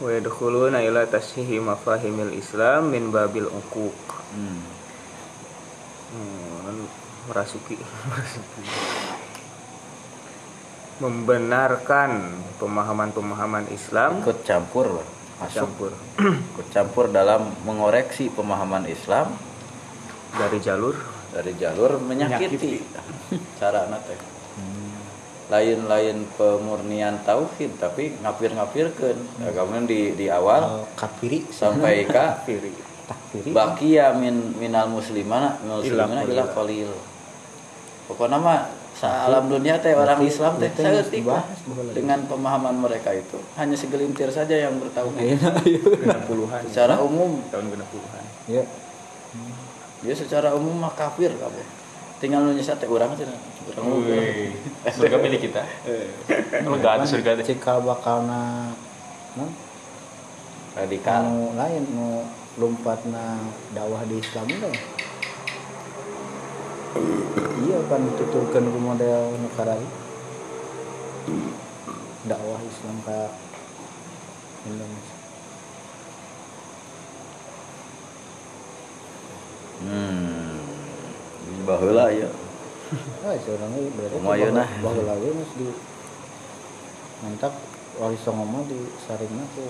Wa 0.00 0.08
yadkhuluna 0.12 0.78
ila 0.84 1.04
tashihi 1.06 1.60
mafahimil 1.60 2.32
islam 2.36 2.92
min 2.92 3.12
babil 3.12 3.46
uquq. 3.48 4.06
Hmm. 4.32 4.60
Hmm, 6.08 6.88
merasuki 7.28 7.76
membenarkan 11.04 12.32
pemahaman-pemahaman 12.56 13.68
Islam. 13.70 14.24
Ikut 14.24 14.42
campur 14.48 14.88
loh 14.88 15.17
campur. 15.46 15.92
Campur 16.74 17.06
dalam 17.14 17.54
mengoreksi 17.62 18.26
pemahaman 18.26 18.90
Islam. 18.90 19.30
Dari 20.34 20.58
jalur? 20.58 20.98
Dari 21.30 21.54
jalur 21.54 22.02
menyakiti. 22.02 22.82
Cara 23.62 23.86
teh. 24.02 24.18
Lain-lain 25.48 26.28
pemurnian 26.36 27.24
tauhid 27.24 27.80
tapi 27.80 28.12
ngapir-ngapirkeun. 28.20 29.16
Nah, 29.40 29.50
kemudian 29.54 29.88
di 29.88 30.12
di 30.12 30.26
awal 30.28 30.60
Oh, 30.60 30.84
kafiri. 30.92 31.48
sampai 31.48 32.04
ke 32.04 32.26
kiri 32.44 32.72
takfiri 33.08 33.50
bakia 33.56 34.12
min 34.12 34.52
minal 34.60 34.92
muslimana 34.92 35.56
muslimina 35.64 36.20
Ila 36.28 36.44
ila 36.44 36.44
qalil. 36.52 36.92
Pokoknya 38.04 38.36
mah 38.36 38.60
alam 39.06 39.46
dunia 39.46 39.78
teh 39.78 39.94
orang 39.94 40.18
Islam 40.26 40.58
teh 40.58 40.70
lah. 40.74 41.46
boleh. 41.70 41.94
dengan 41.94 42.18
pemahaman 42.26 42.74
mereka 42.74 43.14
itu. 43.14 43.38
Hanya 43.54 43.78
segelintir 43.78 44.26
saja 44.34 44.58
yang 44.58 44.74
bertauhid. 44.82 45.38
Genap 45.38 46.26
puluhan 46.26 46.66
secara 46.66 46.98
umum. 46.98 47.38
Tahun 47.52 47.66
genap 47.70 47.88
puluhan 47.94 48.22
ya. 48.50 48.66
Dia 50.02 50.14
secara 50.14 50.54
umum 50.58 50.74
mah 50.78 50.94
kafir 50.94 51.30
kabeh 51.30 51.66
tinggal 52.18 52.42
nu 52.42 52.50
nyesat 52.50 52.82
teh 52.82 52.90
urang 52.90 53.14
cenah 53.14 53.38
urang 53.70 54.02
surga 54.90 55.16
milik 55.22 55.46
kita. 55.46 55.62
Lega 56.66 56.90
tuh 56.98 57.08
surga 57.14 57.30
teh. 57.38 57.54
Cikal 57.54 57.86
bakalna 57.86 58.74
radikal. 60.74 61.22
Anu 61.22 61.54
lain 61.54 61.82
nu 61.94 62.26
lompatna 62.58 63.38
dakwah 63.70 64.02
di 64.02 64.18
Islam 64.18 64.50
itu 64.50 64.70
iya 67.66 67.78
kan 67.90 68.00
dituturkan 68.06 68.64
ke 68.68 68.78
model 68.80 69.20
negara 69.36 69.74
ini. 69.76 69.90
Dakwah 72.28 72.60
Islam 72.60 72.96
ke 73.04 73.18
Indonesia. 74.68 75.16
Hmm 79.78 80.58
ini 81.48 81.62
baheula 81.64 82.06
ya. 82.12 82.28
Ah 83.24 83.36
seorang 83.36 83.72
ini 83.76 83.92
berarti 83.92 84.16
Lumayan 84.16 84.56
lah. 84.56 84.68
bahwa 84.80 85.02
lagi 85.04 85.28
mas 85.36 85.52
di 85.60 85.68
mantap. 87.20 87.52
Wali 87.98 88.14
songo 88.14 88.46
mah 88.46 88.62
di 88.70 88.78
saringna 89.02 89.42
ke 89.58 89.66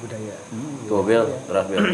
budaya. 0.00 0.36
Hmm, 0.48 0.88
tuh 0.88 1.04
bil 1.04 1.28
terus 1.28 1.64
bil 1.68 1.84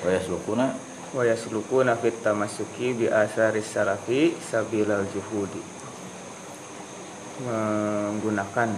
wa 0.00 0.08
yaslukuna 0.08 0.66
wa 1.14 1.22
yaslukuna 1.22 1.94
fit 1.94 2.18
tamasuki 2.26 2.90
bi 2.90 3.06
asari 3.06 3.62
salafi 3.62 4.34
sabilal 4.42 5.06
juhudi. 5.14 5.62
Menggunakan 7.46 8.70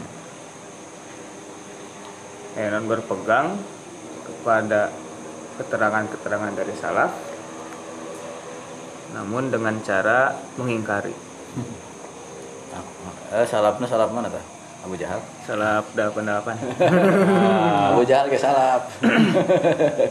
eh, 2.56 2.68
non 2.72 2.84
berpegang 2.84 3.56
kepada 4.24 4.92
keterangan-keterangan 5.56 6.52
dari 6.52 6.74
salaf 6.76 7.12
namun 9.16 9.48
dengan 9.48 9.80
cara 9.80 10.36
mengingkari. 10.60 11.12
Eh 13.32 13.46
salafna 13.48 13.88
salaf 13.88 14.12
mana 14.12 14.28
tah 14.28 14.55
Abu 14.86 14.94
Jahal? 14.94 15.18
Salaf 15.42 15.90
delapan-delapan. 15.98 16.54
Abu 17.90 18.06
Jahal 18.06 18.30
ke 18.30 18.38
salaf 18.38 18.86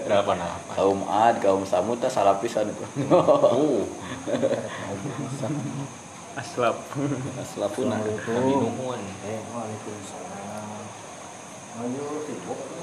kenapa 0.04 0.36
apa 0.36 0.76
kaum 0.76 1.00
Ad 1.08 1.40
kaum 1.40 1.64
Samud 1.64 2.04
teh 2.04 2.12
salaf 2.12 2.44
pisan 2.44 2.68
itu. 2.68 2.84
Oh. 3.08 3.88
Aslap. 6.36 6.76
Nabi 7.56 8.52
Nuhun 8.60 9.00
eh 9.24 9.40
waalaikumsalam. 9.56 10.84
Ayo 11.80 12.20
sibuk 12.28 12.75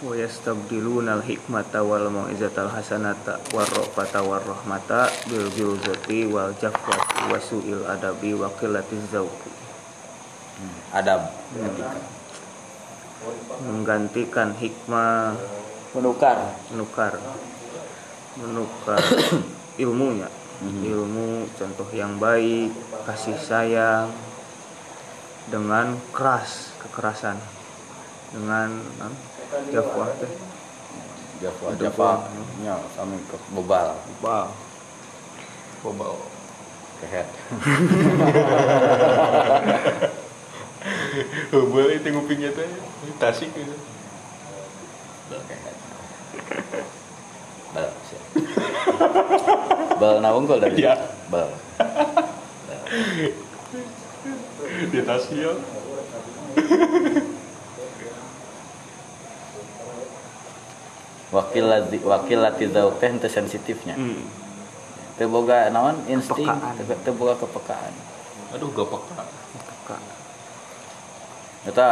wa 0.00 0.16
yastabdiluna 0.16 1.20
al-hikmata 1.20 1.84
wal 1.84 2.08
mau'izatal 2.08 2.72
hasanata 2.72 3.36
warrafata 3.52 4.24
warahmata 4.24 5.12
bil 5.28 5.52
bilzati 5.52 6.24
wal 6.28 6.56
jafwati 6.56 7.28
wa 7.28 7.36
su'il 7.36 7.84
adabi 7.84 8.32
wa 8.32 8.48
qillatiz 8.56 9.12
zauqi 9.12 9.60
adab. 10.92 11.30
Menggantikan 13.64 14.56
hikmah. 14.56 15.36
Menukar. 15.92 16.38
Menukar. 16.72 17.12
Menukar 18.38 19.00
ilmunya. 19.82 20.28
Ilmu 20.60 21.48
contoh 21.56 21.88
yang 21.96 22.20
baik 22.20 22.68
kasih 23.08 23.36
sayang 23.40 24.12
dengan 25.48 25.96
keras 26.12 26.76
kekerasan. 26.84 27.40
Dengan 28.30 28.78
jafwah 29.50 30.08
teh 30.22 30.30
Java 31.40 32.20
pun. 32.20 32.44
nya 32.60 32.76
sami 32.92 33.16
ke 33.26 33.36
bebal 33.56 33.96
Wow. 34.24 34.52
Bobal. 35.80 36.20
kehet 37.00 37.24
Bobal 41.48 41.88
itu 41.90 42.08
ngupingnya 42.12 42.52
teh 42.52 42.68
tasik 43.16 43.48
gitu. 43.56 43.72
bal 45.32 45.40
kehet 45.48 45.76
bal 47.72 47.88
bal 49.96 50.14
nawungkul 50.20 50.60
dari 50.60 50.84
Iya. 50.84 50.94
bal 51.32 51.48
Di 54.90 55.00
tasik 55.02 55.36
ya. 55.38 55.52
wakil 61.30 61.64
lati 61.70 61.98
wakil 62.02 62.38
lati 62.42 62.64
zauq 62.70 62.98
teh 62.98 63.08
henteu 63.10 63.30
sensitifnya. 63.30 63.94
Hmm. 63.94 64.22
teu 65.18 65.28
boga 65.30 65.70
naon? 65.70 66.00
Insting 66.10 66.48
Kepekaan. 66.48 66.74
teu 66.80 66.96
teu 67.06 67.12
boga 67.14 67.34
kepekaan. 67.38 67.92
Aduh 68.56 68.68
gak 68.74 68.86
peka. 68.90 69.22
Peka. 69.54 69.96
eta 71.60 71.88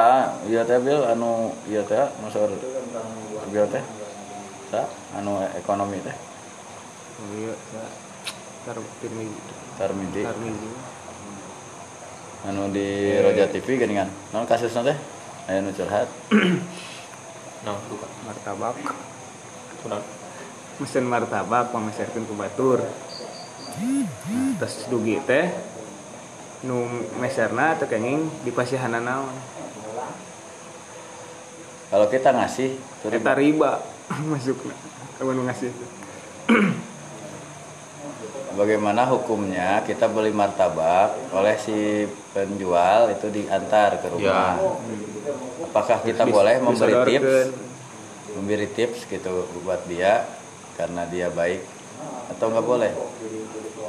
ieu 0.48 0.65
teh 0.65 0.78
bil 0.81 1.05
anu 1.05 1.52
ieu 1.69 1.85
teh 1.85 2.09
nu 2.19 2.27
saur 2.32 2.48
ieu 3.52 3.66
teh 3.69 3.85
sa 4.73 4.89
anu 5.15 5.44
ekonomi 5.55 6.01
teh. 6.01 6.16
Oh 7.19 7.31
iya 7.35 7.55
Sa. 7.74 7.82
Tar 8.66 8.77
Tirmizi 9.01 9.39
Tarmiji 9.81 10.23
Tarmizi 10.27 10.69
anu 12.48 12.70
di 12.70 13.16
Roja 13.19 13.44
TV 13.51 13.77
geuningan 13.77 14.09
naon 14.32 14.47
kasusna 14.48 14.82
teh? 14.89 14.97
Aya 15.48 15.60
nu 15.65 15.70
curhat. 15.73 16.09
Nah 17.65 17.74
bukan 17.90 18.10
martabak 18.24 18.77
Kunaon? 19.83 20.19
mesin 20.79 21.05
martabak 21.11 21.75
pameserkeun 21.75 22.23
ku 22.23 22.39
batur 22.39 22.79
nah, 22.79 24.51
terus 24.63 24.87
dugi 24.87 25.19
teh 25.27 25.51
nu 26.67 26.87
meserna 27.19 27.79
teu 27.79 27.87
kenging 27.87 28.27
dipasihanana 28.43 28.99
naon. 28.99 29.37
Kalau 31.89 32.07
kita 32.11 32.35
ngasih 32.35 32.75
tuh 32.99 33.15
eta 33.15 33.31
riba 33.39 33.79
masukna 34.31 34.75
kamu 35.19 35.39
nu 35.39 35.43
ngasih. 35.47 35.71
Bagaimana 38.59 39.07
hukumnya 39.07 39.87
kita 39.87 40.11
beli 40.11 40.35
martabak 40.35 41.15
oleh 41.31 41.55
si 41.63 42.11
penjual 42.35 43.07
itu 43.15 43.31
diantar 43.31 44.03
ke 44.03 44.11
rumah? 44.11 44.59
Apakah 45.71 46.03
kita 46.03 46.27
Terus 46.27 46.35
boleh 46.35 46.55
memberi 46.59 46.95
tips. 47.07 47.68
Memberi 48.37 48.69
tips 48.69 49.09
gitu 49.09 49.49
buat 49.65 49.85
dia 49.89 50.27
karena 50.77 51.09
dia 51.09 51.33
baik 51.33 51.65
atau 52.37 52.53
nggak 52.53 52.67
boleh. 52.67 52.93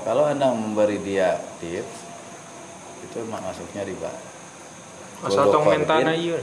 Kalau 0.05 0.23
anda 0.25 0.53
memberi 0.55 1.01
dia 1.01 1.39
tips 1.59 2.07
itu 3.09 3.25
masuknya 3.25 3.83
riba 3.87 4.11
asal 5.25 5.51
tong 5.51 5.65
mentana 5.67 6.13
ieu 6.15 6.37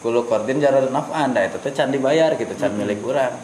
kulo 0.00 0.24
kordin. 0.24 0.60
jaran 0.62 0.88
naf'an 0.88 1.34
dah 1.34 1.44
itu 1.44 1.58
teh 1.60 1.72
can 1.74 1.90
dibayar 1.92 2.32
gitu 2.38 2.52
can 2.56 2.72
milik 2.78 3.02
orang 3.04 3.34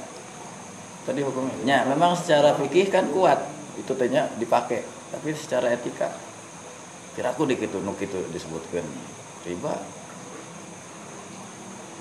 tadi 1.05 1.21
hukumnya 1.25 1.85
memang 1.89 2.15
secara 2.17 2.55
fikih 2.57 2.89
kan 2.89 3.09
kuat 3.13 3.41
itu 3.77 3.93
tehnya 3.97 4.29
dipakai 4.39 4.85
tapi 5.11 5.35
secara 5.35 5.75
etika 5.75 6.13
kiraku 7.19 7.43
di 7.51 7.59
kitu 7.59 7.83
nu 7.83 7.93
kitu 7.99 8.23
disebutkan. 8.31 8.87
Riba. 9.43 9.75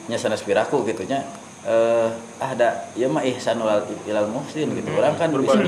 Nya 0.05 0.17
sanes 0.21 0.45
piraku 0.45 0.85
gitu 0.85 1.01
nya 1.09 1.25
eh 1.67 2.09
ada 2.39 2.87
ya 2.95 3.11
mah 3.11 3.23
ihsanul 3.27 3.67
ilal 4.07 4.31
muhsin 4.31 4.71
gitu. 4.71 4.89
Orang 4.95 5.19
kan 5.19 5.31
bisa 5.35 5.59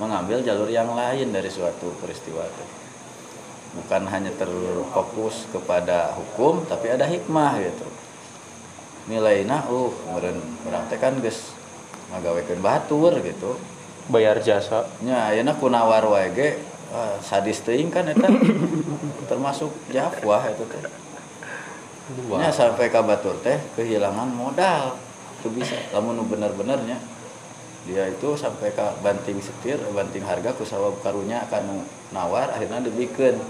mengambil 0.00 0.42
jalur 0.42 0.66
yang 0.66 0.90
lain 0.96 1.30
dari 1.30 1.46
suatu 1.52 1.92
peristiwa 2.00 2.42
itu 2.42 2.64
bukan 3.70 4.02
hanya 4.10 4.34
terfokus 4.34 5.46
kepada 5.54 6.18
hukum 6.18 6.66
tapi 6.66 6.90
ada 6.90 7.06
hikmah 7.06 7.62
gitu. 7.62 7.86
Nilainya 9.06 9.70
uh 9.70 9.92
meureun 10.10 10.38
urang 10.66 10.84
teh 10.90 10.98
kan 10.98 11.14
geus 11.22 11.54
ngagawekeun 12.10 12.58
batur 12.58 13.14
gitu. 13.22 13.60
Bayar 14.10 14.42
jasa. 14.42 14.90
Nya 15.06 15.30
ayeuna 15.30 15.54
kunawar 15.54 16.02
wae 16.10 16.34
ge 16.34 16.58
ah, 16.90 17.14
sadis 17.22 17.62
teuing 17.62 17.94
kan 17.94 18.10
eta 18.10 18.26
termasuk 19.30 19.70
jafwah 19.94 20.42
itu 20.50 20.66
teh 20.66 20.82
nya 22.38 22.50
sampai 22.50 22.90
ka 22.90 23.02
batur 23.02 23.38
teh 23.42 23.58
kehilangan 23.78 24.30
modal. 24.34 24.98
Itu 25.40 25.48
bisa. 25.52 25.76
Lamun 25.94 26.20
nu 26.20 26.24
bener-benernya 26.28 26.98
dia 27.88 28.04
itu 28.12 28.36
sampai 28.36 28.76
ke 28.76 28.86
banting 29.00 29.40
setir 29.40 29.80
banting 29.96 30.20
harga 30.20 30.52
ku 30.52 30.68
sawab 30.68 31.00
karunya 31.00 31.40
akan 31.48 31.80
nawar 32.12 32.52
akhirnya 32.52 32.84
dibikeun. 32.84 33.40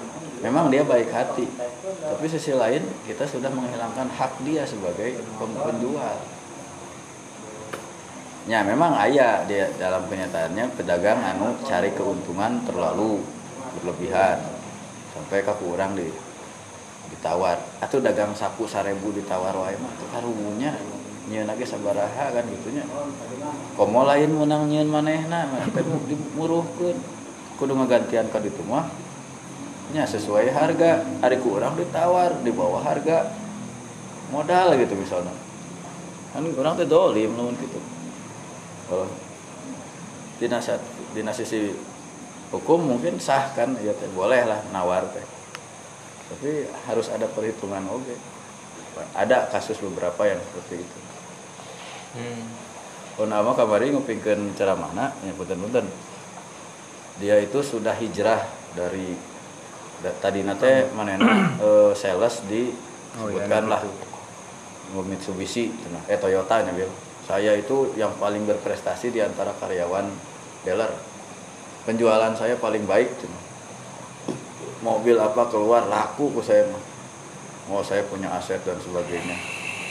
Memang 0.40 0.72
dia 0.72 0.86
baik 0.86 1.10
hati. 1.12 1.44
Tapi 2.00 2.24
sisi 2.30 2.56
lain 2.56 2.80
kita 3.04 3.26
sudah 3.28 3.50
menghilangkan 3.52 4.08
hak 4.08 4.40
dia 4.46 4.64
sebagai 4.64 5.20
penjual. 5.36 6.16
Ya 8.48 8.64
memang 8.64 8.96
ayah 9.04 9.44
dia 9.44 9.68
dalam 9.76 10.08
kenyataannya 10.08 10.72
pedagang 10.78 11.20
anu 11.20 11.60
cari 11.66 11.92
keuntungan 11.92 12.64
terlalu 12.64 13.20
berlebihan. 13.76 14.40
Sampai 15.12 15.44
ke 15.44 15.52
kurang 15.60 15.98
di 15.98 16.08
ditawar. 17.12 17.58
Atau 17.82 17.98
dagang 17.98 18.32
sapu 18.32 18.64
sarebu 18.64 19.10
ditawar 19.14 19.52
wae 19.54 19.76
mah 19.76 19.92
teu 19.98 20.06
karumunya 20.10 20.74
nyeun 21.30 21.46
lagi 21.46 21.66
sabaraha 21.66 22.32
kan 22.34 22.44
gitunya. 22.46 22.86
Komo 23.78 24.06
lain 24.06 24.30
menang 24.34 24.66
nyeun 24.70 24.88
manehna 24.88 25.46
mah 25.50 25.66
teh 25.70 25.82
dimuruhkeun. 25.82 26.96
Kudu 27.58 27.72
ngagantian 27.76 28.30
ka 28.32 28.40
ditu 28.40 28.62
mah 28.64 28.88
nya 29.90 30.06
sesuai 30.06 30.54
harga. 30.54 31.02
Hari 31.20 31.36
ku 31.42 31.58
urang 31.58 31.74
ditawar 31.74 32.40
di 32.42 32.50
bawah 32.54 32.82
harga 32.82 33.30
modal 34.30 34.78
gitu 34.78 34.94
misalnya. 34.94 35.34
Kan 36.30 36.46
orang 36.46 36.78
teh 36.78 36.86
dolim 36.86 37.34
lamun 37.34 37.58
gitu 37.58 37.82
kalau 38.90 39.06
dina 40.42 40.58
sat- 40.58 40.82
dina 41.14 41.30
sisi 41.30 41.70
hukum 42.50 42.82
mungkin 42.82 43.22
sah 43.22 43.54
kan 43.54 43.78
ya 43.78 43.94
teh 43.94 44.10
boleh 44.10 44.42
lah 44.42 44.58
nawar 44.74 45.06
teh 45.14 45.22
tapi 46.30 46.70
harus 46.86 47.10
ada 47.10 47.26
perhitungan 47.26 47.82
oke 47.90 48.14
ada 49.18 49.50
kasus 49.50 49.78
beberapa 49.82 50.26
yang 50.26 50.38
seperti 50.38 50.82
itu 50.82 50.98
hmm. 52.18 52.70
Oh 53.20 53.28
nama 53.28 53.52
kamari 53.52 53.92
ngupingkeun 53.92 54.56
ceramahna 54.56 55.12
ya 55.20 55.32
punten-punten. 55.36 55.84
Dia 57.20 57.36
itu 57.36 57.60
sudah 57.60 57.92
hijrah 57.92 58.40
dari 58.72 59.12
da, 60.00 60.08
tadi 60.24 60.40
nate 60.40 60.88
manena 60.96 61.28
eh, 61.60 61.92
sales 61.92 62.40
di 62.48 62.72
Oh, 63.10 63.26
iya, 63.26 63.42
sebutkan 63.42 63.66
nah, 63.66 63.82
lah 63.82 63.82
Mitsubishi 65.02 65.68
cenah. 65.68 66.00
eh 66.06 66.16
Toyota 66.16 66.62
nya 66.62 66.72
Bil. 66.72 66.88
Saya 67.26 67.58
itu 67.58 67.92
yang 67.98 68.14
paling 68.16 68.46
berprestasi 68.46 69.12
di 69.12 69.20
antara 69.20 69.52
karyawan 69.58 70.06
dealer. 70.62 70.94
Penjualan 71.84 72.32
saya 72.38 72.56
paling 72.56 72.86
baik 72.86 73.10
cenah. 73.18 73.42
Mobil 74.80 75.12
apa 75.20 75.44
keluar 75.52 75.84
laku 75.92 76.32
ku 76.32 76.40
saya 76.40 76.64
mah. 76.72 76.80
Oh 77.68 77.84
saya 77.84 78.00
punya 78.08 78.32
aset 78.32 78.64
dan 78.64 78.80
sebagainya. 78.80 79.36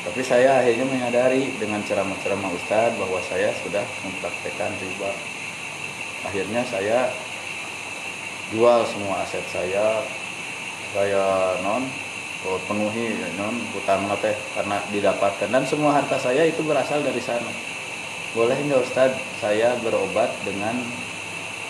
Tapi 0.01 0.25
saya 0.25 0.63
akhirnya 0.63 0.89
menyadari 0.89 1.53
dengan 1.61 1.85
ceramah-ceramah 1.85 2.49
Ustadz 2.57 2.97
bahwa 2.97 3.21
saya 3.29 3.53
sudah 3.61 3.85
mempraktekkan 4.01 4.73
riba. 4.81 5.11
Akhirnya 6.25 6.65
saya 6.65 7.13
jual 8.49 8.81
semua 8.89 9.21
aset 9.21 9.45
saya, 9.53 10.01
saya 10.97 11.23
non 11.61 11.85
penuhi 12.65 13.13
non 13.37 13.53
hutang 13.75 14.09
teh 14.23 14.33
karena 14.57 14.81
didapatkan 14.89 15.53
dan 15.53 15.63
semua 15.69 16.01
harta 16.01 16.17
saya 16.17 16.49
itu 16.49 16.65
berasal 16.65 17.05
dari 17.05 17.21
sana. 17.21 17.53
Boleh 18.33 18.57
nggak 18.57 18.81
Ustadz 18.81 19.21
saya 19.37 19.77
berobat 19.85 20.33
dengan 20.41 20.81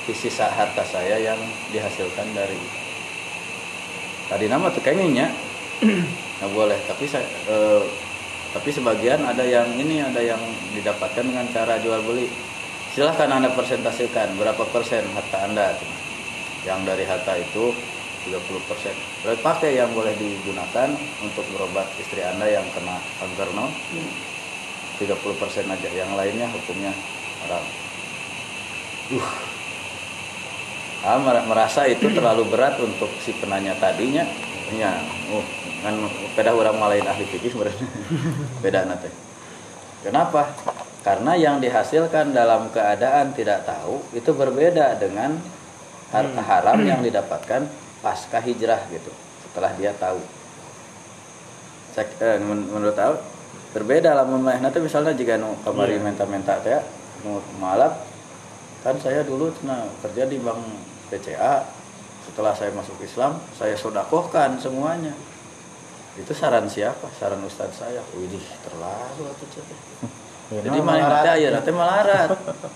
sisa 0.09 0.49
harta 0.49 0.81
saya 0.87 1.21
yang 1.21 1.37
dihasilkan 1.69 2.33
dari 2.33 2.57
tadi 4.29 4.45
nama 4.45 4.69
tuh 4.69 4.79
kayaknya 4.85 5.33
nggak 6.39 6.51
boleh. 6.53 6.77
Tapi 6.85 7.03
saya 7.09 7.25
eh, 7.25 7.83
tapi 8.49 8.69
sebagian 8.73 9.25
ada 9.25 9.45
yang 9.45 9.69
ini 9.77 10.01
ada 10.01 10.21
yang 10.21 10.41
didapatkan 10.77 11.25
dengan 11.25 11.45
cara 11.49 11.81
jual 11.81 12.01
beli. 12.05 12.29
Silahkan 12.93 13.29
anda 13.29 13.53
presentasikan 13.53 14.33
berapa 14.37 14.63
persen 14.69 15.05
harta 15.13 15.37
anda. 15.45 15.73
Yang 16.65 16.79
dari 16.85 17.03
harta 17.05 17.33
itu 17.37 17.73
30 18.25 18.69
persen. 18.69 18.95
Berarti 19.25 19.41
pakai 19.41 19.71
yang 19.77 19.89
boleh 19.93 20.13
digunakan 20.17 20.89
untuk 21.23 21.45
berobat 21.53 21.87
istri 22.01 22.25
anda 22.25 22.49
yang 22.49 22.65
kena 22.73 22.97
kanker 23.21 23.49
no? 23.53 23.69
30 24.97 25.41
persen 25.41 25.65
aja. 25.69 25.89
Yang 25.93 26.11
lainnya 26.17 26.47
hukumnya 26.49 26.91
haram. 27.45 27.63
Uh 29.13 29.58
ah, 31.03 31.19
mer- 31.19 31.45
merasa 31.47 31.85
itu 31.85 32.09
terlalu 32.11 32.47
berat 32.49 32.79
untuk 32.79 33.09
si 33.21 33.35
penanya 33.37 33.75
tadinya. 33.77 34.23
Ya 34.75 35.01
uh 35.33 35.45
kan 35.79 35.95
beda 36.35 36.51
orang 36.51 36.75
malain 36.75 37.07
ahli 37.07 37.23
fikih 37.23 37.55
sebenarnya 37.55 37.87
beda 38.63 38.83
nanti 38.83 39.07
kenapa? 40.03 40.51
Karena 40.99 41.39
yang 41.39 41.63
dihasilkan 41.63 42.35
dalam 42.35 42.67
keadaan 42.67 43.31
tidak 43.31 43.63
tahu 43.63 44.03
itu 44.11 44.27
berbeda 44.35 44.99
dengan 44.99 45.39
harta 46.11 46.41
haram 46.43 46.83
yang 46.83 46.99
didapatkan 46.99 47.63
pasca 48.03 48.43
hijrah 48.43 48.83
gitu 48.91 49.07
setelah 49.47 49.71
dia 49.79 49.95
tahu. 49.95 50.19
Sek- 51.95 52.19
eh, 52.19 52.43
men- 52.43 52.67
menurut 52.67 52.93
tahu 52.99 53.15
berbeda 53.71 54.17
lah 54.17 54.25
mulai 54.27 54.59
nanti 54.59 54.83
misalnya 54.83 55.15
jika 55.15 55.39
nu 55.39 55.55
kamari 55.63 55.95
menta-menta 56.01 56.59
teh 56.59 56.81
nu 57.23 57.39
malap 57.61 58.08
kan 58.79 58.95
saya 58.99 59.21
dulu 59.27 59.51
nah, 59.67 59.87
kerja 60.03 60.23
di 60.29 60.37
bank 60.39 60.61
BCA. 61.11 61.65
Setelah 62.29 62.53
saya 62.53 62.69
masuk 62.77 62.99
Islam 63.01 63.41
saya 63.57 63.73
sodakohkan 63.75 64.61
semuanya. 64.61 65.13
Itu 66.19 66.35
saran 66.35 66.67
siapa? 66.67 67.09
Saran 67.17 67.41
ustadz 67.43 67.79
saya. 67.81 68.03
Widih 68.15 68.43
terlalu 68.65 69.31
Cek. 69.37 69.67
Ya, 70.49 70.65
jadi 70.65 70.81
nah, 70.81 70.97
mana 70.97 71.05
melarat. 71.05 71.53
nanti 71.61 71.69
malarat 71.69 72.29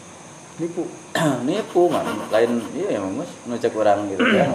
nipu. 0.62 0.86
Nipu 1.50 1.90
man. 1.90 2.06
Lain 2.30 2.62
iya 2.78 3.02
emang 3.02 3.26
mas. 3.26 3.34
Nucek 3.50 3.74
orang 3.74 4.06
gitu 4.14 4.22
ya 4.30 4.46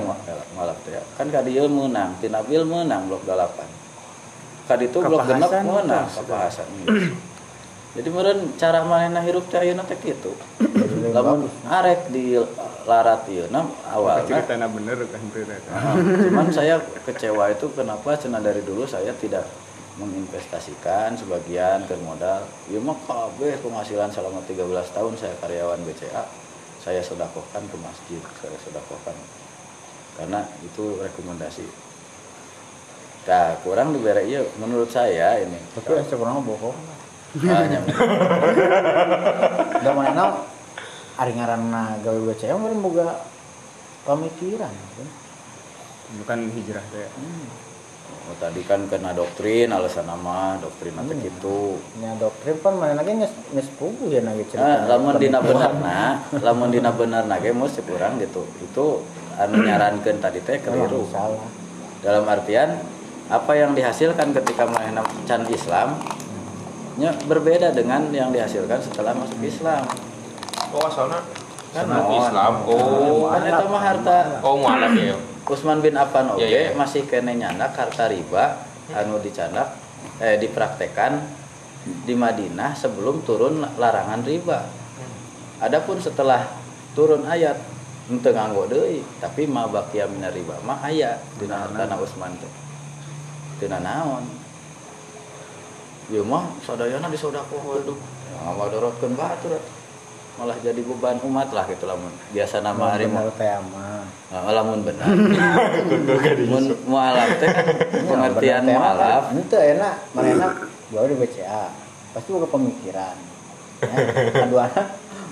malah 0.54 0.74
teh 0.82 0.94
ya. 0.94 1.02
kan 1.14 1.26
kadi 1.30 1.54
ieu 1.54 1.66
menang 1.66 2.14
tina 2.22 2.42
bil 2.46 2.62
menang 2.62 3.10
blok 3.10 3.26
dalapan. 3.26 3.66
Kadi 4.70 4.86
itu 4.86 4.98
blok 5.02 5.26
genep 5.26 5.50
menang 5.66 6.06
tuh, 6.06 6.22
kapahasan 6.22 6.66
jadi 7.96 8.08
meren 8.12 8.52
cara 8.60 8.84
manehna 8.84 9.24
hirup 9.24 9.48
teh 9.48 9.56
ayeuna 9.56 9.80
teh 9.88 9.96
kitu. 9.96 10.36
Lamun 11.08 11.48
arek 11.64 12.12
di 12.12 12.36
larat 12.84 13.24
ieu 13.32 13.48
na 13.48 13.64
awalna 13.88 14.28
ceritanya 14.28 14.68
bener 14.68 14.96
kan 15.08 15.20
Nah, 15.72 15.96
cuman 15.96 16.48
saya 16.52 16.80
kecewa 17.08 17.48
itu 17.52 17.68
kenapa 17.72 18.16
cina 18.20 18.44
dari 18.44 18.60
dulu 18.60 18.84
saya 18.84 19.12
tidak 19.16 19.48
menginvestasikan 19.96 21.16
sebagian 21.16 21.88
ke 21.88 21.96
modal. 22.04 22.44
Ya 22.68 22.76
mah 22.80 22.96
kabeh 23.08 23.56
penghasilan 23.64 24.12
selama 24.12 24.44
13 24.44 24.68
tahun 24.68 25.12
saya 25.16 25.34
karyawan 25.40 25.80
BCA 25.88 26.24
saya 26.84 27.00
sedekahkan 27.00 27.62
ke 27.72 27.76
masjid 27.80 28.20
saya 28.36 28.56
sedekahkan. 28.68 29.16
Karena 30.20 30.44
itu 30.60 31.00
rekomendasi. 31.00 31.64
Nah 33.28 33.56
kurang 33.64 33.96
diberi 33.96 34.28
iya 34.28 34.44
menurut 34.60 34.92
saya 34.92 35.40
ini. 35.40 35.56
Tapi 35.72 36.04
kurang 36.12 36.44
bohong 36.44 36.97
hanya 37.36 37.80
da 39.84 39.90
mana 39.92 40.48
ari 41.20 41.32
ngaranna 41.36 42.00
gawe 42.00 42.18
BCA 42.32 42.56
meureun 42.56 42.80
boga 42.80 43.20
pamikiran 44.08 44.72
kan? 44.72 45.08
bukan 46.16 46.38
hijrah 46.48 46.84
teh. 46.88 47.08
Oh, 48.28 48.36
tadi 48.36 48.60
kan 48.64 48.84
kena 48.88 49.16
doktrin 49.16 49.72
alasan 49.72 50.08
nama 50.08 50.56
doktrin 50.60 50.96
nanti 50.96 51.16
gitu. 51.20 51.80
Nya 52.00 52.16
doktrin 52.16 52.56
pan 52.60 52.76
mana 52.76 52.96
lagi 52.96 53.16
geus 53.16 53.32
geus 53.52 53.68
puguh 53.76 54.08
ya 54.08 54.20
nage 54.24 54.48
Nah, 54.56 54.84
lamun 54.88 55.16
dina 55.16 55.40
benerna, 55.40 56.24
lamun 56.44 56.68
dina 56.72 56.92
benerna 56.92 57.40
ge 57.40 57.52
mesti 57.52 57.80
kurang 57.84 58.20
gitu. 58.20 58.44
Itu 58.64 59.04
anu 59.36 59.64
nyarankeun 59.64 60.20
tadi 60.20 60.40
teh 60.44 60.60
keliru. 60.60 61.08
salah 61.08 61.44
Dalam 62.04 62.24
artian 62.28 62.80
apa 63.28 63.52
yang 63.52 63.76
dihasilkan 63.76 64.32
ketika 64.32 64.64
manehna 64.64 65.04
can 65.28 65.44
Islam 65.52 65.96
nya 66.98 67.14
berbeda 67.30 67.70
dengan 67.70 68.10
yang 68.10 68.34
dihasilkan 68.34 68.82
setelah 68.82 69.14
masuk 69.14 69.38
Islam. 69.46 69.86
Oh 70.74 70.82
asalnya 70.82 71.22
kan. 71.70 71.86
Islam. 71.86 72.52
Oh, 72.66 73.30
Kan 73.30 73.46
eta 73.46 73.64
mah 73.70 73.82
harta 73.82 74.18
oh 74.42 74.58
mualaf 74.58 74.92
ya. 74.98 75.14
Utsman 75.48 75.80
bin 75.80 75.96
Affan 75.96 76.28
oge 76.28 76.44
Iya, 76.44 76.58
iya. 76.60 76.70
masih 76.76 77.08
kene 77.08 77.32
nyandak 77.38 77.72
harta 77.72 78.10
riba 78.12 78.60
anu 78.92 79.16
dicandak 79.22 79.78
eh 80.20 80.36
dipraktekan 80.36 81.24
di 82.04 82.12
Madinah 82.12 82.76
sebelum 82.76 83.24
turun 83.24 83.64
larangan 83.80 84.20
riba. 84.26 84.68
Adapun 85.62 86.02
setelah 86.02 86.44
turun 86.92 87.24
ayat 87.24 87.56
henteu 88.08 88.32
nganggo 88.32 88.68
deui, 88.68 89.04
tapi 89.20 89.44
ma 89.48 89.68
baqiya 89.68 90.08
minar 90.08 90.32
riba 90.32 90.58
mah 90.66 90.84
aya 90.84 91.16
dina 91.38 91.64
hartana 91.64 91.96
Utsman 91.96 92.34
teh. 92.36 92.52
Teu 93.62 93.70
naon. 93.70 94.37
Ieu 96.08 96.24
mah 96.24 96.48
sadayana 96.64 97.08
disodakoh 97.08 97.60
waduh. 97.60 97.98
Ngamadorotkeun 98.38 99.12
batur 99.12 99.52
atuh. 99.54 99.76
malah 100.38 100.54
jadi 100.62 100.78
beban 100.78 101.18
umat 101.18 101.50
lah 101.50 101.66
gitu 101.66 101.82
lamun 101.82 102.14
biasa 102.30 102.62
nama 102.62 102.94
hari 102.94 103.10
teh 103.10 103.58
mah 103.58 104.06
Nah, 104.30 104.46
lamun 104.54 104.86
benar. 104.86 105.10
Mun 106.46 106.64
mualaf 106.86 107.42
teh 107.42 107.48
kan 107.50 107.66
pengertian 108.06 108.62
mualaf. 108.62 109.34
itu 109.34 109.56
enak 109.58 109.94
mana 110.14 110.28
enak 110.38 110.52
gawe 110.94 111.06
di 111.10 111.16
BCA 111.18 111.64
pasti 112.14 112.28
buka 112.30 112.46
pemikiran 112.54 113.18
ya, 113.82 113.98
anak 114.46 114.70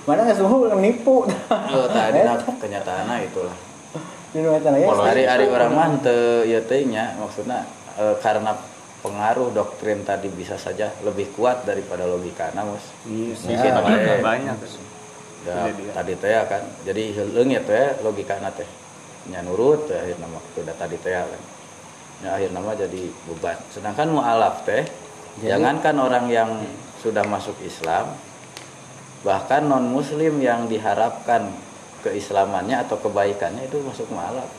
mana 0.03 0.19
nggak 0.27 0.35
semua 0.35 0.75
nipu 0.75 1.23
Oh, 1.47 1.87
tadi 1.87 2.19
nah, 2.21 2.35
kenyataannya 2.37 3.15
itulah. 3.31 3.55
ya 4.35 4.91
Hari-hari 4.91 5.45
orang 5.47 5.71
mah 5.71 5.87
teu 6.03 6.43
ieu 6.43 6.59
teh 6.67 6.83
nya 6.83 7.15
maksudnya 7.15 7.63
eh, 7.95 8.15
karena 8.19 8.59
pengaruh 9.07 9.55
doktrin 9.55 10.03
tadi 10.03 10.27
bisa 10.27 10.59
saja 10.59 10.91
lebih 10.99 11.31
kuat 11.31 11.63
daripada 11.63 12.03
logika 12.03 12.51
mus. 12.59 12.83
iya 13.07 13.31
Mungkin 13.31 13.71
banyak 13.79 14.03
wae. 14.03 14.19
banyak 14.19 14.57
Ya, 15.47 15.71
dia. 15.71 15.91
tadi 15.95 16.13
teh 16.19 16.27
ya 16.35 16.43
kan. 16.43 16.59
Jadi 16.83 17.15
heuleung 17.15 17.47
ya 17.47 17.63
teh 17.63 18.03
logika 18.03 18.35
teh. 18.51 18.67
Nya 19.31 19.39
nurut 19.47 19.87
teh 19.87 19.95
akhirna 19.95 20.27
mah 20.27 20.43
udah 20.59 20.75
tadi 20.75 20.99
teh 20.99 21.15
ya 21.15 21.23
kan. 21.23 21.41
Ya 22.19 22.29
akhirna 22.35 22.59
mah 22.59 22.75
jadi 22.75 23.01
beban. 23.31 23.55
Sedangkan 23.71 24.11
mualaf 24.11 24.67
teh 24.67 24.83
Jadi- 25.39 25.47
jangankan 25.47 25.95
orang 26.03 26.25
yang 26.27 26.49
sudah 26.99 27.23
masuk 27.23 27.55
Islam 27.63 28.11
bahkan 29.23 29.63
non 29.63 29.87
muslim 29.87 30.35
yang 30.43 30.67
diharapkan 30.67 31.47
keislamannya 32.03 32.83
atau 32.83 32.99
kebaikannya 32.99 33.71
itu 33.71 33.79
masuk 33.87 34.11
mualaf. 34.11 34.51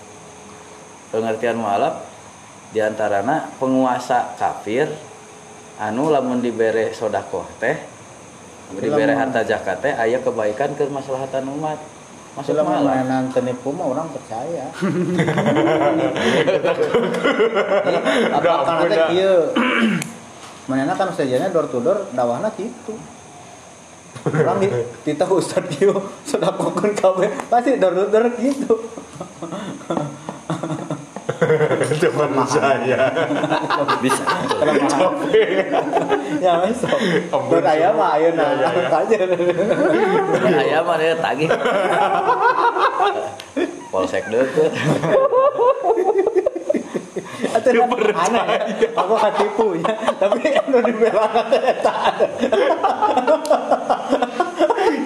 Pengertian 1.13 1.61
mualaf 1.61 2.08
di 2.69 2.85
antaranya 2.85 3.49
penguasa 3.57 4.37
kafir 4.37 4.93
anu 5.81 6.13
lamun 6.13 6.45
dibere 6.45 6.93
sodakoh 6.93 7.49
teh 7.57 7.81
dibere 8.77 9.17
harta 9.17 9.41
zakat 9.47 9.81
teh 9.81 9.97
aya 9.97 10.21
kebaikan 10.21 10.77
ke 10.77 10.85
maslahatan 10.93 11.49
umat 11.49 11.81
masuk 12.37 12.53
Film 12.55 12.69
mualaf 12.71 13.03
mainan 13.03 13.35
mah 13.35 13.87
orang 13.91 14.07
percaya. 14.15 14.71
Apa 18.39 18.63
karena 18.63 18.87
teh 18.87 19.11
kieu. 19.11 19.51
Manehna 20.71 20.95
kan 20.95 21.11
sajana 21.11 21.51
door 21.51 21.67
to 21.67 21.83
door 21.83 22.07
dakwahna 22.15 22.47
kitu. 22.55 22.95
Orang 24.23 24.63
di 24.63 24.71
tita 25.03 25.27
ustad 25.27 25.67
kieu 25.67 25.99
sedakokeun 26.23 26.95
kabeh 26.95 27.27
pasti 27.51 27.75
door 27.83 27.99
to 27.99 28.07
door 28.07 28.31
kitu. 28.39 28.79
Teman 32.03 32.31
saya. 32.47 33.11
bisa 34.03 34.23
ya 36.43 36.53
masuk. 36.63 36.99
Ampun, 37.31 37.59
Door 37.59 37.67
aya 37.67 37.89
mah 37.95 38.19
ayeuna 38.19 38.45
Ya, 38.59 38.69
ya, 38.69 38.91
ya. 38.91 38.99
aja. 39.03 39.17
aya 40.59 40.79
mah 40.83 40.97
dia 40.99 41.15
tagih 41.19 41.49
polsek 43.93 44.25
deukeut 47.19 48.01
Atuh 48.01 48.15
aneh 48.15 48.45
ya. 48.49 48.59
Aku 48.95 49.15
katipu 49.19 49.67
ya, 49.79 49.93
tapi 50.19 50.39
anu 50.55 50.79
dibela 50.83 51.27
teh 51.49 51.63
eta. 51.63 51.95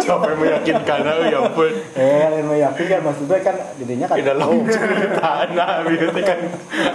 Capek 0.02 0.32
meyakinkan 0.34 1.06
aku 1.06 1.22
ya 1.30 1.38
ampun. 1.42 1.72
Eh, 1.94 2.24
lain 2.30 2.50
yakin 2.58 2.84
kan 2.90 3.00
maksudnya 3.06 3.38
kan 3.42 3.56
jadinya 3.78 4.06
kan 4.10 4.16
Di 4.18 4.24
dalam 4.26 4.50
cerita 4.66 5.32
nah 5.54 5.82
berarti 5.86 6.22
kan 6.26 6.38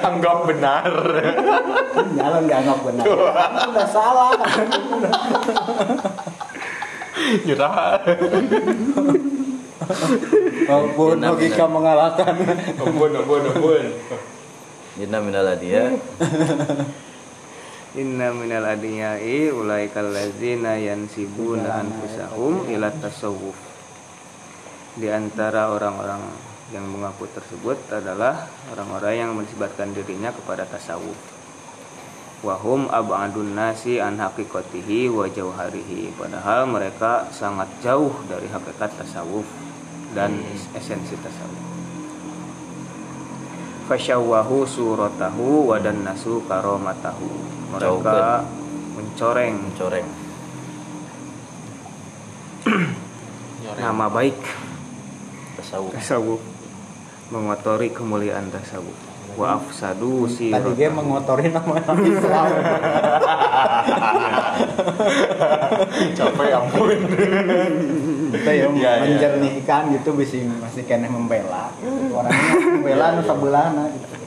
anggap 0.04 0.38
benar. 0.48 0.92
Jalan 2.18 2.44
dianggap 2.46 2.80
benar. 2.84 3.06
Aku 3.08 3.70
udah 3.72 3.88
salah. 3.88 4.32
Nyerah. 7.48 8.02
Benar, 10.68 11.32
logika 11.32 11.66
mengalahkan. 11.70 12.34
Ampun, 12.76 13.12
ampun, 13.16 13.42
ampun. 13.56 13.86
Inna 14.98 15.22
minal 15.22 15.54
dia 15.62 15.94
Inna 18.02 18.30
minal 18.30 18.66
adiyai 18.66 19.50
ulaikal 19.50 20.14
ladzina 20.14 20.78
yansibuna 20.78 21.82
anfusahum 21.82 22.70
ila 22.70 22.94
tasawuf. 22.94 23.58
Di 24.94 25.10
antara 25.10 25.74
orang-orang 25.74 26.22
yang 26.70 26.86
mengaku 26.86 27.26
tersebut 27.34 27.78
adalah 27.90 28.46
orang-orang 28.70 29.14
yang 29.18 29.32
menisbatkan 29.34 29.98
dirinya 29.98 30.30
kepada 30.30 30.70
tasawuf. 30.70 31.18
Wahum 32.46 32.86
ab'adun 32.94 33.58
nasi 33.58 33.98
an 33.98 34.22
haqiqatihi 34.22 35.10
wa 35.10 35.26
jauharihi. 35.26 36.14
Padahal 36.14 36.70
mereka 36.70 37.34
sangat 37.34 37.72
jauh 37.82 38.14
dari 38.30 38.46
hakikat 38.46 38.94
tasawuf 38.94 39.48
dan 40.14 40.38
esensi 40.78 41.18
tasawuf. 41.18 41.67
Fasyawahu 43.88 44.68
suratahu 44.68 45.72
wa 45.72 45.80
dan 45.80 46.04
nasu 46.04 46.44
karomatahu. 46.44 47.32
Mereka 47.72 48.04
Jauhkan. 48.04 48.44
mencoreng 49.00 49.56
mencoreng 49.64 50.08
nama 53.80 54.12
baik 54.12 54.36
tasawuf 55.56 55.92
tasawuf, 55.96 56.42
mengotori 57.32 57.88
kemuliaan 57.96 58.52
tasawuf. 58.52 59.07
Wa 59.38 59.62
afsadu 59.62 60.26
Tadi 60.26 60.50
siratahu. 60.50 60.74
dia 60.74 60.90
mengotori 60.90 61.54
nama 61.54 61.78
Islam. 61.78 62.46
Capek 66.18 66.50
ampun. 66.58 66.98
Kita 68.34 68.52
ya 68.52 68.66
iya. 68.74 68.92
menjernihkan 69.06 69.94
gitu 69.94 70.18
bisa 70.18 70.42
masih 70.58 70.90
kena 70.90 71.06
membela. 71.06 71.70
Orangnya 72.10 72.54
membela 72.82 73.06
nu 73.14 73.22
sabulana 73.22 73.86
gitu. 73.94 74.18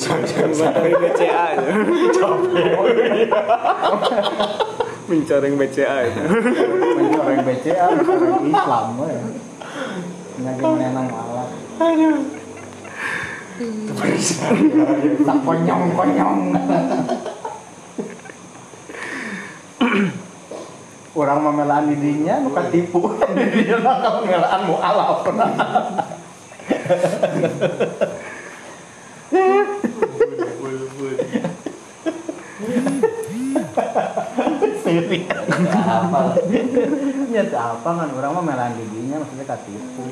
mencoreng 0.00 0.96
BCA 0.96 1.46
mencoreng 5.10 5.54
BCA 5.58 5.96
itu. 6.06 6.22
Mencoreng 6.98 7.40
BCA, 7.42 7.86
mencoreng 7.98 8.46
Islam 8.46 8.86
we. 8.98 9.14
Lagi 10.40 10.62
menenang 10.62 11.08
alat. 11.10 11.48
Tak 13.60 15.38
konyong-konyong. 15.44 16.40
orang 21.20 21.38
memelaan 21.42 21.90
dirinya 21.90 22.40
nu 22.40 22.48
katipu 22.54 23.12
dia 23.36 23.76
mah 23.82 24.00
memelaan 24.24 24.60
mu 24.64 24.80
alaf 24.80 25.20
Siri. 34.80 35.28
apa 35.28 36.20
Ya 37.30 37.44
apa 37.46 37.88
kan 37.94 38.08
orang 38.10 38.32
mah 38.32 38.42
memelaan 38.42 38.74
dirinya 38.80 39.20
maksudnya 39.20 39.44
katipu. 39.44 40.02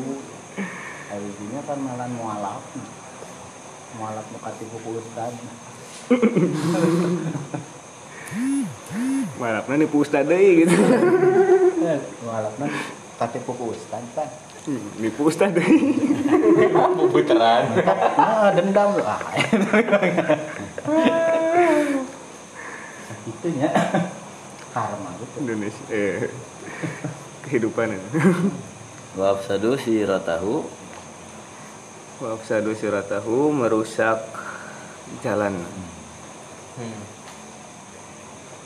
Dirinya 1.09 1.61
kan 1.65 1.77
memelaan 1.81 2.13
mualaf. 2.15 2.63
Mualaf 3.99 4.31
nu 4.31 4.39
katipu 4.39 4.79
ku 4.79 5.03
ustad. 5.03 5.35
Malapna 9.43 9.75
nih 9.75 9.91
pusta 9.91 10.23
deui 10.23 10.63
gitu. 10.63 10.71
Mualaf 12.23 12.55
mah 12.63 12.71
katipu 13.19 13.59
ku 13.59 13.75
ustad 13.75 14.07
kan. 14.15 14.31
Nih 15.03 15.11
pusta 15.19 15.51
deui. 15.51 15.99
Puteran. 17.13 17.75
Nah, 17.75 18.55
dendam 18.55 18.95
lu. 18.95 19.03
Ah. 19.03 19.19
Itunya 23.29 23.71
karma 24.71 25.11
gitu. 25.19 25.43
Indonesia 25.43 25.83
eh 25.91 26.31
kehidupan 27.51 27.99
ini. 27.99 28.09
Wa 29.19 29.35
afsadu 29.35 29.75
siratahu 29.75 30.78
Wa 32.19 32.35
afsadu 32.35 32.75
siratahu 32.75 33.55
merusak 33.55 34.19
jalan 35.23 35.55
Hmm. 36.79 37.03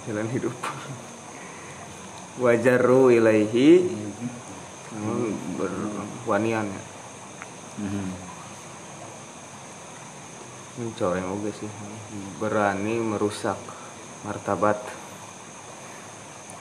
jalan 0.05 0.29
hidup. 0.29 0.53
Wajaru 2.45 3.09
ilaihi 3.09 3.89
hmm, 4.93 5.57
berwanian 5.57 6.69
ya. 6.69 6.83
Ini 10.73 10.93
coreng 10.97 11.25
oge 11.33 11.57
sih. 11.57 11.73
Berani 12.37 13.01
merusak 13.01 13.57
martabat 14.29 14.77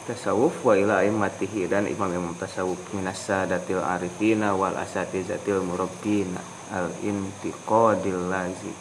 tasawuf 0.07 0.55
wa 0.63 0.76
ila 0.80 1.03
a'immatihi 1.03 1.68
dan 1.68 1.88
imam-imam 1.88 2.35
tasawuf 2.39 2.80
minas 2.95 3.19
sadatil 3.19 3.84
arifina 3.84 4.55
wal 4.55 4.76
asatizatil 4.80 5.63
murabbina 5.68 6.60
al 6.72 6.88
intiqadil 7.03 8.31
lazi 8.31 8.73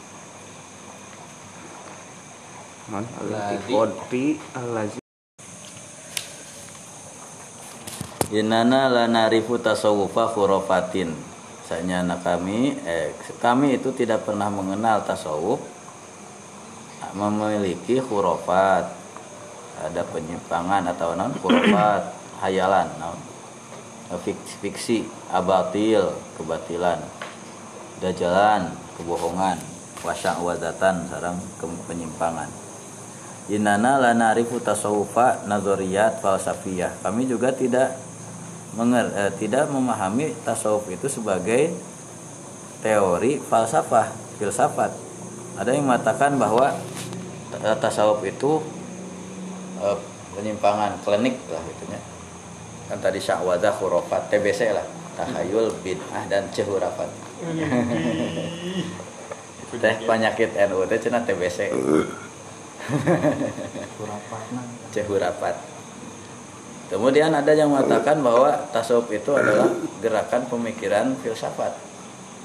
man 2.91 3.03
al 3.19 3.29
intiqadi 3.29 4.39
al 4.55 4.69
lazi 4.71 4.99
Inana 8.31 8.87
la 8.87 9.11
narifu 9.11 9.59
tasawufa 9.59 10.31
khurafatin. 10.31 11.11
Misalnya 11.11 12.07
anak 12.07 12.23
kami, 12.23 12.79
eh, 12.87 13.11
kami 13.43 13.75
itu 13.75 13.91
tidak 13.91 14.23
pernah 14.23 14.47
mengenal 14.47 15.03
tasawuf 15.03 15.59
memiliki 17.11 17.99
khurafat. 17.99 18.87
Ada 19.83 20.07
penyimpangan 20.15 20.95
atau 20.95 21.19
non 21.19 21.35
khurafat, 21.43 22.07
hayalan, 22.47 22.87
non 23.03 23.19
fiksi, 24.63 25.07
abatil, 25.31 26.15
kebatilan, 26.39 27.03
dajalan, 28.01 28.73
kebohongan, 28.97 29.61
wasya 30.01 30.41
wadatan, 30.41 31.05
sarang 31.13 31.37
penyimpangan. 31.85 32.49
Inana 33.53 34.01
la 34.01 34.13
narifu 34.17 34.63
tasawufa 34.63 35.45
nazariyat 35.45 36.25
falsafiyah. 36.25 37.05
Kami 37.05 37.29
juga 37.29 37.53
tidak 37.53 37.99
menger, 38.79 39.11
eh, 39.13 39.33
tidak 39.37 39.69
memahami 39.69 40.33
tasawuf 40.47 40.87
itu 40.89 41.11
sebagai 41.11 41.75
teori 42.81 43.43
falsafah, 43.43 44.09
filsafat. 44.41 44.95
Ada 45.59 45.77
yang 45.77 45.91
mengatakan 45.91 46.39
bahwa 46.41 46.73
eh, 47.59 47.77
tasawuf 47.83 48.23
itu 48.25 48.63
eh, 49.83 49.99
penyimpangan 50.39 50.97
klinik 51.05 51.37
lah 51.51 51.61
gitunya. 51.67 52.01
Kan 52.87 52.99
tadi 53.03 53.19
syahwadah 53.19 53.75
khurafat, 53.77 54.31
TBC 54.31 54.75
lah, 54.75 54.87
tahayul 55.19 55.75
bid'ah 55.83 56.27
dan 56.31 56.47
cehurafat. 56.55 57.30
Teh 59.81 59.97
penyakit 60.05 60.51
NU 60.69 60.85
teh 60.85 60.99
cenah 61.01 61.25
TBC. 61.25 61.73
Cehurapat. 64.93 65.57
Kemudian 66.91 67.31
ada 67.31 67.55
yang 67.55 67.71
mengatakan 67.71 68.19
bahwa 68.19 68.51
tasawuf 68.75 69.09
itu 69.15 69.31
adalah 69.31 69.71
gerakan 70.03 70.43
pemikiran 70.51 71.15
filsafat. 71.23 71.71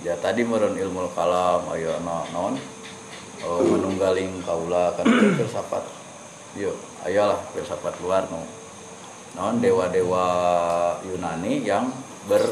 Ya 0.05 0.13
tadi 0.21 0.45
merun 0.45 0.77
ilmu 0.77 1.09
kalam, 1.17 1.65
ayo 1.73 1.97
no, 2.05 2.21
non, 2.29 2.53
oh, 3.41 3.59
menunggaling 3.65 4.45
kaula 4.45 4.93
kan 4.93 5.09
filsafat. 5.09 5.81
Yuk, 6.55 6.77
ayolah 7.03 7.41
filsafat 7.57 7.97
luar 8.05 8.29
no. 8.29 8.45
Non 9.33 9.57
dewa-dewa 9.59 10.23
Yunani 11.03 11.65
yang 11.65 11.89
ber 12.29 12.45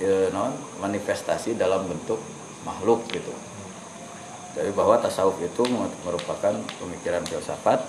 ya, 0.00 0.32
non 0.32 0.56
manifestasi 0.78 1.58
dalam 1.58 1.86
bentuk 1.86 2.18
makhluk 2.62 3.06
gitu. 3.10 3.30
Jadi 4.58 4.70
bahwa 4.74 4.98
tasawuf 4.98 5.38
itu 5.38 5.62
merupakan 6.02 6.54
pemikiran 6.82 7.22
filsafat 7.26 7.84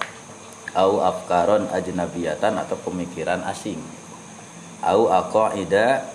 au 0.78 1.02
afkaron 1.02 1.66
ajnabiyatan 1.74 2.54
atau 2.62 2.78
pemikiran 2.86 3.42
asing. 3.48 3.82
Au 4.86 5.10
aqaida 5.10 6.06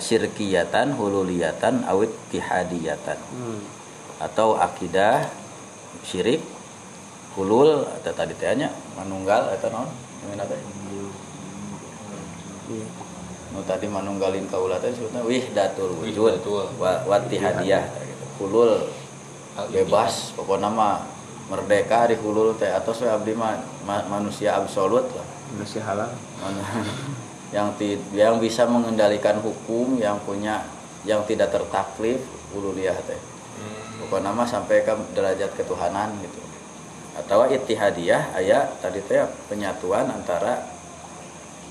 syirkiyatan 0.00 0.96
hululiyatan 0.96 1.84
awit 1.88 2.10
tihadiyatan 2.32 3.16
atau 4.20 4.56
akidah 4.58 5.28
syirik 6.04 6.42
hulul 7.34 7.86
atau 8.00 8.12
tadi 8.14 8.34
tehnya 8.38 8.70
manunggal 8.94 9.50
atau 9.54 9.68
non? 9.70 9.88
Yang 10.24 10.48
teh 10.50 10.60
nu 13.54 13.62
tadi 13.62 13.86
manunggalin 13.86 14.50
kaula 14.50 14.82
teh 14.82 14.90
sebutna 14.90 15.22
wihdatul 15.22 15.94
wujud. 16.02 16.42
Wihdatul. 16.42 16.66
wa 16.76 17.06
watihadiyah 17.06 17.84
gitu. 17.86 18.24
hulul. 18.42 18.90
Bebas 19.70 20.34
pokoknya 20.34 20.66
mah 20.66 21.06
merdeka 21.46 22.10
di 22.10 22.18
hulul 22.18 22.58
teh. 22.58 22.74
Atau 22.74 22.90
saya 22.90 23.14
abdi 23.14 23.30
mah 23.38 23.54
ma- 23.86 24.06
manusia 24.10 24.58
absolut 24.58 25.06
lah. 25.14 25.26
Indonesia 25.54 25.80
halal. 25.86 26.10
Man- 26.42 26.66
yang 27.54 27.70
ti- 27.78 28.02
yang 28.10 28.42
bisa 28.42 28.66
mengendalikan 28.66 29.38
hukum 29.38 30.02
yang 30.02 30.18
punya 30.26 30.66
yang 31.06 31.22
tidak 31.22 31.54
tertaklif 31.54 32.18
ululiyah 32.50 32.98
teh. 33.06 33.20
Pokoknya 34.02 34.34
mah 34.34 34.50
sampai 34.50 34.82
ke 34.82 34.90
derajat 35.14 35.54
ketuhanan 35.54 36.10
gitu. 36.18 36.42
Atau 37.14 37.46
ittihadiyah 37.46 38.34
ayat 38.34 38.82
tadi 38.82 38.98
teh 39.06 39.22
penyatuan 39.46 40.10
antara 40.10 40.66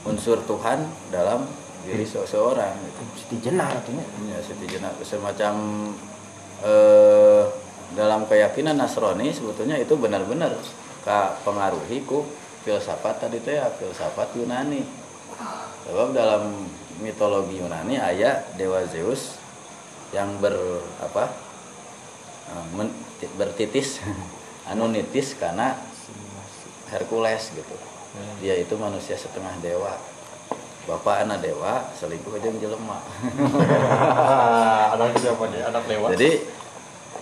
unsur 0.08 0.40
Tuhan 0.48 0.88
dalam 1.12 1.44
diri 1.84 2.06
seseorang 2.08 2.74
gitu. 2.80 3.02
Siti 3.20 3.38
jenah 3.44 3.68
artinya. 3.68 4.04
ya 4.32 4.40
Siti 4.40 4.66
Jenak 4.68 4.96
semacam 5.04 5.54
eh, 6.64 7.44
dalam 7.94 8.26
keyakinan 8.26 8.80
Nasrani 8.80 9.30
sebetulnya 9.30 9.78
itu 9.78 9.94
benar-benar 10.00 10.56
ka 11.04 11.38
pengaruhi 11.44 12.08
ku 12.08 12.24
filsafat 12.64 13.28
tadi 13.28 13.44
teh 13.44 13.60
ya 13.60 13.68
filsafat 13.76 14.32
Yunani. 14.40 14.82
Sebab 15.84 16.16
dalam 16.16 16.64
mitologi 17.04 17.60
Yunani 17.60 18.00
ayat 18.00 18.56
dewa 18.56 18.80
Zeus 18.88 19.36
yang 20.16 20.40
ber 20.40 20.56
apa 21.04 21.28
eh, 22.48 22.66
men- 22.80 22.96
bertitis 23.36 24.00
anu 24.72 24.88
nitis 24.88 25.36
karena 25.36 25.76
Hercules 26.88 27.52
gitu. 27.52 27.76
Dia 28.40 28.56
itu 28.62 28.78
manusia 28.78 29.18
setengah 29.18 29.58
dewa 29.60 30.13
bapak 30.84 31.24
anak 31.24 31.40
dewa 31.40 31.80
selingkuh 31.96 32.36
aja 32.36 32.52
jelema 32.54 33.00
anak 34.94 35.16
siapa 35.16 35.44
nih? 35.48 35.62
Anak 35.64 35.84
lewat. 35.88 36.10
Jadi 36.14 36.32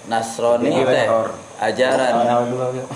Nasrani 0.01 0.81
teh 0.81 1.05
ajaran 1.61 2.13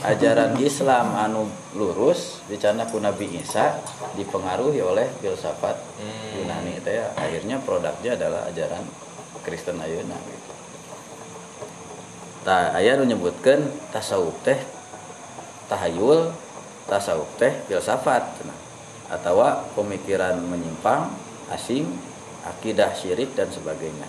ajaran 0.01 0.51
Islam 0.57 1.13
anu 1.13 1.45
lurus 1.77 2.41
dicana 2.49 2.89
ku 2.89 2.97
Nabi 2.97 3.29
Isa 3.37 3.77
dipengaruhi 4.17 4.81
oleh 4.81 5.05
filsafat 5.21 5.77
Hmm. 6.01 6.41
Yunani 6.41 6.81
teh 6.81 6.97
ya. 6.97 7.07
akhirnya 7.13 7.61
produknya 7.61 8.17
adalah 8.17 8.49
ajaran 8.49 8.81
Kristen 9.45 9.77
ayeuna 9.77 10.17
gitu. 10.17 10.51
Tah 12.41 12.73
aya 12.73 12.97
nu 12.97 13.05
nyebutkeun 13.05 13.61
tasawuf 13.93 14.33
teh 14.41 14.57
tahayul 15.69 16.33
tasawuf 16.85 17.29
teh 17.37 17.53
filsafat 17.69 18.25
cenah. 18.41 18.57
Atawa 19.09 19.65
pemikiran 19.77 20.39
menyimpang 20.41 21.09
asing 21.53 21.85
akidah 22.45 22.93
syirik 22.93 23.33
dan 23.33 23.49
sebagainya. 23.49 24.07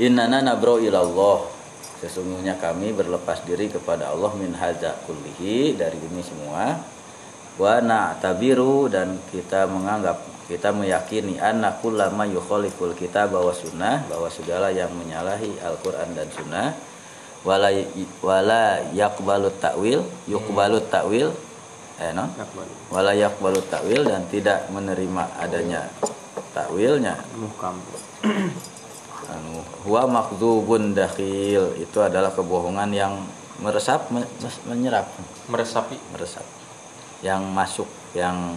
Innana 0.00 0.40
nabro 0.40 0.80
ilallah. 0.80 1.48
Sesungguhnya 2.00 2.56
kami 2.56 2.96
berlepas 2.96 3.44
diri 3.44 3.68
kepada 3.68 4.08
Allah 4.08 4.32
min 4.40 4.56
hadza 4.56 4.96
kullihi 5.04 5.76
dari 5.76 6.00
ini 6.00 6.24
semua. 6.24 6.80
Wa 7.60 7.76
na'tabiru 7.84 8.88
dan 8.88 9.20
kita 9.28 9.68
menganggap 9.68 10.16
kita 10.48 10.72
meyakini 10.72 11.36
anna 11.36 11.76
kullama 11.78 12.24
yukhaliful 12.24 12.96
kitab 12.96 13.36
bahwa 13.36 13.52
sunnah 13.52 14.02
bahwa 14.08 14.26
segala 14.32 14.72
yang 14.72 14.90
menyalahi 14.96 15.60
Al-Qur'an 15.62 16.10
dan 16.16 16.26
sunnah 16.32 16.74
wala 17.46 17.70
wala 18.18 18.82
yaqbalu 18.90 19.46
ta'wil 19.62 20.02
yuqbalu 20.26 20.82
ta'wil 20.90 21.30
eh 22.00 22.16
no? 22.16 22.24
Wala 22.88 23.12
yaqbalu 23.12 23.60
ta'wil 23.68 24.08
dan 24.08 24.24
tidak 24.32 24.72
menerima 24.72 25.36
adanya 25.36 25.84
takwilnya 26.56 27.14
muhkam 27.38 27.76
anu 29.32 29.62
huwa 29.86 30.08
makdzubun 30.08 30.96
dakhil. 30.96 31.76
Itu 31.78 32.02
adalah 32.02 32.32
kebohongan 32.34 32.90
yang 32.90 33.14
meresap 33.60 34.08
me- 34.10 34.26
menyerap. 34.66 35.06
Meresapi. 35.46 35.96
Meresap. 36.16 36.42
Yang 37.20 37.42
masuk 37.52 37.88
yang 38.16 38.56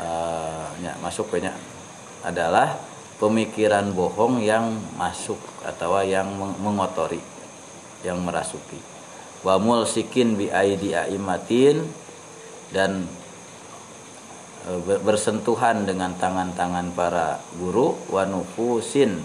eh, 0.00 0.66
ya, 0.82 0.92
masuk 1.04 1.28
banyak 1.30 1.52
adalah 2.24 2.80
pemikiran 3.20 3.92
bohong 3.92 4.42
yang 4.42 4.72
masuk 4.96 5.38
atau 5.62 6.00
yang 6.02 6.26
meng- 6.32 6.58
mengotori 6.60 7.20
yang 8.04 8.20
merasuki. 8.24 8.80
Wa 9.44 9.60
mulsikin 9.60 10.34
bi 10.34 10.50
aidi 10.50 10.96
aimatin 10.96 11.86
dan 12.68 13.06
e, 14.62 14.70
ber- 14.80 15.02
bersentuhan 15.02 15.84
dengan 15.84 16.14
tangan-tangan 16.14 16.92
para 16.92 17.26
guru 17.54 17.94
wa 18.08 18.24
nufusin 18.24 19.22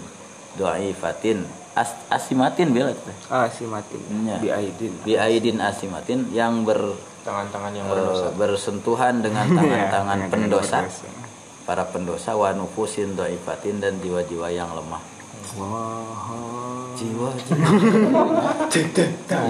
doaifatin 0.54 1.42
As, 1.72 1.88
asimatin 2.08 2.68
bila 2.68 2.92
itu 2.92 3.00
teh. 3.00 3.16
ah 3.28 3.48
si 3.48 3.64
mati 3.64 3.96
Iya. 3.96 4.36
bi 4.36 4.48
aidin 4.50 4.92
bi 5.00 5.16
aidin 5.16 5.56
asimatin 5.58 6.28
yang 6.30 6.62
ber 6.62 6.76
tangan-tangan 7.22 7.72
yang 7.72 7.86
eh, 7.86 7.90
berdosa 7.90 8.28
bersentuhan 8.32 9.14
dengan 9.18 9.46
Iya, 9.48 9.56
tangan-tangan 9.88 10.18
pendosa 10.28 10.78
pendosa. 10.84 11.08
para 11.64 11.84
pendosa 11.86 12.30
wa 12.34 12.52
nufusin 12.52 13.14
doaifatin 13.14 13.80
dan 13.80 13.96
jiwa-jiwa 13.96 14.52
yang 14.52 14.68
lemah 14.70 15.00
wah 15.58 16.94
jiwa. 16.96 17.28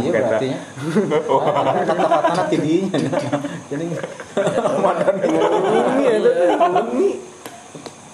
iya 0.03 0.11
berarti 0.11 0.47
nya 0.51 0.59
kata-kata 1.87 2.43
tidinya 2.51 2.99
jadi 3.70 3.85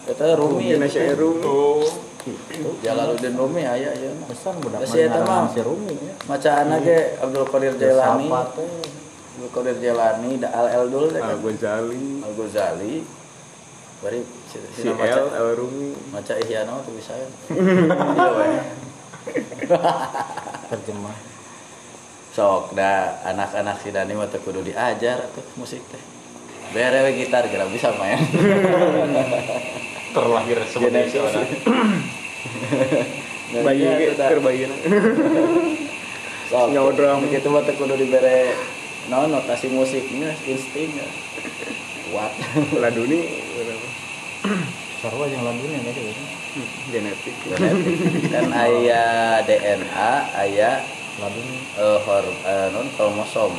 kata 0.09 0.25
Rumi 0.41 0.73
Mungkin 0.73 0.89
syair 0.89 1.17
Rumi. 1.21 1.45
Jalaluddin 2.85 3.35
Rumi 3.37 3.63
aya 3.65 3.93
ya. 3.93 4.11
Pesan 4.29 4.61
budak 4.61 4.85
Si 4.85 5.01
eta 5.01 5.25
mah. 5.25 5.49
si 5.49 5.61
Rumi 5.65 5.93
ya. 5.97 6.13
macaan 6.29 6.73
ge 6.85 7.17
Abdul 7.21 7.45
Qadir 7.49 7.73
Jailani. 7.77 8.29
Abdul 8.29 9.49
Qadir 9.53 9.77
Jailani 9.81 10.37
da 10.41 10.49
Al 10.53 10.69
Eldul 10.85 11.13
teh 11.13 11.21
Al 11.25 11.37
kan? 11.37 11.41
Ghazali. 11.41 12.25
Al 12.25 12.33
Ghazali. 12.37 12.95
Bari 14.05 14.21
si, 14.49 14.57
si, 14.73 14.83
si 14.83 14.89
maca 14.89 15.21
El 15.21 15.29
Al 15.37 15.51
Rumi. 15.55 15.93
Maca 16.11 16.35
ihya 16.41 16.65
naon 16.65 16.81
tuh 16.83 16.97
bisa 16.97 17.13
ya? 17.13 17.29
Iya 18.19 18.29
terjemah. 20.73 21.17
Sok 22.33 22.73
da 22.77 23.19
anak-anak 23.27 23.77
si 23.83 23.91
Dani 23.91 24.15
mah 24.15 24.31
teu 24.31 24.41
kudu 24.41 24.63
diajar 24.63 25.27
atuh 25.27 25.45
musik 25.59 25.83
teh. 25.91 26.03
Bere 26.73 27.01
we 27.09 27.25
gitar 27.25 27.49
kira 27.49 27.65
bisa 27.69 27.93
main. 27.97 28.21
Terlahir 30.15 30.59
sebagai 30.69 31.09
seorang. 31.13 31.49
bayi 33.65 33.81
Iya, 33.81 33.93
ge 33.97 34.07
tuh, 34.13 34.17
da. 34.21 34.27
keur 34.29 34.41
bayi 34.45 34.69
sok. 36.49 36.67
Nyodram. 36.73 37.25
kitu 37.29 37.49
mah 37.49 37.65
teu 37.65 37.75
kudu 37.77 37.97
dibere 37.97 38.55
naon 39.09 39.33
notasi 39.33 39.73
musiknya 39.73 40.33
insting. 40.47 40.95
Kuat. 42.13 42.33
Laduni 42.81 43.21
sarwa 44.99 45.31
yang 45.31 45.47
lagunya 45.47 45.79
tadi 45.83 46.01
kan? 46.11 46.27
Genetik. 46.91 47.35
Genetik. 47.47 47.97
kan 48.35 48.51
aya 48.51 49.39
DNA 49.47 50.11
aya 50.35 50.83
lagunya. 51.23 51.59
eh, 51.79 51.99
hor, 52.03 52.27
eh, 52.27 52.69
non 52.75 52.89
kromosom. 52.99 53.55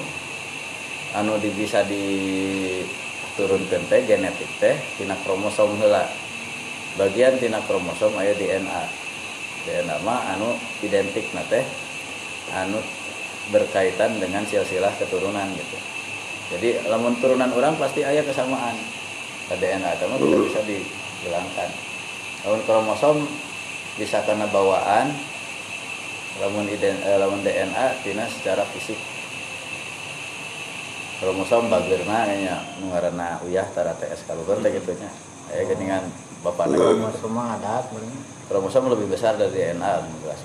Anu 1.15 1.41
di, 1.41 1.49
bisa 1.55 1.81
diturunkan 1.89 3.81
teh 3.89 4.05
genetik 4.05 4.51
teh 4.59 4.75
tina 4.99 5.15
kromosom 5.23 5.79
heula. 5.79 6.05
Bagian 6.99 7.39
tina 7.39 7.63
kromosom 7.63 8.13
aya 8.19 8.35
DNA 8.35 8.83
DNA 9.65 9.95
mah 10.03 10.35
anu 10.35 10.59
identik 10.83 11.31
na 11.31 11.41
teh 11.47 11.63
anu 12.51 12.83
berkaitan 13.49 14.19
dengan 14.21 14.43
silsilah 14.45 14.93
keturunan 14.99 15.47
gitu. 15.55 15.77
Jadi 16.49 16.81
lamun 16.89 17.13
turunan 17.21 17.53
orang 17.53 17.77
pasti 17.77 18.01
aya 18.01 18.25
kesamaan. 18.25 18.77
ke 18.77 18.98
DNA 19.57 19.89
itu 19.97 20.05
mah 20.05 20.17
tidak 20.21 20.39
bisa 20.45 20.61
dihilangkan. 20.67 21.69
Lamun 22.45 22.61
kromosom 22.67 23.17
bisa 23.97 24.21
karena 24.23 24.45
bawaan 24.51 25.09
lamun 26.39 26.69
iden, 26.69 27.01
eh, 27.03 27.17
lamun 27.17 27.41
DNA 27.41 28.05
tina 28.05 28.29
secara 28.29 28.67
fisik. 28.75 28.99
Kromosom 31.19 31.67
bagirna 31.67 32.29
kayaknya 32.29 32.55
nu 32.79 32.93
ngaranna 32.93 33.41
uyah 33.43 33.67
tara 33.73 33.97
teh 33.97 34.07
Excalibur 34.07 34.61
teh 34.61 34.71
kitu 34.71 34.93
nya. 34.99 35.09
Aya 35.49 35.65
geuningan 35.65 36.05
bapak 36.39 36.71
adat 36.71 37.85
bener 37.91 38.15
kromosom 38.47 38.87
lebih 38.87 39.11
besar 39.11 39.35
dari 39.35 39.51
DNA 39.51 39.91
jelas 40.23 40.41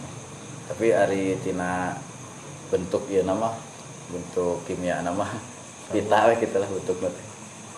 tapi 0.67 0.91
ari 0.91 1.39
tina 1.41 1.95
bentuk 2.69 3.07
ieu 3.07 3.23
nama 3.23 3.55
bentuk 4.11 4.61
kimia 4.67 5.01
nama 5.07 5.29
pita 5.95 6.29
we 6.29 6.35
kitu 6.43 6.59
lah 6.59 6.67
bentukna 6.67 7.09
teh 7.15 7.34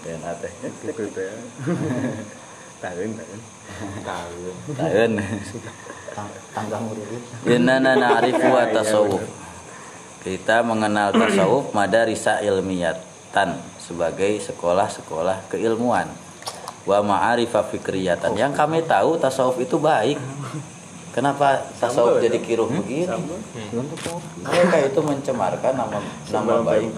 DNA 0.06 0.32
teh 0.38 0.52
gitu 0.62 1.02
teh 1.10 1.34
tahun 2.78 3.18
tahun. 4.06 4.52
Murid 6.86 7.50
Innana 7.50 7.92
na'rifu 7.98 8.46
wa 8.46 8.64
tasawuf. 8.70 9.22
Kita 10.22 10.62
mengenal 10.62 11.10
tasawuf 11.10 11.74
madarisa 11.74 12.38
ilmiyatan 12.40 13.58
sebagai 13.82 14.38
sekolah-sekolah 14.46 15.50
keilmuan. 15.50 16.06
Wa 16.86 17.02
ma'arifa 17.02 17.66
fikriyatan. 17.66 18.38
Yang 18.38 18.52
kami 18.54 18.86
tahu 18.86 19.18
tasawuf 19.18 19.58
itu 19.58 19.76
baik. 19.76 20.22
Kenapa 21.10 21.66
tasawuf 21.82 22.22
jadi 22.22 22.38
kiruh 22.38 22.68
begini? 22.68 23.08
untuk 23.72 23.98
kopi 24.04 24.44
Mereka 24.44 24.76
itu 24.88 25.00
mencemarkan 25.00 25.72
nama 25.74 25.98
nama 26.30 26.54
baik. 26.62 26.92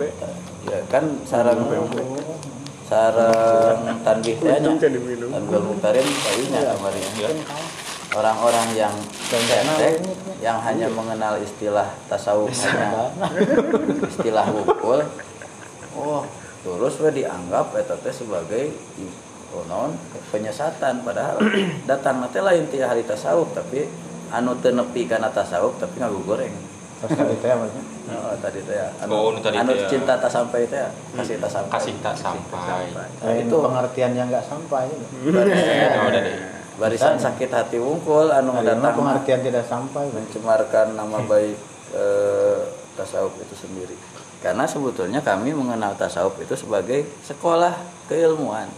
Ya 0.69 0.85
kan 0.91 1.23
sarang 1.25 1.65
sarang 2.89 4.01
tanbih 4.01 4.41
teh 4.41 4.57
nya. 4.57 4.73
Untung 4.73 4.89
diminum. 4.89 5.29
Tanbih 5.29 5.61
mutarin 5.61 6.09
kayunya 6.09 6.61
kemarin. 6.73 7.37
Orang-orang 8.09 8.73
yang 8.73 8.95
cetek 9.29 10.01
yang 10.41 10.57
hanya 10.65 10.89
mengenal 10.89 11.37
istilah 11.37 11.93
tasawuf 12.09 12.49
hanya 12.65 13.13
istilah 14.09 14.49
wukul. 14.49 15.05
Oh, 15.93 16.25
terus 16.65 16.97
we 17.05 17.21
dianggap 17.21 17.77
eta 17.77 18.01
teh 18.01 18.09
sebagai 18.09 18.73
naon 19.69 19.93
penyesatan 20.33 21.05
padahal 21.05 21.37
datang 21.85 22.25
teh 22.33 22.41
lain 22.41 22.65
ti 22.73 22.81
ahli 22.81 23.05
tasawuf 23.05 23.53
tapi 23.53 23.85
anu 24.33 24.57
teu 24.61 24.73
nepi 24.73 25.05
kana 25.05 25.29
tasawuf 25.29 25.77
tapi 25.77 26.01
ngagugoreng. 26.01 26.68
Terus 26.99 27.11
tadi 27.15 27.35
teh 27.39 27.53
maksudnya 27.53 27.85
Oh, 28.09 28.33
tadi 28.41 28.61
teh 28.65 28.73
ya. 28.75 28.89
Oh, 29.05 29.31
nu 29.31 29.39
tadi 29.39 29.55
anu 29.55 29.71
ya. 29.71 29.85
cinta 29.85 30.17
tak 30.17 30.29
sampai 30.29 30.65
teh 30.65 30.77
ya. 30.77 30.89
kasih 31.13 31.37
tak 31.37 31.51
sampai. 31.51 31.71
kasih 31.71 31.95
tak 32.01 32.17
sampai 32.17 32.89
lain 33.21 33.45
itu. 33.45 33.57
pengertian 33.61 34.13
yang 34.13 34.27
nggak 34.27 34.43
sampai 34.43 34.89
Barisan- 35.23 35.95
Oh, 35.95 36.09
udah 36.09 36.21
deh. 36.21 36.37
Barisan 36.79 37.15
sakit 37.17 37.51
hati 37.51 37.77
wungkul 37.77 38.31
anu 38.31 38.55
Nah, 38.55 38.63
datang 38.63 38.95
pengertian 38.95 39.41
tidak 39.43 39.65
sampai 39.65 40.09
mencemarkan 40.09 40.95
nama 40.95 41.19
baik 41.31 41.59
eh, 41.93 42.59
tasawuf 42.95 43.35
itu 43.37 43.55
sendiri. 43.55 43.97
Karena 44.39 44.65
sebetulnya 44.65 45.19
kami 45.21 45.51
mengenal 45.51 45.95
tasawuf 45.95 46.39
itu 46.39 46.55
sebagai 46.55 47.03
sekolah 47.23 47.75
keilmuan. 48.07 48.71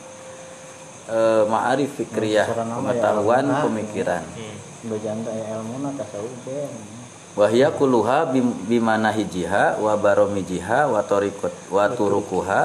Eh, 1.07 1.43
ma'arif 1.45 1.91
fikriyah, 1.97 2.47
ya, 2.47 2.55
pengetahuan, 2.55 3.43
ilmu. 3.45 3.67
pemikiran. 3.69 4.23
bejanta 4.81 5.29
ya 5.29 5.55
ilmu 5.55 5.93
tasawuf 5.93 6.33
teh 6.43 6.65
Wahya 7.39 7.71
kuluha 7.71 8.27
bim- 8.35 8.67
bimana 8.67 9.15
hijiha 9.15 9.79
wa 9.79 9.95
baromijiha 9.95 10.91
wa 10.91 11.01
torikot 11.07 11.55
wa 11.71 11.87
turukuha. 11.91 12.63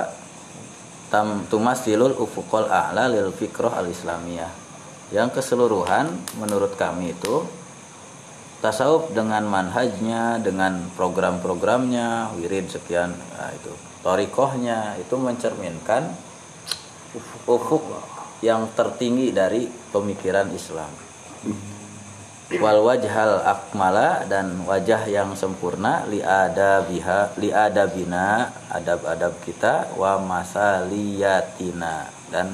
Tam 1.06 1.46
tumasilul 1.46 2.18
ufukol 2.18 2.66
a'la 2.66 3.06
lil 3.06 3.30
fikroh 3.30 3.70
al 3.70 3.86
islamiyah 3.88 4.50
yang 5.14 5.30
keseluruhan 5.30 6.10
menurut 6.42 6.74
kami 6.74 7.14
itu 7.14 7.46
tasawuf 8.60 9.14
dengan 9.14 9.46
manhajnya 9.46 10.42
dengan 10.42 10.90
program-programnya 10.98 12.34
wirid 12.42 12.74
sekian 12.74 13.14
nah 13.14 13.54
itu. 13.54 13.70
Torikohnya 14.02 14.98
itu 14.98 15.14
mencerminkan 15.14 16.10
ufuk 17.46 17.86
yang 18.42 18.66
tertinggi 18.74 19.30
dari 19.30 19.70
pemikiran 19.70 20.50
Islam 20.52 20.90
wal 22.54 22.86
wajhal 22.86 23.42
akmala 23.42 24.22
dan 24.30 24.62
wajah 24.70 25.10
yang 25.10 25.34
sempurna 25.34 26.06
li 26.06 26.22
adabiha 26.22 27.34
li 27.42 27.50
adabina 27.50 28.54
adab-adab 28.70 29.34
kita 29.42 29.98
wa 29.98 30.22
masaliyatina. 30.22 32.06
Dan 32.30 32.54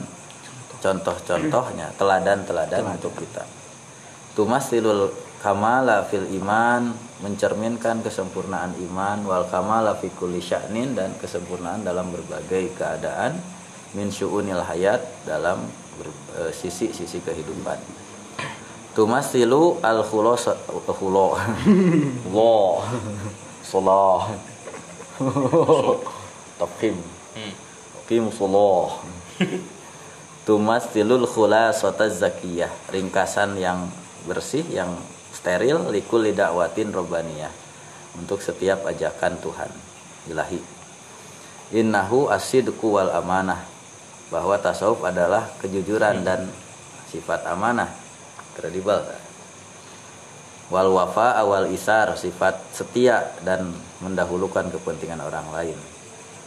contoh-contohnya 0.79 1.91
teladan-teladan 1.99 2.87
untuk 2.87 3.11
kita. 3.19 3.43
Tumasilul 4.31 5.11
kamala 5.43 6.07
fil 6.07 6.23
iman 6.39 6.95
mencerminkan 7.19 7.99
kesempurnaan 7.99 8.79
iman 8.87 9.27
wal 9.27 9.45
kamala 9.51 9.99
fi 9.99 10.07
kulli 10.15 10.39
sya'nin 10.39 10.95
dan 10.95 11.11
kesempurnaan 11.19 11.83
dalam 11.83 12.07
berbagai 12.15 12.71
keadaan 12.79 13.35
min 13.91 14.07
syu'unil 14.07 14.63
hayat 14.63 15.03
dalam 15.27 15.67
eh, 16.39 16.51
sisi-sisi 16.55 17.19
kehidupan 17.19 18.00
tumasilu 18.91 19.79
al 19.79 20.03
khulos 20.03 20.51
khulo 20.99 21.39
wo 22.27 22.83
salah 23.63 24.35
taqim. 26.59 26.99
Qim 28.11 28.27
salah 28.35 28.99
tumasilul 30.43 31.23
khulasata 31.23 32.11
zakiyah. 32.11 32.71
Ringkasan 32.91 33.55
yang 33.55 33.87
bersih 34.27 34.67
yang 34.67 34.91
steril 35.31 35.87
likul 35.87 36.27
lidakwatin 36.27 36.91
robaniyah 36.91 37.53
untuk 38.19 38.43
setiap 38.43 38.83
ajakan 38.83 39.39
Tuhan. 39.39 39.71
Ilahi. 40.27 40.59
Innahu 41.71 42.27
asidku 42.27 42.99
wal 42.99 43.13
amanah. 43.15 43.63
Bahwa 44.27 44.55
tasawuf 44.59 45.03
adalah 45.03 45.47
kejujuran 45.59 46.23
dan 46.23 46.47
sifat 47.11 47.43
amanah 47.47 48.00
kredibel 48.57 49.03
wal 50.71 50.87
wafa 50.95 51.35
awal 51.35 51.67
isar 51.67 52.15
sifat 52.15 52.55
setia 52.71 53.35
dan 53.43 53.75
mendahulukan 53.99 54.71
kepentingan 54.71 55.19
orang 55.19 55.45
lain. 55.51 55.77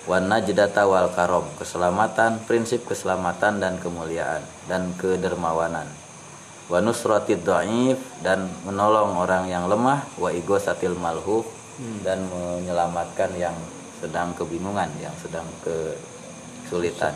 Wan 0.09 0.33
najdata 0.33 0.89
wal 0.89 1.13
karom 1.13 1.45
keselamatan 1.61 2.41
prinsip 2.49 2.89
keselamatan 2.89 3.61
dan 3.61 3.77
kemuliaan 3.77 4.41
dan 4.65 4.97
kedermawanan. 4.97 5.85
Wa 6.73 6.81
nusratid 6.81 7.45
dhaif 7.45 8.01
dan 8.25 8.49
menolong 8.65 9.21
orang 9.21 9.45
yang 9.49 9.69
lemah. 9.69 10.09
Wa 10.17 10.33
igosatil 10.33 10.97
malhuf 10.97 11.45
dan 12.01 12.25
menyelamatkan 12.33 13.37
yang 13.37 13.57
sedang 14.01 14.33
kebingungan 14.33 14.89
yang 15.01 15.13
sedang 15.21 15.45
kesulitan. 15.65 17.13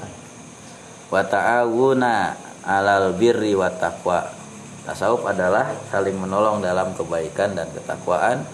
Wa 1.09 1.25
ta'awuna 1.25 2.37
alal 2.69 3.17
birri 3.17 3.57
wa 3.57 3.73
taqwa 3.73 4.38
tasawuf 4.89 5.29
adalah 5.29 5.69
saling 5.93 6.17
menolong 6.17 6.65
dalam 6.65 6.97
kebaikan 6.97 7.53
dan 7.53 7.69
ketakwaan. 7.77 8.49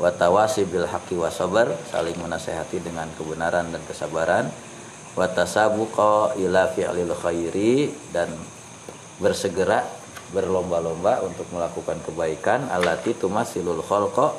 Wa 0.00 0.08
tawasi 0.10 0.64
bil 0.64 0.88
haqqi 0.88 1.14
wa 1.20 1.28
sabar 1.28 1.68
saling 1.92 2.16
menasehati 2.16 2.80
dengan 2.80 3.12
kebenaran 3.20 3.68
dan 3.68 3.84
kesabaran. 3.84 4.48
Wa 5.12 5.28
tasabuqa 5.28 6.40
ila 6.40 6.72
fi'lil 6.72 7.12
khairi 7.12 7.92
dan 8.16 8.32
bersegera 9.20 9.84
berlomba-lomba 10.32 11.20
untuk 11.20 11.46
melakukan 11.52 12.00
kebaikan. 12.00 12.66
Alati 12.72 13.12
tumasilul 13.14 13.84
khalqa 13.84 14.32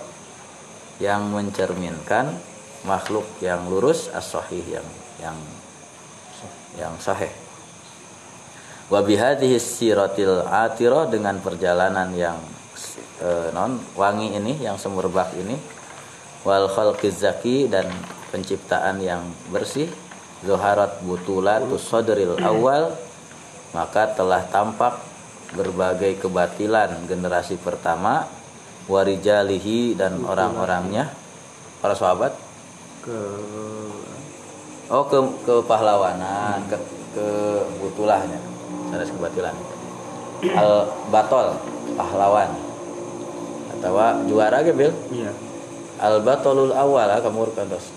yang 0.98 1.30
mencerminkan 1.30 2.34
makhluk 2.90 3.26
yang 3.40 3.70
lurus 3.70 4.10
as-sahih 4.12 4.66
yang 4.66 4.88
yang 5.22 5.38
yang 6.76 6.94
sahih 7.00 7.45
wa 8.86 9.00
bihadhihi 9.02 9.58
siratil 9.58 10.46
atira 10.46 11.10
dengan 11.10 11.42
perjalanan 11.42 12.14
yang 12.14 12.38
eh, 13.22 13.50
non 13.50 13.82
wangi 13.98 14.38
ini 14.38 14.62
yang 14.62 14.78
semerbak 14.78 15.34
ini. 15.38 15.58
Wal 16.46 16.70
khalqiz 16.70 17.26
zaki 17.26 17.66
dan 17.66 17.90
penciptaan 18.30 19.02
yang 19.02 19.26
bersih. 19.50 19.90
Zuharat 20.46 21.02
butulatus 21.02 21.82
sadril 21.90 22.38
awal. 22.46 22.94
Maka 23.74 24.14
telah 24.14 24.46
tampak 24.54 25.02
berbagai 25.58 26.22
kebatilan 26.22 27.10
generasi 27.10 27.58
pertama. 27.58 28.30
Warijalihi 28.86 29.98
dan 29.98 30.22
orang-orangnya. 30.22 31.10
Para 31.82 31.98
sahabat? 31.98 32.38
Ke 33.02 33.18
oh 34.94 35.02
ke 35.10 35.18
ke 35.50 35.56
pahlawanan 35.66 36.62
ke 36.70 36.78
ke 37.18 37.28
ada 38.96 39.06
kebatilan 39.08 39.56
al 40.54 40.92
batol 41.10 41.58
pahlawan. 41.98 42.52
Atau 43.76 43.98
juara 44.30 44.62
ge 44.62 44.74
bil? 44.76 44.92
Iya. 45.10 45.32
Al 45.98 46.20
batolul 46.22 46.76
awal 46.76 47.08
kamu 47.24 47.50
urutkan 47.50 47.72
dos? 47.72 47.88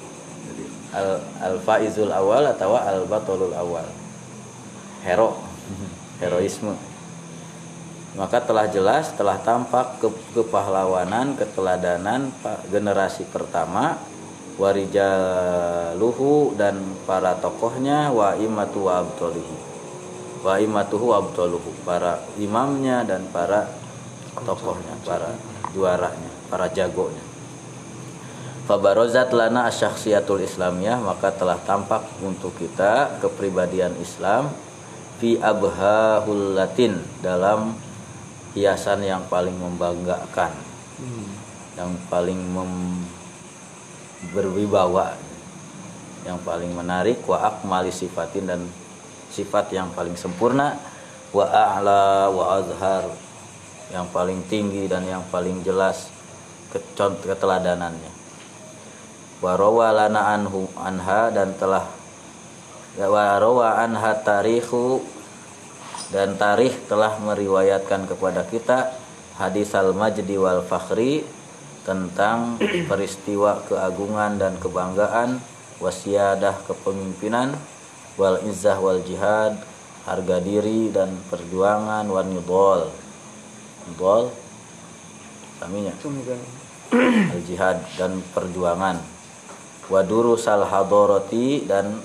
Al 0.95 1.21
al 1.43 1.59
faizul 1.61 2.15
awal 2.15 2.47
atau 2.49 2.79
al 2.79 3.05
batolul 3.05 3.53
awal. 3.53 3.85
Hero. 5.03 5.37
Heroisme. 6.23 6.75
Maka 8.17 8.43
telah 8.43 8.67
jelas 8.67 9.15
telah 9.15 9.39
tampak 9.45 10.03
ke 10.03 10.09
kepahlawanan 10.35 11.39
keteladanan 11.39 12.35
generasi 12.67 13.23
pertama 13.31 14.01
warijaluhu 14.59 16.51
dan 16.59 16.83
para 17.07 17.39
tokohnya 17.39 18.11
wa 18.11 18.35
imatu 18.35 18.91
wa 18.91 19.07
abtolihi 19.07 19.68
wa 20.43 20.55
imatuhu 20.59 21.11
wa 21.15 21.23
abtoluhu 21.23 21.71
para 21.83 22.23
imamnya 22.39 23.03
dan 23.03 23.27
para 23.35 23.67
tokohnya 24.47 24.95
para 25.03 25.35
juaranya 25.75 26.31
para 26.49 26.71
jagonya. 26.71 27.25
Fabarozat 28.69 29.33
lana 29.33 29.65
asyaksiatul 29.65 30.45
islamiyah 30.45 31.01
maka 31.01 31.33
telah 31.33 31.57
tampak 31.65 32.05
untuk 32.21 32.53
kita 32.61 33.17
kepribadian 33.25 33.97
Islam 33.97 34.53
fi 35.19 35.41
abhahul 35.41 36.53
latin 36.53 37.01
dalam 37.25 37.73
hiasan 38.53 39.03
yang 39.05 39.25
paling 39.33 39.57
membanggakan 39.57 40.53
yang 41.81 41.95
paling 42.13 42.37
mem- 42.37 43.07
berwibawa 44.35 45.15
yang 46.27 46.37
paling 46.43 46.75
menarik 46.75 47.23
wa 47.25 47.39
akmali 47.49 47.95
sifatin 47.95 48.51
dan 48.51 48.61
sifat 49.33 49.73
yang 49.75 49.93
paling 49.93 50.17
sempurna 50.17 50.79
wa 51.33 51.45
a'la 51.45 52.33
wa 52.33 52.45
azhar 52.61 53.05
yang 53.93 54.09
paling 54.13 54.45
tinggi 54.49 54.85
dan 54.89 55.05
yang 55.09 55.25
paling 55.33 55.65
jelas 55.65 56.13
keteladanannya. 57.25 58.13
Wa 59.41 59.55
rawa 59.55 59.95
anhu 60.11 60.69
anha 60.77 61.31
dan 61.33 61.57
telah 61.57 61.87
wa 62.99 63.39
rawa 63.39 63.81
anha 63.81 64.13
tarikhu 64.19 65.01
dan 66.11 66.35
tarikh 66.35 66.75
telah 66.91 67.17
meriwayatkan 67.23 68.09
kepada 68.09 68.43
kita 68.49 68.91
hadis 69.39 69.71
al 69.79 69.95
majdi 69.95 70.35
wal 70.35 70.67
fakhri 70.67 71.23
tentang 71.87 72.59
peristiwa 72.91 73.63
keagungan 73.71 74.37
dan 74.37 74.59
kebanggaan 74.59 75.39
wasiadah 75.79 76.59
kepemimpinan 76.67 77.55
wal 78.19 78.43
izzah 78.43 78.77
wal 78.83 78.99
jihad 79.07 79.55
harga 80.03 80.43
diri 80.43 80.91
dan 80.91 81.15
perjuangan 81.31 82.05
wan 82.11 82.29
nidol. 82.29 82.91
Nidol 83.89 84.35
kaminya 85.63 85.95
al 87.33 87.41
jihad 87.47 87.79
dan 87.95 88.21
perjuangan. 88.35 88.99
Waduru 89.89 90.37
sal 90.37 90.69
hadoroti 90.69 91.65
dan 91.65 92.05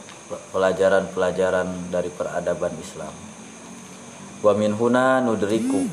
pelajaran-pelajaran 0.56 1.92
dari 1.92 2.08
peradaban 2.08 2.72
Islam. 2.80 3.11
Wa 4.40 4.56
min 4.56 4.72
huna 4.72 5.19
nudriku. 5.19 5.83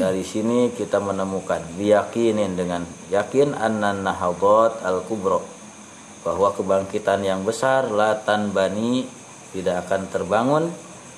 Dari 0.00 0.24
sini 0.24 0.72
kita 0.72 1.00
menemukan 1.00 1.60
biyakinin 1.76 2.56
dengan 2.56 2.84
yakin 3.12 3.52
annan 3.52 4.00
nahadat 4.00 4.80
al 4.80 5.04
kubro 5.04 5.44
bahwa 6.24 6.52
kebangkitan 6.52 7.24
yang 7.24 7.44
besar 7.44 7.88
latan 7.88 8.52
bani 8.52 9.19
tidak 9.50 9.86
akan 9.86 10.06
terbangun 10.10 10.64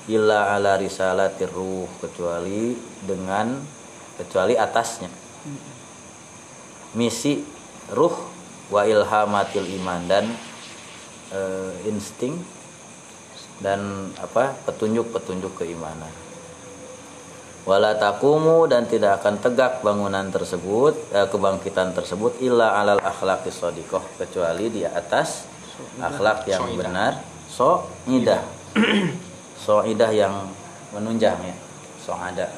illa 0.09 0.51
ala 0.51 0.75
risalatir 0.75 1.47
ruh 1.47 1.87
kecuali 2.03 2.75
dengan 3.05 3.55
kecuali 4.19 4.57
atasnya. 4.59 5.09
Misi 6.99 7.39
ruh 7.93 8.15
wa 8.69 8.83
ilhamatil 8.83 9.69
iman 9.79 10.01
dan 10.05 10.25
eh, 11.31 11.89
insting 11.89 12.35
dan 13.63 14.11
apa 14.19 14.57
petunjuk-petunjuk 14.67 15.63
keimanan. 15.63 16.11
Wala 17.63 17.95
takumu 17.95 18.67
dan 18.67 18.83
tidak 18.91 19.23
akan 19.23 19.39
tegak 19.39 19.79
bangunan 19.79 20.27
tersebut 20.27 21.15
eh, 21.15 21.27
kebangkitan 21.31 21.95
tersebut 21.95 22.43
illa 22.43 22.75
alal 22.75 22.99
akhlaqis 22.99 23.55
shadiqah 23.55 24.03
kecuali 24.19 24.67
di 24.67 24.83
atas 24.83 25.47
akhlak 26.03 26.43
yang 26.45 26.67
benar 26.75 27.32
so 27.53 27.85
idah 28.09 28.41
so 29.63 29.85
idah 29.85 30.09
yang 30.09 30.49
menunjang 30.89 31.37
ya. 31.37 31.55
So 32.01 32.17
ada 32.17 32.49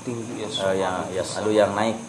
tinggi 0.00 0.40
ya 0.40 0.48
eh, 0.48 0.74
yang 0.80 0.96
ya 1.12 1.22
aduh 1.36 1.52
yang 1.52 1.76
naik. 1.76 2.00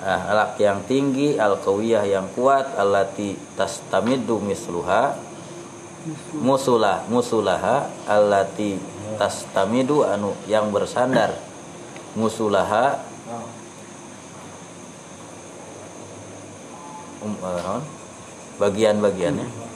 Ah, 0.00 0.32
alak 0.32 0.56
yang 0.56 0.80
tinggi 0.88 1.36
al 1.36 1.60
kawiyah 1.60 2.06
yang 2.08 2.30
kuat 2.32 2.72
allati 2.78 3.36
tastamidu 3.52 4.40
misluha 4.40 5.12
musulah 6.40 7.04
musulaha 7.12 7.84
allati 8.08 8.80
tastamidu 9.20 10.06
anu 10.06 10.32
yang 10.46 10.70
bersandar 10.70 11.34
musulaha. 12.14 13.02
Um, 17.20 17.36
eh, 17.36 17.60
naon? 17.60 17.84
bagian-bagiannya 18.60 19.69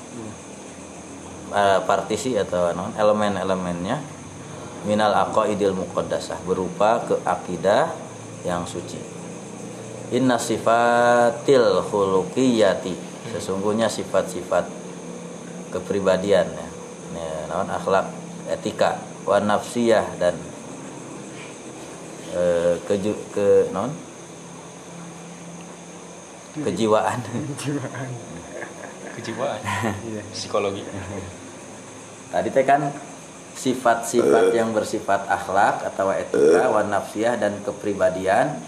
Eh, 1.55 1.81
partisi 1.87 2.35
atau 2.35 2.75
non 2.75 2.91
elemen-elemennya 2.99 4.03
minal 4.91 5.15
aqaidil 5.15 5.71
muqaddasah 5.71 6.43
berupa 6.43 6.99
keakidah 7.07 7.95
yang 8.43 8.67
suci. 8.67 8.99
Inna 10.19 10.35
sifatil 10.35 11.79
khuluqiyati 11.87 12.99
sesungguhnya 13.31 13.87
sifat-sifat 13.87 14.67
kepribadian 15.71 16.51
ya, 16.51 16.69
ya 17.23 17.47
naon 17.47 17.71
akhlak 17.71 18.11
etika 18.51 18.99
wa 19.23 19.39
nafsiyah 19.39 20.11
dan 20.19 20.35
eh, 22.35 22.83
keju 22.83 23.15
ke 23.31 23.71
non 23.71 23.95
kejiwaan. 26.67 27.23
Kejiwaan. 29.15 29.61
Psikologi 30.35 30.83
Tadi 32.35 32.51
teh 32.51 32.67
kan 32.67 32.91
sifat-sifat 33.55 34.51
yang 34.51 34.75
bersifat 34.75 35.31
akhlak 35.31 35.87
atau 35.87 36.11
etika, 36.11 36.67
wa 36.67 36.83
nafsiyah 36.83 37.39
dan 37.39 37.63
kepribadian 37.63 38.59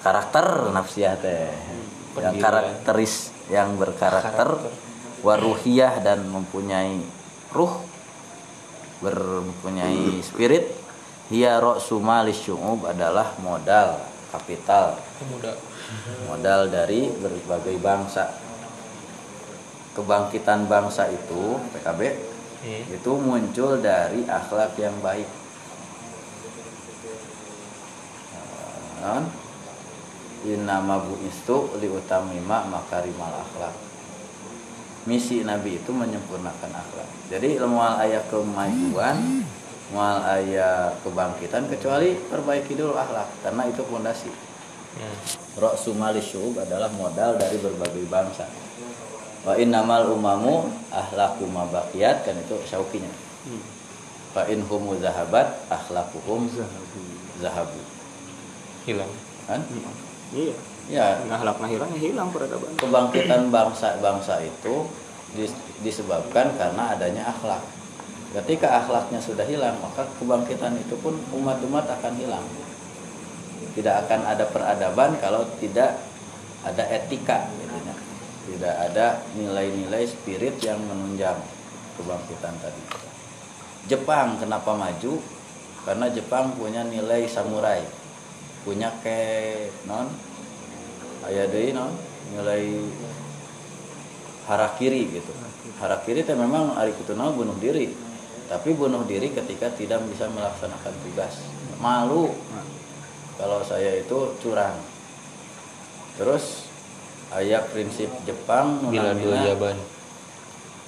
karakter 0.00 0.72
nafsiyah 0.72 1.20
teh. 1.20 1.52
Yang 2.16 2.36
karakteris 2.40 3.14
yang 3.52 3.76
berkarakter 3.76 4.56
waruhiyah 5.20 6.00
dan 6.00 6.24
mempunyai 6.32 7.04
ruh 7.52 7.84
berpunyai 9.04 10.24
spirit. 10.24 10.72
Hiya 11.28 11.60
ra'su 11.60 12.00
malis 12.00 12.40
syu'ub 12.40 12.88
adalah 12.88 13.36
modal 13.44 14.00
kapital. 14.32 14.96
Muda 15.28 15.52
modal 16.28 16.72
dari 16.72 17.12
berbagai 17.12 17.76
bangsa 17.80 18.43
kebangkitan 19.94 20.66
bangsa 20.66 21.08
itu 21.08 21.58
PKB 21.72 22.00
Hmm. 22.64 22.80
itu 22.88 23.12
muncul 23.20 23.76
dari 23.76 24.24
akhlak 24.24 24.72
yang 24.80 24.96
baik 25.04 25.28
kan 29.04 29.28
innama 30.48 30.96
buistu 31.04 31.68
liutamima 31.76 32.64
makarimal 32.72 33.36
akhlak 33.36 33.76
misi 35.04 35.44
nabi 35.44 35.76
itu 35.76 35.92
menyempurnakan 35.92 36.72
akhlak 36.72 37.08
jadi 37.28 37.60
mual 37.68 38.00
ayat 38.00 38.24
kemajuan 38.32 39.44
mual 39.92 40.24
ayat 40.24 40.96
kebangkitan 41.04 41.68
kecuali 41.68 42.16
perbaiki 42.16 42.80
dulu 42.80 42.96
akhlak 42.96 43.28
karena 43.44 43.68
itu 43.68 43.84
fondasi 43.84 44.32
Hmm. 44.94 45.18
Ra'su 45.58 45.90
mali 45.98 46.22
syu'ub 46.22 46.54
adalah 46.54 46.86
modal 46.94 47.34
dari 47.34 47.58
berbagai 47.58 48.06
bangsa. 48.06 48.46
Wa 49.44 49.54
innamal 49.60 50.08
umamu 50.08 50.72
ahlaku 50.88 51.44
ma 51.52 51.68
baqiyat 51.68 52.24
kan 52.24 52.32
itu 52.40 52.56
syaukinya. 52.64 53.12
Fa 54.32 54.48
in 54.48 54.64
humu 54.64 54.96
zahabat 54.98 55.68
akhlaquhum 55.68 56.48
zahabu. 57.38 57.80
hilang 58.88 59.12
Kan? 59.44 59.60
Iya. 60.32 60.56
Ya, 60.84 61.16
Akhlaknya 61.32 61.68
hilang 61.72 61.90
ya 61.96 62.00
hilang 62.12 62.28
peradaban. 62.28 62.68
kebangkitan 62.76 63.48
bangsa-bangsa 63.48 64.44
itu 64.44 64.84
dis- 65.32 65.56
disebabkan 65.80 66.52
karena 66.60 66.92
adanya 66.92 67.24
akhlak. 67.28 67.60
Ketika 68.36 68.82
akhlaknya 68.84 69.22
sudah 69.22 69.46
hilang, 69.46 69.78
maka 69.80 70.04
kebangkitan 70.20 70.76
itu 70.76 70.98
pun 71.00 71.16
umat-umat 71.32 71.86
akan 71.88 72.12
hilang. 72.20 72.44
Tidak 73.72 73.94
akan 74.04 74.20
ada 74.28 74.44
peradaban 74.50 75.16
kalau 75.22 75.46
tidak 75.56 75.96
ada 76.66 76.84
etika. 76.90 77.48
Tidak 78.44 78.74
ada 78.92 79.24
nilai-nilai 79.36 80.04
spirit 80.04 80.60
yang 80.60 80.80
menunjang 80.84 81.40
kebangkitan 81.96 82.54
tadi. 82.60 82.82
Jepang 83.88 84.40
kenapa 84.40 84.76
maju? 84.76 85.20
Karena 85.84 86.08
Jepang 86.08 86.56
punya 86.56 86.80
nilai 86.84 87.28
samurai, 87.28 87.84
punya 88.64 88.88
ke 89.04 89.20
non? 89.84 90.08
Aya 91.24 91.44
deui 91.48 91.76
non? 91.76 91.92
Nilai 92.32 92.64
harakiri 94.48 95.12
gitu. 95.12 95.32
Harakiri. 95.80 96.24
Itu 96.24 96.36
memang 96.36 96.76
hari 96.76 96.96
kutunal 96.96 97.36
bunuh 97.36 97.56
diri. 97.60 97.92
Tapi 98.48 98.76
bunuh 98.76 99.04
diri 99.08 99.32
ketika 99.32 99.72
tidak 99.72 100.04
bisa 100.08 100.28
melaksanakan 100.28 100.94
tugas. 101.04 101.40
Malu. 101.80 102.32
Kalau 103.40 103.60
saya 103.64 104.00
itu 104.00 104.36
curang. 104.40 104.76
Terus 106.16 106.68
ayat 107.34 107.68
prinsip 107.74 108.08
Jepang 108.24 108.88
bila 108.88 109.10
dua 109.18 109.36
jaban 109.42 109.76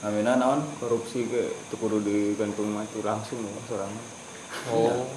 namina 0.05 0.39
naon 0.39 0.63
Korupsi 0.79 1.27
ke 1.27 1.51
itu 1.51 1.75
kudu 1.75 2.05
digantung 2.05 2.71
mati 2.71 3.01
langsung 3.03 3.43
ya 3.43 3.51
seorang. 3.67 3.93
oh 4.71 5.09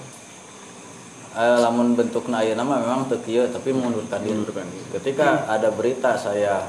Eh, 1.30 1.58
lamun 1.62 1.94
bentukna 1.94 2.42
ayeuna 2.42 2.66
mah 2.66 2.82
memang 2.82 3.06
teu 3.06 3.22
kieu 3.22 3.46
tapi 3.54 3.70
mengundurkan 3.70 4.18
diri. 4.26 4.34
Mengundurkan 4.34 4.66
diri. 4.66 4.86
Ketika 4.98 5.46
ada 5.46 5.70
berita 5.70 6.18
saya 6.18 6.66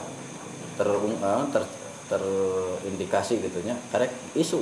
ter 0.76 0.84
eh, 0.84 1.44
ter 1.48 1.64
terindikasi 2.12 3.40
gitu 3.40 3.64
nya, 3.64 3.80
karek 3.88 4.12
isu 4.36 4.60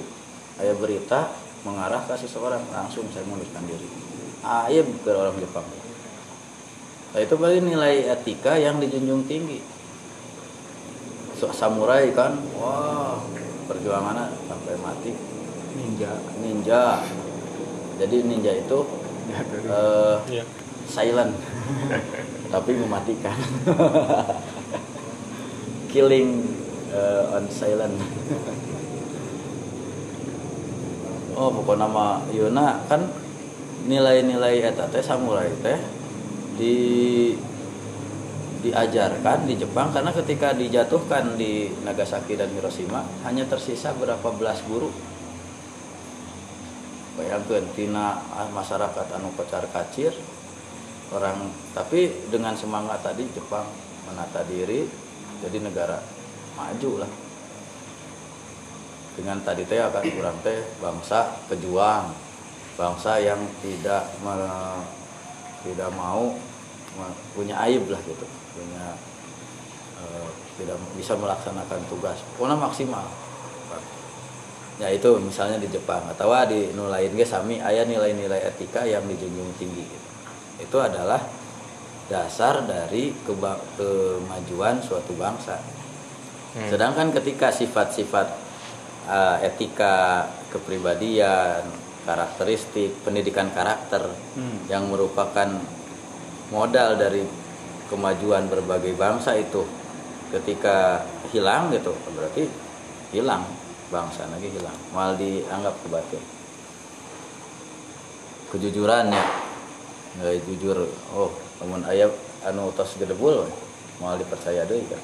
aya 0.62 0.70
berita 0.78 1.26
mengarah 1.66 1.98
ke 2.06 2.14
seseorang 2.14 2.62
langsung 2.70 3.10
saya 3.10 3.26
mengundurkan 3.26 3.66
diri. 3.66 3.88
Aib 4.46 4.86
ke 5.02 5.10
orang 5.10 5.34
Jepang. 5.42 5.66
Nah, 7.08 7.18
itu 7.18 7.34
berarti 7.34 7.58
nilai 7.58 8.06
etika 8.06 8.54
yang 8.54 8.78
dijunjung 8.78 9.26
tinggi. 9.26 9.58
So, 11.38 11.54
samurai 11.54 12.10
kan, 12.10 12.34
wah 12.58 13.22
perjuangannya 13.70 14.26
sampai 14.50 14.74
mati. 14.82 15.12
Ninja. 15.78 16.12
ninja. 16.42 16.82
Jadi 18.02 18.16
ninja 18.26 18.52
itu 18.58 18.78
Ya, 19.28 19.44
eh, 19.44 20.16
iya. 20.40 20.44
silent. 20.88 21.36
Tapi 22.54 22.70
mematikan. 22.80 23.36
Killing 25.92 26.48
eh, 26.90 27.34
on 27.36 27.44
silent. 27.52 27.92
Oh 31.38 31.52
pokoknya 31.54 31.86
nama 31.86 32.24
Yuna 32.34 32.82
kan 32.90 33.04
nilai-nilai 33.86 34.58
eta 34.64 34.90
teh 34.90 35.04
samurai 35.04 35.52
teh 35.62 35.78
di 36.58 36.74
diajarkan 38.58 39.46
di 39.46 39.54
Jepang 39.54 39.94
karena 39.94 40.10
ketika 40.10 40.50
dijatuhkan 40.54 41.38
di 41.38 41.70
Nagasaki 41.86 42.34
dan 42.34 42.50
Hiroshima 42.50 43.06
hanya 43.22 43.46
tersisa 43.46 43.94
berapa 43.94 44.28
belas 44.34 44.58
guru. 44.66 44.90
Bayangkan 47.18 47.66
tina 47.74 48.18
masyarakat 48.54 49.06
anu 49.18 49.34
kocar 49.34 49.66
kacir 49.74 50.14
orang 51.10 51.50
tapi 51.74 52.10
dengan 52.30 52.54
semangat 52.54 53.02
tadi 53.02 53.26
Jepang 53.34 53.66
menata 54.06 54.46
diri 54.46 54.86
jadi 55.42 55.58
negara 55.62 55.98
maju 56.54 57.06
lah. 57.06 57.12
Dengan 59.18 59.42
tadi 59.42 59.66
teh 59.66 59.82
akan 59.82 60.04
kurang 60.14 60.38
teh 60.46 60.62
bangsa 60.78 61.34
pejuang 61.50 62.14
bangsa 62.78 63.18
yang 63.18 63.42
tidak 63.58 64.06
me- 64.22 64.86
tidak 65.66 65.90
mau 65.98 66.30
punya 67.34 67.58
aib 67.66 67.90
lah 67.90 67.98
gitu 68.06 68.37
punya 68.58 68.86
eh, 70.02 70.28
tidak 70.58 70.78
bisa 70.98 71.14
melaksanakan 71.14 71.80
tugas 71.86 72.18
pokoknya 72.34 72.58
maksimal 72.58 73.06
ya 74.78 74.94
itu 74.94 75.10
misalnya 75.18 75.58
di 75.58 75.66
Jepang 75.66 76.06
atau 76.06 76.30
di 76.46 76.70
nu 76.74 76.86
lain 76.86 77.10
ge 77.14 77.26
sami 77.26 77.58
aya 77.58 77.82
nilai-nilai 77.82 78.46
etika 78.46 78.86
yang 78.86 79.02
dijunjung 79.10 79.50
tinggi 79.58 79.82
gitu. 79.82 80.08
itu 80.62 80.76
adalah 80.78 81.18
dasar 82.06 82.62
dari 82.62 83.10
keba- 83.26 83.62
kemajuan 83.74 84.78
suatu 84.82 85.14
bangsa 85.18 85.58
Hmm. 86.48 86.64
sedangkan 86.72 87.12
ketika 87.12 87.52
sifat-sifat 87.52 88.24
uh, 89.04 89.36
etika 89.44 90.24
kepribadian 90.48 91.60
karakteristik 92.08 93.04
pendidikan 93.04 93.52
karakter 93.52 94.08
Hmm. 94.32 94.64
yang 94.72 94.88
merupakan 94.88 95.44
modal 96.48 96.96
dari 96.96 97.20
kemajuan 97.88 98.46
berbagai 98.48 98.94
bangsa 98.94 99.36
itu. 99.36 99.64
Ketika 100.28 101.02
hilang 101.32 101.72
gitu 101.72 101.92
berarti 102.12 102.48
hilang. 103.12 103.44
Bangsa 103.88 104.28
lagi 104.28 104.52
hilang. 104.52 104.76
Mal 104.92 105.16
dianggap 105.16 105.74
kebatin 105.84 106.38
kejujuran 108.52 109.12
ya. 109.12 109.26
Nggak 110.18 110.34
jujur. 110.48 110.88
Oh 111.12 111.30
namun 111.60 111.84
ayat 111.84 112.10
anu 112.46 112.70
tos 112.72 112.96
gedebul 112.96 113.44
mau 113.98 114.14
dipercaya 114.16 114.64
deui 114.64 114.84
kan. 114.88 115.02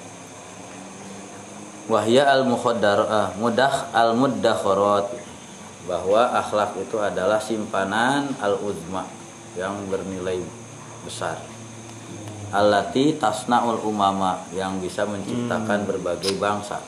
Wahya 1.85 2.25
al 2.25 2.49
mukhaddar 2.49 3.01
ah, 3.05 3.29
mudah 3.37 3.93
al 3.93 4.17
muddakharat 4.17 5.13
bahwa 5.85 6.33
akhlak 6.41 6.73
itu 6.81 6.97
adalah 6.97 7.37
simpanan 7.37 8.33
al 8.41 8.57
uzma 8.65 9.05
yang 9.53 9.77
bernilai 9.93 10.41
besar 11.05 11.37
allati 12.55 13.19
tasnaul 13.19 13.83
umama 13.83 14.47
yang 14.55 14.79
bisa 14.79 15.03
menciptakan 15.03 15.91
berbagai 15.91 16.39
bangsa. 16.39 16.79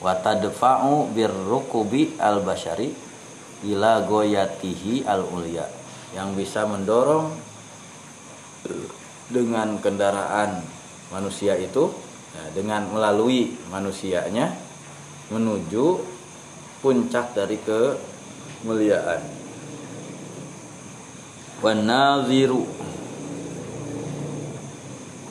Wa 0.00 0.16
tadfa'u 0.16 1.12
birrukubi 1.12 2.16
al 2.16 2.40
bashari 2.40 2.96
ila 3.68 4.00
goyatihi 4.08 5.04
al 5.04 5.28
ulya 5.28 5.68
yang 6.16 6.32
bisa 6.32 6.64
mendorong 6.64 7.28
dengan 9.28 9.76
kendaraan 9.84 10.64
manusia 11.12 11.54
itu 11.60 11.92
ya, 12.32 12.44
dengan 12.56 12.88
melalui 12.88 13.52
manusianya 13.68 14.54
menuju 15.28 16.00
puncak 16.80 17.36
dari 17.36 17.58
kemuliaan. 17.60 19.22
Wan 21.64 21.88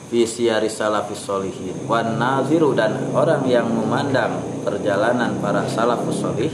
naziru 0.06 0.10
fi 0.10 0.20
siyari 0.22 0.70
salafis 0.70 1.18
solihin 1.18 1.74
wan 1.90 2.18
naziru 2.18 2.72
dan 2.74 3.10
orang 3.10 3.42
yang 3.50 3.66
memandang 3.66 4.38
perjalanan 4.62 5.34
para 5.42 5.66
salafus 5.66 6.22
solih 6.22 6.52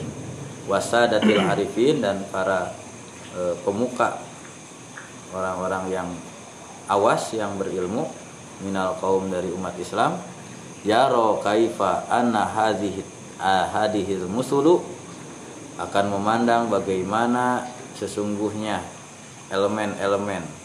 wasadatil 0.68 1.44
arifin 1.52 2.00
dan 2.00 2.24
para 2.32 2.72
e, 3.36 3.52
pemuka 3.60 4.16
orang-orang 5.36 5.84
yang 5.92 6.08
awas 6.88 7.32
yang 7.36 7.60
berilmu 7.60 8.08
minal 8.64 8.96
kaum 9.00 9.28
dari 9.28 9.52
umat 9.52 9.76
Islam 9.76 10.16
yaro 10.84 11.44
kaifa 11.44 12.08
anna 12.08 12.48
hadhihi 12.48 13.04
hadhil 13.42 14.30
musulu? 14.30 14.80
Akan 15.80 16.12
memandang 16.14 16.68
bagaimana 16.70 17.66
sesungguhnya 17.96 18.84
elemen-elemen 19.50 20.61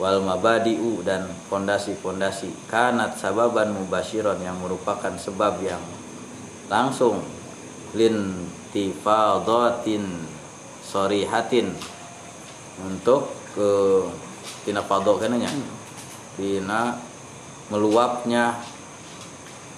wal 0.00 0.24
mabadi'u 0.24 1.04
dan 1.04 1.28
fondasi-fondasi. 1.52 2.48
Kanat 2.72 3.20
sababan 3.20 3.76
mubasyiron 3.76 4.40
yang 4.40 4.56
merupakan 4.56 5.12
sebab 5.12 5.60
yang 5.60 5.84
langsung. 6.72 7.20
Lintifadatin 7.92 10.24
sorihatin 10.80 11.76
untuk 12.80 13.28
ke 13.52 13.70
tina 14.62 14.78
fadho 14.78 15.18
kenanya 15.18 15.50
tina 16.38 16.94
meluapnya 17.68 18.56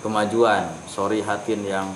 kemajuan. 0.07 0.71
Sorihatin 0.87 1.67
yang 1.67 1.91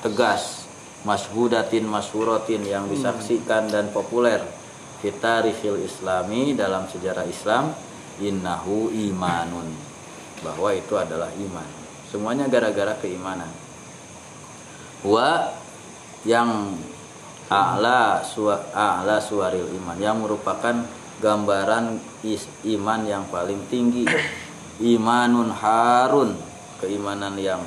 tegas. 0.00 0.64
Mashudatin 1.02 1.82
masyhuratin 1.82 2.62
yang 2.62 2.86
disaksikan 2.86 3.66
dan 3.66 3.90
populer 3.90 4.38
fitarihil 5.02 5.82
islami 5.82 6.54
dalam 6.54 6.86
sejarah 6.86 7.26
Islam 7.26 7.74
innahu 8.22 8.94
imanun. 8.94 9.66
Bahwa 10.46 10.70
itu 10.70 10.94
adalah 10.94 11.30
iman. 11.34 11.68
Semuanya 12.06 12.46
gara-gara 12.46 12.94
keimanan. 13.02 13.50
Wa 15.02 15.50
yang 16.22 16.78
a'la 17.50 18.22
suwa, 18.22 18.70
a'la 18.70 19.18
suaril 19.18 19.70
iman. 19.82 19.98
Yang 19.98 20.16
merupakan 20.22 20.76
gambaran 21.18 21.98
is, 22.22 22.46
iman 22.66 23.06
yang 23.06 23.26
paling 23.30 23.58
tinggi. 23.66 24.06
Imanun 24.82 25.50
harun. 25.50 26.34
Keimanan 26.82 27.38
yang 27.38 27.62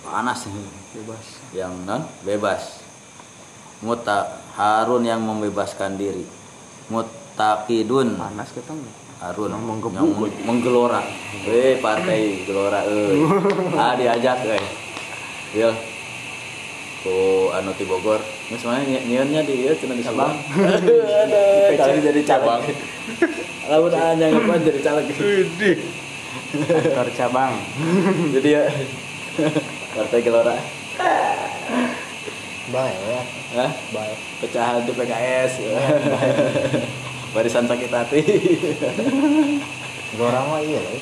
panas 0.00 0.48
bebas. 0.96 1.24
Yang 1.52 1.72
non 1.84 2.02
bebas. 2.24 2.80
Muta 3.84 4.45
harun 4.56 5.04
yang 5.04 5.20
membebaskan 5.20 5.94
diri 5.94 6.24
mutakidun 6.88 8.16
panas 8.16 8.50
ketemu 8.50 8.88
Harun 9.16 9.48
Yang 9.48 9.62
menggebu. 9.62 9.94
yang 9.94 10.08
meng- 10.10 10.40
menggelora 10.44 11.00
eh 11.46 11.76
partai 11.78 12.20
gelora 12.42 12.84
eh 12.84 13.16
ah 13.80 13.92
diajak 13.94 14.40
eh 14.46 14.64
Iya. 15.54 15.72
Ku 17.00 17.14
anu 17.48 17.70
ti 17.72 17.86
Bogor. 17.86 18.18
Ini 18.18 18.58
semuanya 18.58 18.98
nyeunnya 19.00 19.40
di 19.40 19.62
ieu 19.62 19.72
cenah 19.72 19.94
di 19.94 20.02
Sabang. 20.02 20.36
Aduh, 20.74 21.00
kali 21.72 22.02
jadi 22.10 22.20
cabang. 22.26 22.60
Lamun 23.64 23.94
anya 23.94 24.26
ngapain 24.28 24.60
jadi 24.60 24.80
caleg. 24.82 25.06
kantor 26.46 27.08
cabang 27.14 27.52
Jadi 28.32 28.48
ya 28.52 28.64
partai 29.94 30.20
gelora. 30.20 30.56
Baik 32.70 32.98
ya 32.98 33.20
Hah? 33.62 33.70
baik 33.94 34.18
Pecahan 34.42 34.82
di 34.82 34.92
PKS. 34.92 35.52
Barisan 37.34 37.68
sakit 37.68 37.90
hati. 37.92 38.20
Gelora 40.16 40.40
mah 40.48 40.60
iya 40.64 40.80
loh 40.80 41.00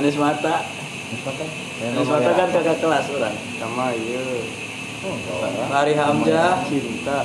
Anies 0.00 0.16
Mata. 0.16 0.64
misalkan 1.12 1.48
Anies 1.84 2.08
Mata 2.08 2.30
kan 2.32 2.48
kakak 2.50 2.78
kelas 2.80 3.06
orang. 3.12 3.36
sama 3.60 3.92
iya 3.94 4.22
oh. 5.06 5.44
Hari 5.70 5.92
Hamzah. 5.94 6.64
cinta 6.66 7.18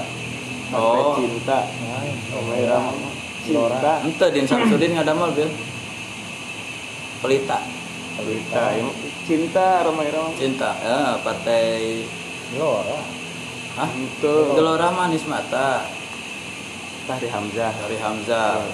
Oh. 0.68 1.16
Cinta 1.16 1.64
Rama 2.68 3.08
cinta 3.48 3.94
Ente 4.04 4.28
Din 4.36 4.44
Samsudin 4.44 5.00
ngadamal 5.00 5.32
bil. 5.32 5.48
Pelita. 7.24 7.64
cinta 8.20 8.62
cinta 9.24 9.68
Romai 9.88 10.12
Cinta. 10.36 10.76
Ya, 10.84 11.16
partai 11.24 12.04
Gelora 12.52 13.17
Hah? 13.78 13.90
itu 13.94 14.34
Gelora 14.58 14.90
Manis 14.90 15.22
Mata. 15.30 15.86
Fahri 17.06 17.30
Hamzah 17.30 17.70
Hari 17.70 17.98
Hamzah. 18.02 18.66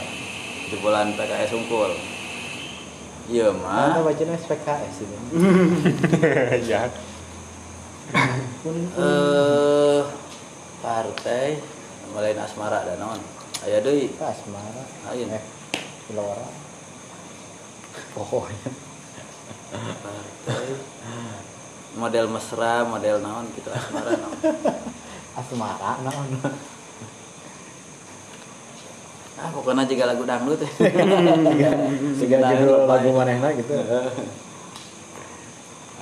Jebolan 0.71 1.11
PKS 1.19 1.51
Unggul. 1.53 1.91
Iya 3.27 3.51
mah. 3.51 3.99
bacanya 4.03 4.35
SPKS 4.35 5.03
ini 5.03 5.17
ya 6.71 6.87
Eh 8.63 10.01
partai 10.79 11.55
mulai 12.11 12.35
asmara 12.35 12.83
dan 12.87 12.99
non. 12.99 13.19
Aya 13.63 13.79
deui. 13.79 14.11
Asmara 14.19 14.83
Lain. 15.07 15.31
eh 15.31 15.43
Gelora 16.07 16.47
pokoknya 18.15 18.71
Partai 20.03 21.52
model 21.93 22.25
mesra, 22.29 22.85
model 22.85 23.21
naon 23.21 23.45
gitu 23.53 23.69
asmara 23.69 24.13
naon. 24.17 24.37
Asmara 25.39 25.91
naon. 26.05 26.29
Ah, 29.33 29.49
pokoknya 29.51 29.83
juga 29.89 30.03
lagu 30.13 30.23
dangdut. 30.23 30.61
Ya. 31.53 31.71
Siga 32.17 32.37
judul 32.53 32.87
lagu 32.89 33.09
manehna 33.13 33.49
gitu. 33.53 33.73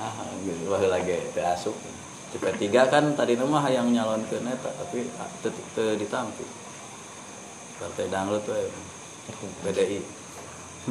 Ah 0.02 0.26
gitu 0.42 0.66
wah 0.66 0.82
lagi 0.82 1.30
asup. 1.38 1.76
CP3 2.32 2.64
kan 2.88 3.04
tadi 3.14 3.36
nama 3.36 3.68
yang 3.68 3.92
nyalon 3.92 4.24
ke 4.26 4.40
neta 4.40 4.72
tapi 4.72 5.06
ah, 5.20 5.28
teu 5.44 5.52
teu 5.76 5.94
ditampi. 5.94 6.44
Partai 7.78 8.08
dangdut 8.10 8.46
we. 8.48 8.66
BDI 9.62 10.02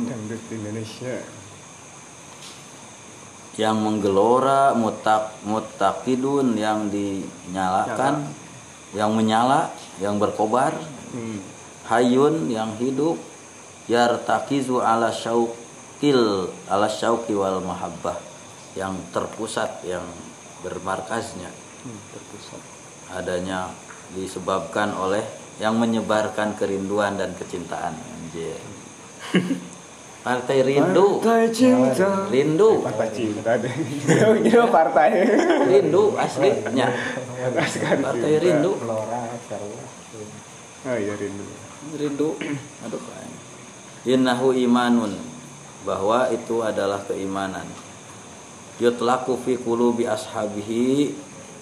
dangdut 0.08 0.40
Indonesia 0.48 1.20
yang 3.60 3.84
menggelora 3.84 4.72
mutak 4.72 5.36
mutakidun 5.44 6.56
yang 6.56 6.88
dinyalakan 6.88 8.32
yang 8.96 9.12
menyala 9.12 9.72
yang 10.00 10.16
berkobar 10.16 10.72
hmm. 11.12 11.40
hayun 11.92 12.48
yang 12.48 12.72
hidup 12.80 13.20
yartakizu 13.92 14.80
ala 14.80 15.12
syaukil 15.12 16.48
ala 16.72 16.88
syauki 16.88 17.36
wal 17.36 17.60
mahabbah 17.60 18.16
yang 18.80 18.96
terpusat 19.12 19.84
yang 19.84 20.04
bermarkaznya 20.64 21.52
hmm, 21.84 22.00
terpusat. 22.16 22.62
Adanya 23.12 23.68
disebabkan 24.16 24.96
oleh 24.96 25.24
yang 25.60 25.76
menyebarkan 25.76 26.56
kerinduan 26.56 27.20
dan 27.20 27.36
kecintaan. 27.36 28.00
Anjir 28.00 28.56
partai 30.22 30.62
rindu. 30.62 31.18
Partai 31.18 31.50
cinta. 31.50 32.30
Rindu. 32.30 32.86
Partai 32.86 33.10
cinta 33.10 33.52
deh. 33.58 33.74
Itu 34.46 34.66
partai. 34.70 35.10
Rindu 35.66 36.14
aslinya 36.14 36.88
partai 38.02 38.34
rindu. 38.38 38.72
Seru 39.50 39.70
oh 40.86 40.98
iya 40.98 41.14
rindu. 41.18 41.46
Rindu. 41.98 42.30
Aduh 42.86 43.02
innahu 44.06 44.54
imanun. 44.54 45.14
Bahwa 45.82 46.30
itu 46.30 46.62
adalah 46.62 47.02
keimanan. 47.10 47.66
Yutlaku 48.78 49.42
fi 49.42 49.58
qulubi 49.58 50.06
ashabihi. 50.06 51.18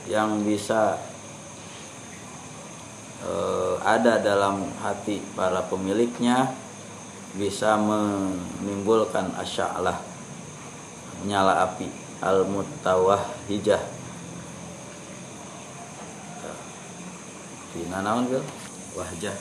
Yang 0.10 0.32
bisa 0.44 0.98
eh, 3.24 3.76
ada 3.80 4.20
dalam 4.20 4.68
hati 4.84 5.24
para 5.38 5.64
pemiliknya 5.70 6.59
bisa 7.38 7.78
menimbulkan 7.78 9.30
asya'lah 9.38 9.98
nyala 11.28 11.68
api 11.70 11.90
al 12.24 12.48
mutawahhijah 12.48 14.00
Cina 17.70 18.02
naon 18.02 18.26
bil? 18.26 18.42
Wahjah. 18.98 19.38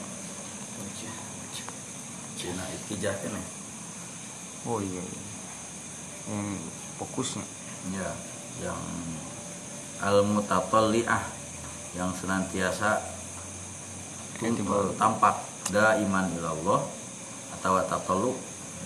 Cina 2.37 2.63
ikijah 2.71 3.11
kene 3.19 3.41
oh 4.69 4.79
iya, 4.79 5.01
iya. 5.01 5.23
yang 6.29 6.47
fokusnya. 7.01 7.43
Ya 7.89 8.09
yang 8.63 8.79
al 10.03 10.23
mutatalliah 10.23 11.25
yang 11.97 12.13
senantiasa 12.15 13.01
tumpul 14.39 14.93
tampak 14.95 15.35
da 15.73 15.99
iman 15.99 16.31
ilallah 16.37 16.85
atau 17.59 17.83
tatallu 17.83 18.33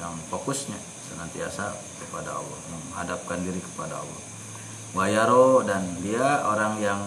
yang 0.02 0.14
fokusnya 0.34 0.78
senantiasa 1.06 1.78
kepada 2.02 2.34
Allah 2.34 2.60
menghadapkan 2.74 3.38
diri 3.46 3.62
kepada 3.62 4.02
Allah. 4.02 4.22
Wayaro 4.98 5.62
dan 5.66 6.02
dia 6.02 6.42
orang 6.46 6.82
yang 6.82 7.02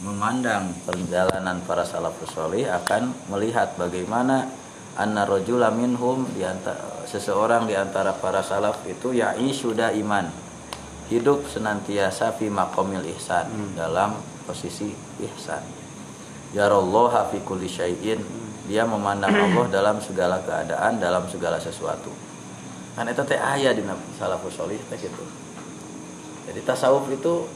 memandang 0.00 0.72
perjalanan 0.88 1.60
para 1.68 1.84
salafus 1.84 2.32
solih 2.32 2.64
akan 2.68 3.12
melihat 3.28 3.76
bagaimana 3.76 4.48
anna 4.96 5.28
rajula 5.28 5.68
minhum 5.68 6.24
di 6.32 6.40
antara, 6.40 7.04
seseorang 7.04 7.68
di 7.68 7.76
antara 7.76 8.16
para 8.16 8.40
salaf 8.40 8.80
itu 8.88 9.12
ya'i 9.12 9.52
sudah 9.52 9.92
iman 9.92 10.28
hidup 11.12 11.44
senantiasa 11.44 12.32
fi 12.36 12.48
maqamil 12.48 13.04
ihsan 13.12 13.50
dalam 13.76 14.16
posisi 14.48 14.94
ihsan. 15.20 15.62
Yarallaha 16.56 17.28
fi 17.30 17.38
kulli 17.44 17.68
syai'in 17.68 18.20
dia 18.68 18.84
memandang 18.84 19.32
Allah 19.44 19.66
dalam 19.70 19.96
segala 20.02 20.42
keadaan 20.44 21.00
dalam 21.00 21.24
segala 21.30 21.56
sesuatu. 21.56 22.12
Kan 22.98 23.06
itu 23.08 23.22
teh 23.24 23.38
ayah 23.38 23.72
di 23.72 23.80
salafus 24.18 24.58
solih 24.58 24.76
teh 24.90 24.98
gitu. 24.98 25.24
Jadi 26.50 26.60
tasawuf 26.66 27.06
itu 27.08 27.46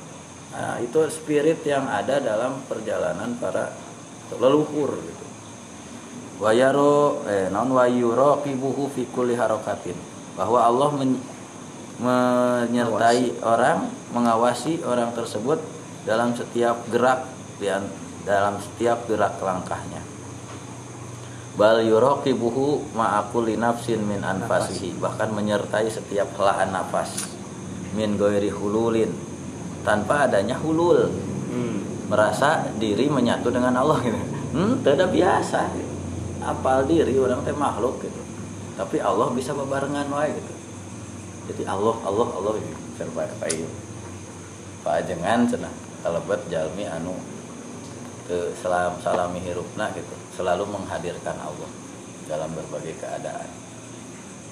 nah, 0.54 0.78
itu 0.78 0.98
spirit 1.10 1.60
yang 1.66 1.84
ada 1.90 2.22
dalam 2.22 2.62
perjalanan 2.70 3.36
para 3.36 3.74
leluhur 4.38 4.94
gitu. 5.02 5.26
Wayaro 6.40 7.26
eh 7.28 7.50
non 7.50 7.74
wayuro 7.74 8.40
kibuhu 8.40 8.88
fi 8.94 9.04
kulli 9.10 9.34
harokatin. 9.36 9.98
Bahwa 10.34 10.66
Allah 10.66 10.90
men- 10.94 11.22
menyertai 11.94 13.38
orang 13.38 13.86
mengawasi 14.10 14.82
orang 14.82 15.14
tersebut 15.14 15.62
dalam 16.02 16.34
setiap 16.34 16.82
gerak 16.90 17.22
dan 17.62 17.86
dalam 18.26 18.58
setiap 18.58 19.06
gerak 19.06 19.38
langkahnya 19.38 20.13
bal 21.54 21.78
yuraqibuhu 21.78 22.94
ma'akuli 22.98 23.54
nafsin 23.54 24.02
min 24.02 24.18
anfasihi 24.26 24.98
bahkan 24.98 25.30
menyertai 25.30 25.86
setiap 25.86 26.34
helaan 26.34 26.74
nafas 26.74 27.30
min 27.94 28.18
goiri 28.18 28.50
hululin 28.50 29.10
tanpa 29.86 30.26
adanya 30.26 30.58
hulul 30.58 31.06
hmm. 31.54 32.10
merasa 32.10 32.66
diri 32.82 33.06
menyatu 33.06 33.54
dengan 33.54 33.78
Allah 33.78 34.02
gitu. 34.02 34.18
Hmm, 34.54 34.82
tidak 34.82 35.14
biasa. 35.14 35.70
Apal 36.42 36.86
diri 36.90 37.14
orang 37.18 37.42
teh 37.46 37.54
makhluk 37.54 38.02
gitu. 38.02 38.20
Tapi 38.74 38.98
Allah 38.98 39.30
bisa 39.30 39.54
bebarengan 39.54 40.10
wae 40.10 40.34
gitu. 40.34 40.52
Jadi 41.52 41.62
Allah 41.70 41.94
Allah 42.02 42.28
Allah 42.34 42.54
serba 42.98 43.30
baik. 43.38 43.68
Pajengan 44.82 45.46
cenah 45.46 45.74
kalebet 46.02 46.40
jalmi 46.50 46.84
anu 46.84 47.14
ke 48.24 48.52
selam 48.58 48.96
salami 49.04 49.40
hirupna 49.40 49.92
gitu 49.92 50.23
selalu 50.34 50.66
menghadirkan 50.66 51.38
Allah 51.38 51.70
dalam 52.26 52.50
berbagai 52.52 52.98
keadaan. 52.98 53.48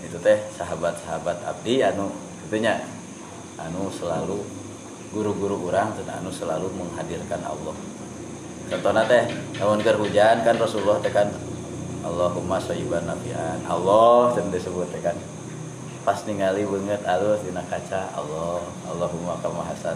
Itu 0.03 0.19
teh 0.19 0.39
sahabat-sahabat 0.59 1.47
abdi 1.47 1.83
anu 1.83 2.11
gitunya 2.47 2.83
anu 3.59 3.91
selalu 3.91 4.43
guru-guru 5.15 5.71
orang 5.71 5.95
cenah 5.95 6.23
anu 6.23 6.31
selalu 6.31 6.71
menghadirkan 6.75 7.43
Allah. 7.43 7.75
Contohnya 8.71 9.03
teh 9.07 9.25
namun 9.59 9.79
keur 9.83 9.99
hujan 9.99 10.43
kan 10.47 10.57
Rasulullah 10.59 10.99
teh 11.03 11.13
kan 11.13 11.29
Allahumma 12.03 12.59
sayyiban 12.59 13.07
nafian 13.07 13.63
Allah 13.67 14.35
cenah 14.35 14.51
disebut 14.51 14.87
teh 14.91 15.03
kan 15.03 15.15
pas 16.03 16.19
ningali 16.27 16.67
beungeut 16.67 17.03
alus 17.07 17.41
dina 17.47 17.63
kaca 17.71 18.11
Allah 18.15 18.59
Allahumma 18.91 19.39
kama 19.39 19.63
hasan 19.67 19.95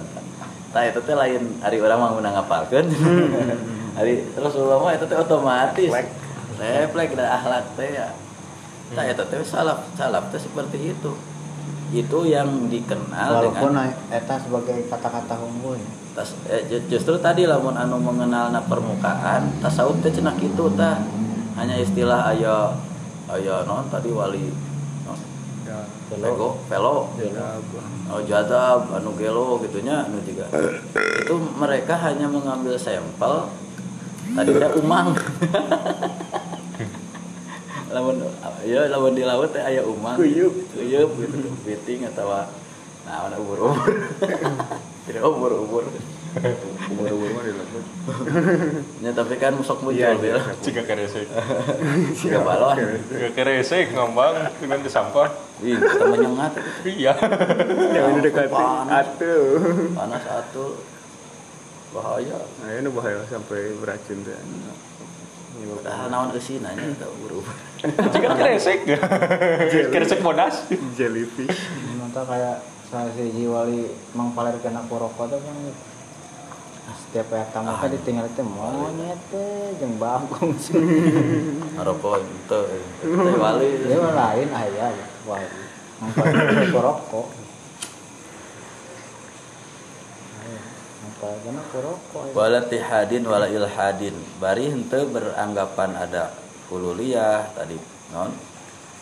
Nah 0.76 0.84
itu 0.84 1.00
teh 1.08 1.16
lain 1.16 1.56
hari 1.64 1.80
orang 1.80 1.96
mau 1.96 2.12
menang 2.20 2.36
ngapalkeun. 2.36 2.84
hari 3.96 4.28
Rasulullah 4.36 4.76
mah 4.76 4.92
itu 4.92 5.08
teh 5.08 5.16
otomatis. 5.16 5.88
Refleks 6.60 7.16
dan 7.16 7.28
akhlak 7.32 7.64
teh 7.80 7.96
ya. 7.96 8.12
Nah 8.92 9.08
itu 9.08 9.24
teh 9.24 9.40
salaf, 9.40 9.88
salaf 9.96 10.28
teh 10.28 10.36
seperti 10.36 10.92
itu. 10.92 11.16
Itu 11.96 12.28
yang 12.28 12.68
dikenal 12.68 13.40
walaupun 13.40 13.72
dengan 13.72 13.88
eta 14.12 14.36
sebagai 14.36 14.84
kata-kata 14.90 15.38
ya. 15.38 15.88
tas, 16.12 16.32
eh, 16.48 16.64
ju- 16.68 16.84
justru 16.92 17.16
tadi 17.20 17.44
lamun 17.48 17.76
anu 17.76 17.96
mengenal 17.96 18.52
na 18.52 18.60
permukaan 18.60 19.48
tasawuf 19.64 19.96
teh 20.04 20.12
cenah 20.12 20.36
kitu 20.36 20.68
tah. 20.76 21.00
Hanya 21.56 21.80
istilah 21.80 22.36
ayo 22.36 22.76
ayo 23.32 23.64
non 23.64 23.88
tadi 23.88 24.12
wali 24.12 24.52
Velo, 26.06 26.54
velo, 26.70 27.10
oh 28.14 28.22
jadab, 28.22 28.94
anu 28.94 29.10
gelo 29.18 29.58
gitunya, 29.58 30.06
anu 30.06 30.22
juga. 30.22 30.46
Itu 31.18 31.34
mereka 31.58 31.98
hanya 31.98 32.30
mengambil 32.30 32.78
sampel 32.78 33.50
tadi 34.38 34.54
teh 34.54 34.70
umang. 34.78 35.10
lamun 37.90 38.22
ya 38.62 38.86
lamun 38.86 39.18
di 39.18 39.26
laut 39.26 39.50
teh 39.50 39.58
aya 39.58 39.82
umang. 39.82 40.14
Kuyup. 40.14 40.54
Kuyup 40.78 41.10
gitu, 41.18 41.42
kepiting 41.42 42.06
atau 42.06 42.30
nah 43.02 43.26
ada 43.26 43.42
ubur-ubur. 43.42 43.90
Tidak 45.10 45.22
ubur-ubur. 45.26 45.90
Umur-umur 46.92 47.28
mah 47.32 47.42
dilakukan 47.44 47.82
Ya 49.02 49.10
tapi 49.16 49.34
kan 49.40 49.52
sok 49.64 49.80
muncul 49.82 49.96
Iya, 49.96 50.14
iya. 50.20 50.36
Jika 50.60 50.82
keresek. 50.84 51.26
Jika 52.14 52.38
balon. 52.44 52.76
Jika 53.08 53.28
keresek 53.32 53.96
ngambang 53.96 54.52
dengan 54.60 54.78
di 54.84 54.90
sampah. 54.90 55.28
Ih, 55.64 55.80
kita 55.80 56.04
menyengat. 56.06 56.52
Iya. 56.84 57.12
yang 57.96 58.06
ini 58.14 58.20
dekat 58.20 58.52
Panas. 58.52 59.16
atuh 59.16 59.44
Panas 59.96 60.24
atuh. 60.24 60.72
Bahaya. 61.96 62.38
nah 62.60 62.68
ini 62.76 62.88
bahaya 62.92 63.24
sampai 63.24 63.72
beracun 63.80 64.20
tuh 64.20 64.36
Padahal 65.56 66.06
naon 66.12 66.28
eusin 66.36 66.60
nya 66.60 66.76
kita 66.76 67.08
ubur-ubur. 67.08 67.56
Jika 68.12 68.28
keresek. 68.36 68.84
Keresek 69.88 70.20
bodas. 70.20 70.68
jellyfish 70.94 71.56
Nanti 71.96 72.20
kayak 72.20 72.56
saya 72.86 73.10
si 73.18 73.34
Jiwali 73.34 73.90
mengpaler 74.14 74.54
kena 74.62 74.84
rokok 74.86 75.26
tuh 75.26 75.40
kan 75.42 75.56
setiap 76.94 77.34
ya 77.34 77.42
tamu 77.50 77.74
kan 77.74 77.90
ditinggal 77.90 78.30
itu 78.30 78.42
monyet 78.46 79.18
teh 79.34 79.74
jeung 79.82 79.98
bagong. 79.98 80.54
Sih 80.54 80.78
Ngarokok 81.74 82.22
itu. 82.22 82.60
Teh 83.02 83.34
wali. 83.34 83.68
dia 83.82 83.98
lain 83.98 84.48
aya 84.54 84.86
wali. 85.26 85.62
Mengpaler 85.98 86.70
rokok. 86.70 87.26
Rokok 91.76 92.36
Wala 92.36 92.60
tihadin 92.70 93.26
wala 93.26 93.50
ilhadin. 93.50 94.14
Bari 94.38 94.70
henteu 94.70 95.10
beranggapan 95.10 95.90
ada 95.98 96.38
hululiyah 96.70 97.50
tadi 97.56 97.80
non? 98.14 98.30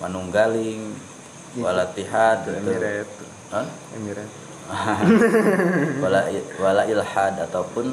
Manunggaling. 0.01 0.95
Wala 1.61 1.85
tihad 1.93 2.49
emirat. 2.49 3.11
Non? 3.53 3.67
emirat 3.93 4.43
wala 6.05 6.20
wala 6.57 6.83
ilhad 6.89 7.34
ataupun 7.36 7.93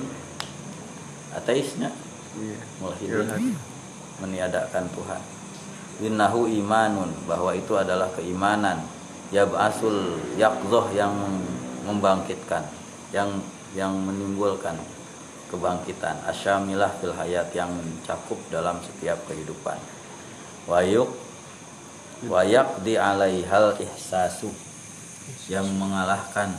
ateisnya. 1.36 1.92
Mulhidin. 2.80 3.28
Ilhad. 3.28 3.42
meniadakan 4.22 4.86
Tuhan. 4.94 5.22
Innahu 6.02 6.46
imanun 6.48 7.10
bahwa 7.26 7.52
itu 7.58 7.74
adalah 7.74 8.08
keimanan. 8.14 8.86
Yab'asul 9.34 10.20
yaqdhah 10.38 10.86
yang 10.94 11.14
membangkitkan 11.88 12.68
yang 13.16 13.42
yang 13.76 13.96
menimbulkan 13.96 14.76
kebangkitan. 15.50 16.20
Asyamilah 16.28 16.92
fil 17.00 17.16
hayat 17.16 17.52
yang 17.56 17.72
mencakup 17.72 18.40
dalam 18.52 18.80
setiap 18.84 19.20
kehidupan. 19.28 19.80
Wayuk 20.68 21.10
wayak 22.28 22.86
di 22.86 22.96
alaihal 22.96 23.74
ihsasu 23.82 24.52
yang 25.50 25.68
mengalahkan 25.76 26.56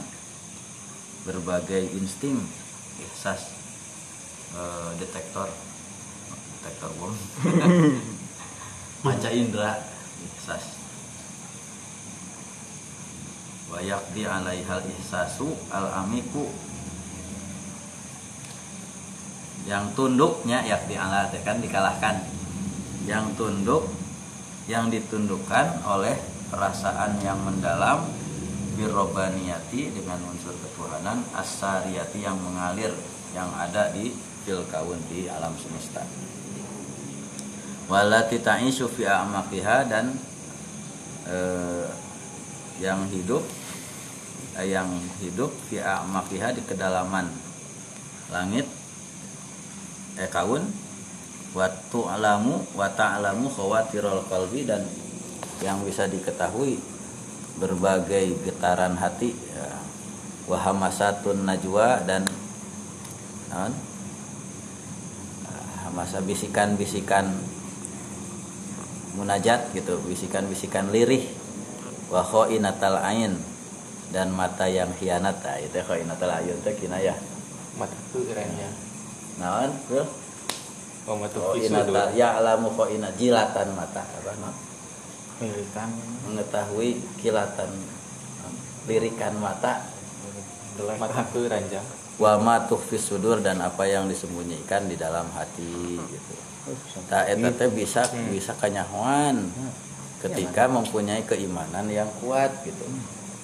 berbagai 1.22 1.92
insting 1.96 2.38
ihsas 2.98 3.52
eh, 4.54 4.90
detektor 4.98 5.48
detektor 6.60 6.90
bom. 6.98 7.14
Panca 9.02 9.30
indera 9.34 9.82
ihsas 10.22 10.82
wayak 13.72 14.04
di 14.12 14.28
alaihal 14.28 14.84
ihsasu 14.84 15.48
al 15.72 16.04
amiku. 16.04 16.44
Yang 19.64 19.94
tunduknya 19.96 20.60
yak 20.66 20.84
di 20.90 20.98
ala 20.98 21.32
kan 21.40 21.62
dikalahkan. 21.62 22.28
Yang 23.08 23.26
tunduk 23.40 23.88
yang 24.70 24.92
ditundukkan 24.92 25.82
oleh 25.82 26.14
perasaan 26.52 27.18
yang 27.24 27.40
mendalam 27.42 28.06
birrobaniyati 28.74 29.92
dengan 29.92 30.18
unsur 30.28 30.54
ketuhanan 30.56 31.24
asariyati 31.36 32.24
yang 32.24 32.36
mengalir 32.40 32.92
yang 33.32 33.48
ada 33.56 33.92
di 33.92 34.12
fil 34.44 34.64
kaun 34.68 34.98
di 35.08 35.30
alam 35.30 35.54
semesta. 35.56 36.04
Walati 37.90 38.40
ta'isyu 38.40 38.88
fi 38.88 39.04
a'maqiha 39.04 39.78
dan 39.88 40.16
eh, 41.28 41.88
yang 42.80 43.04
hidup 43.10 43.44
eh, 44.56 44.68
yang 44.72 44.88
hidup 45.20 45.52
fi 45.68 45.82
a'maqiha 45.82 46.56
di 46.56 46.62
kedalaman 46.64 47.28
langit 48.32 48.66
eh 50.16 50.28
kaun. 50.28 50.64
Wa 51.52 51.68
tu'lamu 51.92 52.64
wa 52.72 52.88
ta'lamu 52.88 53.52
khawatirul 53.52 54.24
qalbi 54.24 54.64
dan 54.64 54.88
yang 55.60 55.84
bisa 55.84 56.08
diketahui 56.08 56.80
berbagai 57.60 58.38
getaran 58.48 58.96
hati 58.96 59.32
ya. 59.32 59.68
wa 60.48 60.58
hamasatun 60.60 61.44
najwa 61.44 62.00
dan 62.06 62.24
hamasa 65.92 66.24
bisikan-bisikan 66.24 67.28
munajat 69.12 69.68
gitu 69.76 70.00
bisikan-bisikan 70.08 70.88
lirih 70.88 71.28
wa 72.08 72.24
khainatal 72.24 72.96
ain 73.04 73.36
dan 74.08 74.32
mata 74.32 74.64
yang 74.68 74.88
khianat 74.96 75.36
nah, 75.44 75.60
itu 75.60 75.80
khainatal 75.84 76.32
ayun 76.32 76.56
teh 76.64 76.72
kinayah 76.72 77.16
mata 77.76 77.96
tuh 78.08 78.24
kerennya 78.24 78.72
naon 79.36 79.68
Bro? 79.88 80.04
oh 81.08 81.16
Oh, 81.36 81.56
ya 82.16 82.40
alamu 82.40 82.72
kok 82.72 82.88
ina 82.88 83.10
jilatan 83.18 83.74
mata 83.76 84.00
apa 84.00 84.32
no? 84.40 84.71
Pilihan 85.40 85.90
mengetahui 86.28 87.00
kilatan 87.20 87.70
lirikan 88.88 89.34
mata. 89.38 89.84
Mata. 90.98 91.22
Tuh 91.30 91.46
ranjang. 91.46 91.84
Wa 92.20 92.36
ma 92.40 92.64
tukhfis 92.68 93.08
sudur 93.08 93.40
dan 93.40 93.60
apa 93.60 93.88
yang 93.88 94.08
disembunyikan 94.08 94.88
di 94.88 94.96
dalam 94.96 95.26
hati 95.32 95.98
gitu. 95.98 96.32
Tak 97.10 97.26
eta 97.26 97.48
teh 97.50 97.70
bisa 97.72 98.06
bisa 98.30 98.54
kanyahoan 98.54 99.50
ketika 100.22 100.70
mempunyai 100.70 101.26
keimanan 101.26 101.90
yang 101.90 102.08
kuat 102.22 102.52
gitu. 102.62 102.86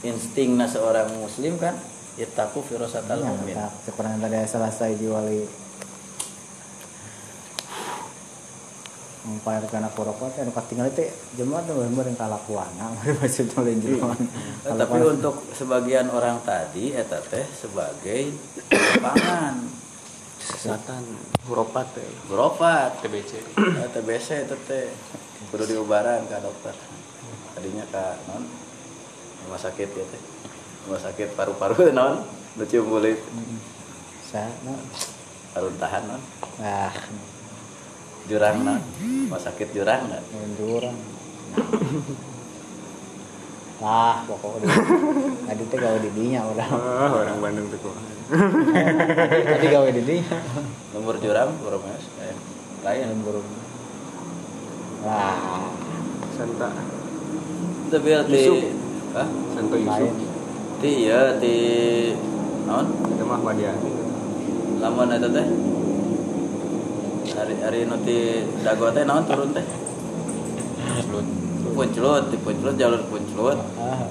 Instingnya 0.07 0.70
seorang 0.70 1.10
muslim 1.18 1.58
kan 1.58 1.75
firasatal 2.18 3.23
Iya, 3.23 3.31
mu'min. 3.31 3.55
tak 3.55 3.70
sekarang 3.86 4.18
tadi 4.18 4.42
selesai 4.42 4.91
juali 9.18 9.34
Umpayar 9.38 9.64
kana 9.66 9.90
kurokot 9.90 10.30
anu 10.38 10.55
katinggal 10.55 10.88
teh 10.94 11.10
jemaat 11.34 11.66
tuh 11.66 11.82
bener 11.82 12.06
yang 12.06 12.16
kalakuana 12.16 12.94
tulen 13.55 13.78
jemaat. 13.82 14.20
Eh, 14.64 14.74
Tapi 14.78 14.98
untuk 15.02 15.42
sebagian 15.52 16.06
orang 16.10 16.38
tadi 16.47 16.94
eta 16.94 17.18
teh 17.26 17.44
sebagai 17.50 18.30
pangan. 19.02 19.66
Kesehatan 20.38 21.02
huropat 21.44 21.92
ya 21.98 22.08
berobat 22.30 23.02
TBC 23.05 23.42
TBC 23.92 24.28
itu 24.47 24.56
teh. 24.64 24.86
Kudu 25.50 25.64
diobaran 25.66 26.24
ke 26.30 26.38
dokter. 26.38 26.74
Tadinya 27.58 27.84
ke 27.90 28.05
non 28.30 28.47
rumah 29.44 29.60
sakit 29.60 29.88
ya 29.92 30.05
teh. 30.08 30.22
Rumah 30.86 31.00
sakit 31.02 31.34
paru-paru 31.34 31.90
non. 31.90 32.22
Lucu 32.56 32.80
kulit. 32.86 33.18
Saya 34.24 34.48
no. 34.64 34.78
harun 35.52 35.74
tahan 35.76 36.02
non. 36.06 36.22
Nah, 36.62 36.90
jurang 38.28 38.57
non 38.62 38.81
rumah 39.08 39.40
sakit 39.40 39.68
jurang 39.73 40.07
non 40.12 40.50
jurang. 40.60 40.97
Nah, 43.78 44.26
pokoknya 44.26 44.74
tadi 45.47 45.65
teh 45.70 45.78
gawe 45.78 45.98
di 46.02 46.10
dinya 46.10 46.42
udah. 46.50 46.66
ah, 46.66 47.15
orang 47.15 47.39
Bandung 47.39 47.70
tuh 47.70 47.78
kok 47.78 47.94
Tadi 49.55 49.66
gawe 49.70 49.89
di 49.94 50.02
dinya. 50.02 50.39
nomor 50.92 51.15
jurang 51.23 51.55
burungnya 51.62 51.94
eh, 52.20 52.34
lain 52.82 53.23
Burung. 53.23 53.47
Wah, 55.07 55.70
Santa 56.34 56.68
tapi 57.89 58.08
di. 58.28 58.42
Hah? 59.15 59.28
Santo. 59.57 59.74
Yusuf 59.78 60.10
di 60.78 61.10
ya 61.10 61.34
di 61.42 61.55
non 62.62 62.86
itu 63.10 63.24
mah 63.26 63.42
Madiani 63.42 63.90
lamun 64.78 65.10
eta 65.10 65.26
teh 65.26 65.47
hari 67.34 67.55
hari 67.60 67.78
nu 67.84 67.97
ti 68.02 68.44
dago 68.62 68.90
teh 68.92 69.05
naon 69.05 69.24
turun 69.28 69.52
teh? 69.52 69.66
Punclut 71.74 72.24
di 72.32 72.36
punclut 72.42 72.74
jalur 72.74 73.02
punclut 73.07 73.58
Ah, 73.78 74.02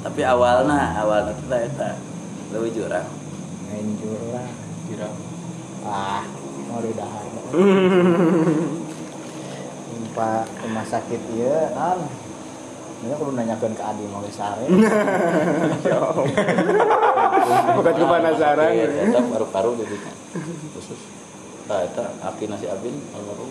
tapi 0.00 0.24
awalnya 0.24 0.96
awalnya 0.96 1.36
itu 1.36 1.44
eta 1.52 1.90
lebih 2.50 2.70
jurang. 2.72 3.06
Main 3.68 3.86
jurang. 4.00 4.48
kira 4.88 5.08
Ah, 5.84 6.24
mau 6.68 6.80
udah 6.80 7.08
ada. 7.08 7.40
Pak 10.10 10.42
rumah 10.66 10.84
sakit 10.84 11.20
iya, 11.38 11.70
kan. 11.72 12.02
Ini 13.00 13.16
kudu 13.16 13.32
nanyakeun 13.32 13.72
ke 13.72 13.80
Adi 13.80 14.04
mau 14.12 14.20
sare. 14.28 14.68
bukan 17.80 17.94
kepanasaran 17.96 18.70
Iya, 18.76 19.08
eta 19.08 19.24
paru-paru 19.24 19.72
gitu 19.80 19.96
kan. 20.04 20.12
khusus 20.76 21.00
nah 21.70 21.86
eta 21.86 22.02
aki 22.26 22.50
nasi 22.50 22.66
abin 22.66 22.98
almarhum 23.14 23.46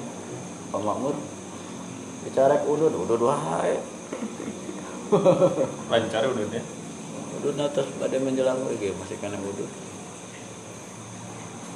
Pak 0.75 0.81
Makmur 0.83 1.15
bicara 2.27 2.59
udud 2.67 2.91
udud 2.91 3.23
wae 3.23 3.79
lancar 5.89 6.27
deh 6.27 6.65
udud 7.39 7.55
atas 7.55 7.87
pada 7.95 8.19
menjelang 8.19 8.59
lagi 8.67 8.91
masih 8.99 9.15
kena 9.23 9.39
udud 9.39 9.71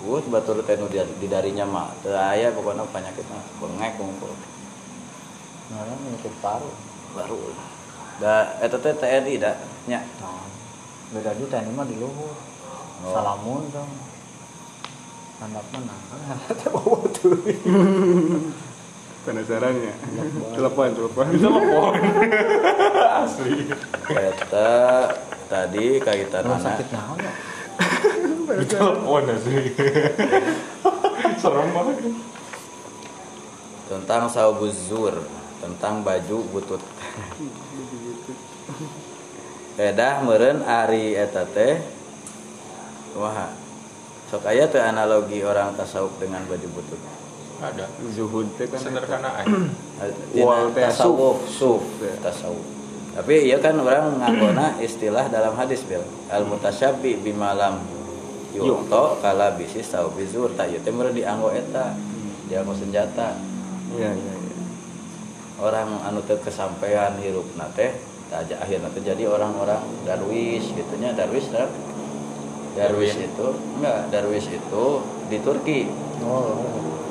Wut 0.04 0.28
batur 0.28 0.60
teh 0.68 0.76
nu 0.76 0.92
di, 0.92 1.00
di 1.00 1.32
darinya 1.32 1.64
mah 1.64 1.96
teu 2.04 2.12
aya 2.12 2.52
pokoknya 2.52 2.84
penyakit 2.92 3.24
mah 3.32 3.40
bengek 3.64 3.96
kumpul 3.96 4.36
Ngaran 5.72 5.96
nyekut 6.12 6.36
paru. 6.44 6.68
baru 7.16 7.40
lah 7.40 7.68
da 8.20 8.34
eta 8.60 8.78
teh 8.84 8.92
TNI 9.00 9.40
da 9.40 9.56
nya 9.88 10.04
Nah, 10.20 10.44
beda 11.16 11.32
di 11.40 11.48
tadi 11.48 11.72
mah 11.72 11.88
di 11.88 11.96
luhur. 12.02 12.36
Oh. 13.06 13.14
Salamun 13.16 13.64
dong. 13.72 14.13
Handap 15.42 15.66
mana? 15.74 15.96
Teh 16.60 16.70
bawa 16.70 17.08
tuh. 17.10 17.38
penasaran 19.24 19.74
ya? 19.80 19.96
Telepon 20.54 20.90
telepon. 20.92 21.26
Telepon. 21.32 21.94
Asli. 23.24 23.72
Eta 24.12 24.72
tadi 25.48 25.86
kaitan 26.04 26.44
Rumah 26.44 26.60
anak. 26.60 26.68
sakit 26.68 26.88
naon 26.92 27.18
ya? 27.24 27.34
telepon 28.68 29.24
asli. 29.32 29.64
Serem 31.42 31.68
banget. 31.72 31.96
Tentang 33.88 34.24
saubuz 34.28 34.76
zur 34.92 35.16
tentang 35.64 36.04
baju 36.04 36.38
butut. 36.52 36.84
Kedah 39.80 40.22
meren 40.28 40.62
ari 40.68 41.16
eta 41.16 41.48
teh. 41.48 41.80
Wah 43.16 43.63
sok 44.34 44.50
aya 44.50 44.66
teh 44.66 44.82
analogi 44.82 45.46
orang 45.46 45.78
tasawuf 45.78 46.18
dengan 46.18 46.42
baju 46.50 46.68
butut? 46.74 46.98
Ada. 47.62 47.86
Zuhud 48.18 48.50
teh 48.58 48.66
kan 48.66 48.82
sederhanaan 48.82 49.46
Wal 50.34 50.74
tasawuf 50.74 51.46
suf 51.46 51.86
Ya. 52.02 52.18
tasawuf. 52.18 52.66
Tapi 53.14 53.46
iya 53.46 53.62
kan 53.62 53.78
orang 53.78 54.18
nganggona 54.18 54.82
istilah 54.82 55.30
dalam 55.30 55.54
hadis 55.54 55.86
bil 55.86 56.02
al 56.34 56.50
mutasyabbi 56.50 57.22
bimalam 57.22 57.78
yukto 58.58 59.22
kala 59.22 59.54
bisis 59.54 59.94
tau 59.94 60.10
bizur. 60.18 60.50
Tak 60.58 60.74
ieu 60.74 60.82
teh 60.82 60.90
meureun 60.90 61.14
dianggo 61.14 61.54
eta. 61.54 61.94
Dianggo 62.50 62.74
senjata. 62.74 63.38
Iya 63.94 64.18
iya 64.18 64.34
iya 64.34 64.54
orang 65.62 66.02
anu 66.10 66.26
teu 66.26 66.42
kesampaian 66.42 67.14
hirupna 67.22 67.70
teh 67.78 67.94
tah 68.34 68.42
aja 68.42 68.58
akhirna 68.60 68.90
teh 68.90 69.06
jadi 69.06 69.30
orang-orang 69.30 69.80
darwis 70.04 70.66
gitunya 70.74 71.14
darwis 71.14 71.46
dah 71.54 71.70
darwis 72.74 73.14
itu 73.18 73.48
enggak 73.78 74.00
darwis 74.10 74.46
itu 74.50 74.86
di 75.30 75.38
Turki. 75.42 75.80
Oh, 76.24 76.58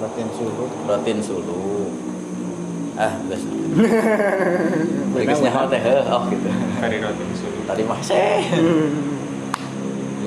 latihan 0.02 0.30
suhu. 0.34 0.66
rotin 0.86 1.18
sulu. 1.22 1.90
Ah 2.98 3.12
geus 3.24 3.42
geus 5.24 5.40
nyaho 5.40 5.62
teh 5.70 5.80
oh 6.10 6.22
gitu. 6.28 6.48
Kari 6.82 6.96
roti 7.00 7.22
disuruh 7.30 7.62
tadi 7.64 7.82
mah 7.86 8.00
seh. 8.02 8.42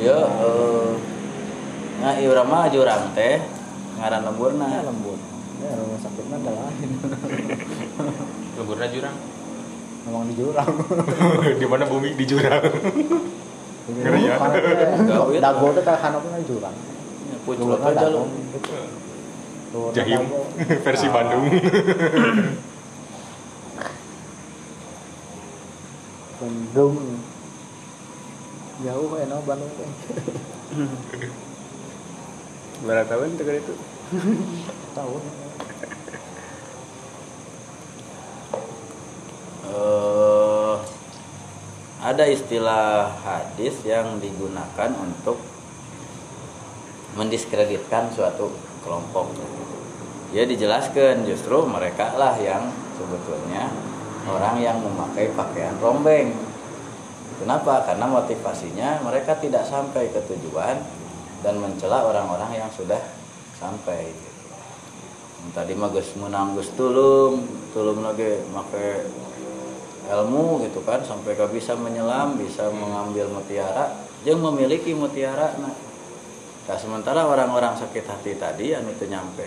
Iya 0.01 0.19
eh 0.23 0.91
nah 1.95 2.13
ieu 2.19 2.35
mah 2.35 2.67
jurang 2.71 3.11
teh 3.15 3.43
ngaran 3.99 4.21
Ya 4.23 4.27
lemburna 4.27 4.67
lembut. 4.81 5.19
Ya 5.61 5.71
rumah 5.77 5.99
sakit 5.99 6.25
mah 6.31 6.37
ada 6.41 6.51
lain. 6.51 6.89
lemburnya 8.59 8.87
jurang? 8.91 9.15
Memang 10.05 10.23
di 10.29 10.33
jurang. 10.37 10.71
di 11.61 11.65
mana 11.65 11.83
bumi? 11.89 12.13
Di 12.13 12.25
jurang 12.27 12.61
Ngeri 13.85 14.21
ya. 14.25 14.35
Dago 15.41 15.67
teh 15.77 15.83
ka 15.85 15.93
kanopna 16.01 16.41
di 16.41 16.47
jurang. 16.49 16.77
pucuk 17.45 17.77
aja 17.77 18.09
dago. 18.09 18.09
lu 18.09 18.23
Luhurna 19.69 19.93
jahim 19.93 20.21
versi 20.81 21.05
Ah. 21.07 21.13
Bandung. 21.13 21.45
Bandung. 26.41 26.95
Jauh 28.81 29.07
no 29.29 29.37
Bandung 29.45 29.71
teh 29.77 29.89
berapa 32.85 33.07
tahun 33.07 33.39
tegar 33.39 33.55
itu. 33.55 33.73
Tahun 34.97 35.21
eh, 39.65 40.24
ada 42.05 42.29
istilah 42.29 43.17
hadis 43.25 43.81
yang 43.81 44.21
digunakan 44.21 44.93
untuk 45.01 45.41
mendiskreditkan 47.17 48.13
suatu 48.13 48.53
kelompok. 48.85 49.33
Dia 50.29 50.45
dijelaskan 50.45 51.25
justru 51.25 51.65
mereka 51.65 52.13
lah 52.13 52.37
yang 52.37 52.69
sebetulnya 52.93 53.73
orang 54.29 54.61
yang 54.61 54.77
memakai 54.85 55.33
pakaian 55.33 55.73
rombeng. 55.81 56.29
Kenapa? 57.41 57.81
Karena 57.89 58.05
motivasinya 58.05 59.01
mereka 59.01 59.41
tidak 59.41 59.65
sampai 59.65 60.05
ke 60.13 60.21
tujuan 60.29 60.77
dan 61.41 61.57
mencela 61.57 62.05
orang-orang 62.05 62.53
yang 62.53 62.69
sudah 62.69 63.01
sampai. 63.57 64.13
Tadi 65.57 65.73
mah 65.73 65.89
geus 65.89 66.13
menang 66.21 66.53
geus 66.53 66.69
tulung, 66.77 67.49
tulung 67.73 68.01
lagi 68.05 68.45
make 68.53 69.09
ilmu 70.05 70.61
gitu 70.65 70.85
kan 70.85 71.01
sampai 71.01 71.33
ke 71.33 71.45
bisa 71.49 71.73
menyelam 71.73 72.37
bisa 72.37 72.69
mengambil 72.69 73.29
mutiara 73.29 74.05
yang 74.25 74.41
memiliki 74.41 74.93
mutiara 74.93 75.53
nah. 75.57 75.73
Nah, 76.65 76.77
sementara 76.81 77.29
orang-orang 77.29 77.77
sakit 77.77 78.09
hati 78.09 78.41
tadi 78.41 78.73
anu 78.73 78.89
teu 78.97 79.05
nyampe 79.05 79.45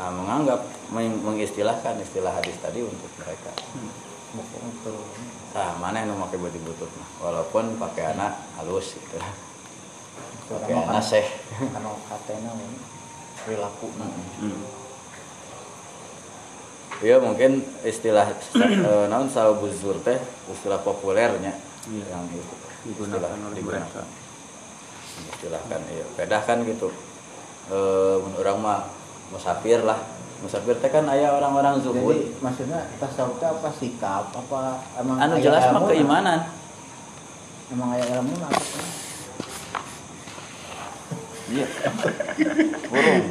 nah, 0.00 0.08
menganggap 0.08 0.64
meng- 0.88 1.20
mengistilahkan 1.20 2.00
istilah 2.00 2.32
hadis 2.32 2.56
tadi 2.56 2.80
untuk 2.80 3.12
mereka. 3.20 3.52
Nah 5.52 5.76
mana 5.76 6.00
yang 6.00 6.16
memakai 6.16 6.40
baju 6.40 6.58
butut 6.64 6.88
mah? 6.96 7.08
Walaupun 7.20 7.76
pakai 7.76 8.16
anak 8.16 8.32
halus 8.56 8.96
gitu. 8.96 9.20
Lah 9.20 9.36
pakai 10.48 10.72
anak 10.72 11.04
seh. 11.04 11.26
Katena 12.08 12.56
mah 12.56 12.68
perilaku 13.44 13.92
Iya 17.02 17.18
mungkin 17.18 17.66
istilah 17.82 18.30
eh, 18.30 19.04
naon 19.10 19.26
teh 19.26 20.18
istilah 20.54 20.78
populernya 20.86 21.50
yang 21.90 22.24
itu 22.30 22.54
digunakan 22.86 23.26
istilah 23.26 23.30
oleh 23.50 23.58
digunakan. 23.58 23.82
mereka. 23.90 24.02
Istilahkan 25.34 25.80
iya 25.90 26.06
pedah 26.14 26.42
kan 26.46 26.62
gitu. 26.62 26.94
Eh 27.74 28.16
mun 28.22 28.38
orang 28.38 28.56
mah 28.62 28.80
musafir 29.34 29.82
lah. 29.82 29.98
Musafir 30.46 30.78
teh 30.78 30.90
kan 30.94 31.10
aya 31.10 31.34
orang-orang 31.34 31.82
zuhud. 31.82 32.14
jadi 32.14 32.38
maksudnya 32.38 32.80
tasawuf 33.02 33.42
teh 33.42 33.50
apa 33.50 33.68
sikap 33.82 34.30
apa 34.30 34.60
emang 35.02 35.16
anu 35.18 35.34
jelas 35.42 35.74
mah 35.74 35.82
keimanan. 35.90 36.40
Emang 37.74 37.98
aya 37.98 38.22
ilmu 38.22 38.30
apa 38.46 38.62
iya. 41.52 41.66
Burung. 42.88 43.22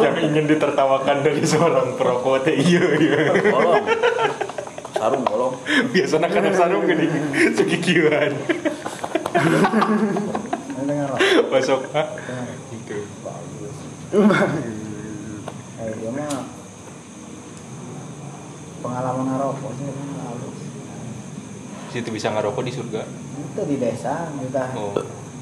Yang 0.00 0.16
ingin 0.28 0.44
ditertawakan 0.44 1.16
dari 1.24 1.42
seorang 1.44 1.96
perokok 1.96 2.44
teh 2.44 2.54
iya 2.56 2.84
iya. 3.00 3.18
Bolong. 3.48 3.84
Sarung 4.92 5.24
bolong. 5.24 5.54
Biasanya 5.96 6.28
kan 6.28 6.52
sarung 6.52 6.84
gini 6.84 7.08
ah 12.28 12.46
gitu 12.72 12.98
bagus 13.24 13.76
eh 15.80 15.92
dia 15.96 16.10
mah 16.12 16.44
pengalaman 18.80 19.26
ngerokok 19.36 19.70
sih 19.76 19.84
kan 19.92 20.08
halus. 20.24 20.58
Situ 21.90 22.08
bisa 22.14 22.32
ngerokok 22.32 22.62
di 22.64 22.72
surga? 22.72 23.02
Itu 23.04 23.62
di 23.66 23.76
desa 23.76 24.30
kita. 24.40 24.64
Oh 24.78 24.94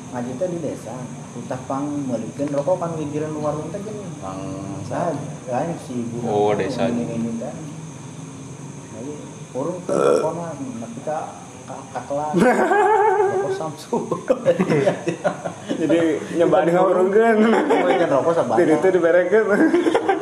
ngaji 0.09 0.31
teh 0.35 0.49
di 0.49 0.59
desa 0.59 0.95
kita 1.37 1.57
pang 1.69 1.85
melikeun 2.09 2.49
rokok 2.51 2.77
kan 2.79 2.91
wijiran 2.97 3.33
warung 3.39 3.69
teh 3.69 3.81
gini. 3.81 4.05
Mang 4.25 4.41
Nah, 4.89 5.13
kan 5.45 5.69
si 5.79 6.01
guru 6.09 6.25
Oh, 6.25 6.51
desa. 6.57 6.89
ini 6.89 7.05
ini 7.05 7.31
kan 7.37 7.53
jadi 8.97 9.13
urung 9.53 9.79
tuh 9.85 10.25
rokokna 10.25 10.57
nah 10.81 10.89
kita 10.97 11.17
kakelan 11.93 12.33
rokok 12.41 13.53
Samsu 13.61 13.97
jadi 15.85 15.99
nyobaan 16.41 16.69
ngawurungkeun 16.73 17.37
Kan 18.01 18.09
rokok 18.09 18.33
sabar. 18.33 18.57
jadi 18.57 18.73
itu 18.81 18.89
diberekeun. 18.97 19.45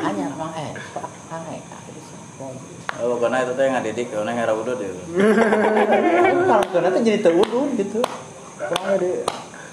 Hanya 0.02 0.26
bang 0.34 0.52
eh, 0.58 0.70
eh, 1.30 1.60
kaki 1.62 1.90
oh 2.96 3.06
pokoknya 3.14 3.44
itu 3.44 3.52
teh 3.54 3.66
ngadidik 3.68 4.06
karena 4.10 4.32
itu 4.34 4.72
Kalau 6.42 6.64
kena 6.74 6.88
tuh 6.90 7.02
jadi 7.04 7.18
terudun 7.22 7.68
gitu. 7.78 8.00
Kalau 8.56 8.96
di 8.98 9.10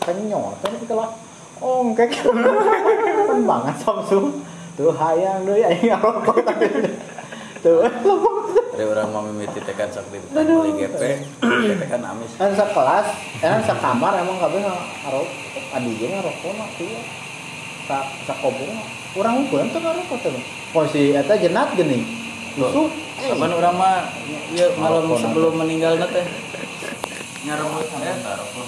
kan 0.04 0.16
nyotor 0.20 0.68
tapi 0.68 0.86
kalau 0.86 1.08
kayak 1.96 2.12
kan 3.28 3.40
banget 3.48 3.76
Samsung 3.80 4.44
tuh 4.76 4.92
hayang 4.92 5.46
deh 5.48 5.64
aing 5.64 5.86
ngarokok 5.86 6.38
tadi 6.48 6.68
tuh. 7.64 7.86
Dari 8.74 8.90
orang 8.90 9.14
mau 9.14 9.22
mimiti 9.22 9.62
tekan 9.62 9.86
sakti 9.94 10.18
beli 10.34 10.72
GP 10.82 11.02
tekan 11.78 12.02
amis. 12.10 12.34
Kan 12.42 12.58
sekelas 12.58 13.06
kan 13.38 13.62
sekamar 13.62 14.18
emang 14.18 14.42
kabeh 14.42 14.66
ngarok. 14.66 15.30
Adi 15.78 15.92
ge 15.94 16.10
ngarokok 16.10 16.52
mah 16.58 16.70
kieu 16.74 16.98
sa 17.86 18.02
sakobong 18.26 18.74
urang 19.14 19.46
pun 19.46 19.70
tuh 19.70 19.78
ngarokok 19.78 20.18
tuh 20.26 20.42
posisi 20.74 21.14
eta 21.14 21.38
jenat 21.38 21.78
geuning 21.78 22.02
musuh 22.58 22.90
Kapan 23.14 23.52
orang 23.56 23.76
mah 23.78 24.10
ya 24.58 24.74
malam 24.76 25.06
sebelum 25.22 25.54
meninggal 25.54 26.02
teh. 26.10 26.26
Ngarokok 27.46 27.82
eta 28.02 28.32
rokok 28.42 28.62